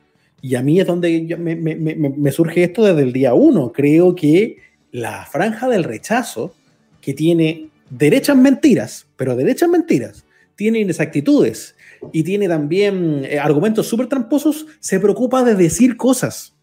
Y 0.41 0.55
a 0.55 0.63
mí 0.63 0.81
es 0.81 0.87
donde 0.87 1.37
me, 1.37 2.33
surge 2.33 2.63
esto 2.63 2.83
desde 2.85 3.03
el 3.03 3.13
día 3.13 3.35
uno. 3.35 3.73
Creo 3.73 4.15
que 4.15 4.57
la 4.91 5.27
franja 5.27 5.69
del 5.69 5.85
rechazo, 5.85 6.55
que 7.01 7.15
tiene 7.15 7.69
derechas 7.91 8.37
mentiras, 8.37 9.07
pero 9.17 9.37
derechas 9.37 9.69
mentiras, 9.69 10.25
tiene 10.57 10.81
inexactitudes 10.81 11.75
y 12.13 12.23
tiene 12.23 12.49
también 12.49 13.25
eh, 13.25 13.39
argumentos 13.39 13.87
súper 13.87 14.09
tramposos, 14.09 14.67
se 14.81 15.01
preocupa 15.01 15.43
de 15.43 15.55
decir 15.55 15.97
cosas 15.97 16.55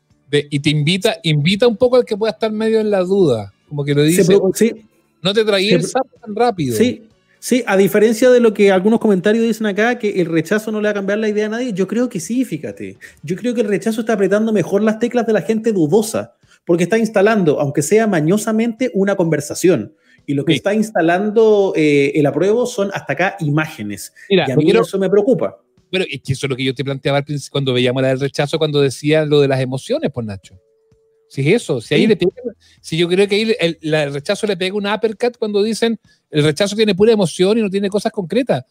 y 0.49 0.59
te 0.59 0.69
invita, 0.69 1.17
invita 1.23 1.67
un 1.67 1.77
poco 1.77 1.97
al 1.97 2.05
que 2.05 2.17
pueda 2.17 2.31
estar 2.31 2.51
medio 2.51 2.79
en 2.79 2.89
la 2.89 2.99
duda. 2.99 3.53
Como 3.69 3.83
que 3.83 3.93
lo 3.93 4.03
dice. 4.03 4.23
no 5.21 5.33
te 5.33 5.41
el 5.41 5.83
sapo 5.83 6.09
tan 6.21 6.35
rápido. 6.35 6.75
Sí, 6.75 7.03
sí, 7.39 7.63
a 7.65 7.77
diferencia 7.77 8.29
de 8.29 8.39
lo 8.39 8.53
que 8.53 8.71
algunos 8.71 8.99
comentarios 8.99 9.45
dicen 9.45 9.67
acá, 9.67 9.97
que 9.97 10.21
el 10.21 10.27
rechazo 10.27 10.71
no 10.71 10.81
le 10.81 10.87
va 10.87 10.91
a 10.91 10.95
cambiar 10.95 11.19
la 11.19 11.29
idea 11.29 11.45
a 11.47 11.49
nadie, 11.49 11.73
yo 11.73 11.87
creo 11.87 12.09
que 12.09 12.19
sí, 12.19 12.45
fíjate. 12.45 12.97
Yo 13.23 13.35
creo 13.35 13.53
que 13.53 13.61
el 13.61 13.67
rechazo 13.67 14.01
está 14.01 14.13
apretando 14.13 14.51
mejor 14.51 14.83
las 14.83 14.99
teclas 14.99 15.25
de 15.25 15.33
la 15.33 15.41
gente 15.41 15.71
dudosa, 15.71 16.35
porque 16.65 16.83
está 16.83 16.97
instalando, 16.97 17.59
aunque 17.59 17.81
sea 17.81 18.07
mañosamente, 18.07 18.91
una 18.93 19.15
conversación. 19.15 19.95
Y 20.25 20.33
lo 20.33 20.43
que 20.43 20.53
está 20.53 20.73
instalando 20.73 21.73
eh, 21.75 22.11
el 22.15 22.25
apruebo 22.25 22.65
son 22.65 22.89
hasta 22.93 23.13
acá 23.13 23.35
imágenes. 23.39 24.13
y 24.27 24.39
a 24.39 24.55
mí 24.55 24.71
eso 24.71 24.97
me 24.97 25.09
preocupa. 25.09 25.61
Pero 25.91 26.03
es 26.09 26.21
que 26.21 26.33
eso 26.33 26.47
es 26.47 26.49
lo 26.49 26.55
que 26.55 26.63
yo 26.63 26.73
te 26.73 26.83
planteaba 26.83 27.23
cuando 27.51 27.73
veíamos 27.73 28.01
la 28.01 28.09
del 28.09 28.19
rechazo, 28.19 28.57
cuando 28.57 28.81
decía 28.81 29.25
lo 29.25 29.39
de 29.41 29.47
las 29.47 29.61
emociones, 29.61 30.11
pues 30.11 30.25
Nacho. 30.25 30.59
Si 31.27 31.41
es 31.41 31.63
eso, 31.63 31.81
si 31.81 31.93
ahí 31.95 32.07
le 32.07 32.17
si 32.81 32.97
yo 32.97 33.07
creo 33.07 33.27
que 33.27 33.35
ahí 33.35 33.55
el, 33.59 34.13
rechazo 34.13 34.45
le 34.45 34.55
pega 34.55 34.75
un 34.75 34.85
uppercut 34.85 35.37
cuando 35.37 35.63
dicen 35.63 35.99
el 36.29 36.43
rechazo 36.43 36.75
tiene 36.75 36.93
pura 36.93 37.11
emoción 37.11 37.57
y 37.57 37.61
no 37.61 37.69
tiene 37.69 37.89
cosas 37.89 38.11
concretas. 38.11 38.63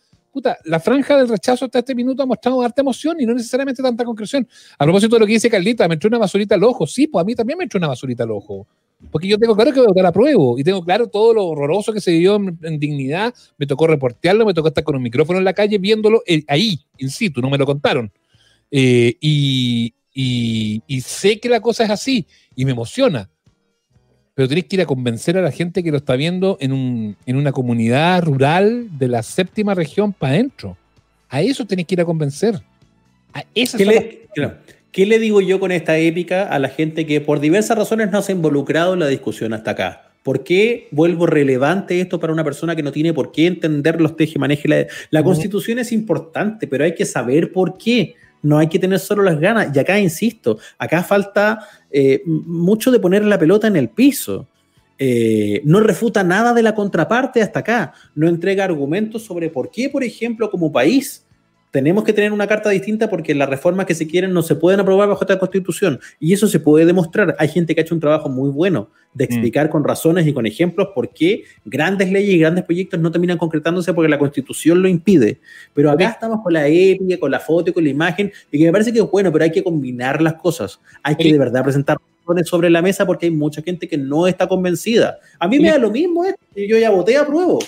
La 0.64 0.80
franja 0.80 1.16
del 1.16 1.28
rechazo 1.28 1.64
hasta 1.64 1.80
este 1.80 1.94
minuto 1.94 2.22
ha 2.22 2.26
mostrado 2.26 2.62
harta 2.62 2.82
emoción 2.82 3.20
y 3.20 3.26
no 3.26 3.34
necesariamente 3.34 3.82
tanta 3.82 4.04
concreción. 4.04 4.46
A 4.78 4.84
propósito 4.84 5.16
de 5.16 5.20
lo 5.20 5.26
que 5.26 5.32
dice 5.32 5.50
Carlita, 5.50 5.86
me 5.88 5.94
entró 5.94 6.08
una 6.08 6.18
basurita 6.18 6.54
al 6.54 6.64
ojo. 6.64 6.86
Sí, 6.86 7.06
pues 7.06 7.22
a 7.22 7.24
mí 7.24 7.34
también 7.34 7.58
me 7.58 7.64
entró 7.64 7.78
una 7.78 7.88
basurita 7.88 8.24
al 8.24 8.30
ojo. 8.30 8.66
Porque 9.10 9.28
yo 9.28 9.38
tengo 9.38 9.54
claro 9.54 9.72
que 9.72 9.80
voy 9.80 9.86
a 9.86 9.88
votar 9.88 10.06
a 10.06 10.12
prueba 10.12 10.42
y 10.56 10.64
tengo 10.64 10.82
claro 10.82 11.08
todo 11.08 11.34
lo 11.34 11.46
horroroso 11.46 11.92
que 11.92 12.00
se 12.00 12.12
dio 12.12 12.36
en, 12.36 12.78
dignidad. 12.78 13.34
Me 13.58 13.66
tocó 13.66 13.86
reportearlo, 13.86 14.46
me 14.46 14.54
tocó 14.54 14.68
estar 14.68 14.84
con 14.84 14.96
un 14.96 15.02
micrófono 15.02 15.38
en 15.38 15.44
la 15.44 15.52
calle 15.52 15.78
viéndolo 15.78 16.22
eh, 16.26 16.44
ahí, 16.48 16.80
in 16.98 17.10
situ, 17.10 17.40
no 17.40 17.50
me 17.50 17.58
lo 17.58 17.66
contaron. 17.66 18.12
Eh, 18.70 19.16
y, 19.20 19.94
sé 21.02 21.38
que 21.38 21.48
la 21.48 21.60
cosa 21.60 21.84
es 21.84 21.90
así 21.90 22.26
y 22.54 22.64
me 22.64 22.72
emociona. 22.72 23.30
Pero 24.34 24.48
tenés 24.48 24.64
que 24.64 24.76
ir 24.76 24.82
a 24.82 24.86
convencer 24.86 25.36
a 25.36 25.42
la 25.42 25.52
gente 25.52 25.82
que 25.82 25.92
lo 25.92 25.98
está 25.98 26.16
viendo 26.16 26.58
en, 26.60 27.16
una 27.26 27.52
comunidad 27.52 28.22
rural 28.22 28.88
de 28.98 29.08
la 29.08 29.22
séptima 29.22 29.74
región 29.74 30.12
para 30.12 30.34
adentro. 30.34 30.76
A 31.28 31.40
eso 31.40 31.64
tenés 31.64 31.86
que 31.86 31.94
ir 31.94 32.00
a 32.00 32.04
convencer. 32.04 32.60
A 33.32 33.44
esa 33.54 33.78
¿Qué 34.90 35.06
le 35.06 35.18
digo 35.18 35.40
yo 35.40 35.58
con 35.58 35.72
esta 35.72 35.98
épica 35.98 36.44
a 36.44 36.58
la 36.60 36.68
gente 36.68 37.04
que 37.04 37.20
por 37.20 37.40
diversas 37.40 37.76
razones 37.76 38.12
no 38.12 38.22
se 38.22 38.30
ha 38.30 38.34
involucrado 38.36 38.94
en 38.94 39.00
la 39.00 39.08
discusión 39.08 39.52
hasta 39.52 39.72
acá? 39.72 40.12
¿Por 40.22 40.44
qué 40.44 40.86
vuelvo 40.92 41.26
relevante 41.26 42.00
esto 42.00 42.20
para 42.20 42.32
una 42.32 42.44
persona 42.44 42.76
que 42.76 42.82
no 42.82 42.92
tiene 42.92 43.12
por 43.12 43.32
qué 43.32 43.48
entender 43.48 44.00
los 44.00 44.16
tejemanejes? 44.16 44.70
La, 44.70 44.86
la 45.10 45.22
constitución 45.24 45.80
es 45.80 45.90
importante, 45.90 46.68
pero 46.68 46.84
hay 46.84 46.94
que 46.94 47.04
saber 47.04 47.52
por 47.52 47.76
qué. 47.76 48.14
No 48.44 48.58
hay 48.58 48.68
que 48.68 48.78
tener 48.78 48.98
solo 48.98 49.22
las 49.22 49.40
ganas. 49.40 49.74
Y 49.74 49.78
acá, 49.78 49.98
insisto, 49.98 50.58
acá 50.78 51.02
falta 51.02 51.66
eh, 51.90 52.22
mucho 52.26 52.90
de 52.90 53.00
poner 53.00 53.24
la 53.24 53.38
pelota 53.38 53.66
en 53.66 53.76
el 53.76 53.88
piso. 53.88 54.46
Eh, 54.98 55.62
no 55.64 55.80
refuta 55.80 56.22
nada 56.22 56.52
de 56.52 56.62
la 56.62 56.74
contraparte 56.74 57.40
hasta 57.40 57.60
acá. 57.60 57.94
No 58.14 58.28
entrega 58.28 58.62
argumentos 58.62 59.24
sobre 59.24 59.48
por 59.48 59.70
qué, 59.70 59.88
por 59.88 60.04
ejemplo, 60.04 60.50
como 60.50 60.70
país 60.70 61.23
tenemos 61.74 62.04
que 62.04 62.12
tener 62.12 62.32
una 62.32 62.46
carta 62.46 62.70
distinta 62.70 63.10
porque 63.10 63.34
las 63.34 63.48
reformas 63.48 63.84
que 63.84 63.96
se 63.96 64.06
quieren 64.06 64.32
no 64.32 64.42
se 64.42 64.54
pueden 64.54 64.78
aprobar 64.78 65.08
bajo 65.08 65.24
esta 65.24 65.40
constitución. 65.40 65.98
Y 66.20 66.32
eso 66.32 66.46
se 66.46 66.60
puede 66.60 66.86
demostrar. 66.86 67.34
Hay 67.36 67.48
gente 67.48 67.74
que 67.74 67.80
ha 67.80 67.82
hecho 67.82 67.96
un 67.96 68.00
trabajo 68.00 68.28
muy 68.28 68.48
bueno 68.48 68.90
de 69.12 69.24
mm. 69.24 69.28
explicar 69.28 69.70
con 69.70 69.82
razones 69.82 70.24
y 70.24 70.32
con 70.32 70.46
ejemplos 70.46 70.90
por 70.94 71.12
qué 71.12 71.42
grandes 71.64 72.12
leyes 72.12 72.32
y 72.36 72.38
grandes 72.38 72.62
proyectos 72.62 73.00
no 73.00 73.10
terminan 73.10 73.38
concretándose 73.38 73.92
porque 73.92 74.08
la 74.08 74.20
constitución 74.20 74.82
lo 74.82 74.86
impide. 74.86 75.40
Pero 75.72 75.90
acá 75.90 76.10
estamos 76.10 76.44
con 76.44 76.52
la 76.52 76.68
épica, 76.68 77.18
con 77.18 77.32
la 77.32 77.40
foto 77.40 77.70
y 77.70 77.72
con 77.72 77.82
la 77.82 77.90
imagen, 77.90 78.30
y 78.52 78.58
que 78.58 78.66
me 78.66 78.70
parece 78.70 78.92
que 78.92 79.00
es 79.00 79.10
bueno, 79.10 79.32
pero 79.32 79.42
hay 79.42 79.50
que 79.50 79.64
combinar 79.64 80.22
las 80.22 80.34
cosas. 80.34 80.78
Hay 81.02 81.16
que 81.16 81.32
de 81.32 81.38
verdad 81.40 81.64
presentar 81.64 81.98
razones 82.20 82.48
sobre 82.48 82.70
la 82.70 82.82
mesa 82.82 83.04
porque 83.04 83.26
hay 83.26 83.32
mucha 83.32 83.62
gente 83.62 83.88
que 83.88 83.98
no 83.98 84.28
está 84.28 84.46
convencida. 84.46 85.18
A 85.40 85.48
mí 85.48 85.58
me 85.58 85.70
da 85.70 85.78
lo 85.78 85.90
mismo 85.90 86.24
esto, 86.24 86.38
yo 86.54 86.78
ya 86.78 86.90
voté 86.90 87.16
a 87.16 87.26
prueba. 87.26 87.58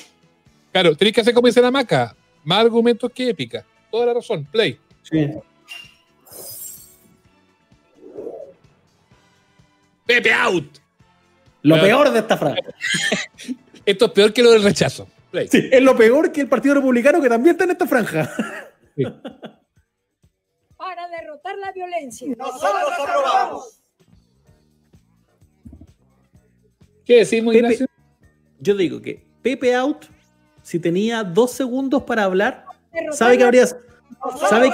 Claro, 0.70 0.95
tenés 0.95 1.12
que 1.12 1.23
hacer 1.23 1.35
como 1.35 1.49
dice 1.49 1.61
la 1.61 1.73
maca, 1.73 2.15
más 2.45 2.61
argumentos 2.61 3.11
que 3.12 3.31
épica 3.31 3.66
toda 3.91 4.07
la 4.07 4.15
razón. 4.15 4.45
Play. 4.47 4.79
Sí. 5.03 5.31
Pepe 10.07 10.33
out. 10.33 10.79
Lo 11.63 11.81
peor 11.81 12.11
de 12.11 12.21
esta 12.21 12.37
frase. 12.37 12.61
Esto 13.87 14.07
es 14.07 14.13
peor 14.13 14.33
que 14.33 14.43
lo 14.43 14.53
del 14.53 14.63
rechazo. 14.63 15.09
Play. 15.31 15.49
Sí, 15.49 15.69
es 15.71 15.83
lo 15.83 15.97
peor 15.97 16.31
que 16.31 16.41
el 16.41 16.49
Partido 16.49 16.77
Republicano 16.77 17.21
que 17.21 17.29
también 17.29 17.55
está 17.55 17.65
en 17.65 17.71
esta 17.71 17.87
franja. 17.87 18.31
Para 20.77 21.09
derrotar 21.09 21.59
la 21.59 21.73
violencia. 21.73 22.29
Nosotros 22.37 22.93
aprobamos. 22.99 23.81
¿Qué 27.05 27.19
decimos, 27.19 27.55
Ignacio? 27.55 27.87
Yo 28.59 28.75
digo 28.77 29.01
que 29.01 29.25
Pepe 29.43 29.75
Out, 29.75 30.07
si 30.63 30.81
tenía 30.81 31.23
dos 31.23 31.53
segundos 31.53 32.03
para 32.03 32.25
hablar, 32.25 32.65
¿sabe 33.12 33.39
que 33.39 33.44
habría, 33.44 33.66
¿Sabe 34.48 34.70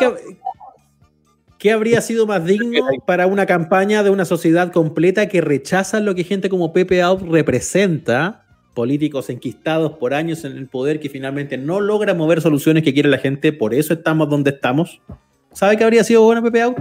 qué, 1.59 1.71
habría 1.73 2.01
sido 2.01 2.27
más 2.27 2.45
digno 2.45 2.87
para 3.07 3.27
una 3.27 3.47
campaña 3.47 4.03
de 4.03 4.11
una 4.11 4.25
sociedad 4.25 4.73
completa 4.73 5.29
que 5.29 5.41
rechaza 5.41 6.01
lo 6.01 6.15
que 6.15 6.25
gente 6.25 6.49
como 6.49 6.73
Pepe 6.73 7.03
Out 7.03 7.23
representa? 7.23 8.45
Políticos 8.75 9.29
enquistados 9.29 9.93
por 9.99 10.15
años 10.15 10.45
en 10.45 10.57
el 10.57 10.67
poder 10.67 10.99
que 10.99 11.11
finalmente 11.11 11.59
no 11.59 11.81
logra 11.81 12.15
mover 12.15 12.41
soluciones 12.41 12.83
que 12.83 12.95
quiere 12.95 13.09
la 13.09 13.19
gente, 13.19 13.53
por 13.53 13.75
eso 13.75 13.93
estamos 13.93 14.29
donde 14.31 14.51
estamos. 14.51 15.01
¿Sabe 15.53 15.77
qué 15.77 15.85
habría 15.85 16.05
sido 16.05 16.23
bueno 16.23 16.43
Pepe 16.43 16.63
Out? 16.63 16.79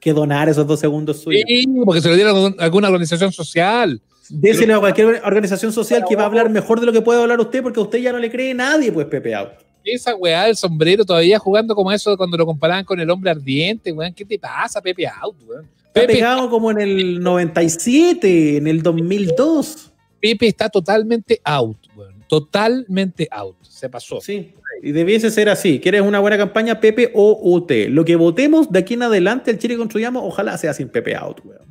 Que 0.00 0.12
donar 0.12 0.48
esos 0.48 0.66
dos 0.66 0.78
segundos 0.78 1.20
suyos. 1.20 1.42
Sí, 1.46 1.66
porque 1.84 2.00
se 2.00 2.08
lo 2.08 2.14
dieron 2.14 2.54
a 2.58 2.64
alguna 2.64 2.88
organización 2.88 3.32
social. 3.32 4.00
Déselo 4.30 4.76
a 4.76 4.80
cualquier 4.80 5.20
organización 5.24 5.72
social 5.72 6.04
que 6.08 6.14
va 6.14 6.22
a 6.22 6.26
hablar 6.26 6.48
mejor 6.48 6.78
de 6.78 6.86
lo 6.86 6.92
que 6.92 7.02
puede 7.02 7.20
hablar 7.20 7.40
usted, 7.40 7.62
porque 7.62 7.80
a 7.80 7.82
usted 7.82 7.98
ya 7.98 8.12
no 8.12 8.18
le 8.18 8.30
cree 8.30 8.54
nadie, 8.54 8.92
pues 8.92 9.06
Pepe 9.06 9.34
Out 9.34 9.71
esa 9.84 10.14
weá 10.14 10.44
del 10.44 10.56
sombrero 10.56 11.04
todavía 11.04 11.38
jugando 11.38 11.74
como 11.74 11.92
eso 11.92 12.16
cuando 12.16 12.36
lo 12.36 12.46
comparaban 12.46 12.84
con 12.84 12.98
el 13.00 13.10
hombre 13.10 13.30
ardiente, 13.30 13.92
weón. 13.92 14.12
¿Qué 14.12 14.24
te 14.24 14.38
pasa, 14.38 14.80
Pepe 14.80 15.06
Out, 15.06 15.36
weón? 15.46 15.68
Pepe 15.92 16.14
pegado 16.14 16.48
como 16.48 16.70
en 16.70 16.80
el 16.80 17.20
97, 17.20 18.56
en 18.56 18.66
el 18.66 18.82
2002. 18.82 19.92
Pepe 20.20 20.46
está 20.46 20.68
totalmente 20.68 21.40
out, 21.44 21.76
weón. 21.94 22.24
Totalmente 22.28 23.28
out. 23.30 23.56
Se 23.62 23.88
pasó. 23.88 24.20
Sí. 24.20 24.54
Y 24.82 24.92
debiese 24.92 25.30
ser 25.30 25.48
así. 25.48 25.80
¿Quieres 25.80 26.00
una 26.00 26.18
buena 26.18 26.38
campaña? 26.38 26.80
Pepe 26.80 27.12
o 27.14 27.38
UT. 27.42 27.70
Lo 27.88 28.04
que 28.04 28.16
votemos 28.16 28.72
de 28.72 28.78
aquí 28.78 28.94
en 28.94 29.02
adelante, 29.02 29.50
el 29.50 29.58
Chile 29.58 29.76
construyamos, 29.76 30.22
ojalá 30.24 30.56
sea 30.56 30.72
sin 30.72 30.88
Pepe 30.88 31.14
out, 31.14 31.40
weón. 31.44 31.62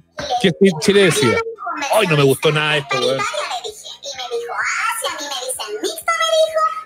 ¿Qué 0.42 0.52
Chile 0.82 1.06
decía? 1.06 1.38
Ay, 1.94 2.06
no 2.08 2.16
me 2.16 2.24
gustó 2.24 2.52
nada 2.52 2.78
esto, 2.78 3.00
weón. 3.00 3.20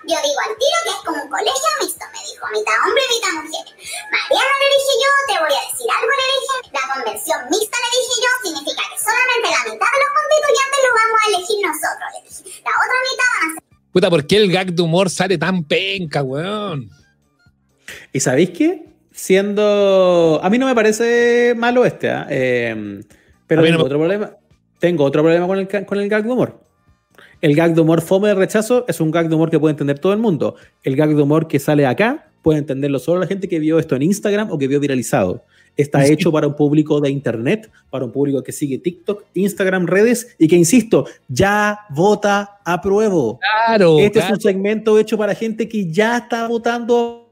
Yo 0.06 0.14
digo 0.22 0.38
al 0.38 0.54
tiro 0.54 0.78
que 0.86 0.92
es 0.94 1.02
como 1.02 1.18
un 1.18 1.30
colegio 1.30 1.70
mixto, 1.82 2.04
me 2.14 2.22
dijo, 2.22 2.46
mitad 2.54 2.78
hombre, 2.86 3.02
mitad 3.10 3.32
mujer. 3.42 3.66
Mariano 4.06 4.54
le 4.62 4.68
dije 4.70 4.94
yo, 5.02 5.10
te 5.26 5.34
voy 5.42 5.50
a 5.50 5.62
decir 5.66 5.88
algo, 5.90 6.12
le 6.14 6.26
dije. 6.30 6.54
La 6.70 6.84
convención 6.86 7.38
mixta, 7.50 7.76
le 7.82 7.90
dije 7.90 8.14
yo, 8.22 8.30
significa 8.46 8.82
que 8.86 8.98
solamente 9.02 9.46
la 9.50 9.62
mitad 9.66 9.90
de 9.90 9.98
los 9.98 10.12
constituyentes 10.14 10.78
lo 10.86 10.90
vamos 10.94 11.18
a 11.18 11.26
elegir 11.26 11.58
nosotros, 11.66 12.08
le 12.14 12.20
dije. 12.22 12.42
La 12.62 12.72
otra 12.78 12.98
mitad 13.02 13.28
van 13.34 13.42
a 13.42 13.48
ser... 13.50 13.62
Puta, 13.90 14.06
¿por 14.14 14.22
qué 14.30 14.36
el 14.38 14.48
gag 14.54 14.68
de 14.70 14.82
humor 14.86 15.10
sale 15.10 15.36
tan 15.42 15.64
penca, 15.66 16.22
weón? 16.22 16.86
¿Y 18.14 18.20
sabéis 18.20 18.50
qué? 18.50 18.86
Siendo... 19.10 20.38
A 20.38 20.46
mí 20.50 20.58
no 20.58 20.66
me 20.70 20.74
parece 20.78 21.54
malo 21.56 21.84
este, 21.84 22.06
¿eh? 22.06 22.24
eh 22.30 23.02
pero 23.46 23.62
tengo 23.62 23.82
otro 23.82 23.98
problema. 23.98 24.36
Tengo 24.78 25.02
otro 25.02 25.22
problema 25.22 25.46
con 25.46 25.58
el, 25.58 25.66
con 25.66 25.98
el 25.98 26.08
gag 26.08 26.22
de 26.22 26.30
humor. 26.30 26.65
El 27.46 27.54
gag 27.54 27.76
de 27.76 27.80
humor 27.80 28.00
fome 28.00 28.26
de 28.26 28.34
rechazo 28.34 28.84
es 28.88 29.00
un 29.00 29.12
gag 29.12 29.28
de 29.28 29.36
humor 29.36 29.50
que 29.50 29.60
puede 29.60 29.70
entender 29.70 30.00
todo 30.00 30.12
el 30.12 30.18
mundo. 30.18 30.56
El 30.82 30.96
gag 30.96 31.14
de 31.14 31.22
humor 31.22 31.46
que 31.46 31.60
sale 31.60 31.86
acá 31.86 32.28
puede 32.42 32.58
entenderlo 32.58 32.98
solo 32.98 33.20
la 33.20 33.28
gente 33.28 33.48
que 33.48 33.60
vio 33.60 33.78
esto 33.78 33.94
en 33.94 34.02
Instagram 34.02 34.50
o 34.50 34.58
que 34.58 34.66
vio 34.66 34.80
viralizado. 34.80 35.44
Está 35.76 36.04
hecho 36.04 36.32
para 36.32 36.48
un 36.48 36.56
público 36.56 37.00
de 37.00 37.08
internet, 37.08 37.70
para 37.88 38.04
un 38.04 38.10
público 38.10 38.42
que 38.42 38.50
sigue 38.50 38.78
TikTok, 38.78 39.26
Instagram, 39.34 39.86
redes 39.86 40.34
y 40.40 40.48
que, 40.48 40.56
insisto, 40.56 41.06
ya 41.28 41.78
vota 41.90 42.58
a 42.64 42.82
prueba. 42.82 43.38
Claro. 43.68 44.00
Este 44.00 44.18
es 44.18 44.28
un 44.28 44.40
segmento 44.40 44.98
hecho 44.98 45.16
para 45.16 45.32
gente 45.32 45.68
que 45.68 45.88
ya 45.88 46.16
está 46.16 46.48
votando. 46.48 47.30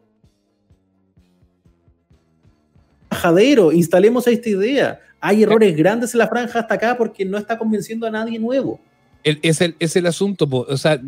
Bajadero, 3.10 3.72
instalemos 3.72 4.28
esta 4.28 4.48
idea. 4.48 5.00
Hay 5.20 5.42
errores 5.42 5.76
grandes 5.76 6.14
en 6.14 6.18
la 6.18 6.28
franja 6.28 6.60
hasta 6.60 6.74
acá 6.74 6.96
porque 6.96 7.24
no 7.24 7.36
está 7.36 7.58
convenciendo 7.58 8.06
a 8.06 8.12
nadie 8.12 8.38
nuevo 8.38 8.78
es, 9.24 9.60
el, 9.60 9.74
es 9.78 9.96
el 9.96 10.06
asunto. 10.06 10.46
O 10.50 10.76
sea, 10.76 11.00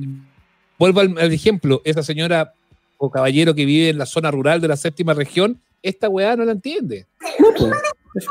vuelvo 0.78 1.00
al, 1.00 1.32
ejemplo, 1.32 1.82
esa 1.84 2.02
señora 2.02 2.52
o 2.98 3.10
caballero 3.10 3.54
que 3.54 3.64
vive 3.64 3.90
en 3.90 3.98
la 3.98 4.06
zona 4.06 4.30
rural 4.30 4.60
de 4.60 4.68
la 4.68 4.76
séptima 4.76 5.14
región, 5.14 5.60
esta 5.82 6.08
weá 6.08 6.34
no 6.34 6.44
la 6.44 6.52
entiende. 6.52 7.06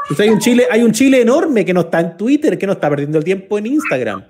Pues 0.07 0.19
hay 0.19 0.29
un 0.29 0.39
Chile, 0.39 0.67
hay 0.71 0.81
un 0.81 0.91
Chile 0.91 1.21
enorme 1.21 1.63
que 1.63 1.73
no 1.73 1.81
está 1.81 1.99
en 1.99 2.17
Twitter, 2.17 2.57
que 2.57 2.65
no 2.65 2.73
está 2.73 2.89
perdiendo 2.89 3.19
el 3.19 3.23
tiempo 3.23 3.57
en 3.59 3.67
Instagram. 3.67 4.25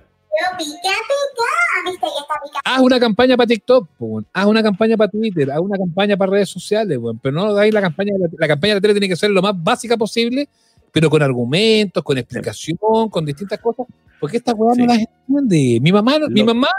Haz 2.64 2.82
una 2.82 3.00
campaña 3.00 3.38
para 3.38 3.48
TikTok, 3.48 3.88
haz 4.34 4.46
una 4.46 4.62
campaña 4.62 4.98
para 4.98 5.10
Twitter, 5.10 5.52
haz 5.52 5.60
una 5.60 5.78
campaña 5.78 6.18
para 6.18 6.32
redes 6.32 6.50
sociales, 6.50 7.00
pero 7.22 7.36
no 7.36 7.44
hagáis 7.46 7.74
la 7.74 7.82
campaña, 7.82 8.12
la, 8.38 8.48
campaña 8.48 8.74
de 8.74 8.80
la 8.80 8.82
tele 8.82 8.94
tiene 8.96 9.08
que 9.08 9.16
ser 9.16 9.32
lo 9.32 9.42
más 9.42 9.54
básica 9.56 9.96
posible, 9.96 10.50
pero 10.96 11.10
con 11.10 11.22
argumentos, 11.22 12.02
con 12.06 12.18
explicación, 12.18 13.10
con 13.10 13.26
distintas 13.26 13.60
cosas, 13.60 13.86
porque 14.18 14.38
esta 14.38 14.54
weá 14.54 14.76
no 14.78 14.86
las 14.86 15.00
entiende. 15.00 15.82
Mi 15.82 15.92
mamá, 15.92 16.20
mi 16.30 16.42
mamá, 16.42 16.70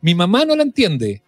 mi 0.00 0.14
mamá 0.14 0.44
no 0.44 0.54
la 0.54 0.62
entiende. 0.62 1.20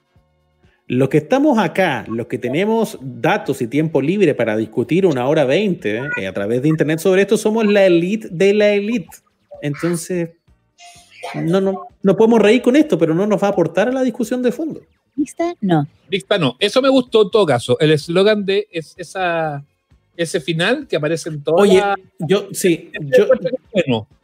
Los 0.87 1.09
que 1.09 1.17
estamos 1.17 1.59
acá, 1.59 2.05
los 2.07 2.29
que 2.29 2.39
tenemos 2.39 2.97
datos 3.03 3.61
y 3.61 3.67
tiempo 3.67 4.01
libre 4.01 4.37
para 4.37 4.57
discutir 4.57 5.05
una 5.05 5.27
hora 5.27 5.45
veinte 5.47 6.01
eh, 6.17 6.29
a 6.29 6.33
través 6.33 6.63
de 6.63 6.69
internet 6.69 7.01
sobre 7.01 7.23
esto, 7.23 7.37
somos 7.37 7.67
la 7.67 7.85
elite 7.85 8.29
de 8.31 8.55
la 8.55 8.69
elite. 8.69 9.17
Entonces, 9.61 10.31
no, 11.35 11.61
no, 11.61 11.89
no 12.05 12.17
podemos 12.17 12.41
reír 12.41 12.63
con 12.63 12.77
esto, 12.77 12.97
pero 12.97 13.17
no 13.17 13.27
nos 13.27 13.43
va 13.43 13.49
a 13.49 13.51
aportar 13.51 13.89
a 13.89 13.93
la 13.93 14.05
discusión 14.05 14.45
de 14.45 14.53
fondo. 14.53 14.81
Lista, 15.17 15.57
no. 15.61 15.89
Lista, 16.09 16.39
no. 16.39 16.55
Eso 16.61 16.81
me 16.81 16.89
gustó 16.89 17.23
en 17.23 17.31
todo 17.33 17.45
caso. 17.45 17.77
El 17.81 17.91
eslogan 17.91 18.45
de 18.45 18.69
esa, 18.71 19.65
ese 20.19 20.41
final 20.41 20.87
que 20.89 20.97
aparece 20.97 21.29
en 21.29 21.43
todo. 21.43 21.57
Oye, 21.57 21.81
yo, 22.19 22.49
sí. 22.53 22.91
Yo, 23.17 23.29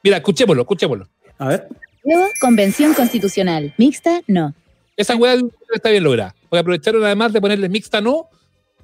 Mira, 0.02 0.16
escuchémoslo, 0.16 0.62
escuchémoslo. 0.62 1.08
A 1.38 1.48
ver. 1.48 1.68
Luego, 2.02 2.26
convención 2.40 2.92
constitucional. 2.94 3.72
Mixta, 3.78 4.20
no. 4.26 4.52
Esa 4.96 5.16
weá 5.16 5.36
está 5.72 5.90
bien 5.90 6.02
lograda. 6.02 6.34
Porque 6.48 6.60
aprovecharon 6.60 7.04
además 7.04 7.32
de 7.32 7.40
ponerle 7.40 7.68
mixta, 7.68 8.00
no, 8.00 8.28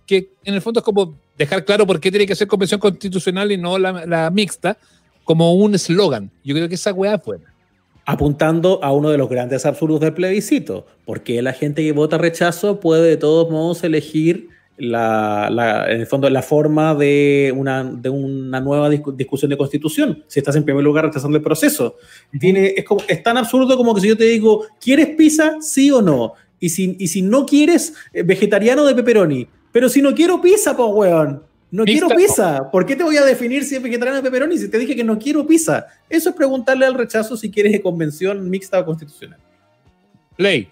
que 0.06 0.30
en 0.44 0.54
el 0.54 0.62
fondo 0.62 0.80
es 0.80 0.84
como 0.84 1.16
dejar 1.36 1.64
claro 1.64 1.84
por 1.84 2.00
qué 2.00 2.10
tiene 2.10 2.26
que 2.26 2.36
ser 2.36 2.46
convención 2.46 2.78
constitucional 2.78 3.50
y 3.50 3.58
no 3.58 3.76
la, 3.76 4.30
mixta, 4.30 4.78
como 5.24 5.52
un 5.54 5.74
eslogan. 5.74 6.30
Yo 6.44 6.54
creo 6.54 6.68
que 6.68 6.76
esa 6.76 6.92
weá 6.92 7.16
es 7.16 7.24
buena. 7.24 7.52
Apuntando 8.06 8.82
a 8.84 8.92
uno 8.92 9.10
de 9.10 9.18
los 9.18 9.28
grandes 9.28 9.66
absurdos 9.66 10.00
del 10.00 10.14
plebiscito, 10.14 10.86
porque 11.04 11.42
la 11.42 11.52
gente 11.52 11.82
que 11.82 11.92
vota 11.92 12.18
rechazo 12.18 12.78
puede 12.78 13.08
de 13.08 13.16
todos 13.16 13.50
modos 13.50 13.82
elegir 13.82 14.49
la, 14.80 15.86
en 15.88 16.00
el 16.00 16.06
fondo 16.06 16.28
la 16.30 16.42
forma 16.42 16.94
de 16.94 17.52
una, 17.54 17.84
de 17.84 18.08
una 18.08 18.60
nueva 18.60 18.88
discusión 18.88 19.50
de 19.50 19.56
constitución, 19.56 20.24
si 20.26 20.40
estás 20.40 20.56
en 20.56 20.64
primer 20.64 20.82
lugar 20.82 21.04
rechazando 21.04 21.36
el 21.36 21.44
proceso. 21.44 21.96
Tiene, 22.38 22.74
es, 22.76 22.84
como, 22.84 23.02
es 23.06 23.22
tan 23.22 23.36
absurdo 23.36 23.76
como 23.76 23.94
que 23.94 24.00
si 24.00 24.08
yo 24.08 24.16
te 24.16 24.24
digo, 24.24 24.66
¿quieres 24.80 25.08
pizza? 25.08 25.56
Sí 25.60 25.90
o 25.90 26.02
no. 26.02 26.34
Y 26.58 26.70
si, 26.70 26.96
y 26.98 27.08
si 27.08 27.22
no 27.22 27.46
quieres, 27.46 27.94
eh, 28.12 28.22
vegetariano 28.22 28.84
de 28.84 28.94
pepperoni. 28.94 29.48
Pero 29.72 29.88
si 29.88 30.02
no 30.02 30.14
quiero 30.14 30.40
pizza, 30.40 30.76
pues 30.76 30.88
weón. 30.92 31.42
No 31.70 31.84
quiero 31.84 32.08
pizza. 32.08 32.68
¿Por 32.70 32.84
qué 32.84 32.96
te 32.96 33.04
voy 33.04 33.16
a 33.16 33.24
definir 33.24 33.62
si 33.62 33.76
es 33.76 33.82
vegetariano 33.82 34.16
de 34.16 34.22
pepperoni 34.22 34.58
si 34.58 34.68
te 34.68 34.78
dije 34.78 34.96
que 34.96 35.04
no 35.04 35.18
quiero 35.18 35.46
pizza? 35.46 35.86
Eso 36.08 36.30
es 36.30 36.34
preguntarle 36.34 36.84
al 36.84 36.94
rechazo 36.94 37.36
si 37.36 37.48
quieres 37.48 37.72
de 37.72 37.80
convención 37.80 38.50
mixta 38.50 38.80
o 38.80 38.84
constitucional. 38.84 39.38
Ley. 40.36 40.68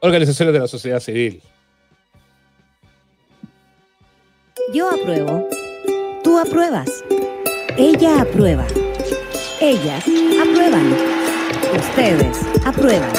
Organizaciones 0.00 0.52
de 0.52 0.60
la 0.60 0.66
sociedad 0.66 0.98
civil. 0.98 1.40
Yo 4.72 4.90
apruebo. 4.90 5.48
Tú 6.22 6.38
apruebas. 6.38 7.04
Ella 7.76 8.22
aprueba. 8.22 8.66
Ellas 9.60 10.04
aprueban. 10.40 10.94
Ustedes 11.78 12.38
aprueban. 12.64 13.12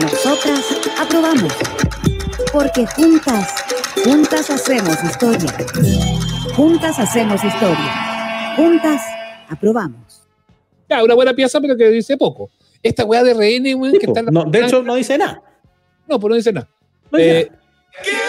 Nosotras 0.00 0.64
aprobamos. 0.98 1.52
Porque 2.52 2.86
juntas 2.86 3.54
Juntas 4.04 4.48
hacemos 4.48 5.02
historia. 5.04 5.52
Juntas 6.56 6.98
hacemos 6.98 7.42
historia. 7.44 8.54
Juntas 8.56 9.02
aprobamos. 9.48 10.22
Ya, 10.88 11.02
una 11.04 11.14
buena 11.14 11.34
pieza, 11.34 11.60
pero 11.60 11.76
que 11.76 11.88
dice 11.90 12.16
poco. 12.16 12.50
Esta 12.82 13.04
weá 13.04 13.22
de 13.22 13.34
RN, 13.34 13.74
weón, 13.74 13.98
que 13.98 14.06
está 14.06 14.20
en 14.20 14.26
la 14.26 14.32
No, 14.32 14.44
de 14.44 14.64
hecho, 14.64 14.82
no 14.82 14.94
dice 14.94 15.18
nada. 15.18 15.42
No, 16.08 16.18
pues 16.18 16.30
no 16.30 16.36
dice 16.36 16.52
nada. 16.52 16.68
No 17.10 17.18
dice 17.18 17.40
Eh, 17.40 17.52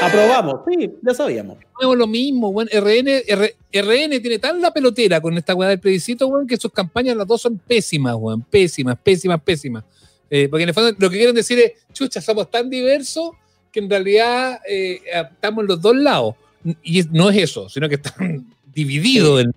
Aprobamos, 0.01 0.61
sí, 0.67 0.91
ya 1.01 1.13
sabíamos. 1.13 1.57
Hacemos 1.75 1.97
lo 1.97 2.07
mismo, 2.07 2.49
weón. 2.49 2.67
RN, 2.71 3.07
R- 3.27 3.55
RN 3.73 4.19
tiene 4.21 4.39
tan 4.39 4.61
la 4.61 4.71
pelotera 4.71 5.21
con 5.21 5.37
esta 5.37 5.53
weá 5.55 5.69
del 5.69 5.79
plebiscito, 5.79 6.27
weón, 6.27 6.47
que 6.47 6.57
sus 6.57 6.71
campañas 6.71 7.15
las 7.15 7.27
dos 7.27 7.41
son 7.41 7.57
pésimas, 7.57 8.15
weón. 8.17 8.41
Pésimas, 8.41 8.97
pésimas, 9.01 9.41
pésimas. 9.41 9.83
Eh, 10.29 10.47
porque 10.49 10.63
en 10.63 10.69
el 10.69 10.75
fondo 10.75 10.91
lo 10.97 11.09
que 11.09 11.17
quieren 11.17 11.35
decir 11.35 11.59
es, 11.59 11.73
chucha, 11.93 12.21
somos 12.21 12.49
tan 12.49 12.69
diversos 12.69 13.31
que 13.71 13.79
en 13.79 13.89
realidad 13.89 14.59
eh, 14.67 15.01
estamos 15.33 15.63
en 15.63 15.67
los 15.67 15.81
dos 15.81 15.95
lados. 15.95 16.35
Y 16.83 17.03
no 17.11 17.29
es 17.29 17.37
eso, 17.37 17.69
sino 17.69 17.87
que 17.89 17.95
están 17.95 18.45
divididos 18.73 19.35
weón. 19.35 19.55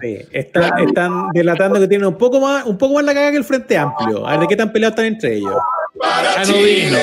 Sí, 0.00 0.18
están, 0.32 0.78
están 0.88 1.28
delatando 1.34 1.78
que 1.78 1.86
tienen 1.86 2.06
un 2.06 2.16
poco 2.16 2.40
más, 2.40 2.64
un 2.64 2.78
poco 2.78 2.94
más 2.94 3.04
la 3.04 3.12
caga 3.12 3.30
que 3.30 3.36
el 3.36 3.44
Frente 3.44 3.76
Amplio. 3.76 4.26
A 4.26 4.30
ver 4.32 4.40
de 4.40 4.46
qué 4.48 4.56
tan 4.56 4.72
peleados 4.72 4.94
están 4.94 5.04
entre 5.06 5.36
ellos. 5.36 5.52
Ah, 6.02 6.42
no 6.46 6.54
vino. 6.62 6.96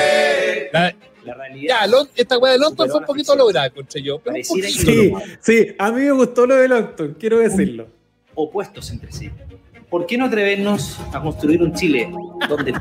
La- 1.24 1.36
Ya, 1.56 1.86
Lon- 1.86 2.08
esta 2.16 2.38
weá 2.38 2.52
de 2.52 2.58
London 2.58 2.88
fue 2.90 3.00
un 3.00 3.06
poquito 3.06 3.34
lograda, 3.36 3.66
encontré 3.66 4.02
yo. 4.02 4.18
Pero 4.20 4.36
un 4.36 4.42
poquito. 4.42 4.68
Sí, 4.68 5.12
sí, 5.40 5.66
a 5.78 5.90
mí 5.92 6.00
me 6.02 6.12
gustó 6.12 6.46
lo 6.46 6.56
de 6.56 6.68
Longton, 6.68 7.16
quiero 7.18 7.38
decirlo. 7.38 7.86
opuestos 8.34 8.90
entre 8.90 9.12
sí. 9.12 9.30
¿Por 9.88 10.06
qué 10.06 10.18
no 10.18 10.24
atrevernos 10.24 10.98
a 11.12 11.20
construir 11.22 11.62
un 11.62 11.72
Chile 11.72 12.10
donde? 12.48 12.72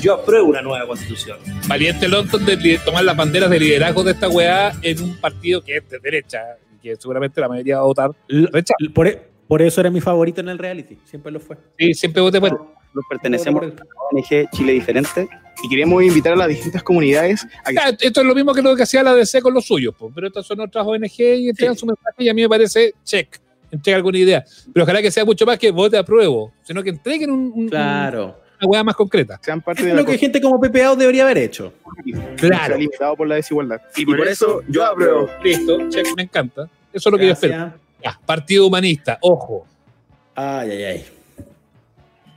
Yo 0.00 0.14
apruebo 0.14 0.48
una 0.48 0.62
nueva 0.62 0.86
constitución. 0.86 1.38
Valiente 1.68 2.08
London 2.08 2.44
de 2.46 2.80
tomar 2.84 3.04
las 3.04 3.16
banderas 3.16 3.50
de 3.50 3.60
liderazgo 3.60 4.02
de 4.02 4.12
esta 4.12 4.28
weá 4.28 4.72
en 4.82 5.02
un 5.02 5.16
partido 5.20 5.62
que 5.62 5.76
es 5.76 5.88
de 5.90 5.98
derecha, 5.98 6.56
que 6.82 6.96
seguramente 6.96 7.40
la 7.40 7.48
mayoría 7.48 7.76
va 7.76 7.82
a 7.82 7.86
votar. 7.86 8.10
Por, 8.94 9.06
e- 9.08 9.22
por 9.46 9.60
eso 9.62 9.80
era 9.80 9.90
mi 9.90 10.00
favorito 10.00 10.40
en 10.40 10.48
el 10.48 10.58
reality, 10.58 10.98
siempre 11.04 11.30
lo 11.32 11.40
fue. 11.40 11.56
Sí, 11.78 11.92
siempre 11.94 12.22
voté 12.22 12.40
por 12.40 12.52
Nos 12.94 13.04
pertenecemos 13.08 13.62
a 13.62 13.66
la 13.66 13.74
ONG 14.12 14.50
Chile 14.52 14.72
Diferente 14.72 15.28
y 15.62 15.68
queríamos 15.68 16.02
invitar 16.02 16.32
a 16.32 16.36
las 16.36 16.48
distintas 16.48 16.82
comunidades 16.82 17.46
a 17.64 17.70
que 17.96 18.06
esto 18.06 18.20
es 18.20 18.26
lo 18.26 18.34
mismo 18.34 18.52
que 18.54 18.62
lo 18.62 18.74
que 18.76 18.82
hacía 18.84 19.02
la 19.02 19.14
DC 19.14 19.40
con 19.42 19.52
los 19.54 19.64
suyos, 19.66 19.94
po, 19.94 20.10
pero 20.14 20.26
estas 20.26 20.46
son 20.46 20.60
otras 20.60 20.86
ONG 20.86 21.18
y 21.20 21.48
entregan 21.50 21.76
su 21.76 21.86
mensaje 21.86 22.16
y 22.18 22.28
a 22.28 22.34
mí 22.34 22.42
me 22.42 22.48
parece 22.48 22.94
check, 23.04 23.38
entrega 23.70 23.96
alguna 23.96 24.18
idea. 24.18 24.44
Pero 24.72 24.84
ojalá 24.84 25.02
que 25.02 25.10
sea 25.10 25.24
mucho 25.24 25.44
más 25.46 25.58
que 25.58 25.70
vote 25.70 25.96
apruebo, 25.98 26.52
sino 26.62 26.82
que 26.82 26.90
entreguen 26.90 27.30
un, 27.30 27.52
un- 27.54 27.68
Claro. 27.68 28.38
una 28.60 28.68
weá 28.70 28.84
más 28.84 28.96
concreta. 28.96 29.38
sean 29.42 29.60
parte 29.60 29.82
Es 29.82 29.88
de 29.88 29.94
lo 29.94 30.04
que 30.04 30.16
gente 30.18 30.40
como 30.40 30.60
Pepe 30.60 30.82
Out 30.84 30.98
debería 30.98 31.22
haber 31.24 31.38
hecho. 31.38 31.72
Claro. 32.36 32.76
limitado 32.76 33.16
por 33.16 33.28
la 33.28 33.34
desigualdad. 33.36 33.80
Y 33.96 34.04
por 34.06 34.26
eso 34.26 34.62
yo 34.68 34.84
apruebo. 34.84 35.28
Listo, 35.44 35.88
check, 35.90 36.06
me 36.16 36.22
encanta. 36.22 36.68
Eso 36.92 37.08
es 37.08 37.12
lo 37.12 37.18
que 37.18 37.26
yo 37.26 37.32
espero. 37.32 37.72
Ya, 38.02 38.18
Partido 38.26 38.66
Humanista, 38.66 39.18
ojo. 39.20 39.66
Ay, 40.34 40.70
ay, 40.70 40.82
ay. 40.84 41.04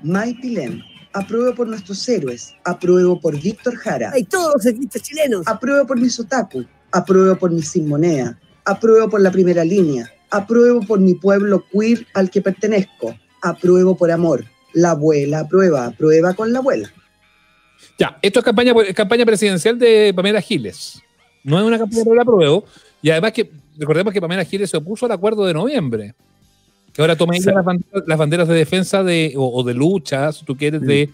Maipilén. 0.03 0.83
Apruebo 1.13 1.53
por 1.53 1.67
nuestros 1.67 2.07
héroes. 2.09 2.55
Apruebo 2.65 3.19
por 3.19 3.39
Víctor 3.39 3.75
Jara. 3.75 4.11
¡Ay, 4.13 4.23
todos 4.23 4.55
los 4.55 4.65
artistas 4.65 5.01
chilenos! 5.01 5.47
Apruebo 5.47 5.85
por 5.85 5.99
mis 5.99 6.19
otaku. 6.19 6.65
Apruebo 6.91 7.35
por 7.35 7.51
mi 7.51 7.61
sin 7.61 7.87
moneda. 7.87 8.37
Apruebo 8.65 9.09
por 9.09 9.21
la 9.21 9.31
primera 9.31 9.63
línea. 9.63 10.11
Apruebo 10.31 10.81
por 10.81 10.99
mi 10.99 11.13
pueblo 11.13 11.63
queer 11.71 12.07
al 12.15 12.29
que 12.29 12.41
pertenezco. 12.41 13.15
Apruebo 13.41 13.95
por 13.95 14.09
amor. 14.11 14.43
La 14.73 14.91
abuela 14.91 15.41
aprueba. 15.41 15.85
Aprueba 15.85 16.33
con 16.33 16.51
la 16.51 16.59
abuela. 16.59 16.91
Ya, 17.99 18.17
esto 18.21 18.39
es 18.39 18.45
campaña, 18.45 18.73
es 18.87 18.95
campaña 18.95 19.25
presidencial 19.25 19.77
de 19.77 20.13
Pamela 20.15 20.41
Giles. 20.41 21.01
No 21.43 21.59
es 21.59 21.65
una 21.65 21.77
campaña 21.77 22.03
por 22.03 22.13
el 22.15 22.21
apruebo. 22.21 22.65
Y 23.03 23.11
además 23.11 23.33
que 23.33 23.51
recordemos 23.77 24.13
que 24.13 24.21
Pamela 24.21 24.45
Giles 24.45 24.69
se 24.69 24.77
opuso 24.77 25.05
al 25.05 25.11
acuerdo 25.11 25.45
de 25.45 25.53
noviembre. 25.53 26.15
Que 26.93 27.01
ahora 27.01 27.15
toma 27.15 27.35
ella 27.35 27.43
Sí. 27.45 27.51
las, 27.55 27.65
banderas, 27.65 28.03
las 28.07 28.17
banderas 28.17 28.47
de 28.47 28.55
defensa 28.55 29.03
de, 29.03 29.33
o, 29.35 29.47
o 29.59 29.63
de 29.63 29.73
lucha, 29.73 30.31
si 30.31 30.45
tú 30.45 30.55
quieres, 30.55 30.81
de, 30.81 31.09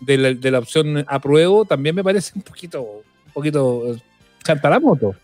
de, 0.00 0.16
la, 0.18 0.32
de 0.32 0.50
la 0.50 0.60
opción 0.60 1.04
apruebo, 1.08 1.64
también 1.64 1.94
me 1.94 2.04
parece 2.04 2.32
un 2.36 2.42
poquito, 2.42 2.80
un 2.82 3.32
poquito 3.32 3.94
eh, 3.94 3.98
chanta 4.44 4.70
la 4.70 4.78
moto. 4.80 5.14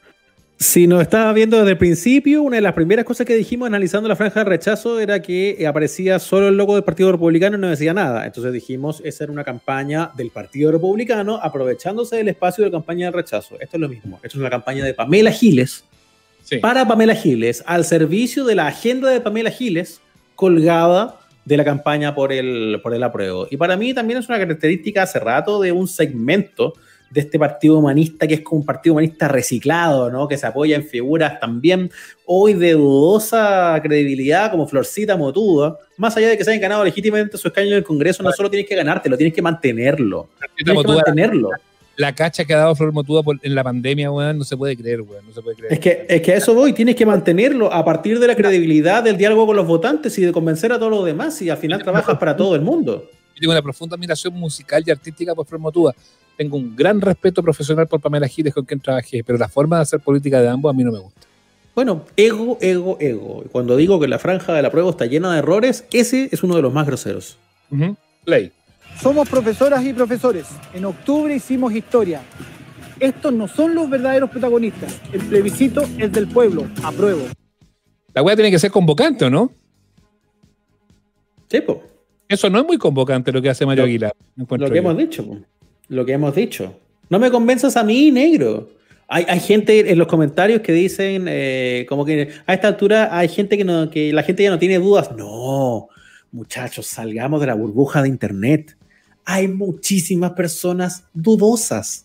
Si 0.59 0.87
nos 0.87 1.01
estaba 1.01 1.33
viendo 1.33 1.57
desde 1.57 1.71
el 1.71 1.79
principio, 1.79 2.43
una 2.43 2.57
de 2.57 2.61
las 2.61 2.75
primeras 2.75 3.07
cosas 3.07 3.27
que 3.27 3.35
dijimos 3.35 3.67
analizando 3.67 4.11
la 4.11 4.17
franja 4.17 4.41
de 4.41 4.45
rechazo 4.45 5.01
era 5.01 5.23
que 5.23 5.57
eh, 5.59 5.67
aparecía 5.67 6.19
solo 6.19 6.49
el 6.49 6.57
logo 6.59 6.75
del 6.75 6.85
Partido 6.85 7.11
Republicano 7.11 7.57
y 7.57 7.61
no 7.61 7.69
decía 7.69 7.95
nada. 7.95 8.27
Entonces 8.27 8.53
dijimos, 8.53 9.01
esa 9.03 9.25
era 9.25 9.33
una 9.33 9.43
campaña 9.45 10.11
del 10.19 10.31
Partido 10.31 10.71
Republicano 10.71 11.39
aprovechándose 11.43 12.17
del 12.17 12.29
espacio 12.29 12.63
de 12.63 12.71
campaña 12.71 13.07
de 13.07 13.13
rechazo. 13.13 13.55
Esto 13.59 13.79
es 13.79 13.81
lo 13.81 13.89
mismo. 13.89 14.17
Esto 14.23 14.37
es 14.37 14.41
una 14.41 14.51
campaña 14.51 14.85
de 14.85 14.93
Pamela 14.93 15.33
Giles 15.33 15.83
para 16.59 16.87
Pamela 16.87 17.15
Giles, 17.15 17.63
al 17.67 17.85
servicio 17.85 18.45
de 18.45 18.55
la 18.55 18.67
agenda 18.67 19.11
de 19.11 19.21
Pamela 19.21 19.51
Giles, 19.51 20.01
colgada 20.35 21.19
de 21.45 21.57
la 21.57 21.65
campaña 21.65 22.15
por 22.15 22.33
el, 22.33 22.81
por 22.83 22.95
el 22.95 23.03
apruebo. 23.03 23.47
Y 23.51 23.57
para 23.57 23.77
mí 23.77 23.95
también 23.95 24.19
es 24.19 24.29
una 24.29 24.39
característica 24.39 25.03
hace 25.03 25.19
rato 25.19 25.61
de 25.61 25.73
un 25.73 25.87
segmento 25.89 26.75
de 27.11 27.21
este 27.21 27.39
partido 27.39 27.77
humanista 27.77 28.27
que 28.27 28.35
es 28.35 28.41
como 28.41 28.61
un 28.61 28.67
partido 28.67 28.95
humanista 28.95 29.27
reciclado, 29.27 30.11
¿no? 30.11 30.29
Que 30.29 30.39
se 30.39 30.47
apoya 30.47 30.77
en 30.77 30.85
figuras 30.85 31.41
también 31.41 31.91
hoy 32.25 32.55
de 32.55 32.73
dudosa 32.73 33.81
credibilidad 33.83 34.51
como 34.51 34.69
Florcita 34.69 35.17
Motuda. 35.17 35.77
Más 35.97 36.17
allá 36.17 36.29
de 36.29 36.39
que 36.39 36.45
se 36.45 36.51
hayan 36.51 36.63
ganado 36.63 36.85
legítimamente 36.85 37.37
su 37.37 37.49
escaño 37.49 37.69
en 37.69 37.75
el 37.75 37.85
Congreso, 37.85 38.23
no 38.23 38.31
solo 38.31 38.49
tienes 38.49 38.69
que 38.69 38.77
ganártelo, 38.77 39.17
tienes 39.17 39.35
que 39.35 39.43
mantenerlo. 39.43 40.29
Tienes 40.57 40.83
que 40.83 40.89
mantenerlo. 40.89 41.51
La 42.01 42.15
cacha 42.15 42.45
que 42.47 42.55
ha 42.55 42.59
dado 42.59 42.75
Flor 42.75 42.93
Motuda 42.93 43.23
por- 43.23 43.39
en 43.43 43.55
la 43.55 43.63
pandemia, 43.63 44.11
weón, 44.11 44.39
no 44.39 44.45
se 44.45 44.57
puede 44.57 44.75
creer, 44.77 45.03
weón. 45.03 45.27
No 45.27 45.33
se 45.35 45.43
puede 45.43 45.57
creer. 45.57 45.73
Es 45.75 45.81
que, 45.81 46.07
es 46.09 46.23
que 46.23 46.33
a 46.33 46.37
eso 46.37 46.55
voy, 46.55 46.73
tienes 46.73 46.97
que 46.97 47.05
mantenerlo 47.05 47.71
a 47.73 47.85
partir 47.85 48.19
de 48.19 48.27
la 48.27 48.35
credibilidad 48.35 49.03
del 49.03 49.17
diálogo 49.19 49.47
con 49.47 49.57
los 49.57 49.67
votantes 49.67 50.17
y 50.19 50.23
de 50.23 50.33
convencer 50.33 50.73
a 50.73 50.79
todos 50.79 50.91
los 50.91 51.05
demás 51.05 51.41
y 51.43 51.51
al 51.51 51.59
final 51.59 51.83
trabajas 51.83 52.17
para 52.19 52.35
todo 52.37 52.55
el 52.55 52.63
mundo. 52.63 53.11
Yo 53.35 53.41
tengo 53.41 53.53
una 53.53 53.61
profunda 53.63 53.97
admiración 53.97 54.33
musical 54.35 54.83
y 54.87 54.91
artística 54.91 55.35
por 55.35 55.47
Flor 55.47 55.61
Motuda. 55.61 55.95
Tengo 56.39 56.57
un 56.57 56.75
gran 56.75 57.01
respeto 57.03 57.43
profesional 57.43 57.87
por 57.87 58.01
Pamela 58.01 58.27
Giles, 58.29 58.55
con 58.55 58.65
quien 58.65 58.81
trabajé, 58.81 59.23
pero 59.23 59.39
la 59.39 59.49
forma 59.49 59.77
de 59.77 59.83
hacer 59.83 60.01
política 60.01 60.41
de 60.41 60.49
ambos 60.49 60.73
a 60.73 60.77
mí 60.77 60.83
no 60.83 60.93
me 60.93 60.99
gusta. 61.01 61.21
Bueno, 61.75 62.05
ego, 62.17 62.57
ego, 62.63 62.97
ego. 62.99 63.45
Cuando 63.53 63.77
digo 63.77 64.01
que 64.01 64.09
la 64.09 64.19
franja 64.19 64.55
de 64.55 64.63
la 64.63 64.71
prueba 64.71 64.89
está 64.91 65.05
llena 65.05 65.33
de 65.33 65.39
errores, 65.41 65.85
ese 65.93 66.29
es 66.33 66.43
uno 66.43 66.57
de 66.57 66.63
los 66.63 66.73
más 66.73 66.87
groseros. 66.87 67.37
Play. 68.25 68.53
Somos 69.03 69.29
profesoras 69.29 69.85
y 69.85 69.93
profesores. 69.93 70.47
En 70.75 70.85
octubre 70.85 71.35
hicimos 71.35 71.73
historia. 71.75 72.21
Estos 72.99 73.33
no 73.33 73.49
son 73.49 73.75
los 73.75 73.89
verdaderos 73.89 74.29
protagonistas. 74.31 75.01
El 75.13 75.21
plebiscito 75.23 75.83
es 75.99 76.13
del 76.13 76.29
pueblo. 76.29 76.67
Apruebo. 76.83 77.23
La 78.13 78.23
weá 78.23 78.37
tiene 78.37 78.51
que 78.51 78.59
ser 78.59 78.71
convocante, 78.71 79.25
¿o 79.25 79.31
no? 79.31 79.53
Sí, 81.49 81.61
po. 81.63 81.83
Eso 82.29 82.51
no 82.51 82.61
es 82.61 82.67
muy 82.67 82.77
convocante 82.77 83.33
lo 83.33 83.41
que 83.41 83.49
hace 83.49 83.65
Mario 83.65 83.85
Lo- 83.85 83.89
Aguilar. 83.89 84.13
Lo 84.37 84.47
que 84.47 84.59
yo. 84.69 84.75
hemos 84.77 84.97
dicho, 84.99 85.27
po. 85.27 85.39
lo 85.89 86.05
que 86.05 86.13
hemos 86.13 86.35
dicho. 86.35 86.75
No 87.09 87.19
me 87.19 87.31
convenzas 87.31 87.77
a 87.77 87.83
mí, 87.85 88.11
negro. 88.11 88.71
Hay, 89.09 89.25
hay 89.29 89.41
gente 89.41 89.91
en 89.91 89.99
los 89.99 90.07
comentarios 90.07 90.61
que 90.61 90.73
dicen 90.73 91.25
eh, 91.27 91.87
como 91.89 92.05
que 92.05 92.29
a 92.47 92.55
esta 92.55 92.69
altura 92.69 93.17
hay 93.17 93.29
gente 93.29 93.57
que, 93.57 93.65
no, 93.65 93.91
que 93.91 94.13
la 94.13 94.23
gente 94.23 94.43
ya 94.45 94.51
no 94.51 94.59
tiene 94.59 94.79
dudas. 94.79 95.11
No, 95.17 95.89
muchachos, 96.31 96.87
salgamos 96.87 97.41
de 97.41 97.49
la 97.49 97.55
burbuja 97.55 98.03
de 98.03 98.09
internet. 98.09 98.77
Hay 99.33 99.47
muchísimas 99.47 100.33
personas 100.33 101.05
dudosas. 101.15 102.05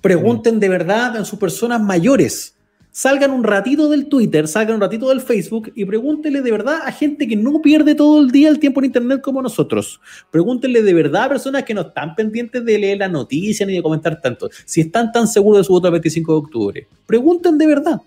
Pregunten 0.00 0.58
de 0.58 0.70
verdad 0.70 1.14
a 1.18 1.24
sus 1.26 1.38
personas 1.38 1.82
mayores. 1.82 2.56
Salgan 2.90 3.30
un 3.30 3.44
ratito 3.44 3.90
del 3.90 4.06
Twitter, 4.06 4.48
salgan 4.48 4.76
un 4.76 4.80
ratito 4.80 5.10
del 5.10 5.20
Facebook 5.20 5.70
y 5.74 5.84
pregúntenle 5.84 6.40
de 6.40 6.50
verdad 6.50 6.80
a 6.86 6.90
gente 6.92 7.28
que 7.28 7.36
no 7.36 7.60
pierde 7.60 7.94
todo 7.94 8.22
el 8.22 8.30
día 8.30 8.48
el 8.48 8.58
tiempo 8.58 8.80
en 8.80 8.86
Internet 8.86 9.20
como 9.20 9.42
nosotros. 9.42 10.00
Pregúntenle 10.30 10.82
de 10.82 10.94
verdad 10.94 11.24
a 11.24 11.28
personas 11.28 11.64
que 11.64 11.74
no 11.74 11.82
están 11.82 12.14
pendientes 12.14 12.64
de 12.64 12.78
leer 12.78 12.98
la 12.98 13.08
noticia 13.08 13.66
ni 13.66 13.74
de 13.74 13.82
comentar 13.82 14.18
tanto. 14.22 14.48
Si 14.64 14.80
están 14.80 15.12
tan 15.12 15.28
seguros 15.28 15.58
de 15.60 15.64
su 15.64 15.74
voto 15.74 15.88
el 15.88 15.92
25 15.92 16.32
de 16.32 16.38
octubre. 16.38 16.88
Pregunten 17.06 17.58
de 17.58 17.66
verdad. 17.66 18.00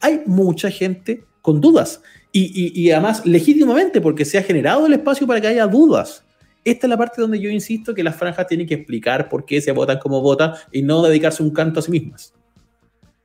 Hay 0.00 0.20
mucha 0.26 0.70
gente 0.70 1.24
con 1.40 1.58
dudas. 1.58 2.02
Y, 2.32 2.42
y- 2.54 2.80
y 2.82 2.90
además, 2.90 3.24
legítimamente, 3.24 4.00
porque 4.02 4.26
se 4.26 4.36
ha 4.36 4.42
generado 4.42 4.86
el 4.86 4.92
espacio 4.92 5.26
para 5.26 5.40
que 5.40 5.46
haya 5.48 5.66
dudas. 5.66 6.22
Esta 6.64 6.86
es 6.86 6.90
la 6.90 6.96
parte 6.98 7.20
donde 7.22 7.40
yo 7.40 7.48
insisto 7.50 7.94
que 7.94 8.02
las 8.02 8.16
franjas 8.16 8.46
tienen 8.46 8.66
que 8.66 8.74
explicar 8.74 9.28
por 9.28 9.44
qué 9.46 9.60
se 9.60 9.72
votan 9.72 9.98
como 9.98 10.20
votan 10.20 10.52
y 10.72 10.82
no 10.82 11.02
dedicarse 11.02 11.42
un 11.42 11.50
canto 11.50 11.80
a 11.80 11.82
sí 11.82 11.90
mismas. 11.90 12.34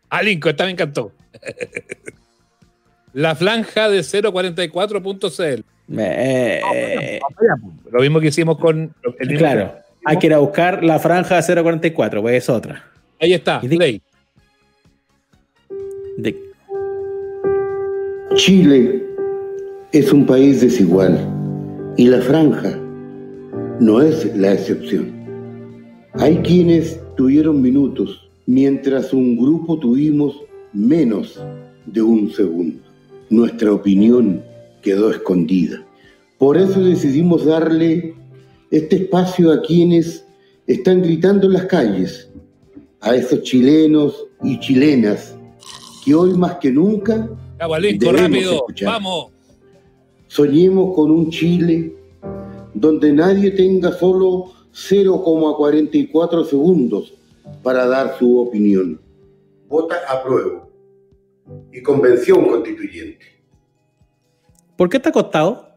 Ah, 0.10 0.22
Lincoln, 0.24 0.52
esta 0.52 0.64
me 0.66 0.72
encantó. 0.72 1.12
La 3.14 3.36
franja 3.36 3.90
de 3.90 4.00
044.cl. 4.00 5.64
Eh, 5.98 7.20
Lo 7.92 8.02
mismo 8.02 8.20
que 8.20 8.28
hicimos 8.28 8.58
con 8.58 8.94
el 9.20 9.38
claro, 9.38 9.76
hay 10.06 10.18
que 10.18 10.28
ir 10.28 10.34
a 10.34 10.40
buscar 10.40 10.84
la 10.84 11.00
franja 11.00 11.42
de 11.42 11.62
044, 11.62 12.22
pues 12.22 12.36
es 12.44 12.50
otra. 12.50 12.84
Ahí 13.20 13.34
está, 13.34 13.60
play. 13.62 14.02
De- 16.18 16.36
Chile 18.36 19.04
es 19.92 20.12
un 20.12 20.26
país 20.26 20.62
desigual 20.62 21.18
y 21.98 22.08
la 22.08 22.22
franja 22.22 22.78
no 23.80 24.02
es 24.02 24.36
la 24.38 24.54
excepción. 24.54 25.14
Hay 26.14 26.38
quienes 26.38 27.00
tuvieron 27.16 27.62
minutos 27.62 28.30
mientras 28.46 29.14
un 29.14 29.38
grupo 29.38 29.78
tuvimos 29.80 30.42
menos 30.74 31.42
de 31.86 32.02
un 32.02 32.32
segundo. 32.32 32.80
Nuestra 33.30 33.74
opinión 33.74 34.44
quedó 34.82 35.12
escondida. 35.12 35.86
Por 36.38 36.58
eso 36.58 36.84
decidimos 36.84 37.46
darle 37.46 38.14
este 38.72 38.98
espacio 38.98 39.52
a 39.52 39.62
quienes 39.62 40.26
están 40.68 41.02
gritando 41.02 41.48
en 41.48 41.54
las 41.54 41.66
calles, 41.66 42.30
a 43.02 43.16
esos 43.16 43.44
chilenos 43.44 44.26
y 44.44 44.60
chilenas 44.60 45.36
que 46.04 46.14
hoy 46.14 46.34
más 46.36 46.56
que 46.56 46.72
nunca 46.72 47.30
debemos 47.58 48.22
rápido, 48.22 48.54
escuchar. 48.56 48.88
vamos. 48.90 49.32
Soñemos 50.28 50.96
con 50.96 51.12
un 51.12 51.30
Chile 51.30 51.96
donde 52.76 53.12
nadie 53.14 53.52
tenga 53.52 53.92
solo 53.94 54.52
0,44 54.74 56.46
segundos 56.46 57.14
para 57.64 57.88
dar 57.88 58.18
su 58.20 58.38
opinión. 58.40 59.02
Vota 59.68 59.96
apruebo 60.08 60.70
y 61.72 61.82
convención 61.82 62.48
constituyente. 62.50 63.26
¿Por 64.78 64.90
qué 64.90 64.98
está 64.98 65.10
acostado? 65.10 65.70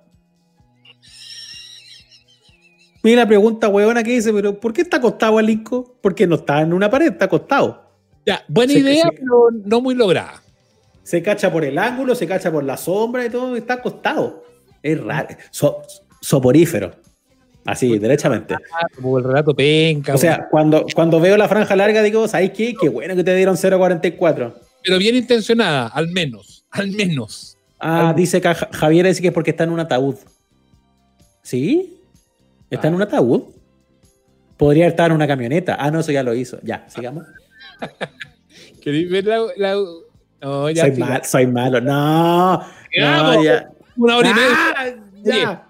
Mira 3.03 3.23
la 3.23 3.29
pregunta 3.29 3.69
huevona 3.69 4.03
que 4.03 4.11
dice, 4.13 4.33
pero 4.33 4.59
¿por 4.59 4.73
qué 4.73 4.83
está 4.83 4.97
acostado 4.97 5.39
el 5.39 5.49
Inco? 5.49 5.97
Porque 6.01 6.27
no 6.27 6.35
está 6.35 6.61
en 6.63 6.73
una 6.73 6.91
pared, 6.91 7.13
está 7.13 7.27
acostado. 7.27 7.85
Ya, 8.27 8.45
buena 8.49 8.73
Se- 8.73 8.81
idea, 8.81 9.05
se- 9.05 9.13
pero 9.13 9.49
no 9.65 9.81
muy 9.81 9.95
lograda. 9.95 10.43
Se 11.05 11.23
cacha 11.23 11.51
por 11.51 11.65
el 11.65 11.79
ángulo, 11.79 12.15
se 12.15 12.27
cacha 12.27 12.51
por 12.53 12.65
la 12.65 12.77
sombra 12.77 13.25
y 13.25 13.31
todo, 13.31 13.57
está 13.57 13.75
acostado. 13.75 14.43
Es 14.83 15.01
raro. 15.03 15.29
So- 15.51 15.81
soporífero. 16.21 16.93
Así, 17.65 17.99
derechamente. 17.99 18.57
Como 18.97 19.19
el 19.19 19.25
relato 19.25 19.55
penca. 19.55 20.15
O 20.15 20.19
sea, 20.19 20.49
cuando, 20.51 20.87
cuando 20.95 21.21
veo 21.21 21.37
la 21.37 21.49
franja 21.49 21.77
larga, 21.77 22.03
digo, 22.03 22.27
¿sabes 22.27 22.53
qué? 22.53 22.75
Qué 22.81 22.89
bueno 22.89 23.15
que 23.15 23.23
te 23.25 23.35
dieron 23.37 23.57
0.44. 23.57 24.55
pero 24.83 24.99
bien 24.99 25.17
intencionada, 25.17 25.89
al 25.89 26.09
menos. 26.09 26.65
Al 26.71 26.91
menos. 26.93 27.59
Ah, 27.81 28.15
dice 28.17 28.41
que 28.41 28.55
Ja- 28.55 28.69
Javier 28.73 29.07
dice 29.07 29.21
que 29.21 29.29
es 29.29 29.35
porque 29.35 29.51
está 29.51 29.65
en 29.65 29.71
un 29.71 29.81
ataúd. 29.81 30.17
¿Sí? 31.43 32.01
¿Está 32.71 32.89
en 32.89 32.95
un 32.95 33.03
ataúd? 33.03 33.43
Podría 34.57 34.87
estar 34.87 35.11
en 35.11 35.17
una 35.17 35.27
camioneta. 35.27 35.77
Ah, 35.79 35.91
no, 35.91 36.01
eso 36.01 36.11
ya 36.13 36.23
lo 36.23 36.35
hizo. 36.35 36.59
Ya, 36.63 36.87
sigamos. 36.89 37.25
¿Queréis 38.83 39.11
ver 39.11 39.25
la.? 39.27 39.39
la- 39.57 39.77
No, 40.41 40.71
ya 40.71 40.85
soy, 40.87 40.97
mal- 40.97 41.25
soy 41.25 41.47
malo. 41.47 41.81
No 41.81 42.63
ya. 43.43 43.69
Una 43.97 44.17
hora 44.17 44.29
y 44.29 44.33
Ah, 44.33 44.85
media. 45.13 45.35
ya. 45.43 45.68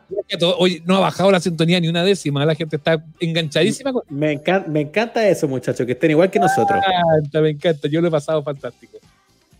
Oye, 0.59 0.83
no 0.87 0.97
ha 0.97 1.01
bajado 1.01 1.31
la 1.31 1.41
sintonía 1.41 1.81
ni 1.81 1.89
una 1.89 2.03
décima. 2.05 2.45
La 2.47 2.55
gente 2.55 2.77
está 2.77 3.03
enganchadísima. 3.21 3.93
con- 3.93 4.03
Me 4.11 4.33
encanta, 4.33 4.69
me 4.69 4.81
encanta 4.83 5.29
eso, 5.29 5.47
muchachos, 5.49 5.85
que 5.87 5.93
estén 5.93 6.11
igual 6.11 6.31
que 6.31 6.39
nosotros. 6.39 6.79
Me 6.87 6.95
encanta, 7.19 7.41
me 7.41 7.51
encanta. 7.51 7.89
Yo 7.89 8.01
lo 8.01 8.09
he 8.09 8.11
pasado 8.11 8.43
fantástico. 8.43 8.99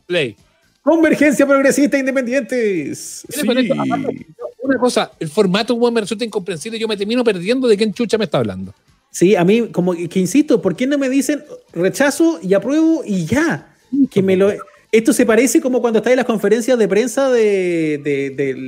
Play. 0.07 0.37
Convergencia 0.83 1.47
progresista 1.47 1.99
independientes. 1.99 3.25
Aparte, 3.43 4.27
Una 4.63 4.79
cosa, 4.79 5.11
el 5.19 5.29
formato 5.29 5.77
me 5.91 6.01
resulta 6.01 6.25
incomprensible. 6.25 6.79
Yo 6.79 6.89
me 6.89 6.97
termino 6.97 7.23
perdiendo 7.25 7.69
de 7.69 7.77
quién 7.77 7.93
chucha 7.93 8.17
me 8.19 8.25
está 8.25 8.39
hablando. 8.39 8.75
Sí, 9.11 9.35
a 9.37 9.45
mí, 9.45 9.69
como 9.69 9.93
que 9.95 10.19
insisto, 10.19 10.61
¿por 10.61 10.77
qué 10.77 10.87
no 10.87 10.99
me 10.99 11.09
dicen 11.09 11.43
rechazo 11.73 12.39
y 12.43 12.55
apruebo 12.55 13.03
y 13.05 13.25
ya? 13.27 13.75
Que 14.11 14.23
me 14.23 14.37
lo. 14.37 14.51
Esto 14.91 15.13
se 15.13 15.27
parece 15.27 15.61
como 15.61 15.83
cuando 15.83 15.99
está 15.99 16.11
en 16.11 16.17
las 16.17 16.25
conferencias 16.25 16.79
de 16.79 16.89
prensa 16.89 17.29
de, 17.31 17.95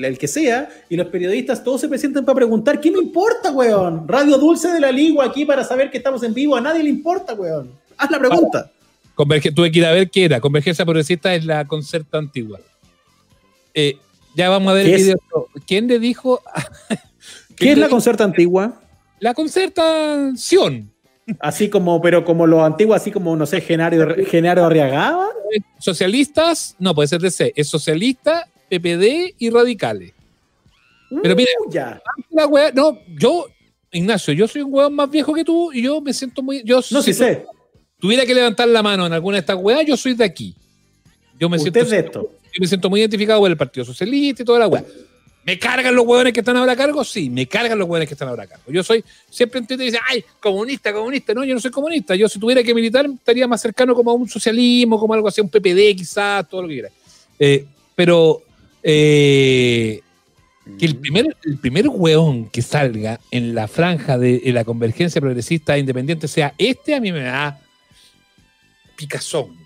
el 0.05 0.19
que 0.19 0.29
sea 0.29 0.69
y 0.91 0.97
los 0.97 1.07
periodistas 1.09 1.65
todos 1.65 1.81
se 1.81 1.89
presentan 1.89 2.27
para 2.27 2.37
preguntar, 2.37 2.79
¿qué 2.79 2.91
me 2.91 2.99
importa, 2.99 3.51
weón? 3.53 4.07
Radio 4.07 4.37
Dulce 4.37 4.69
de 4.69 4.81
la 4.81 4.93
Ligua 4.93 5.25
aquí 5.25 5.47
para 5.47 5.65
saber 5.65 5.91
que 5.91 5.97
estamos 5.97 6.23
en 6.23 6.35
vivo, 6.35 6.57
a 6.57 6.61
nadie 6.61 6.83
le 6.83 6.91
importa, 6.91 7.33
weón. 7.33 7.71
Haz 7.97 8.11
la 8.11 8.19
pregunta. 8.19 8.71
Converge- 9.15 9.55
tuve 9.55 9.71
que 9.73 9.79
ir 9.79 9.87
a 9.87 9.93
ver 9.93 10.11
qué 10.11 10.27
era. 10.27 10.41
Convergencia 10.41 10.85
progresista 10.85 11.35
es 11.35 11.45
la 11.47 11.67
concerta 11.67 12.19
antigua. 12.19 12.61
Eh, 13.73 13.97
ya 14.35 14.51
vamos 14.51 14.71
a 14.71 14.75
ver 14.75 14.85
¿Qué 14.87 14.95
el 14.95 15.01
es? 15.01 15.07
video. 15.07 15.21
¿Quién 15.67 15.87
le 15.87 15.99
dijo? 15.99 16.43
¿Qué 17.57 17.73
es 17.73 17.79
la 17.79 17.89
concerta 17.91 18.25
antigua? 18.25 18.79
La 19.21 19.33
concertación. 19.33 20.91
Así 21.39 21.69
como, 21.69 22.01
pero 22.01 22.25
como 22.25 22.47
lo 22.47 22.65
antiguo, 22.65 22.95
así 22.95 23.11
como, 23.11 23.37
no 23.37 23.47
sé, 23.47 23.61
Genaro, 23.61 24.15
Genaro 24.27 24.65
Arriagada. 24.65 25.29
Socialistas, 25.79 26.77
no 26.79 26.95
puede 26.95 27.09
ser 27.09 27.21
DC, 27.21 27.53
es 27.57 27.69
socialista, 27.69 28.49
PPD 28.69 29.35
y 29.39 29.51
radicales. 29.51 30.13
Pero 31.23 31.35
mira, 31.35 31.51
Uh, 31.67 31.75
la 32.31 32.47
wea- 32.47 32.73
no, 32.73 32.99
yo, 33.19 33.47
Ignacio, 33.91 34.33
yo 34.33 34.47
soy 34.47 34.63
un 34.63 34.73
weón 34.73 34.95
más 34.95 35.11
viejo 35.11 35.33
que 35.35 35.43
tú 35.45 35.73
y 35.73 35.83
yo 35.83 36.01
me 36.01 36.13
siento 36.15 36.43
muy. 36.43 36.63
Yo 36.65 36.81
No, 36.91 37.03
si 37.03 37.13
sé. 37.13 37.45
Tuviera 37.99 38.25
que 38.25 38.35
levantar 38.35 38.69
la 38.69 38.83
mano 38.83 39.07
en 39.07 39.13
alguna 39.13 39.37
de 39.37 39.41
estas 39.41 39.57
weas, 39.61 39.85
yo 39.85 39.97
soy 39.97 40.15
de 40.15 40.25
aquí. 40.25 40.55
Yo 41.39 41.49
me 41.49 41.57
Usted 41.57 41.73
siento. 41.73 41.81
es 41.81 41.91
de 41.91 41.99
esto. 41.99 42.21
Yo 42.53 42.61
me 42.61 42.67
siento 42.67 42.89
muy 42.89 43.01
identificado 43.01 43.41
con 43.41 43.51
el 43.51 43.57
Partido 43.57 43.85
Socialista 43.85 44.43
y 44.43 44.47
toda 44.47 44.61
la 44.61 44.69
wea. 44.69 44.85
¿Me 45.45 45.59
cargan 45.59 45.95
los 45.95 46.07
hueones 46.07 46.33
que 46.33 46.41
están 46.41 46.57
ahora 46.57 46.73
a 46.73 46.77
cargo? 46.77 47.03
Sí, 47.03 47.31
me 47.31 47.47
cargan 47.47 47.79
los 47.79 47.89
hueones 47.89 48.07
que 48.09 48.15
están 48.15 48.29
ahora 48.29 48.45
a 48.45 48.47
cargo. 48.47 48.65
Yo 48.71 48.83
soy, 48.83 49.03
siempre 49.31 49.61
en 49.61 49.67
Twitter 49.67 49.87
dice, 49.87 49.99
ay, 50.07 50.25
comunista, 50.39 50.93
comunista. 50.93 51.33
No, 51.33 51.45
yo 51.45 51.55
no 51.55 51.61
soy 51.61 51.71
comunista. 51.71 52.15
Yo 52.15 52.29
si 52.29 52.39
tuviera 52.39 52.63
que 52.63 52.75
militar 52.75 53.07
estaría 53.07 53.49
más 53.49 53.61
cercano 53.61 53.95
como 53.95 54.11
a 54.11 54.15
un 54.15 54.29
socialismo, 54.29 54.99
como 54.99 55.15
algo 55.15 55.29
así, 55.29 55.41
un 55.41 55.49
PPD 55.49 55.97
quizás, 55.97 56.47
todo 56.49 56.63
lo 56.63 56.69
que 56.69 56.75
quiera. 56.75 56.89
Eh, 57.39 57.65
pero 57.95 58.43
eh, 58.83 60.03
que 60.79 60.87
el 60.87 60.97
primer, 60.97 61.37
el 61.45 61.59
primer 61.59 61.89
hueón 61.89 62.51
que 62.51 62.61
salga 62.61 63.19
en 63.31 63.55
la 63.55 63.67
franja 63.67 64.19
de, 64.19 64.43
la 64.53 64.65
convergencia 64.65 65.21
progresista 65.21 65.77
e 65.77 65.81
independiente 65.81 66.29
sea 66.29 66.55
este, 66.59 66.95
a 66.95 67.01
mí 67.01 67.13
me 67.13 67.23
da 67.23 67.59
picazón. 68.97 69.57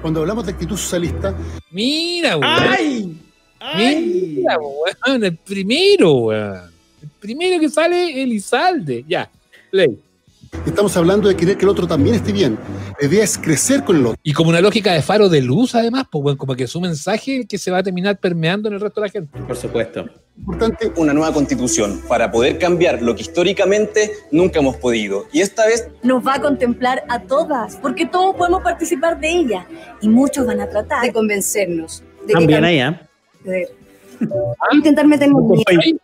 Cuando 0.00 0.20
hablamos 0.20 0.46
de 0.46 0.52
actitud 0.52 0.76
socialista, 0.76 1.36
Mira, 1.70 2.36
weón. 2.36 2.44
¡Ay! 2.44 3.16
Mira, 3.76 4.58
weón, 4.58 5.24
el 5.24 5.36
primero, 5.36 6.12
weón. 6.14 6.70
El 7.02 7.08
primero 7.20 7.60
que 7.60 7.68
sale 7.68 8.10
es 8.10 8.16
Elizalde. 8.16 9.04
Ya, 9.08 9.28
play. 9.70 9.98
estamos 10.66 10.96
hablando 10.96 11.28
de 11.28 11.36
querer 11.36 11.56
que 11.56 11.64
el 11.64 11.68
otro 11.70 11.86
también 11.86 12.14
esté 12.16 12.32
bien. 12.32 12.58
La 13.00 13.06
idea 13.08 13.24
es 13.24 13.38
crecer 13.38 13.82
con 13.84 13.96
el 13.96 14.06
otro. 14.06 14.18
Y 14.22 14.32
como 14.32 14.50
una 14.50 14.60
lógica 14.60 14.92
de 14.92 15.02
faro 15.02 15.28
de 15.28 15.40
luz, 15.40 15.74
además, 15.74 16.04
pues, 16.10 16.24
weón, 16.24 16.36
como 16.36 16.54
que 16.54 16.66
su 16.66 16.80
mensaje 16.80 17.34
es 17.36 17.40
el 17.42 17.48
que 17.48 17.58
se 17.58 17.70
va 17.70 17.78
a 17.78 17.82
terminar 17.82 18.18
permeando 18.18 18.68
en 18.68 18.74
el 18.74 18.80
resto 18.80 19.00
de 19.00 19.06
la 19.06 19.12
gente. 19.12 19.38
Por 19.46 19.56
supuesto. 19.56 20.04
Importante. 20.38 20.90
Una 20.96 21.12
nueva 21.12 21.32
constitución 21.32 22.00
para 22.08 22.30
poder 22.30 22.58
cambiar 22.58 23.02
lo 23.02 23.14
que 23.14 23.22
históricamente 23.22 24.12
nunca 24.30 24.60
hemos 24.60 24.76
podido. 24.76 25.26
Y 25.32 25.40
esta 25.40 25.66
vez 25.66 25.88
Nos 26.02 26.26
va 26.26 26.34
a 26.34 26.40
contemplar 26.40 27.04
a 27.08 27.20
todas, 27.20 27.76
porque 27.76 28.06
todos 28.06 28.34
podemos 28.36 28.62
participar 28.62 29.20
de 29.20 29.28
ella. 29.30 29.66
Y 30.00 30.08
muchos 30.08 30.46
van 30.46 30.60
a 30.60 30.68
tratar 30.68 31.02
de 31.02 31.12
convencernos. 31.12 32.02
De 32.22 32.28
que 32.28 32.32
También 32.34 32.60
cam- 32.62 33.00
ahí, 33.46 33.62
¿eh? 33.62 33.68
de- 34.20 34.76
intentar 34.76 35.06
meternos 35.06 35.42
miedo. 35.42 35.98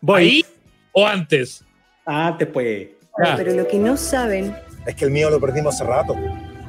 Voy. 0.00 0.44
¿O 0.92 1.06
antes? 1.06 1.64
Antes, 2.04 2.48
pues. 2.48 2.88
Pero 3.36 3.52
lo 3.52 3.68
que 3.68 3.78
no 3.78 3.96
saben 3.96 4.54
Es 4.86 4.94
que 4.94 5.04
el 5.04 5.10
mío 5.10 5.28
lo 5.30 5.38
perdimos 5.40 5.74
hace 5.74 5.84
rato. 5.84 6.16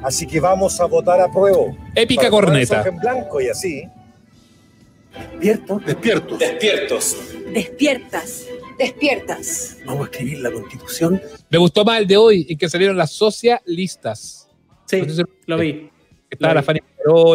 Así 0.02 0.26
que 0.26 0.40
vamos 0.40 0.78
a 0.80 0.84
votar 0.86 1.20
a 1.20 1.30
prueba. 1.30 1.72
Épica 1.94 2.28
corneta. 2.28 2.84
en 2.86 2.98
blanco 2.98 3.40
y 3.40 3.48
así. 3.48 3.84
Despiertos. 5.12 5.84
Despiertos. 5.84 6.38
Despiertos. 6.38 7.16
Despiertas. 7.52 8.46
Despiertas. 8.78 9.76
Vamos 9.84 10.08
a 10.08 10.10
escribir 10.10 10.38
la 10.40 10.50
constitución. 10.50 11.20
Me 11.50 11.58
gustó 11.58 11.84
más 11.84 12.00
el 12.00 12.06
de 12.06 12.16
hoy, 12.16 12.46
en 12.48 12.58
que 12.58 12.68
salieron 12.68 12.96
las 12.96 13.12
socialistas. 13.12 14.48
Sí, 14.86 15.02
lo 15.46 15.58
vi. 15.58 15.90
Estaba 16.30 16.54
Lo 16.54 16.54
la 16.54 16.60
vi. 16.60 16.66
Fanny 16.66 16.80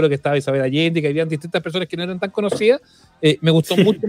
Que 0.10 0.16
estaba 0.16 0.38
Isabel 0.38 0.62
Allende, 0.62 1.02
que 1.02 1.08
habían 1.10 1.28
distintas 1.28 1.62
personas 1.62 1.88
que 1.88 1.98
no 1.98 2.04
eran 2.04 2.20
tan 2.20 2.30
conocidas. 2.32 2.82
Eh, 3.22 3.38
me 3.42 3.52
gustó 3.52 3.76
mucho. 3.78 4.00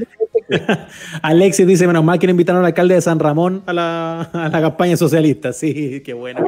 Alexis 1.22 1.66
dice, 1.66 1.86
menos 1.86 2.04
mal 2.04 2.18
que 2.18 2.26
no 2.26 2.30
invitaron 2.30 2.60
al 2.60 2.66
alcalde 2.66 2.94
de 2.94 3.00
San 3.00 3.18
Ramón 3.18 3.62
a 3.66 3.72
la, 3.72 4.20
a 4.32 4.48
la 4.48 4.60
campaña 4.60 4.96
socialista. 4.96 5.52
Sí, 5.52 6.00
qué 6.04 6.14
bueno. 6.14 6.44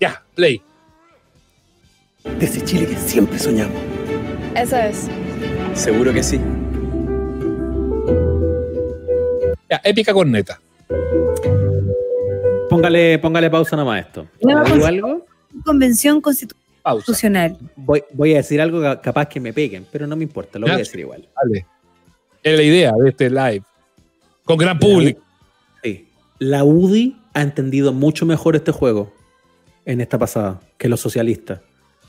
ya, 0.00 0.22
play. 0.34 0.60
De 2.38 2.44
ese 2.46 2.62
Chile 2.64 2.86
que 2.86 2.96
siempre 2.96 3.38
soñamos. 3.38 3.76
Esa 4.54 4.88
es. 4.88 5.08
Seguro 5.74 6.12
que 6.12 6.22
sí. 6.22 6.38
Ya, 9.70 9.80
épica 9.84 10.12
corneta. 10.12 10.60
Póngale, 12.68 13.18
póngale 13.18 13.50
pausa 13.50 13.76
nomás 13.76 13.96
a 13.96 13.98
esto. 14.06 14.26
Nueva 14.42 14.62
¿Digo 14.64 14.76
constitu- 14.76 14.86
algo? 14.88 15.26
Convención 15.64 16.20
constitucional. 16.20 16.61
Voy, 17.76 18.02
voy 18.12 18.34
a 18.34 18.38
decir 18.38 18.60
algo 18.60 18.80
ca- 18.80 19.00
capaz 19.00 19.26
que 19.26 19.40
me 19.40 19.52
peguen, 19.52 19.86
pero 19.90 20.06
no 20.06 20.16
me 20.16 20.24
importa, 20.24 20.58
lo 20.58 20.66
voy 20.66 20.74
a 20.74 20.78
decir 20.78 21.00
igual. 21.00 21.28
Vale. 21.36 21.66
Es 22.42 22.56
la 22.56 22.62
idea 22.62 22.92
de 22.98 23.08
este 23.10 23.30
live. 23.30 23.62
Con 24.44 24.56
gran 24.58 24.78
público. 24.78 25.20
Sí. 25.82 26.08
La 26.38 26.64
UDI 26.64 27.16
ha 27.34 27.42
entendido 27.42 27.92
mucho 27.92 28.26
mejor 28.26 28.56
este 28.56 28.72
juego 28.72 29.12
en 29.84 30.00
esta 30.00 30.18
pasada 30.18 30.60
que 30.78 30.88
los 30.88 31.00
socialistas. 31.00 31.60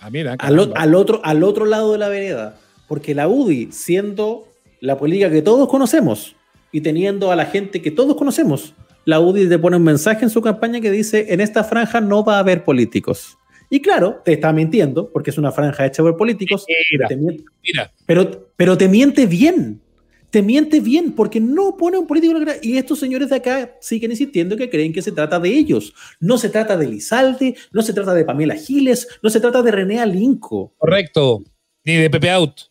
Ah, 0.01 0.09
mira, 0.09 0.35
Al, 0.39 0.71
al 0.75 0.95
otro, 0.95 1.21
al 1.23 1.43
otro 1.43 1.65
lado 1.65 1.91
de 1.91 1.97
la 1.99 2.09
vereda. 2.09 2.57
Porque 2.87 3.13
la 3.15 3.27
UDI, 3.27 3.71
siendo 3.71 4.47
la 4.81 4.97
política 4.97 5.29
que 5.29 5.41
todos 5.41 5.69
conocemos 5.69 6.35
y 6.71 6.81
teniendo 6.81 7.31
a 7.31 7.35
la 7.35 7.45
gente 7.45 7.81
que 7.81 7.91
todos 7.91 8.15
conocemos, 8.17 8.73
la 9.05 9.19
UDI 9.19 9.47
te 9.47 9.59
pone 9.59 9.77
un 9.77 9.83
mensaje 9.83 10.23
en 10.23 10.29
su 10.29 10.41
campaña 10.41 10.81
que 10.81 10.89
dice, 10.91 11.27
en 11.33 11.39
esta 11.41 11.63
franja 11.63 12.01
no 12.01 12.23
va 12.25 12.37
a 12.37 12.39
haber 12.39 12.63
políticos. 12.63 13.37
Y 13.73 13.81
claro, 13.81 14.21
te 14.23 14.33
está 14.33 14.53
mintiendo, 14.53 15.11
porque 15.11 15.31
es 15.31 15.37
una 15.39 15.51
franja 15.51 15.83
hecha 15.87 16.03
por 16.03 16.15
políticos. 16.15 16.63
Mira, 16.67 17.07
pero, 17.07 17.07
te 17.07 17.15
miente, 17.17 17.43
mira. 17.63 17.91
pero, 18.05 18.51
pero 18.55 18.77
te 18.77 18.87
miente 18.87 19.25
bien. 19.25 19.81
Te 20.29 20.43
miente 20.43 20.79
bien, 20.79 21.13
porque 21.13 21.39
no 21.39 21.75
pone 21.75 21.97
un 21.97 22.05
político. 22.05 22.37
Y 22.61 22.77
estos 22.77 22.99
señores 22.99 23.29
de 23.29 23.37
acá 23.37 23.75
siguen 23.81 24.11
insistiendo 24.11 24.55
que 24.55 24.69
creen 24.69 24.93
que 24.93 25.01
se 25.01 25.11
trata 25.11 25.39
de 25.39 25.49
ellos. 25.49 25.91
No 26.19 26.37
se 26.37 26.49
trata 26.49 26.77
de 26.77 26.85
Lizalde, 26.85 27.55
no 27.71 27.81
se 27.81 27.93
trata 27.93 28.13
de 28.13 28.23
Pamela 28.23 28.53
Giles, 28.53 29.07
no 29.23 29.31
se 29.31 29.39
trata 29.39 29.63
de 29.63 29.71
René 29.71 29.99
Alinco. 29.99 30.75
Correcto. 30.77 31.43
Ni 31.83 31.95
de 31.95 32.11
Pepe 32.11 32.29
Out. 32.29 32.61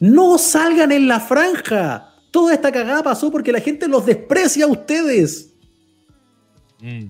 No 0.00 0.36
salgan 0.36 0.92
en 0.92 1.08
la 1.08 1.18
franja. 1.18 2.12
Toda 2.30 2.52
esta 2.52 2.70
cagada 2.70 3.02
pasó 3.02 3.32
porque 3.32 3.52
la 3.52 3.60
gente 3.60 3.88
los 3.88 4.04
desprecia 4.04 4.66
a 4.66 4.68
ustedes. 4.68 5.54
Mm. 6.82 7.06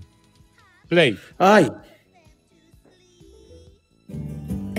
Play. 0.89 1.19
Ay. 1.39 1.69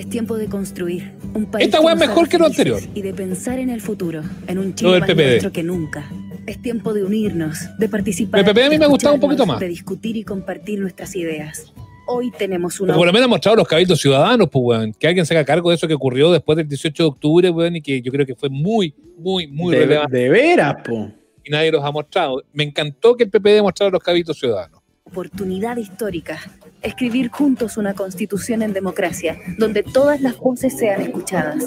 Es 0.08 0.12
tiempo 0.12 0.38
de 0.38 0.46
construir 0.48 1.12
un 1.34 1.48
país. 1.48 1.66
Esta 1.66 1.82
weá 1.82 1.94
es 1.94 2.00
mejor 2.00 2.30
que 2.30 2.38
lo 2.38 2.46
anterior. 2.46 2.80
Y 2.96 3.02
de 3.02 3.14
pensar 3.14 3.60
en 3.60 3.70
el 3.70 3.82
futuro, 3.82 4.22
en 4.48 4.58
un 4.58 4.74
Chile 4.74 5.02
más 5.02 5.14
nuestro 5.14 5.52
que 5.52 5.64
nunca. 5.64 6.10
Es 6.46 6.62
tiempo 6.62 6.94
de 6.94 7.04
unirnos, 7.04 7.60
de 7.78 7.90
participar. 7.90 8.40
El 8.40 8.46
PPD 8.46 8.62
a 8.62 8.70
mí 8.70 8.78
me 8.78 8.86
ha 8.86 8.88
gustado 8.88 9.16
un 9.16 9.20
poquito 9.20 9.46
más. 9.46 9.60
De 9.60 9.68
discutir 9.68 10.16
y 10.16 10.24
compartir 10.24 10.80
nuestras 10.80 11.14
ideas. 11.14 11.74
Hoy 12.08 12.32
tenemos 12.32 12.80
una. 12.80 12.94
Porque 12.94 13.00
por 13.00 13.08
lo 13.08 13.12
menos 13.12 13.26
han 13.26 13.32
mostrado 13.32 13.58
los 13.58 13.68
cabildos 13.68 14.00
ciudadanos, 14.00 14.48
pues, 14.50 14.64
weón. 14.66 14.94
Que 14.94 15.08
alguien 15.10 15.26
se 15.26 15.34
haga 15.34 15.44
cargo 15.44 15.72
de 15.72 15.76
eso 15.76 15.90
que 15.90 15.94
ocurrió 15.94 16.32
después 16.32 16.56
del 16.56 16.70
18 16.70 17.04
de 17.04 17.08
octubre, 17.10 17.50
weón, 17.50 17.76
y 17.76 17.82
que 17.82 18.02
yo 18.02 18.10
creo 18.10 18.26
que 18.26 18.36
fue 18.36 18.48
muy, 18.50 18.96
muy, 19.18 19.48
muy 19.48 19.76
De, 19.76 19.82
relevante. 19.82 20.16
de 20.18 20.30
veras, 20.30 20.76
po. 20.86 21.12
Y 21.44 21.50
nadie 21.52 21.70
los 21.70 21.84
ha 21.84 21.92
mostrado. 21.92 22.42
Me 22.54 22.64
encantó 22.64 23.14
que 23.18 23.26
el 23.26 23.30
PPD 23.30 23.62
mostrara 23.62 23.92
los 23.92 24.02
cabildos 24.02 24.40
ciudadanos. 24.40 24.80
oportunidad 25.04 25.76
histórica. 25.76 26.40
Escribir 26.82 27.30
juntos 27.30 27.78
una 27.78 27.94
constitución 27.94 28.62
en 28.62 28.72
democracia, 28.74 29.38
donde 29.58 29.84
todas 29.84 30.22
las 30.22 30.38
voces 30.38 30.78
sean 30.78 31.02
escuchadas. 31.02 31.66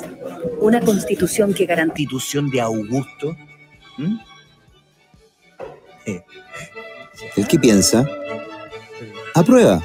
Una 0.61 0.81
constitución 0.81 1.53
que 1.53 1.67
garantice. 1.67 2.09
Constitución 2.11 2.51
de 2.51 2.61
Augusto. 2.61 3.37
¿Mm? 3.99 4.17
Eh, 6.07 6.23
¿El 7.37 7.47
qué 7.47 7.59
piensa? 7.59 8.09
Aprueba. 9.35 9.83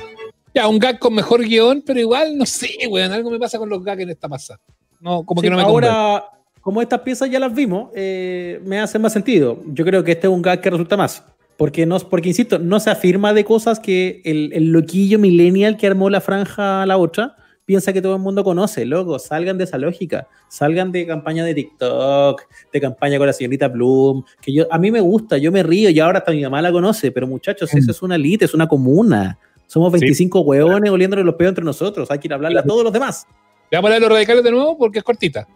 Ya, 0.54 0.68
un 0.68 0.80
gag 0.80 1.00
con 1.00 1.14
mejor 1.14 1.42
guion, 1.44 1.84
pero 1.86 2.00
igual, 2.00 2.38
no 2.38 2.46
sé, 2.46 2.70
weón. 2.90 3.12
Algo 3.12 3.30
me 3.32 3.40
pasa 3.40 3.58
con 3.58 3.68
los 3.70 3.84
gags 3.84 4.02
en 4.04 4.10
esta 4.12 4.30
pasada. 4.30 4.60
No, 5.02 5.26
como 5.26 5.42
Sí, 5.42 5.48
que 5.48 5.52
no 5.52 5.58
me 5.58 5.64
convence. 5.64 5.90
ahora, 5.90 6.26
como 6.62 6.82
estas 6.82 7.02
piezas 7.02 7.30
ya 7.30 7.40
las 7.40 7.54
vimos, 7.54 7.90
eh, 7.94 8.62
me 8.64 8.80
hace 8.80 8.98
más 8.98 9.12
sentido. 9.12 9.62
Yo 9.68 9.84
creo 9.84 10.04
que 10.04 10.14
este 10.14 10.28
es 10.28 10.34
un 10.34 10.42
gag 10.42 10.62
que 10.62 10.70
resulta 10.70 10.96
más. 10.96 11.24
Porque, 11.58 11.86
no, 11.86 11.98
porque 12.00 12.30
insisto, 12.30 12.60
no 12.60 12.80
se 12.80 12.90
afirma 12.90 13.34
de 13.34 13.46
cosas 13.46 13.80
que 13.80 14.22
el, 14.26 14.52
el 14.54 14.72
loquillo 14.72 15.20
millennial 15.20 15.78
que 15.78 15.88
armó 15.88 16.10
la 16.10 16.20
franja 16.20 16.82
a 16.82 16.86
la 16.86 16.98
otra 16.98 17.38
piensa 17.66 17.94
que 17.94 18.02
todo 18.02 18.16
el 18.16 18.22
mundo 18.22 18.44
conoce. 18.44 18.86
Loco, 18.86 19.18
salgan 19.20 19.58
de 19.58 19.64
esa 19.64 19.78
lógica. 19.78 20.28
Salgan 20.50 20.92
de 20.92 21.08
campaña 21.08 21.44
de 21.44 21.54
TikTok, 21.54 22.44
de 22.72 22.82
campaña 22.82 23.18
con 23.18 23.28
la 23.28 23.34
señorita 23.34 23.68
Bloom. 23.68 24.24
Que 24.42 24.54
yo, 24.54 24.68
a 24.70 24.78
mí 24.78 24.92
me 24.92 25.02
gusta, 25.02 25.38
yo 25.38 25.52
me 25.52 25.64
río 25.64 25.90
y 25.90 26.00
ahora 26.00 26.20
hasta 26.20 26.32
mi 26.32 26.42
mamá 26.44 26.62
la 26.62 26.72
conoce. 26.72 27.12
Pero 27.12 27.28
muchachos, 27.28 27.74
eso 27.74 27.92
es 27.92 28.02
una 28.02 28.16
elite, 28.16 28.46
es 28.46 28.54
una 28.54 28.68
comuna. 28.68 29.38
Somos 29.68 29.92
25 29.92 30.42
hueones 30.42 30.92
oliéndole 30.92 31.24
los 31.24 31.36
pedos 31.36 31.52
entre 31.52 31.66
nosotros. 31.66 32.10
Hay 32.12 32.20
que 32.20 32.28
ir 32.28 32.34
a 32.34 32.36
hablarle 32.36 32.60
a 32.60 32.64
todos 32.64 32.84
los 32.84 32.94
demás. 32.94 33.26
Le 33.72 33.78
vamos 33.78 33.90
a 33.90 33.92
leer 33.92 34.02
los 34.02 34.12
radicales 34.12 34.44
de 34.44 34.52
nuevo 34.52 34.78
porque 34.78 35.00
es 35.00 35.04
cortita. 35.04 35.48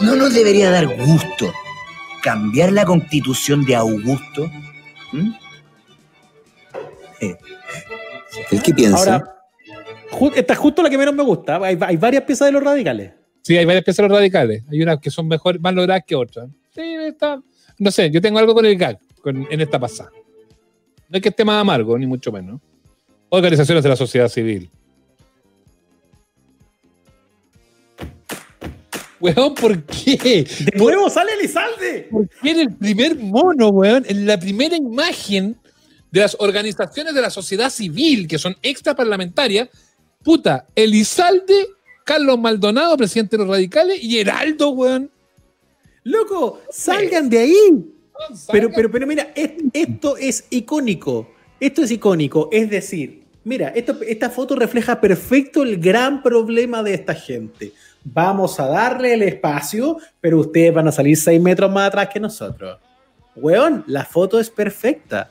¿No 0.00 0.16
nos 0.16 0.32
debería 0.32 0.70
dar 0.70 0.86
gusto 0.86 1.52
cambiar 2.30 2.72
la 2.72 2.84
constitución 2.84 3.64
de 3.64 3.76
Augusto? 3.76 4.50
¿Mm? 5.12 5.30
¿El 8.50 8.62
qué 8.62 8.74
piensa? 8.74 8.98
Ahora, 8.98 9.36
ju- 10.10 10.32
esta 10.34 10.52
es 10.54 10.58
justo 10.58 10.82
la 10.82 10.90
que 10.90 10.98
menos 10.98 11.14
me 11.14 11.22
gusta. 11.22 11.56
Hay, 11.64 11.78
hay 11.80 11.96
varias 11.96 12.24
piezas 12.24 12.46
de 12.46 12.52
los 12.52 12.62
radicales. 12.62 13.12
Sí, 13.42 13.56
hay 13.56 13.64
varias 13.64 13.84
piezas 13.84 14.02
de 14.02 14.08
los 14.08 14.18
radicales. 14.18 14.64
Hay 14.70 14.82
unas 14.82 14.98
que 14.98 15.10
son 15.10 15.28
mejor, 15.28 15.60
más 15.60 15.72
logradas 15.72 16.02
que 16.04 16.16
otras. 16.16 16.48
Sí, 16.74 16.82
está. 17.06 17.40
No 17.78 17.90
sé, 17.92 18.10
yo 18.10 18.20
tengo 18.20 18.38
algo 18.40 18.54
con 18.54 18.66
el 18.66 18.76
gag 18.76 18.98
con- 19.22 19.46
en 19.50 19.60
esta 19.60 19.78
pasada. 19.78 20.10
No 21.08 21.16
es 21.16 21.22
que 21.22 21.28
esté 21.28 21.44
más 21.44 21.60
amargo, 21.60 21.96
ni 21.96 22.06
mucho 22.06 22.32
menos. 22.32 22.60
Organizaciones 23.28 23.84
de 23.84 23.90
la 23.90 23.96
sociedad 23.96 24.28
civil. 24.28 24.68
Weón, 29.20 29.54
¿por 29.54 29.82
qué? 29.84 30.46
De 30.64 30.76
nuevo 30.78 31.08
sale 31.08 31.32
Elizalde. 31.38 32.08
¿Por 32.10 32.28
qué 32.28 32.50
en 32.50 32.60
el 32.60 32.74
primer 32.74 33.16
mono, 33.16 33.68
weón? 33.68 34.04
En 34.08 34.26
la 34.26 34.38
primera 34.38 34.76
imagen 34.76 35.56
de 36.10 36.20
las 36.20 36.36
organizaciones 36.38 37.14
de 37.14 37.20
la 37.22 37.30
sociedad 37.30 37.70
civil, 37.70 38.28
que 38.28 38.38
son 38.38 38.56
extraparlamentarias, 38.62 39.68
puta, 40.22 40.66
Elizalde, 40.74 41.66
Carlos 42.04 42.38
Maldonado, 42.38 42.96
presidente 42.96 43.36
de 43.36 43.44
los 43.44 43.50
radicales, 43.52 44.02
y 44.02 44.18
Heraldo, 44.18 44.70
weón. 44.70 45.10
Loco, 46.04 46.60
salgan 46.70 47.28
de 47.28 47.38
ahí. 47.38 47.86
Pero, 48.52 48.70
pero, 48.74 48.90
pero 48.90 49.06
mira, 49.06 49.32
es- 49.34 49.50
esto 49.72 50.16
es 50.16 50.44
icónico. 50.50 51.28
Esto 51.58 51.82
es 51.82 51.90
icónico. 51.90 52.48
Es 52.52 52.70
decir, 52.70 53.24
mira, 53.44 53.68
esto, 53.70 53.98
esta 54.06 54.30
foto 54.30 54.54
refleja 54.54 55.00
perfecto 55.00 55.62
el 55.62 55.78
gran 55.78 56.22
problema 56.22 56.82
de 56.82 56.94
esta 56.94 57.14
gente. 57.14 57.72
Vamos 58.08 58.60
a 58.60 58.68
darle 58.68 59.14
el 59.14 59.22
espacio, 59.22 59.96
pero 60.20 60.38
ustedes 60.38 60.72
van 60.72 60.86
a 60.86 60.92
salir 60.92 61.16
seis 61.16 61.40
metros 61.40 61.70
más 61.72 61.88
atrás 61.88 62.08
que 62.12 62.20
nosotros. 62.20 62.78
Weón, 63.34 63.82
la 63.88 64.04
foto 64.04 64.38
es 64.38 64.48
perfecta. 64.48 65.30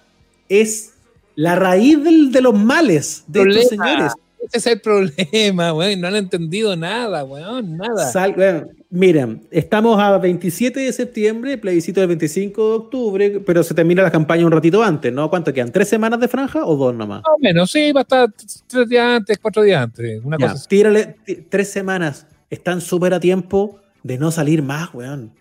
Es 0.49 0.93
la 1.35 1.55
raíz 1.55 2.03
del- 2.03 2.31
de 2.31 2.41
los 2.41 2.53
males 2.53 3.23
de 3.27 3.41
estos 3.41 3.65
Problema. 3.69 3.85
señores. 3.87 4.13
Ese 4.41 4.57
es 4.59 4.67
el 4.67 4.81
problema, 4.81 5.73
weón. 5.73 5.99
No 6.01 6.07
han 6.07 6.15
entendido 6.17 6.75
nada, 6.75 7.23
weón. 7.23 7.77
Nada. 7.77 8.11
Sal- 8.11 8.67
miren, 8.91 9.47
estamos 9.49 9.97
a 9.99 10.17
27 10.19 10.81
de 10.81 10.93
septiembre, 10.93 11.57
plebiscito 11.57 11.99
del 12.01 12.09
25 12.09 12.67
de 12.69 12.75
octubre, 12.75 13.39
pero 13.39 13.63
se 13.63 13.73
termina 13.73 14.03
la 14.03 14.11
campaña 14.11 14.45
un 14.45 14.51
ratito 14.51 14.83
antes, 14.83 15.11
¿no? 15.11 15.29
¿Cuánto 15.29 15.51
quedan? 15.51 15.71
¿Tres 15.71 15.87
semanas 15.89 16.19
de 16.19 16.27
franja 16.27 16.63
o 16.65 16.75
dos 16.75 16.93
nomás? 16.93 17.21
Más 17.23 17.35
o 17.35 17.39
menos, 17.39 17.71
sí, 17.71 17.91
va 17.91 18.01
a 18.01 18.03
estar 18.03 18.29
tres 18.67 18.87
días 18.89 19.05
antes, 19.17 19.39
cuatro 19.39 19.63
días 19.63 19.81
antes. 19.81 20.21
Una 20.23 20.37
Ya, 20.37 20.45
cosa 20.47 20.59
así. 20.59 20.67
tírale 20.67 21.15
tres 21.49 21.69
semanas. 21.71 22.27
Están 22.49 22.81
súper 22.81 23.13
a 23.13 23.19
tiempo 23.19 23.79
de 24.03 24.17
no 24.17 24.31
salir 24.31 24.61
más, 24.61 24.93
weón. 24.93 25.31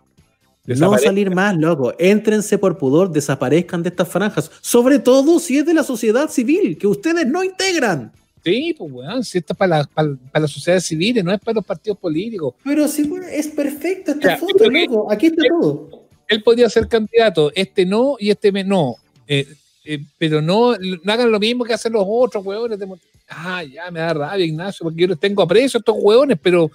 No 0.66 0.96
salir 0.96 1.30
más, 1.30 1.54
loco. 1.56 1.92
Éntrense 1.98 2.56
por 2.56 2.78
pudor, 2.78 3.10
desaparezcan 3.10 3.82
de 3.82 3.90
estas 3.90 4.08
franjas. 4.08 4.50
Sobre 4.62 4.98
todo 4.98 5.38
si 5.38 5.58
es 5.58 5.66
de 5.66 5.74
la 5.74 5.82
sociedad 5.82 6.30
civil, 6.30 6.78
que 6.78 6.86
ustedes 6.86 7.26
no 7.26 7.44
integran. 7.44 8.12
Sí, 8.42 8.74
pues, 8.76 8.90
weón, 8.92 9.24
si 9.24 9.38
esto 9.38 9.52
es 9.52 9.58
para 9.58 9.78
la, 9.78 9.84
para, 9.84 10.16
para 10.32 10.42
las 10.42 10.50
sociedades 10.50 10.84
civiles, 10.84 11.22
no 11.22 11.32
es 11.32 11.40
para 11.40 11.56
los 11.56 11.64
partidos 11.64 11.98
políticos. 11.98 12.54
Pero 12.64 12.88
sí, 12.88 13.02
weón, 13.02 13.24
es 13.30 13.48
perfecta 13.48 14.12
esta 14.12 14.30
Ya, 14.30 14.36
foto, 14.38 14.64
¿y 14.64 14.86
por 14.86 14.96
loco. 14.96 15.12
Aquí 15.12 15.26
está 15.26 15.42
todo. 15.48 16.08
Él 16.28 16.42
podría 16.42 16.70
ser 16.70 16.88
candidato, 16.88 17.52
este 17.54 17.84
no 17.84 18.16
y 18.18 18.30
este 18.30 18.50
no. 18.64 18.96
Eh, 19.26 19.46
eh, 19.84 19.98
pero 20.18 20.40
no, 20.40 20.74
no 20.78 21.12
hagan 21.12 21.30
lo 21.30 21.38
mismo 21.38 21.64
que 21.64 21.74
hacen 21.74 21.92
los 21.92 22.04
otros 22.06 22.44
hueones. 22.44 22.78
de 22.78 22.86
Ah, 23.28 23.62
ya 23.64 23.90
me 23.90 24.00
da 24.00 24.12
rabia, 24.14 24.44
Ignacio, 24.44 24.84
porque 24.84 25.00
yo 25.00 25.08
les 25.08 25.18
tengo 25.18 25.42
aprecio 25.42 25.78
a 25.78 25.80
estos 25.80 25.96
hueones, 25.98 26.38
pero. 26.40 26.70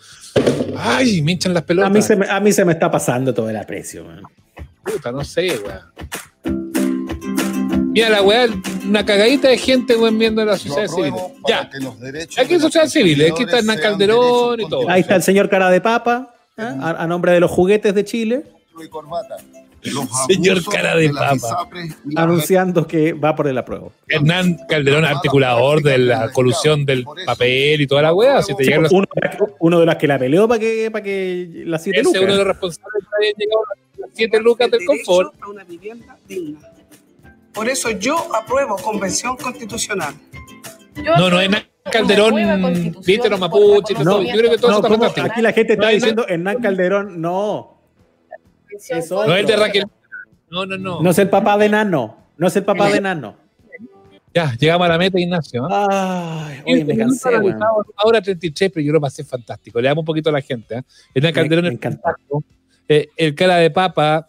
Ay, 0.78 1.22
me 1.22 1.34
hinchan 1.34 1.54
las 1.54 1.64
pelotas. 1.64 1.90
A 1.90 1.94
mí, 1.94 2.02
se 2.02 2.16
me, 2.16 2.28
a 2.28 2.40
mí 2.40 2.52
se 2.52 2.66
me 2.66 2.74
está 2.74 2.90
pasando 2.90 3.34
todo 3.34 3.50
el 3.50 3.58
aprecio, 3.58 4.06
weón. 4.06 4.24
Puta, 4.84 5.12
no 5.12 5.24
sé, 5.24 5.60
weón. 5.60 5.82
Mira 7.92 8.10
la 8.10 8.22
weá, 8.22 8.48
una 8.88 9.06
cagadita 9.06 9.50
de 9.50 9.58
gente, 9.58 9.96
weón, 9.96 10.18
viendo 10.18 10.44
la 10.46 10.58
sociedad 10.58 10.88
civil. 10.88 11.14
Ya. 11.48 11.70
Aquí 12.38 12.54
hay 12.54 12.60
sociedad 12.60 12.88
civil, 12.88 13.32
aquí 13.32 13.44
está 13.44 13.60
Hernán 13.60 13.80
Calderón 13.80 14.62
y 14.62 14.70
todo. 14.70 14.90
Ahí 14.90 15.02
está 15.02 15.16
el 15.16 15.24
señor 15.24 15.50
cara 15.50 15.70
de 15.70 15.82
papa, 15.82 16.34
¿eh? 16.58 16.62
a, 16.62 17.04
a 17.04 17.08
nombre 17.08 17.32
de 17.32 17.40
los 17.40 17.52
juguetes 17.52 17.94
de 17.94 18.04
Chile, 18.06 18.44
Señor 20.28 20.64
cara 20.66 20.96
de 20.96 21.10
papa. 21.10 21.68
anunciando 22.16 22.86
que 22.88 23.14
va 23.14 23.36
por 23.36 23.48
el 23.48 23.58
apruebo. 23.58 23.92
Hernán 24.08 24.58
Calderón, 24.68 25.06
articulador 25.06 25.82
de 25.82 25.98
la 25.98 26.32
colusión 26.32 26.86
del 26.86 27.06
papel 27.26 27.82
y 27.82 27.88
toda 27.88 28.02
la 28.04 28.14
weá. 28.14 28.42
Si 28.42 28.56
te 28.56 28.64
Sí, 28.64 28.70
llegan 28.70 28.84
los 28.84 28.92
uno, 28.92 29.06
de 29.16 29.30
que- 29.30 29.38
uno 29.60 29.80
de 29.80 29.86
los 29.86 29.96
que 29.96 30.08
la 30.08 30.20
peleó 30.20 30.48
para 30.48 30.60
que, 30.60 30.90
para 30.92 31.04
que 31.04 31.64
las 31.66 31.84
siete 31.84 32.00
Ese 32.02 32.10
es 32.10 32.16
lucas. 32.16 32.22
uno 32.24 32.32
de 32.34 32.38
los 32.40 32.48
responsables 32.48 33.04
a 33.04 34.02
las 34.02 34.10
siete 34.14 34.40
lucas 34.40 34.72
del 34.72 34.86
confort. 34.86 35.34
a 35.42 35.48
una 35.50 35.64
vivienda 35.64 36.18
digna. 36.28 36.60
Por 37.54 37.68
eso 37.68 37.90
yo 37.92 38.34
apruebo 38.36 38.76
convención 38.78 39.36
constitucional. 39.38 40.14
No, 41.04 41.30
no 41.30 41.40
es 41.40 41.46
Hernán 41.46 41.64
Calderón, 41.92 42.36
viste 43.06 43.30
los 43.30 43.40
mapuches, 43.40 43.98
todo. 43.98 44.22
yo 44.22 44.32
creo 44.38 44.52
que 44.52 44.58
todo 44.58 44.72
No, 44.72 44.78
eso 44.78 44.86
está 44.86 44.90
fantástico. 44.90 45.28
Aquí 45.32 45.42
la 45.42 45.54
gente 45.54 45.74
está 45.74 45.84
No 45.86 45.90
es 45.90 45.96
diciendo 45.96 46.26
Hernán 46.28 46.62
Calderón, 46.62 47.20
no. 47.22 47.79
No 48.90 49.36
es 49.36 49.42
el 49.42 49.46
de. 49.46 49.56
Raquel. 49.56 49.86
No, 50.50 50.66
no, 50.66 50.78
no. 50.78 51.02
No 51.02 51.10
es 51.10 51.20
el 51.20 51.30
papá 51.30 51.58
de 51.58 51.70
Nano. 51.70 52.18
No 52.38 52.48
es 52.48 52.56
el 52.56 52.64
papá 52.64 52.90
de 52.90 53.02
Nano. 53.02 53.36
Ya, 54.34 54.56
llegamos 54.60 54.86
a 54.86 54.90
la 54.90 54.98
meta, 54.98 55.20
Ignacio. 55.20 55.68
¿ah? 55.70 56.48
Ay, 56.48 56.62
oye, 56.66 56.86
me 56.86 56.96
cansé. 56.98 57.30
Ahora 57.96 58.22
33, 58.22 58.72
pero 58.72 58.86
yo 58.86 58.94
lo 58.94 59.02
pasé 59.02 59.24
fantástico. 59.24 59.82
Le 59.82 59.88
damos 59.88 60.04
un 60.04 60.06
poquito 60.06 60.30
a 60.30 60.34
la 60.34 60.42
gente. 60.42 60.76
¿eh? 60.76 60.84
Hernán 61.16 61.34
Calderón 61.34 61.66
me. 61.66 61.80
Eh, 62.88 63.10
el 63.18 63.36
cara 63.36 63.58
de 63.58 63.72
papa, 63.72 64.28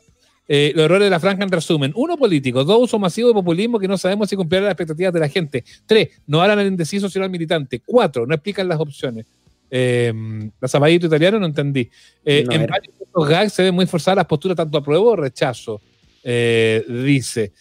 Eh, 0.53 0.73
los 0.75 0.87
errores 0.87 1.07
de 1.07 1.11
la 1.11 1.21
franja 1.21 1.45
en 1.45 1.51
resumen. 1.51 1.93
Uno, 1.95 2.17
político. 2.17 2.65
Dos, 2.65 2.83
uso 2.83 2.99
masivo 2.99 3.29
de 3.29 3.35
populismo 3.35 3.79
que 3.79 3.87
no 3.87 3.97
sabemos 3.97 4.29
si 4.29 4.35
cumplirá 4.35 4.65
las 4.65 4.73
expectativas 4.73 5.13
de 5.13 5.21
la 5.21 5.29
gente. 5.29 5.63
Tres, 5.87 6.09
no 6.27 6.43
hablan 6.43 6.59
al 6.59 6.67
indeciso 6.67 7.09
sino 7.09 7.25
al 7.25 7.31
militante. 7.31 7.81
Cuatro, 7.87 8.27
no 8.27 8.35
explican 8.35 8.67
las 8.67 8.81
opciones. 8.81 9.27
Eh, 9.71 10.13
la 10.61 10.67
zapallito 10.67 11.07
italiano 11.07 11.39
no 11.39 11.47
entendí. 11.47 11.89
Eh, 12.25 12.45
en 12.51 12.67
varios 12.67 13.00
gags 13.15 13.53
se 13.53 13.63
ven 13.63 13.75
muy 13.75 13.87
forzadas 13.87 14.17
las 14.17 14.27
posturas 14.27 14.57
tanto 14.57 14.79
apruebo 14.79 15.11
o 15.11 15.17
rechazo, 15.17 15.81
eh, 16.23 16.85
dice. 16.89 17.53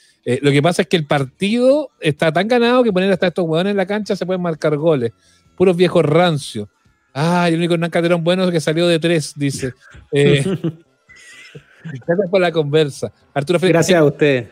lo 0.41 0.51
que 0.51 0.61
pasa 0.61 0.83
es 0.83 0.87
que 0.87 0.97
el 0.97 1.05
partido 1.05 1.89
está 1.99 2.31
tan 2.31 2.47
ganado 2.47 2.83
que 2.83 2.93
poner 2.93 3.11
hasta 3.11 3.27
estos 3.27 3.45
huevones 3.45 3.71
en 3.71 3.77
la 3.77 3.85
cancha 3.85 4.15
se 4.15 4.25
pueden 4.25 4.41
marcar 4.41 4.77
goles. 4.77 5.11
Puros 5.55 5.75
viejos 5.75 6.05
rancios. 6.05 6.69
Ah, 7.13 7.47
el 7.47 7.55
único 7.55 7.73
Hernán 7.73 7.89
Calderón 7.89 8.23
bueno 8.23 8.43
es 8.43 8.51
que 8.51 8.61
salió 8.61 8.87
de 8.87 8.99
tres, 8.99 9.33
dice. 9.35 9.73
Gracias 11.83 12.29
por 12.29 12.41
la 12.41 12.51
conversa. 12.51 13.11
Arturo 13.33 13.59
Gracias 13.61 13.99
a 13.99 14.03
usted. 14.03 14.51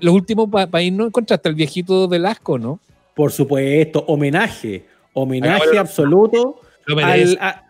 los 0.00 0.14
últimos 0.14 0.48
países 0.70 0.96
no 0.96 1.06
encontraste 1.06 1.48
al 1.48 1.54
viejito 1.54 2.08
Velasco, 2.08 2.58
¿no? 2.58 2.80
Por 3.14 3.32
supuesto, 3.32 4.04
homenaje. 4.08 4.86
Homenaje 5.12 5.78
absoluto 5.78 6.60
a, 7.40 7.64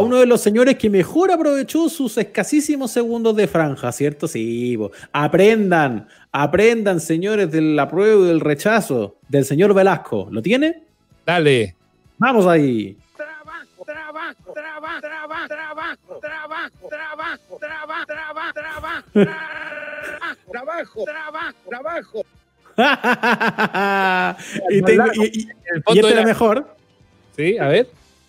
uno 0.00 0.18
de 0.18 0.26
los 0.26 0.42
señores 0.42 0.76
que 0.76 0.90
mejor 0.90 1.30
aprovechó 1.30 1.88
sus 1.88 2.18
escasísimos 2.18 2.90
segundos 2.90 3.34
de 3.34 3.46
franja, 3.46 3.90
¿cierto? 3.92 4.28
Sí, 4.28 4.78
aprendan, 5.12 6.06
aprendan, 6.30 7.00
señores, 7.00 7.50
del 7.50 7.78
apruebo 7.78 8.24
y 8.24 8.28
del 8.28 8.40
rechazo 8.40 9.16
del 9.28 9.46
señor 9.46 9.72
Velasco. 9.72 10.28
¿Lo 10.30 10.42
tiene? 10.42 10.82
Dale. 11.24 11.74
Vamos 12.18 12.46
ahí. 12.46 12.98
Trabajo, 13.16 13.84
trabajo, 13.84 14.52
trabajo, 14.52 15.00
trabajo, 15.00 15.48
trabajo, 15.48 16.20
trabajo, 16.20 16.88
trabajo, 16.88 17.56
trabajo, 18.06 18.52
trabajo, 18.52 19.02
trabajo, 20.50 21.04
trabajo, 21.68 21.68
trabajo. 21.68 22.24
y, 24.70 24.82
tengo, 24.82 25.04
y, 25.14 25.24
y, 25.24 25.48
y 25.94 25.98
este 25.98 26.12
era 26.12 26.22
mejor. 26.22 26.76
Sí, 27.34 27.58
a 27.58 27.66
ver. 27.68 27.88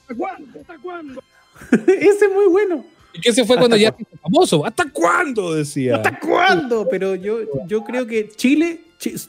¿Hasta 0.10 0.16
cuándo? 0.16 0.60
¿Hasta 0.60 0.78
cuándo? 0.80 1.24
Ese 1.88 2.26
es 2.26 2.32
muy 2.34 2.48
bueno. 2.48 2.86
Y 3.14 3.22
que 3.22 3.30
ese 3.30 3.44
fue 3.44 3.58
cuando 3.58 3.76
ya 3.76 3.92
fue 3.92 4.06
famoso. 4.22 4.66
¿Hasta 4.66 4.90
cuándo? 4.92 5.56
Decía. 5.56 5.96
¿Hasta 5.96 6.20
cuándo? 6.20 6.88
Pero 6.90 7.16
yo, 7.16 7.40
yo 7.66 7.84
creo 7.84 8.06
que 8.06 8.30
Chile, 8.30 8.82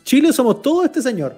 Chile 0.04 0.32
somos 0.32 0.60
todo 0.60 0.84
este 0.84 1.00
señor. 1.00 1.36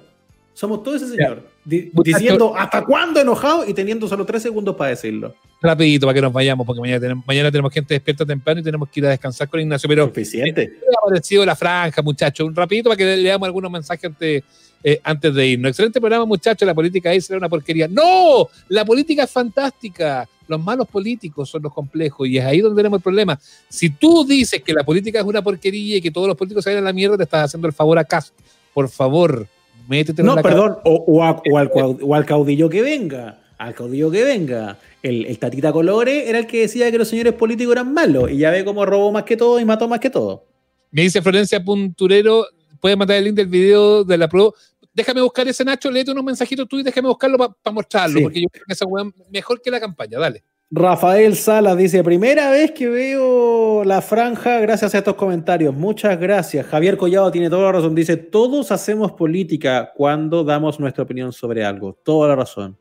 Somos 0.52 0.82
todo 0.82 0.96
ese 0.96 1.08
señor. 1.08 1.48
diciendo 1.64 2.54
hasta 2.56 2.84
cuándo 2.84 3.20
enojado 3.20 3.66
y 3.66 3.72
teniendo 3.74 4.08
solo 4.08 4.26
tres 4.26 4.42
segundos 4.42 4.74
para 4.76 4.90
decirlo. 4.90 5.34
Rapidito 5.60 6.06
para 6.06 6.14
que 6.14 6.20
nos 6.20 6.32
vayamos, 6.32 6.66
porque 6.66 6.80
mañana 6.80 7.00
tenemos, 7.00 7.24
mañana 7.26 7.50
tenemos 7.50 7.72
gente 7.72 7.94
despierta 7.94 8.26
temprano 8.26 8.60
y 8.60 8.64
tenemos 8.64 8.88
que 8.88 9.00
ir 9.00 9.06
a 9.06 9.10
descansar 9.10 9.48
con 9.48 9.60
Ignacio. 9.60 9.88
Pero 9.88 10.06
Suficiente. 10.08 10.78
ha 10.90 11.08
parecido 11.08 11.44
la 11.46 11.54
franja, 11.54 12.02
muchachos. 12.02 12.46
Un 12.46 12.56
rapidito 12.56 12.90
para 12.90 12.96
que 12.96 13.16
le 13.16 13.28
damos 13.28 13.46
algunos 13.46 13.70
mensajes 13.70 14.04
antes 14.04 14.42
eh, 14.84 15.00
antes 15.04 15.34
de 15.34 15.46
irnos. 15.46 15.70
Excelente 15.70 16.00
programa, 16.00 16.24
muchachos. 16.24 16.66
La 16.66 16.74
política 16.74 17.10
ahí 17.10 17.20
será 17.20 17.38
una 17.38 17.48
porquería. 17.48 17.88
¡No! 17.88 18.48
La 18.68 18.84
política 18.84 19.24
es 19.24 19.30
fantástica. 19.30 20.28
Los 20.48 20.62
malos 20.62 20.88
políticos 20.88 21.48
son 21.48 21.62
los 21.62 21.72
complejos 21.72 22.28
y 22.28 22.38
es 22.38 22.44
ahí 22.44 22.60
donde 22.60 22.80
tenemos 22.80 22.98
el 22.98 23.02
problema. 23.02 23.38
Si 23.68 23.90
tú 23.90 24.24
dices 24.24 24.62
que 24.62 24.72
la 24.72 24.84
política 24.84 25.20
es 25.20 25.24
una 25.24 25.42
porquería 25.42 25.96
y 25.96 26.00
que 26.02 26.10
todos 26.10 26.26
los 26.26 26.36
políticos 26.36 26.64
se 26.64 26.76
a 26.76 26.80
la 26.80 26.92
mierda, 26.92 27.16
te 27.16 27.22
estás 27.22 27.44
haciendo 27.44 27.68
el 27.68 27.74
favor 27.74 27.98
a 27.98 28.04
Cast. 28.04 28.34
Por 28.74 28.88
favor, 28.88 29.46
métete 29.88 30.22
No, 30.22 30.36
perdón, 30.36 30.78
o, 30.84 31.22
al, 31.22 32.26
caudillo 32.26 32.68
que 32.68 32.82
venga. 32.82 33.40
Al 33.58 33.74
caudillo 33.74 34.10
que 34.10 34.24
venga. 34.24 34.78
El, 35.02 35.26
el, 35.26 35.38
Tatita 35.38 35.72
Colore 35.72 36.28
era 36.28 36.38
el 36.38 36.46
que 36.46 36.60
decía 36.60 36.90
que 36.90 36.98
los 36.98 37.08
señores 37.08 37.34
políticos 37.34 37.72
eran 37.72 37.92
malos 37.92 38.30
y 38.30 38.38
ya 38.38 38.50
ve 38.50 38.64
cómo 38.64 38.84
robó 38.84 39.12
más 39.12 39.24
que 39.24 39.36
todo 39.36 39.60
y 39.60 39.64
mató 39.64 39.88
más 39.88 40.00
que 40.00 40.10
todo. 40.10 40.44
Me 40.90 41.02
dice 41.02 41.22
Florencia 41.22 41.62
Punturero, 41.62 42.46
puedes 42.80 42.98
mandar 42.98 43.16
el 43.16 43.24
link 43.24 43.34
del 43.34 43.46
video 43.46 44.04
de 44.04 44.18
la 44.18 44.28
prueba 44.28 44.50
déjame 44.92 45.22
buscar 45.22 45.46
ese 45.48 45.64
Nacho, 45.64 45.90
léete 45.90 46.10
unos 46.10 46.24
mensajitos 46.24 46.68
tú 46.68 46.78
y 46.78 46.82
déjame 46.82 47.08
buscarlo 47.08 47.38
para 47.38 47.74
mostrarlo, 47.74 48.20
porque 48.22 48.42
yo 48.42 48.48
creo 48.48 48.64
que 48.66 48.72
esa 48.72 48.86
weá 48.86 49.04
mejor 49.30 49.60
que 49.60 49.70
la 49.70 49.80
campaña, 49.80 50.18
dale. 50.18 50.44
Rafael 50.74 51.36
Salas 51.36 51.76
dice, 51.76 52.02
primera 52.02 52.50
vez 52.50 52.70
que 52.70 52.88
veo 52.88 53.84
la 53.84 54.00
franja 54.00 54.58
gracias 54.60 54.94
a 54.94 54.98
estos 54.98 55.16
comentarios. 55.16 55.74
Muchas 55.74 56.18
gracias. 56.18 56.64
Javier 56.64 56.96
Collado 56.96 57.30
tiene 57.30 57.50
toda 57.50 57.64
la 57.64 57.72
razón. 57.72 57.94
Dice, 57.94 58.16
todos 58.16 58.72
hacemos 58.72 59.12
política 59.12 59.92
cuando 59.94 60.44
damos 60.44 60.80
nuestra 60.80 61.04
opinión 61.04 61.30
sobre 61.30 61.62
algo. 61.62 61.98
Toda 62.02 62.28
la 62.28 62.36
razón. 62.36 62.78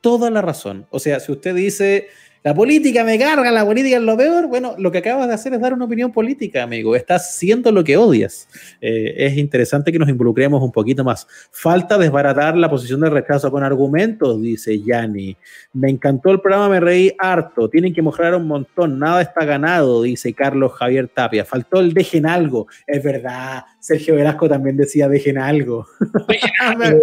Toda 0.00 0.30
la 0.30 0.42
razón. 0.42 0.86
O 0.90 1.00
sea, 1.00 1.18
si 1.18 1.32
usted 1.32 1.56
dice, 1.56 2.06
la 2.44 2.54
política 2.54 3.04
me 3.04 3.18
carga, 3.18 3.50
la 3.50 3.64
política 3.64 3.96
es 3.96 4.02
lo 4.02 4.18
peor. 4.18 4.48
Bueno, 4.48 4.74
lo 4.76 4.92
que 4.92 4.98
acabas 4.98 5.26
de 5.28 5.32
hacer 5.32 5.54
es 5.54 5.62
dar 5.62 5.72
una 5.72 5.86
opinión 5.86 6.12
política, 6.12 6.62
amigo. 6.62 6.94
Estás 6.94 7.30
haciendo 7.30 7.72
lo 7.72 7.82
que 7.82 7.96
odias. 7.96 8.46
Eh, 8.82 9.14
es 9.16 9.38
interesante 9.38 9.90
que 9.90 9.98
nos 9.98 10.10
involucremos 10.10 10.62
un 10.62 10.70
poquito 10.70 11.02
más. 11.02 11.26
Falta 11.50 11.96
desbaratar 11.96 12.54
la 12.54 12.68
posición 12.68 13.00
de 13.00 13.08
rechazo 13.08 13.50
con 13.50 13.64
argumentos, 13.64 14.42
dice 14.42 14.78
Yanni. 14.78 15.34
Me 15.72 15.88
encantó 15.88 16.32
el 16.32 16.42
programa, 16.42 16.68
me 16.68 16.80
reí 16.80 17.14
harto. 17.18 17.70
Tienen 17.70 17.94
que 17.94 18.02
mejorar 18.02 18.34
un 18.34 18.46
montón. 18.46 18.98
Nada 18.98 19.22
está 19.22 19.46
ganado, 19.46 20.02
dice 20.02 20.34
Carlos 20.34 20.74
Javier 20.74 21.08
Tapia. 21.08 21.46
Faltó 21.46 21.80
el 21.80 21.94
dejen 21.94 22.26
algo. 22.26 22.66
Es 22.86 23.02
verdad. 23.02 23.64
Sergio 23.80 24.16
Velasco 24.16 24.50
también 24.50 24.76
decía 24.76 25.08
dejen 25.08 25.38
algo. 25.38 25.86
Dejen 26.28 26.50
algo. 26.60 27.00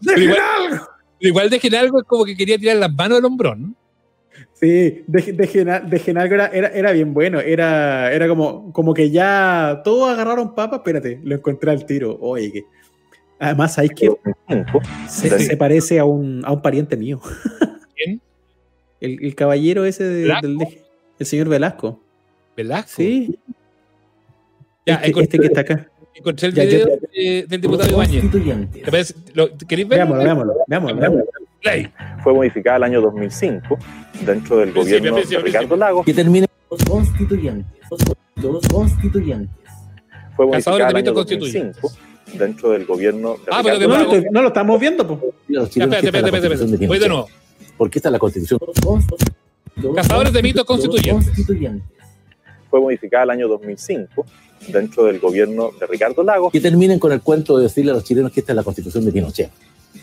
dejen 0.00 0.30
algo. 0.30 0.88
Igual 1.18 1.50
dejen 1.50 1.74
algo 1.74 1.98
es 1.98 2.04
como 2.06 2.24
que 2.24 2.36
quería 2.36 2.56
tirar 2.56 2.76
las 2.76 2.92
manos 2.92 3.18
del 3.18 3.24
hombrón. 3.24 3.76
Sí, 4.52 5.04
de, 5.06 5.20
de, 5.20 6.00
era, 6.52 6.68
era, 6.68 6.92
bien 6.92 7.12
bueno. 7.12 7.40
Era, 7.40 8.10
era 8.12 8.26
como, 8.26 8.72
como 8.72 8.94
que 8.94 9.10
ya 9.10 9.82
todos 9.84 10.10
agarraron 10.10 10.54
papas. 10.54 10.78
Espérate, 10.78 11.20
lo 11.22 11.34
encontré 11.34 11.70
al 11.70 11.84
tiro. 11.84 12.16
Oye, 12.20 12.52
que. 12.52 12.64
Además, 13.38 13.78
hay 13.78 13.90
que. 13.90 14.10
Se, 15.08 15.56
parece 15.58 15.98
a 15.98 16.06
un, 16.06 16.42
a 16.44 16.52
un 16.52 16.62
pariente 16.62 16.96
mío. 16.96 17.20
¿Quién? 17.94 18.20
El, 19.00 19.22
el 19.22 19.34
caballero 19.34 19.84
ese 19.84 20.04
del, 20.04 20.32
el 21.18 21.26
señor 21.26 21.48
Velasco. 21.48 22.00
¿Velasco? 22.56 22.92
Sí. 22.96 23.38
Ya, 24.86 24.94
este, 24.96 25.20
este 25.20 25.38
que 25.38 25.46
está 25.46 25.60
acá. 25.60 25.90
Encontré 26.14 26.48
el 26.48 26.54
video 26.54 26.86
del 27.46 27.60
diputado 27.60 27.90
Ibañez. 27.90 28.24
¿Queréis 29.68 29.86
verlo? 29.86 30.14
Veámoslo, 30.16 30.24
veámoslo, 30.24 30.54
veámoslo. 30.66 30.96
veámoslo. 30.98 31.45
Fue 32.22 32.34
modificada 32.34 32.76
el 32.76 32.82
año 32.84 33.00
2005 33.00 33.78
dentro 34.24 34.58
del 34.58 34.72
gobierno 34.72 35.16
de 35.16 35.38
Ricardo 35.38 35.76
Lagos. 35.76 36.04
Que 36.04 36.14
termine 36.14 36.46
los 36.70 36.84
constituyentes. 36.84 37.72
Los 38.36 38.68
constituyentes. 38.68 39.56
Fue 40.36 40.46
modificada 40.46 40.90
el 40.90 40.96
año 40.96 41.12
2005 41.12 41.92
dentro 42.34 42.70
del 42.70 42.84
gobierno 42.84 43.34
de 43.34 43.42
ah, 43.50 43.58
Ricardo 43.62 43.78
pero 43.78 43.90
Lagos. 43.90 44.24
No, 44.30 44.42
lo 44.42 44.48
estamos 44.48 44.80
viendo. 44.80 45.02
Espérate, 45.48 46.06
espérate, 46.06 46.54
espérate. 46.54 46.86
Voy 46.86 46.98
de 46.98 47.08
nuevo. 47.08 47.28
Porque 47.76 47.98
está 47.98 48.10
la 48.10 48.18
constitución. 48.18 48.60
Cazadores 49.94 50.32
de 50.32 50.42
mitos 50.42 50.64
constituyentes. 50.64 51.32
Fue 52.70 52.80
modificada 52.80 53.24
el 53.24 53.30
año 53.30 53.48
2005 53.48 54.26
dentro 54.68 55.04
del 55.04 55.20
gobierno 55.20 55.70
de 55.78 55.86
Ricardo 55.86 56.22
Lagos. 56.22 56.52
Que 56.52 56.60
terminen 56.60 56.98
con 56.98 57.12
el 57.12 57.20
cuento 57.20 57.56
de 57.56 57.64
decirle 57.64 57.92
a 57.92 57.94
los 57.94 58.04
chilenos 58.04 58.32
que 58.32 58.40
esta 58.40 58.52
es 58.52 58.56
la 58.56 58.62
constitución 58.62 59.04
de 59.04 59.12
Pinochet 59.12 59.50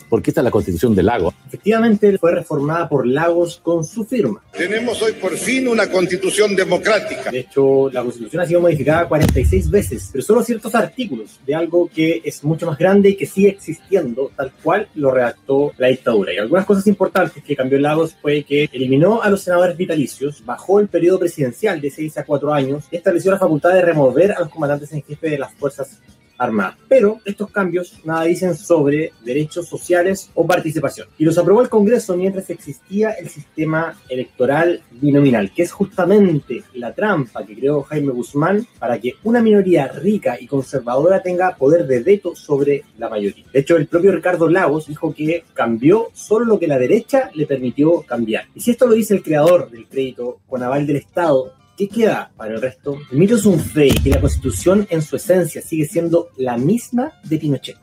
porque 0.08 0.30
esta 0.30 0.40
es 0.40 0.44
la 0.44 0.50
constitución 0.50 0.94
de 0.94 1.02
Lagos. 1.02 1.34
Efectivamente, 1.46 2.18
fue 2.18 2.32
reformada 2.32 2.88
por 2.88 3.06
Lagos 3.06 3.60
con 3.62 3.84
su 3.84 4.04
firma. 4.04 4.42
Tenemos 4.52 5.00
hoy 5.02 5.12
por 5.12 5.36
fin 5.36 5.68
una 5.68 5.90
constitución 5.90 6.54
democrática. 6.54 7.30
De 7.30 7.40
hecho, 7.40 7.90
la 7.90 8.02
constitución 8.02 8.42
ha 8.42 8.46
sido 8.46 8.60
modificada 8.60 9.08
46 9.08 9.70
veces, 9.70 10.08
pero 10.12 10.24
solo 10.24 10.42
ciertos 10.42 10.74
artículos 10.74 11.40
de 11.46 11.54
algo 11.54 11.88
que 11.92 12.22
es 12.24 12.42
mucho 12.44 12.66
más 12.66 12.78
grande 12.78 13.10
y 13.10 13.16
que 13.16 13.26
sigue 13.26 13.48
existiendo 13.48 14.30
tal 14.36 14.52
cual 14.62 14.88
lo 14.94 15.10
redactó 15.10 15.72
la 15.78 15.88
dictadura. 15.88 16.32
Y 16.32 16.38
algunas 16.38 16.66
cosas 16.66 16.86
importantes 16.86 17.42
que 17.42 17.56
cambió 17.56 17.78
Lagos 17.78 18.16
fue 18.20 18.44
que 18.44 18.68
eliminó 18.72 19.22
a 19.22 19.30
los 19.30 19.42
senadores 19.42 19.76
vitalicios, 19.76 20.44
bajó 20.44 20.80
el 20.80 20.88
periodo 20.88 21.20
presidencial 21.20 21.80
de 21.80 21.90
6 21.90 22.18
a 22.18 22.24
4 22.24 22.52
años 22.52 22.84
y 22.90 22.96
estableció 22.96 23.30
la 23.30 23.38
facultad 23.38 23.72
de 23.72 23.82
remover 23.82 24.32
a 24.32 24.40
los 24.40 24.48
comandantes 24.48 24.92
en 24.92 25.02
jefe 25.02 25.30
de 25.30 25.38
las 25.38 25.52
fuerzas 25.54 26.00
armada. 26.38 26.76
Pero 26.88 27.20
estos 27.24 27.50
cambios 27.50 28.00
nada 28.04 28.24
dicen 28.24 28.54
sobre 28.56 29.12
derechos 29.24 29.68
sociales 29.68 30.30
o 30.34 30.46
participación. 30.46 31.08
Y 31.18 31.24
los 31.24 31.38
aprobó 31.38 31.62
el 31.62 31.68
Congreso 31.68 32.16
mientras 32.16 32.50
existía 32.50 33.10
el 33.12 33.28
sistema 33.28 33.98
electoral 34.08 34.82
binominal, 34.92 35.52
que 35.52 35.62
es 35.62 35.72
justamente 35.72 36.62
la 36.74 36.92
trampa 36.92 37.44
que 37.44 37.54
creó 37.54 37.82
Jaime 37.82 38.12
Guzmán 38.12 38.66
para 38.78 38.98
que 38.98 39.14
una 39.24 39.42
minoría 39.42 39.88
rica 39.88 40.36
y 40.40 40.46
conservadora 40.46 41.22
tenga 41.22 41.56
poder 41.56 41.86
de 41.86 42.00
veto 42.00 42.34
sobre 42.34 42.84
la 42.98 43.08
mayoría. 43.08 43.44
De 43.52 43.60
hecho, 43.60 43.76
el 43.76 43.86
propio 43.86 44.12
Ricardo 44.12 44.48
Lagos 44.48 44.86
dijo 44.86 45.14
que 45.14 45.44
cambió 45.54 46.08
solo 46.12 46.44
lo 46.44 46.58
que 46.58 46.66
la 46.66 46.78
derecha 46.78 47.30
le 47.34 47.46
permitió 47.46 48.02
cambiar. 48.02 48.46
Y 48.54 48.60
si 48.60 48.70
esto 48.70 48.86
lo 48.86 48.94
dice 48.94 49.14
el 49.14 49.22
creador 49.22 49.70
del 49.70 49.86
crédito 49.86 50.40
con 50.46 50.62
aval 50.62 50.86
del 50.86 50.96
Estado, 50.96 51.52
¿Qué 51.76 51.88
queda 51.88 52.30
para 52.36 52.54
el 52.54 52.62
resto? 52.62 52.98
El 53.10 53.18
mito 53.18 53.34
es 53.34 53.44
un 53.44 53.58
fake 53.58 54.06
y 54.06 54.10
la 54.10 54.20
constitución 54.20 54.86
en 54.90 55.02
su 55.02 55.16
esencia 55.16 55.60
sigue 55.60 55.86
siendo 55.86 56.28
la 56.36 56.56
misma 56.56 57.14
de 57.24 57.36
Pinochet. 57.36 57.76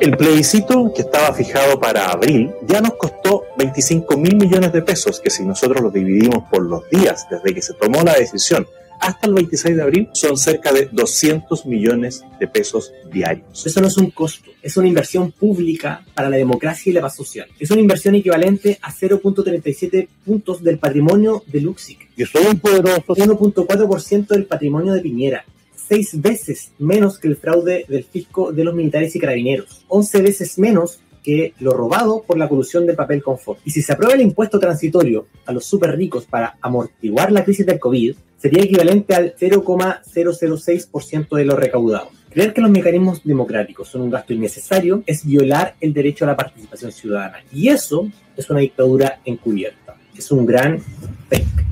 El 0.00 0.16
plebiscito 0.16 0.92
que 0.92 1.02
estaba 1.02 1.32
fijado 1.32 1.78
para 1.78 2.10
abril 2.10 2.50
ya 2.66 2.80
nos 2.80 2.94
costó 2.94 3.44
25 3.56 4.16
mil 4.16 4.36
millones 4.36 4.72
de 4.72 4.82
pesos, 4.82 5.20
que 5.20 5.30
si 5.30 5.44
nosotros 5.44 5.80
los 5.82 5.92
dividimos 5.92 6.44
por 6.50 6.62
los 6.62 6.88
días 6.90 7.26
desde 7.30 7.54
que 7.54 7.62
se 7.62 7.74
tomó 7.74 8.02
la 8.02 8.14
decisión 8.14 8.66
hasta 9.00 9.26
el 9.26 9.34
26 9.34 9.76
de 9.76 9.82
abril 9.82 10.08
son 10.12 10.36
cerca 10.36 10.72
de 10.72 10.88
200 10.90 11.66
millones 11.66 12.24
de 12.38 12.48
pesos 12.48 12.92
diarios. 13.12 13.66
Eso 13.66 13.80
no 13.80 13.88
es 13.88 13.96
un 13.96 14.10
costo, 14.10 14.50
es 14.62 14.76
una 14.76 14.88
inversión 14.88 15.32
pública 15.32 16.04
para 16.14 16.28
la 16.30 16.36
democracia 16.36 16.90
y 16.90 16.92
la 16.92 17.00
paz 17.00 17.16
social. 17.16 17.48
Es 17.58 17.70
una 17.70 17.80
inversión 17.80 18.14
equivalente 18.14 18.78
a 18.82 18.92
0.37 18.92 20.08
puntos 20.24 20.62
del 20.62 20.78
patrimonio 20.78 21.42
de 21.46 21.60
Luxic. 21.60 22.08
Y 22.16 22.24
soy 22.24 22.46
un 22.46 22.58
poderoso 22.58 23.02
1.4% 23.06 24.26
del 24.28 24.46
patrimonio 24.46 24.92
de 24.92 25.00
Piñera. 25.00 25.44
Seis 25.74 26.20
veces 26.20 26.72
menos 26.78 27.18
que 27.18 27.28
el 27.28 27.36
fraude 27.36 27.86
del 27.88 28.04
fisco 28.04 28.52
de 28.52 28.64
los 28.64 28.74
militares 28.74 29.16
y 29.16 29.20
carabineros. 29.20 29.84
11 29.88 30.22
veces 30.22 30.58
menos 30.58 31.00
que 31.28 31.52
lo 31.60 31.72
robado 31.72 32.24
por 32.26 32.38
la 32.38 32.48
colusión 32.48 32.86
del 32.86 32.96
papel 32.96 33.22
confort. 33.22 33.60
Y 33.62 33.70
si 33.70 33.82
se 33.82 33.92
aprueba 33.92 34.14
el 34.14 34.22
impuesto 34.22 34.58
transitorio 34.58 35.26
a 35.44 35.52
los 35.52 35.66
súper 35.66 35.94
ricos 35.94 36.24
para 36.24 36.56
amortiguar 36.62 37.30
la 37.32 37.44
crisis 37.44 37.66
del 37.66 37.78
COVID, 37.78 38.16
sería 38.38 38.64
equivalente 38.64 39.14
al 39.14 39.34
0,006% 39.36 41.36
de 41.36 41.44
lo 41.44 41.54
recaudado. 41.54 42.08
Creer 42.30 42.54
que 42.54 42.62
los 42.62 42.70
mecanismos 42.70 43.20
democráticos 43.24 43.88
son 43.88 44.00
un 44.00 44.10
gasto 44.10 44.32
innecesario 44.32 45.02
es 45.04 45.26
violar 45.26 45.74
el 45.82 45.92
derecho 45.92 46.24
a 46.24 46.28
la 46.28 46.36
participación 46.36 46.92
ciudadana. 46.92 47.44
Y 47.52 47.68
eso 47.68 48.08
es 48.34 48.48
una 48.48 48.60
dictadura 48.60 49.20
encubierta. 49.26 49.96
Es 50.16 50.32
un 50.32 50.46
gran 50.46 50.80
fake. 51.28 51.66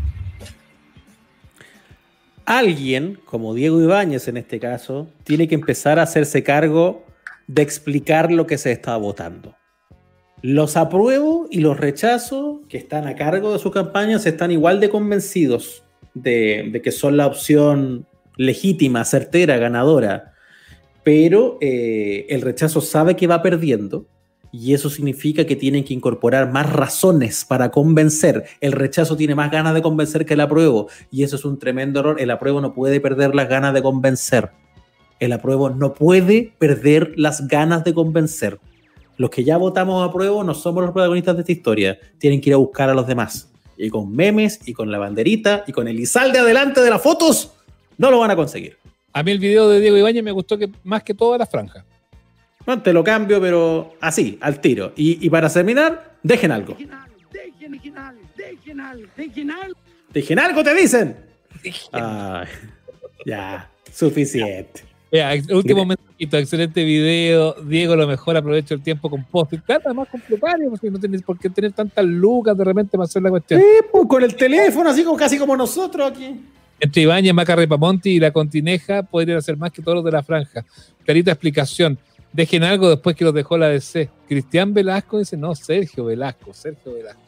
Alguien, 2.44 3.18
como 3.24 3.54
Diego 3.54 3.80
Ibáñez 3.80 4.28
en 4.28 4.36
este 4.36 4.60
caso, 4.60 5.08
tiene 5.24 5.48
que 5.48 5.54
empezar 5.54 5.98
a 5.98 6.02
hacerse 6.02 6.42
cargo 6.42 7.05
de 7.46 7.62
explicar 7.62 8.32
lo 8.32 8.46
que 8.46 8.58
se 8.58 8.72
está 8.72 8.96
votando. 8.96 9.54
Los 10.42 10.76
apruebo 10.76 11.46
y 11.50 11.60
los 11.60 11.78
rechazo 11.78 12.62
que 12.68 12.78
están 12.78 13.06
a 13.06 13.16
cargo 13.16 13.52
de 13.52 13.58
su 13.58 13.70
campaña 13.70 14.18
se 14.18 14.30
están 14.30 14.50
igual 14.50 14.80
de 14.80 14.90
convencidos 14.90 15.82
de, 16.14 16.80
que 16.82 16.92
son 16.92 17.16
la 17.16 17.26
opción 17.26 18.06
legítima, 18.36 19.04
certera, 19.04 19.56
ganadora. 19.56 20.34
Pero 21.02 21.58
eh, 21.60 22.26
el 22.28 22.42
rechazo 22.42 22.80
sabe 22.80 23.16
que 23.16 23.26
va 23.26 23.42
perdiendo 23.42 24.06
y 24.52 24.74
eso 24.74 24.90
significa 24.90 25.44
que 25.44 25.56
tienen 25.56 25.84
que 25.84 25.94
incorporar 25.94 26.52
más 26.52 26.70
razones 26.72 27.44
para 27.44 27.70
convencer. 27.70 28.44
El 28.60 28.72
rechazo 28.72 29.16
tiene 29.16 29.34
más 29.34 29.50
ganas 29.50 29.74
de 29.74 29.82
convencer 29.82 30.26
que 30.26 30.34
el 30.34 30.40
apruebo 30.40 30.88
y 31.10 31.22
eso 31.22 31.36
es 31.36 31.44
un 31.44 31.58
tremendo 31.58 32.00
error. 32.00 32.20
El 32.20 32.30
apruebo 32.30 32.60
no 32.60 32.74
puede 32.74 33.00
perder 33.00 33.34
las 33.34 33.48
ganas 33.48 33.72
de 33.74 33.82
convencer 33.82 34.50
el 35.20 35.32
apruebo 35.32 35.70
no 35.70 35.94
puede 35.94 36.52
perder 36.58 37.12
las 37.16 37.48
ganas 37.48 37.84
de 37.84 37.94
convencer. 37.94 38.58
Los 39.16 39.30
que 39.30 39.44
ya 39.44 39.56
votamos 39.56 40.02
a 40.02 40.06
apruebo 40.06 40.44
no 40.44 40.54
somos 40.54 40.84
los 40.84 40.92
protagonistas 40.92 41.36
de 41.36 41.40
esta 41.40 41.52
historia. 41.52 41.98
Tienen 42.18 42.40
que 42.40 42.50
ir 42.50 42.54
a 42.54 42.58
buscar 42.58 42.90
a 42.90 42.94
los 42.94 43.06
demás. 43.06 43.50
Y 43.78 43.88
con 43.88 44.14
memes, 44.14 44.60
y 44.66 44.72
con 44.72 44.90
la 44.90 44.98
banderita, 44.98 45.64
y 45.66 45.72
con 45.72 45.88
el 45.88 45.98
izal 45.98 46.32
de 46.32 46.38
adelante 46.38 46.80
de 46.80 46.90
las 46.90 47.02
fotos, 47.02 47.52
no 47.98 48.10
lo 48.10 48.18
van 48.18 48.30
a 48.30 48.36
conseguir. 48.36 48.76
A 49.12 49.22
mí 49.22 49.30
el 49.30 49.38
video 49.38 49.68
de 49.68 49.80
Diego 49.80 49.96
Ibáñez 49.96 50.22
me 50.22 50.32
gustó 50.32 50.58
que, 50.58 50.70
más 50.84 51.02
que 51.02 51.14
toda 51.14 51.38
la 51.38 51.46
franja. 51.46 51.84
No, 52.66 52.82
te 52.82 52.92
lo 52.92 53.04
cambio, 53.04 53.40
pero 53.40 53.94
así, 54.00 54.38
al 54.40 54.60
tiro. 54.60 54.92
Y, 54.96 55.30
para 55.30 55.48
terminar, 55.48 56.16
dejen 56.22 56.50
algo. 56.50 56.76
Dejen 60.12 60.38
algo, 60.38 60.64
te 60.64 60.74
dicen. 60.74 61.16
ya, 63.24 63.70
suficiente 63.92 64.95
último 65.52 65.84
mensajito, 65.84 66.36
excelente 66.38 66.84
video. 66.84 67.54
Diego, 67.62 67.96
lo 67.96 68.06
mejor 68.06 68.36
aprovecho 68.36 68.74
el 68.74 68.82
tiempo 68.82 69.08
con 69.08 69.24
post. 69.24 69.54
Claro, 69.64 69.94
más 69.94 70.08
complicado, 70.08 70.58
porque 70.70 70.90
no 70.90 70.98
tienes 70.98 71.22
por 71.22 71.38
qué 71.38 71.48
tener 71.48 71.72
tantas 71.72 72.04
lucas 72.04 72.56
de 72.56 72.64
repente 72.64 72.92
para 72.92 73.04
hacer 73.04 73.22
la 73.22 73.30
cuestión. 73.30 73.60
Sí, 73.60 73.66
pues 73.90 74.04
con 74.06 74.22
el 74.22 74.34
teléfono, 74.34 74.90
así 74.90 75.04
como 75.04 75.16
casi 75.16 75.38
como 75.38 75.56
nosotros 75.56 76.10
aquí. 76.10 76.40
Entre 76.78 77.02
Ibañez, 77.02 77.32
Macarre 77.32 77.66
Pamonti 77.66 78.10
y 78.10 78.20
la 78.20 78.30
Contineja 78.30 79.02
podrían 79.02 79.38
hacer 79.38 79.56
más 79.56 79.72
que 79.72 79.80
todos 79.80 79.96
los 79.96 80.04
de 80.04 80.12
la 80.12 80.22
franja. 80.22 80.64
Clarita 81.04 81.32
explicación. 81.32 81.98
Dejen 82.32 82.64
algo 82.64 82.90
después 82.90 83.16
que 83.16 83.24
los 83.24 83.32
dejó 83.32 83.56
la 83.56 83.68
DC. 83.68 84.10
Cristian 84.28 84.74
Velasco 84.74 85.18
dice, 85.18 85.38
no, 85.38 85.54
Sergio 85.54 86.04
Velasco, 86.04 86.52
Sergio 86.52 86.92
Velasco. 86.92 87.20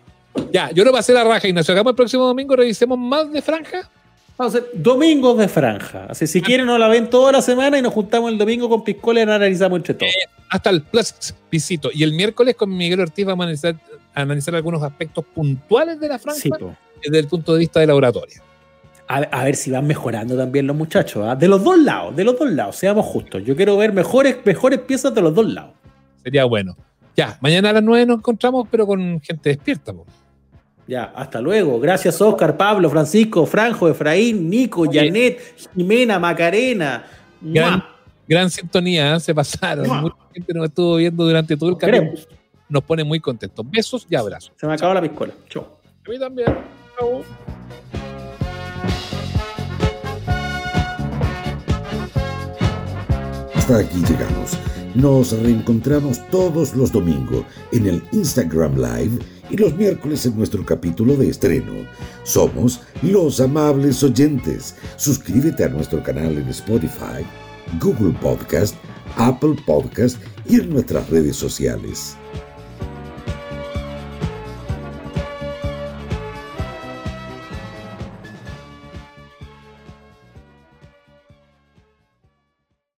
Ya, 0.52 0.70
yo 0.70 0.84
lo 0.84 0.92
pasé 0.92 1.14
la 1.14 1.24
raja, 1.24 1.48
Ignacio. 1.48 1.72
Hagamos 1.72 1.92
el 1.92 1.96
próximo 1.96 2.24
domingo, 2.24 2.54
revisemos 2.54 2.98
más 2.98 3.32
de 3.32 3.40
franja. 3.40 3.90
Vamos 4.38 4.54
a 4.54 4.58
hacer 4.58 4.70
domingos 4.72 5.36
de 5.36 5.48
franja. 5.48 6.06
Así, 6.08 6.28
si 6.28 6.40
quieren, 6.40 6.66
nos 6.66 6.78
la 6.78 6.86
ven 6.86 7.10
toda 7.10 7.32
la 7.32 7.42
semana 7.42 7.76
y 7.76 7.82
nos 7.82 7.92
juntamos 7.92 8.30
el 8.30 8.38
domingo 8.38 8.68
con 8.68 8.84
Piscola 8.84 9.18
y 9.18 9.22
analizamos 9.24 9.78
entre 9.78 9.94
todos. 9.94 10.12
Eh, 10.12 10.30
hasta 10.48 10.70
el 10.70 10.82
plus 10.82 11.34
visito. 11.50 11.90
Y 11.92 12.04
el 12.04 12.12
miércoles 12.12 12.54
con 12.54 12.74
Miguel 12.74 13.00
Ortiz 13.00 13.26
vamos 13.26 13.46
a 13.64 13.74
analizar, 14.14 14.54
algunos 14.54 14.80
aspectos 14.84 15.24
puntuales 15.34 15.98
de 15.98 16.08
la 16.08 16.20
franja 16.20 16.40
desde 17.02 17.18
el 17.18 17.26
punto 17.26 17.52
de 17.52 17.58
vista 17.58 17.80
de 17.80 17.88
la 17.88 17.96
oratoria. 17.96 18.40
A, 19.08 19.42
ver 19.42 19.56
si 19.56 19.72
van 19.72 19.86
mejorando 19.86 20.36
también 20.36 20.68
los 20.68 20.76
muchachos. 20.76 21.24
¿ah? 21.26 21.34
De 21.34 21.48
los 21.48 21.64
dos 21.64 21.76
lados, 21.76 22.14
de 22.14 22.22
los 22.22 22.38
dos 22.38 22.48
lados, 22.52 22.76
seamos 22.76 23.06
justos. 23.06 23.42
Yo 23.44 23.56
quiero 23.56 23.76
ver 23.76 23.92
mejores, 23.92 24.36
mejores 24.44 24.78
piezas 24.80 25.12
de 25.14 25.20
los 25.20 25.34
dos 25.34 25.48
lados. 25.48 25.72
Sería 26.22 26.44
bueno. 26.44 26.76
Ya, 27.16 27.36
mañana 27.40 27.70
a 27.70 27.72
las 27.72 27.82
9 27.82 28.06
nos 28.06 28.18
encontramos, 28.18 28.68
pero 28.70 28.86
con 28.86 29.20
gente 29.20 29.48
despierta. 29.48 29.92
Ya, 30.88 31.12
hasta 31.14 31.42
luego. 31.42 31.78
Gracias, 31.78 32.18
Oscar, 32.18 32.56
Pablo, 32.56 32.88
Francisco, 32.88 33.44
Franjo, 33.44 33.90
Efraín, 33.90 34.48
Nico, 34.48 34.86
Janet, 34.90 35.38
Jimena, 35.74 36.18
Macarena. 36.18 37.04
Gran, 38.26 38.50
sintonía, 38.50 39.14
¿eh? 39.14 39.20
se 39.20 39.34
pasaron. 39.34 39.86
Mucha 40.00 40.16
gente 40.32 40.54
nos 40.54 40.64
estuvo 40.68 40.96
viendo 40.96 41.26
durante 41.26 41.58
todo 41.58 41.68
el 41.70 41.76
camino. 41.76 42.12
Nos 42.70 42.82
pone 42.82 43.04
muy 43.04 43.20
contentos. 43.20 43.70
Besos 43.70 44.06
y 44.08 44.16
abrazos. 44.16 44.52
Se 44.56 44.66
me 44.66 44.72
acabó 44.72 44.94
la 44.94 45.02
piscola. 45.02 45.34
Chau. 45.50 45.66
A 46.06 46.10
mí 46.10 46.18
también. 46.18 46.56
Chau. 46.98 47.22
Hasta 53.54 53.78
aquí 53.78 54.02
llegamos. 54.08 54.58
Nos 54.94 55.32
reencontramos 55.32 56.26
todos 56.30 56.74
los 56.74 56.92
domingos 56.92 57.44
en 57.72 57.86
el 57.86 58.02
Instagram 58.12 58.74
Live 58.76 59.18
y 59.50 59.56
los 59.56 59.74
miércoles 59.76 60.24
en 60.26 60.36
nuestro 60.36 60.64
capítulo 60.64 61.16
de 61.16 61.28
estreno. 61.28 61.72
Somos 62.24 62.80
los 63.02 63.40
amables 63.40 64.02
oyentes. 64.02 64.74
Suscríbete 64.96 65.64
a 65.64 65.68
nuestro 65.68 66.02
canal 66.02 66.36
en 66.38 66.48
Spotify, 66.48 67.24
Google 67.80 68.16
Podcast, 68.20 68.74
Apple 69.16 69.56
Podcast 69.66 70.18
y 70.48 70.56
en 70.60 70.70
nuestras 70.70 71.08
redes 71.10 71.36
sociales. 71.36 72.16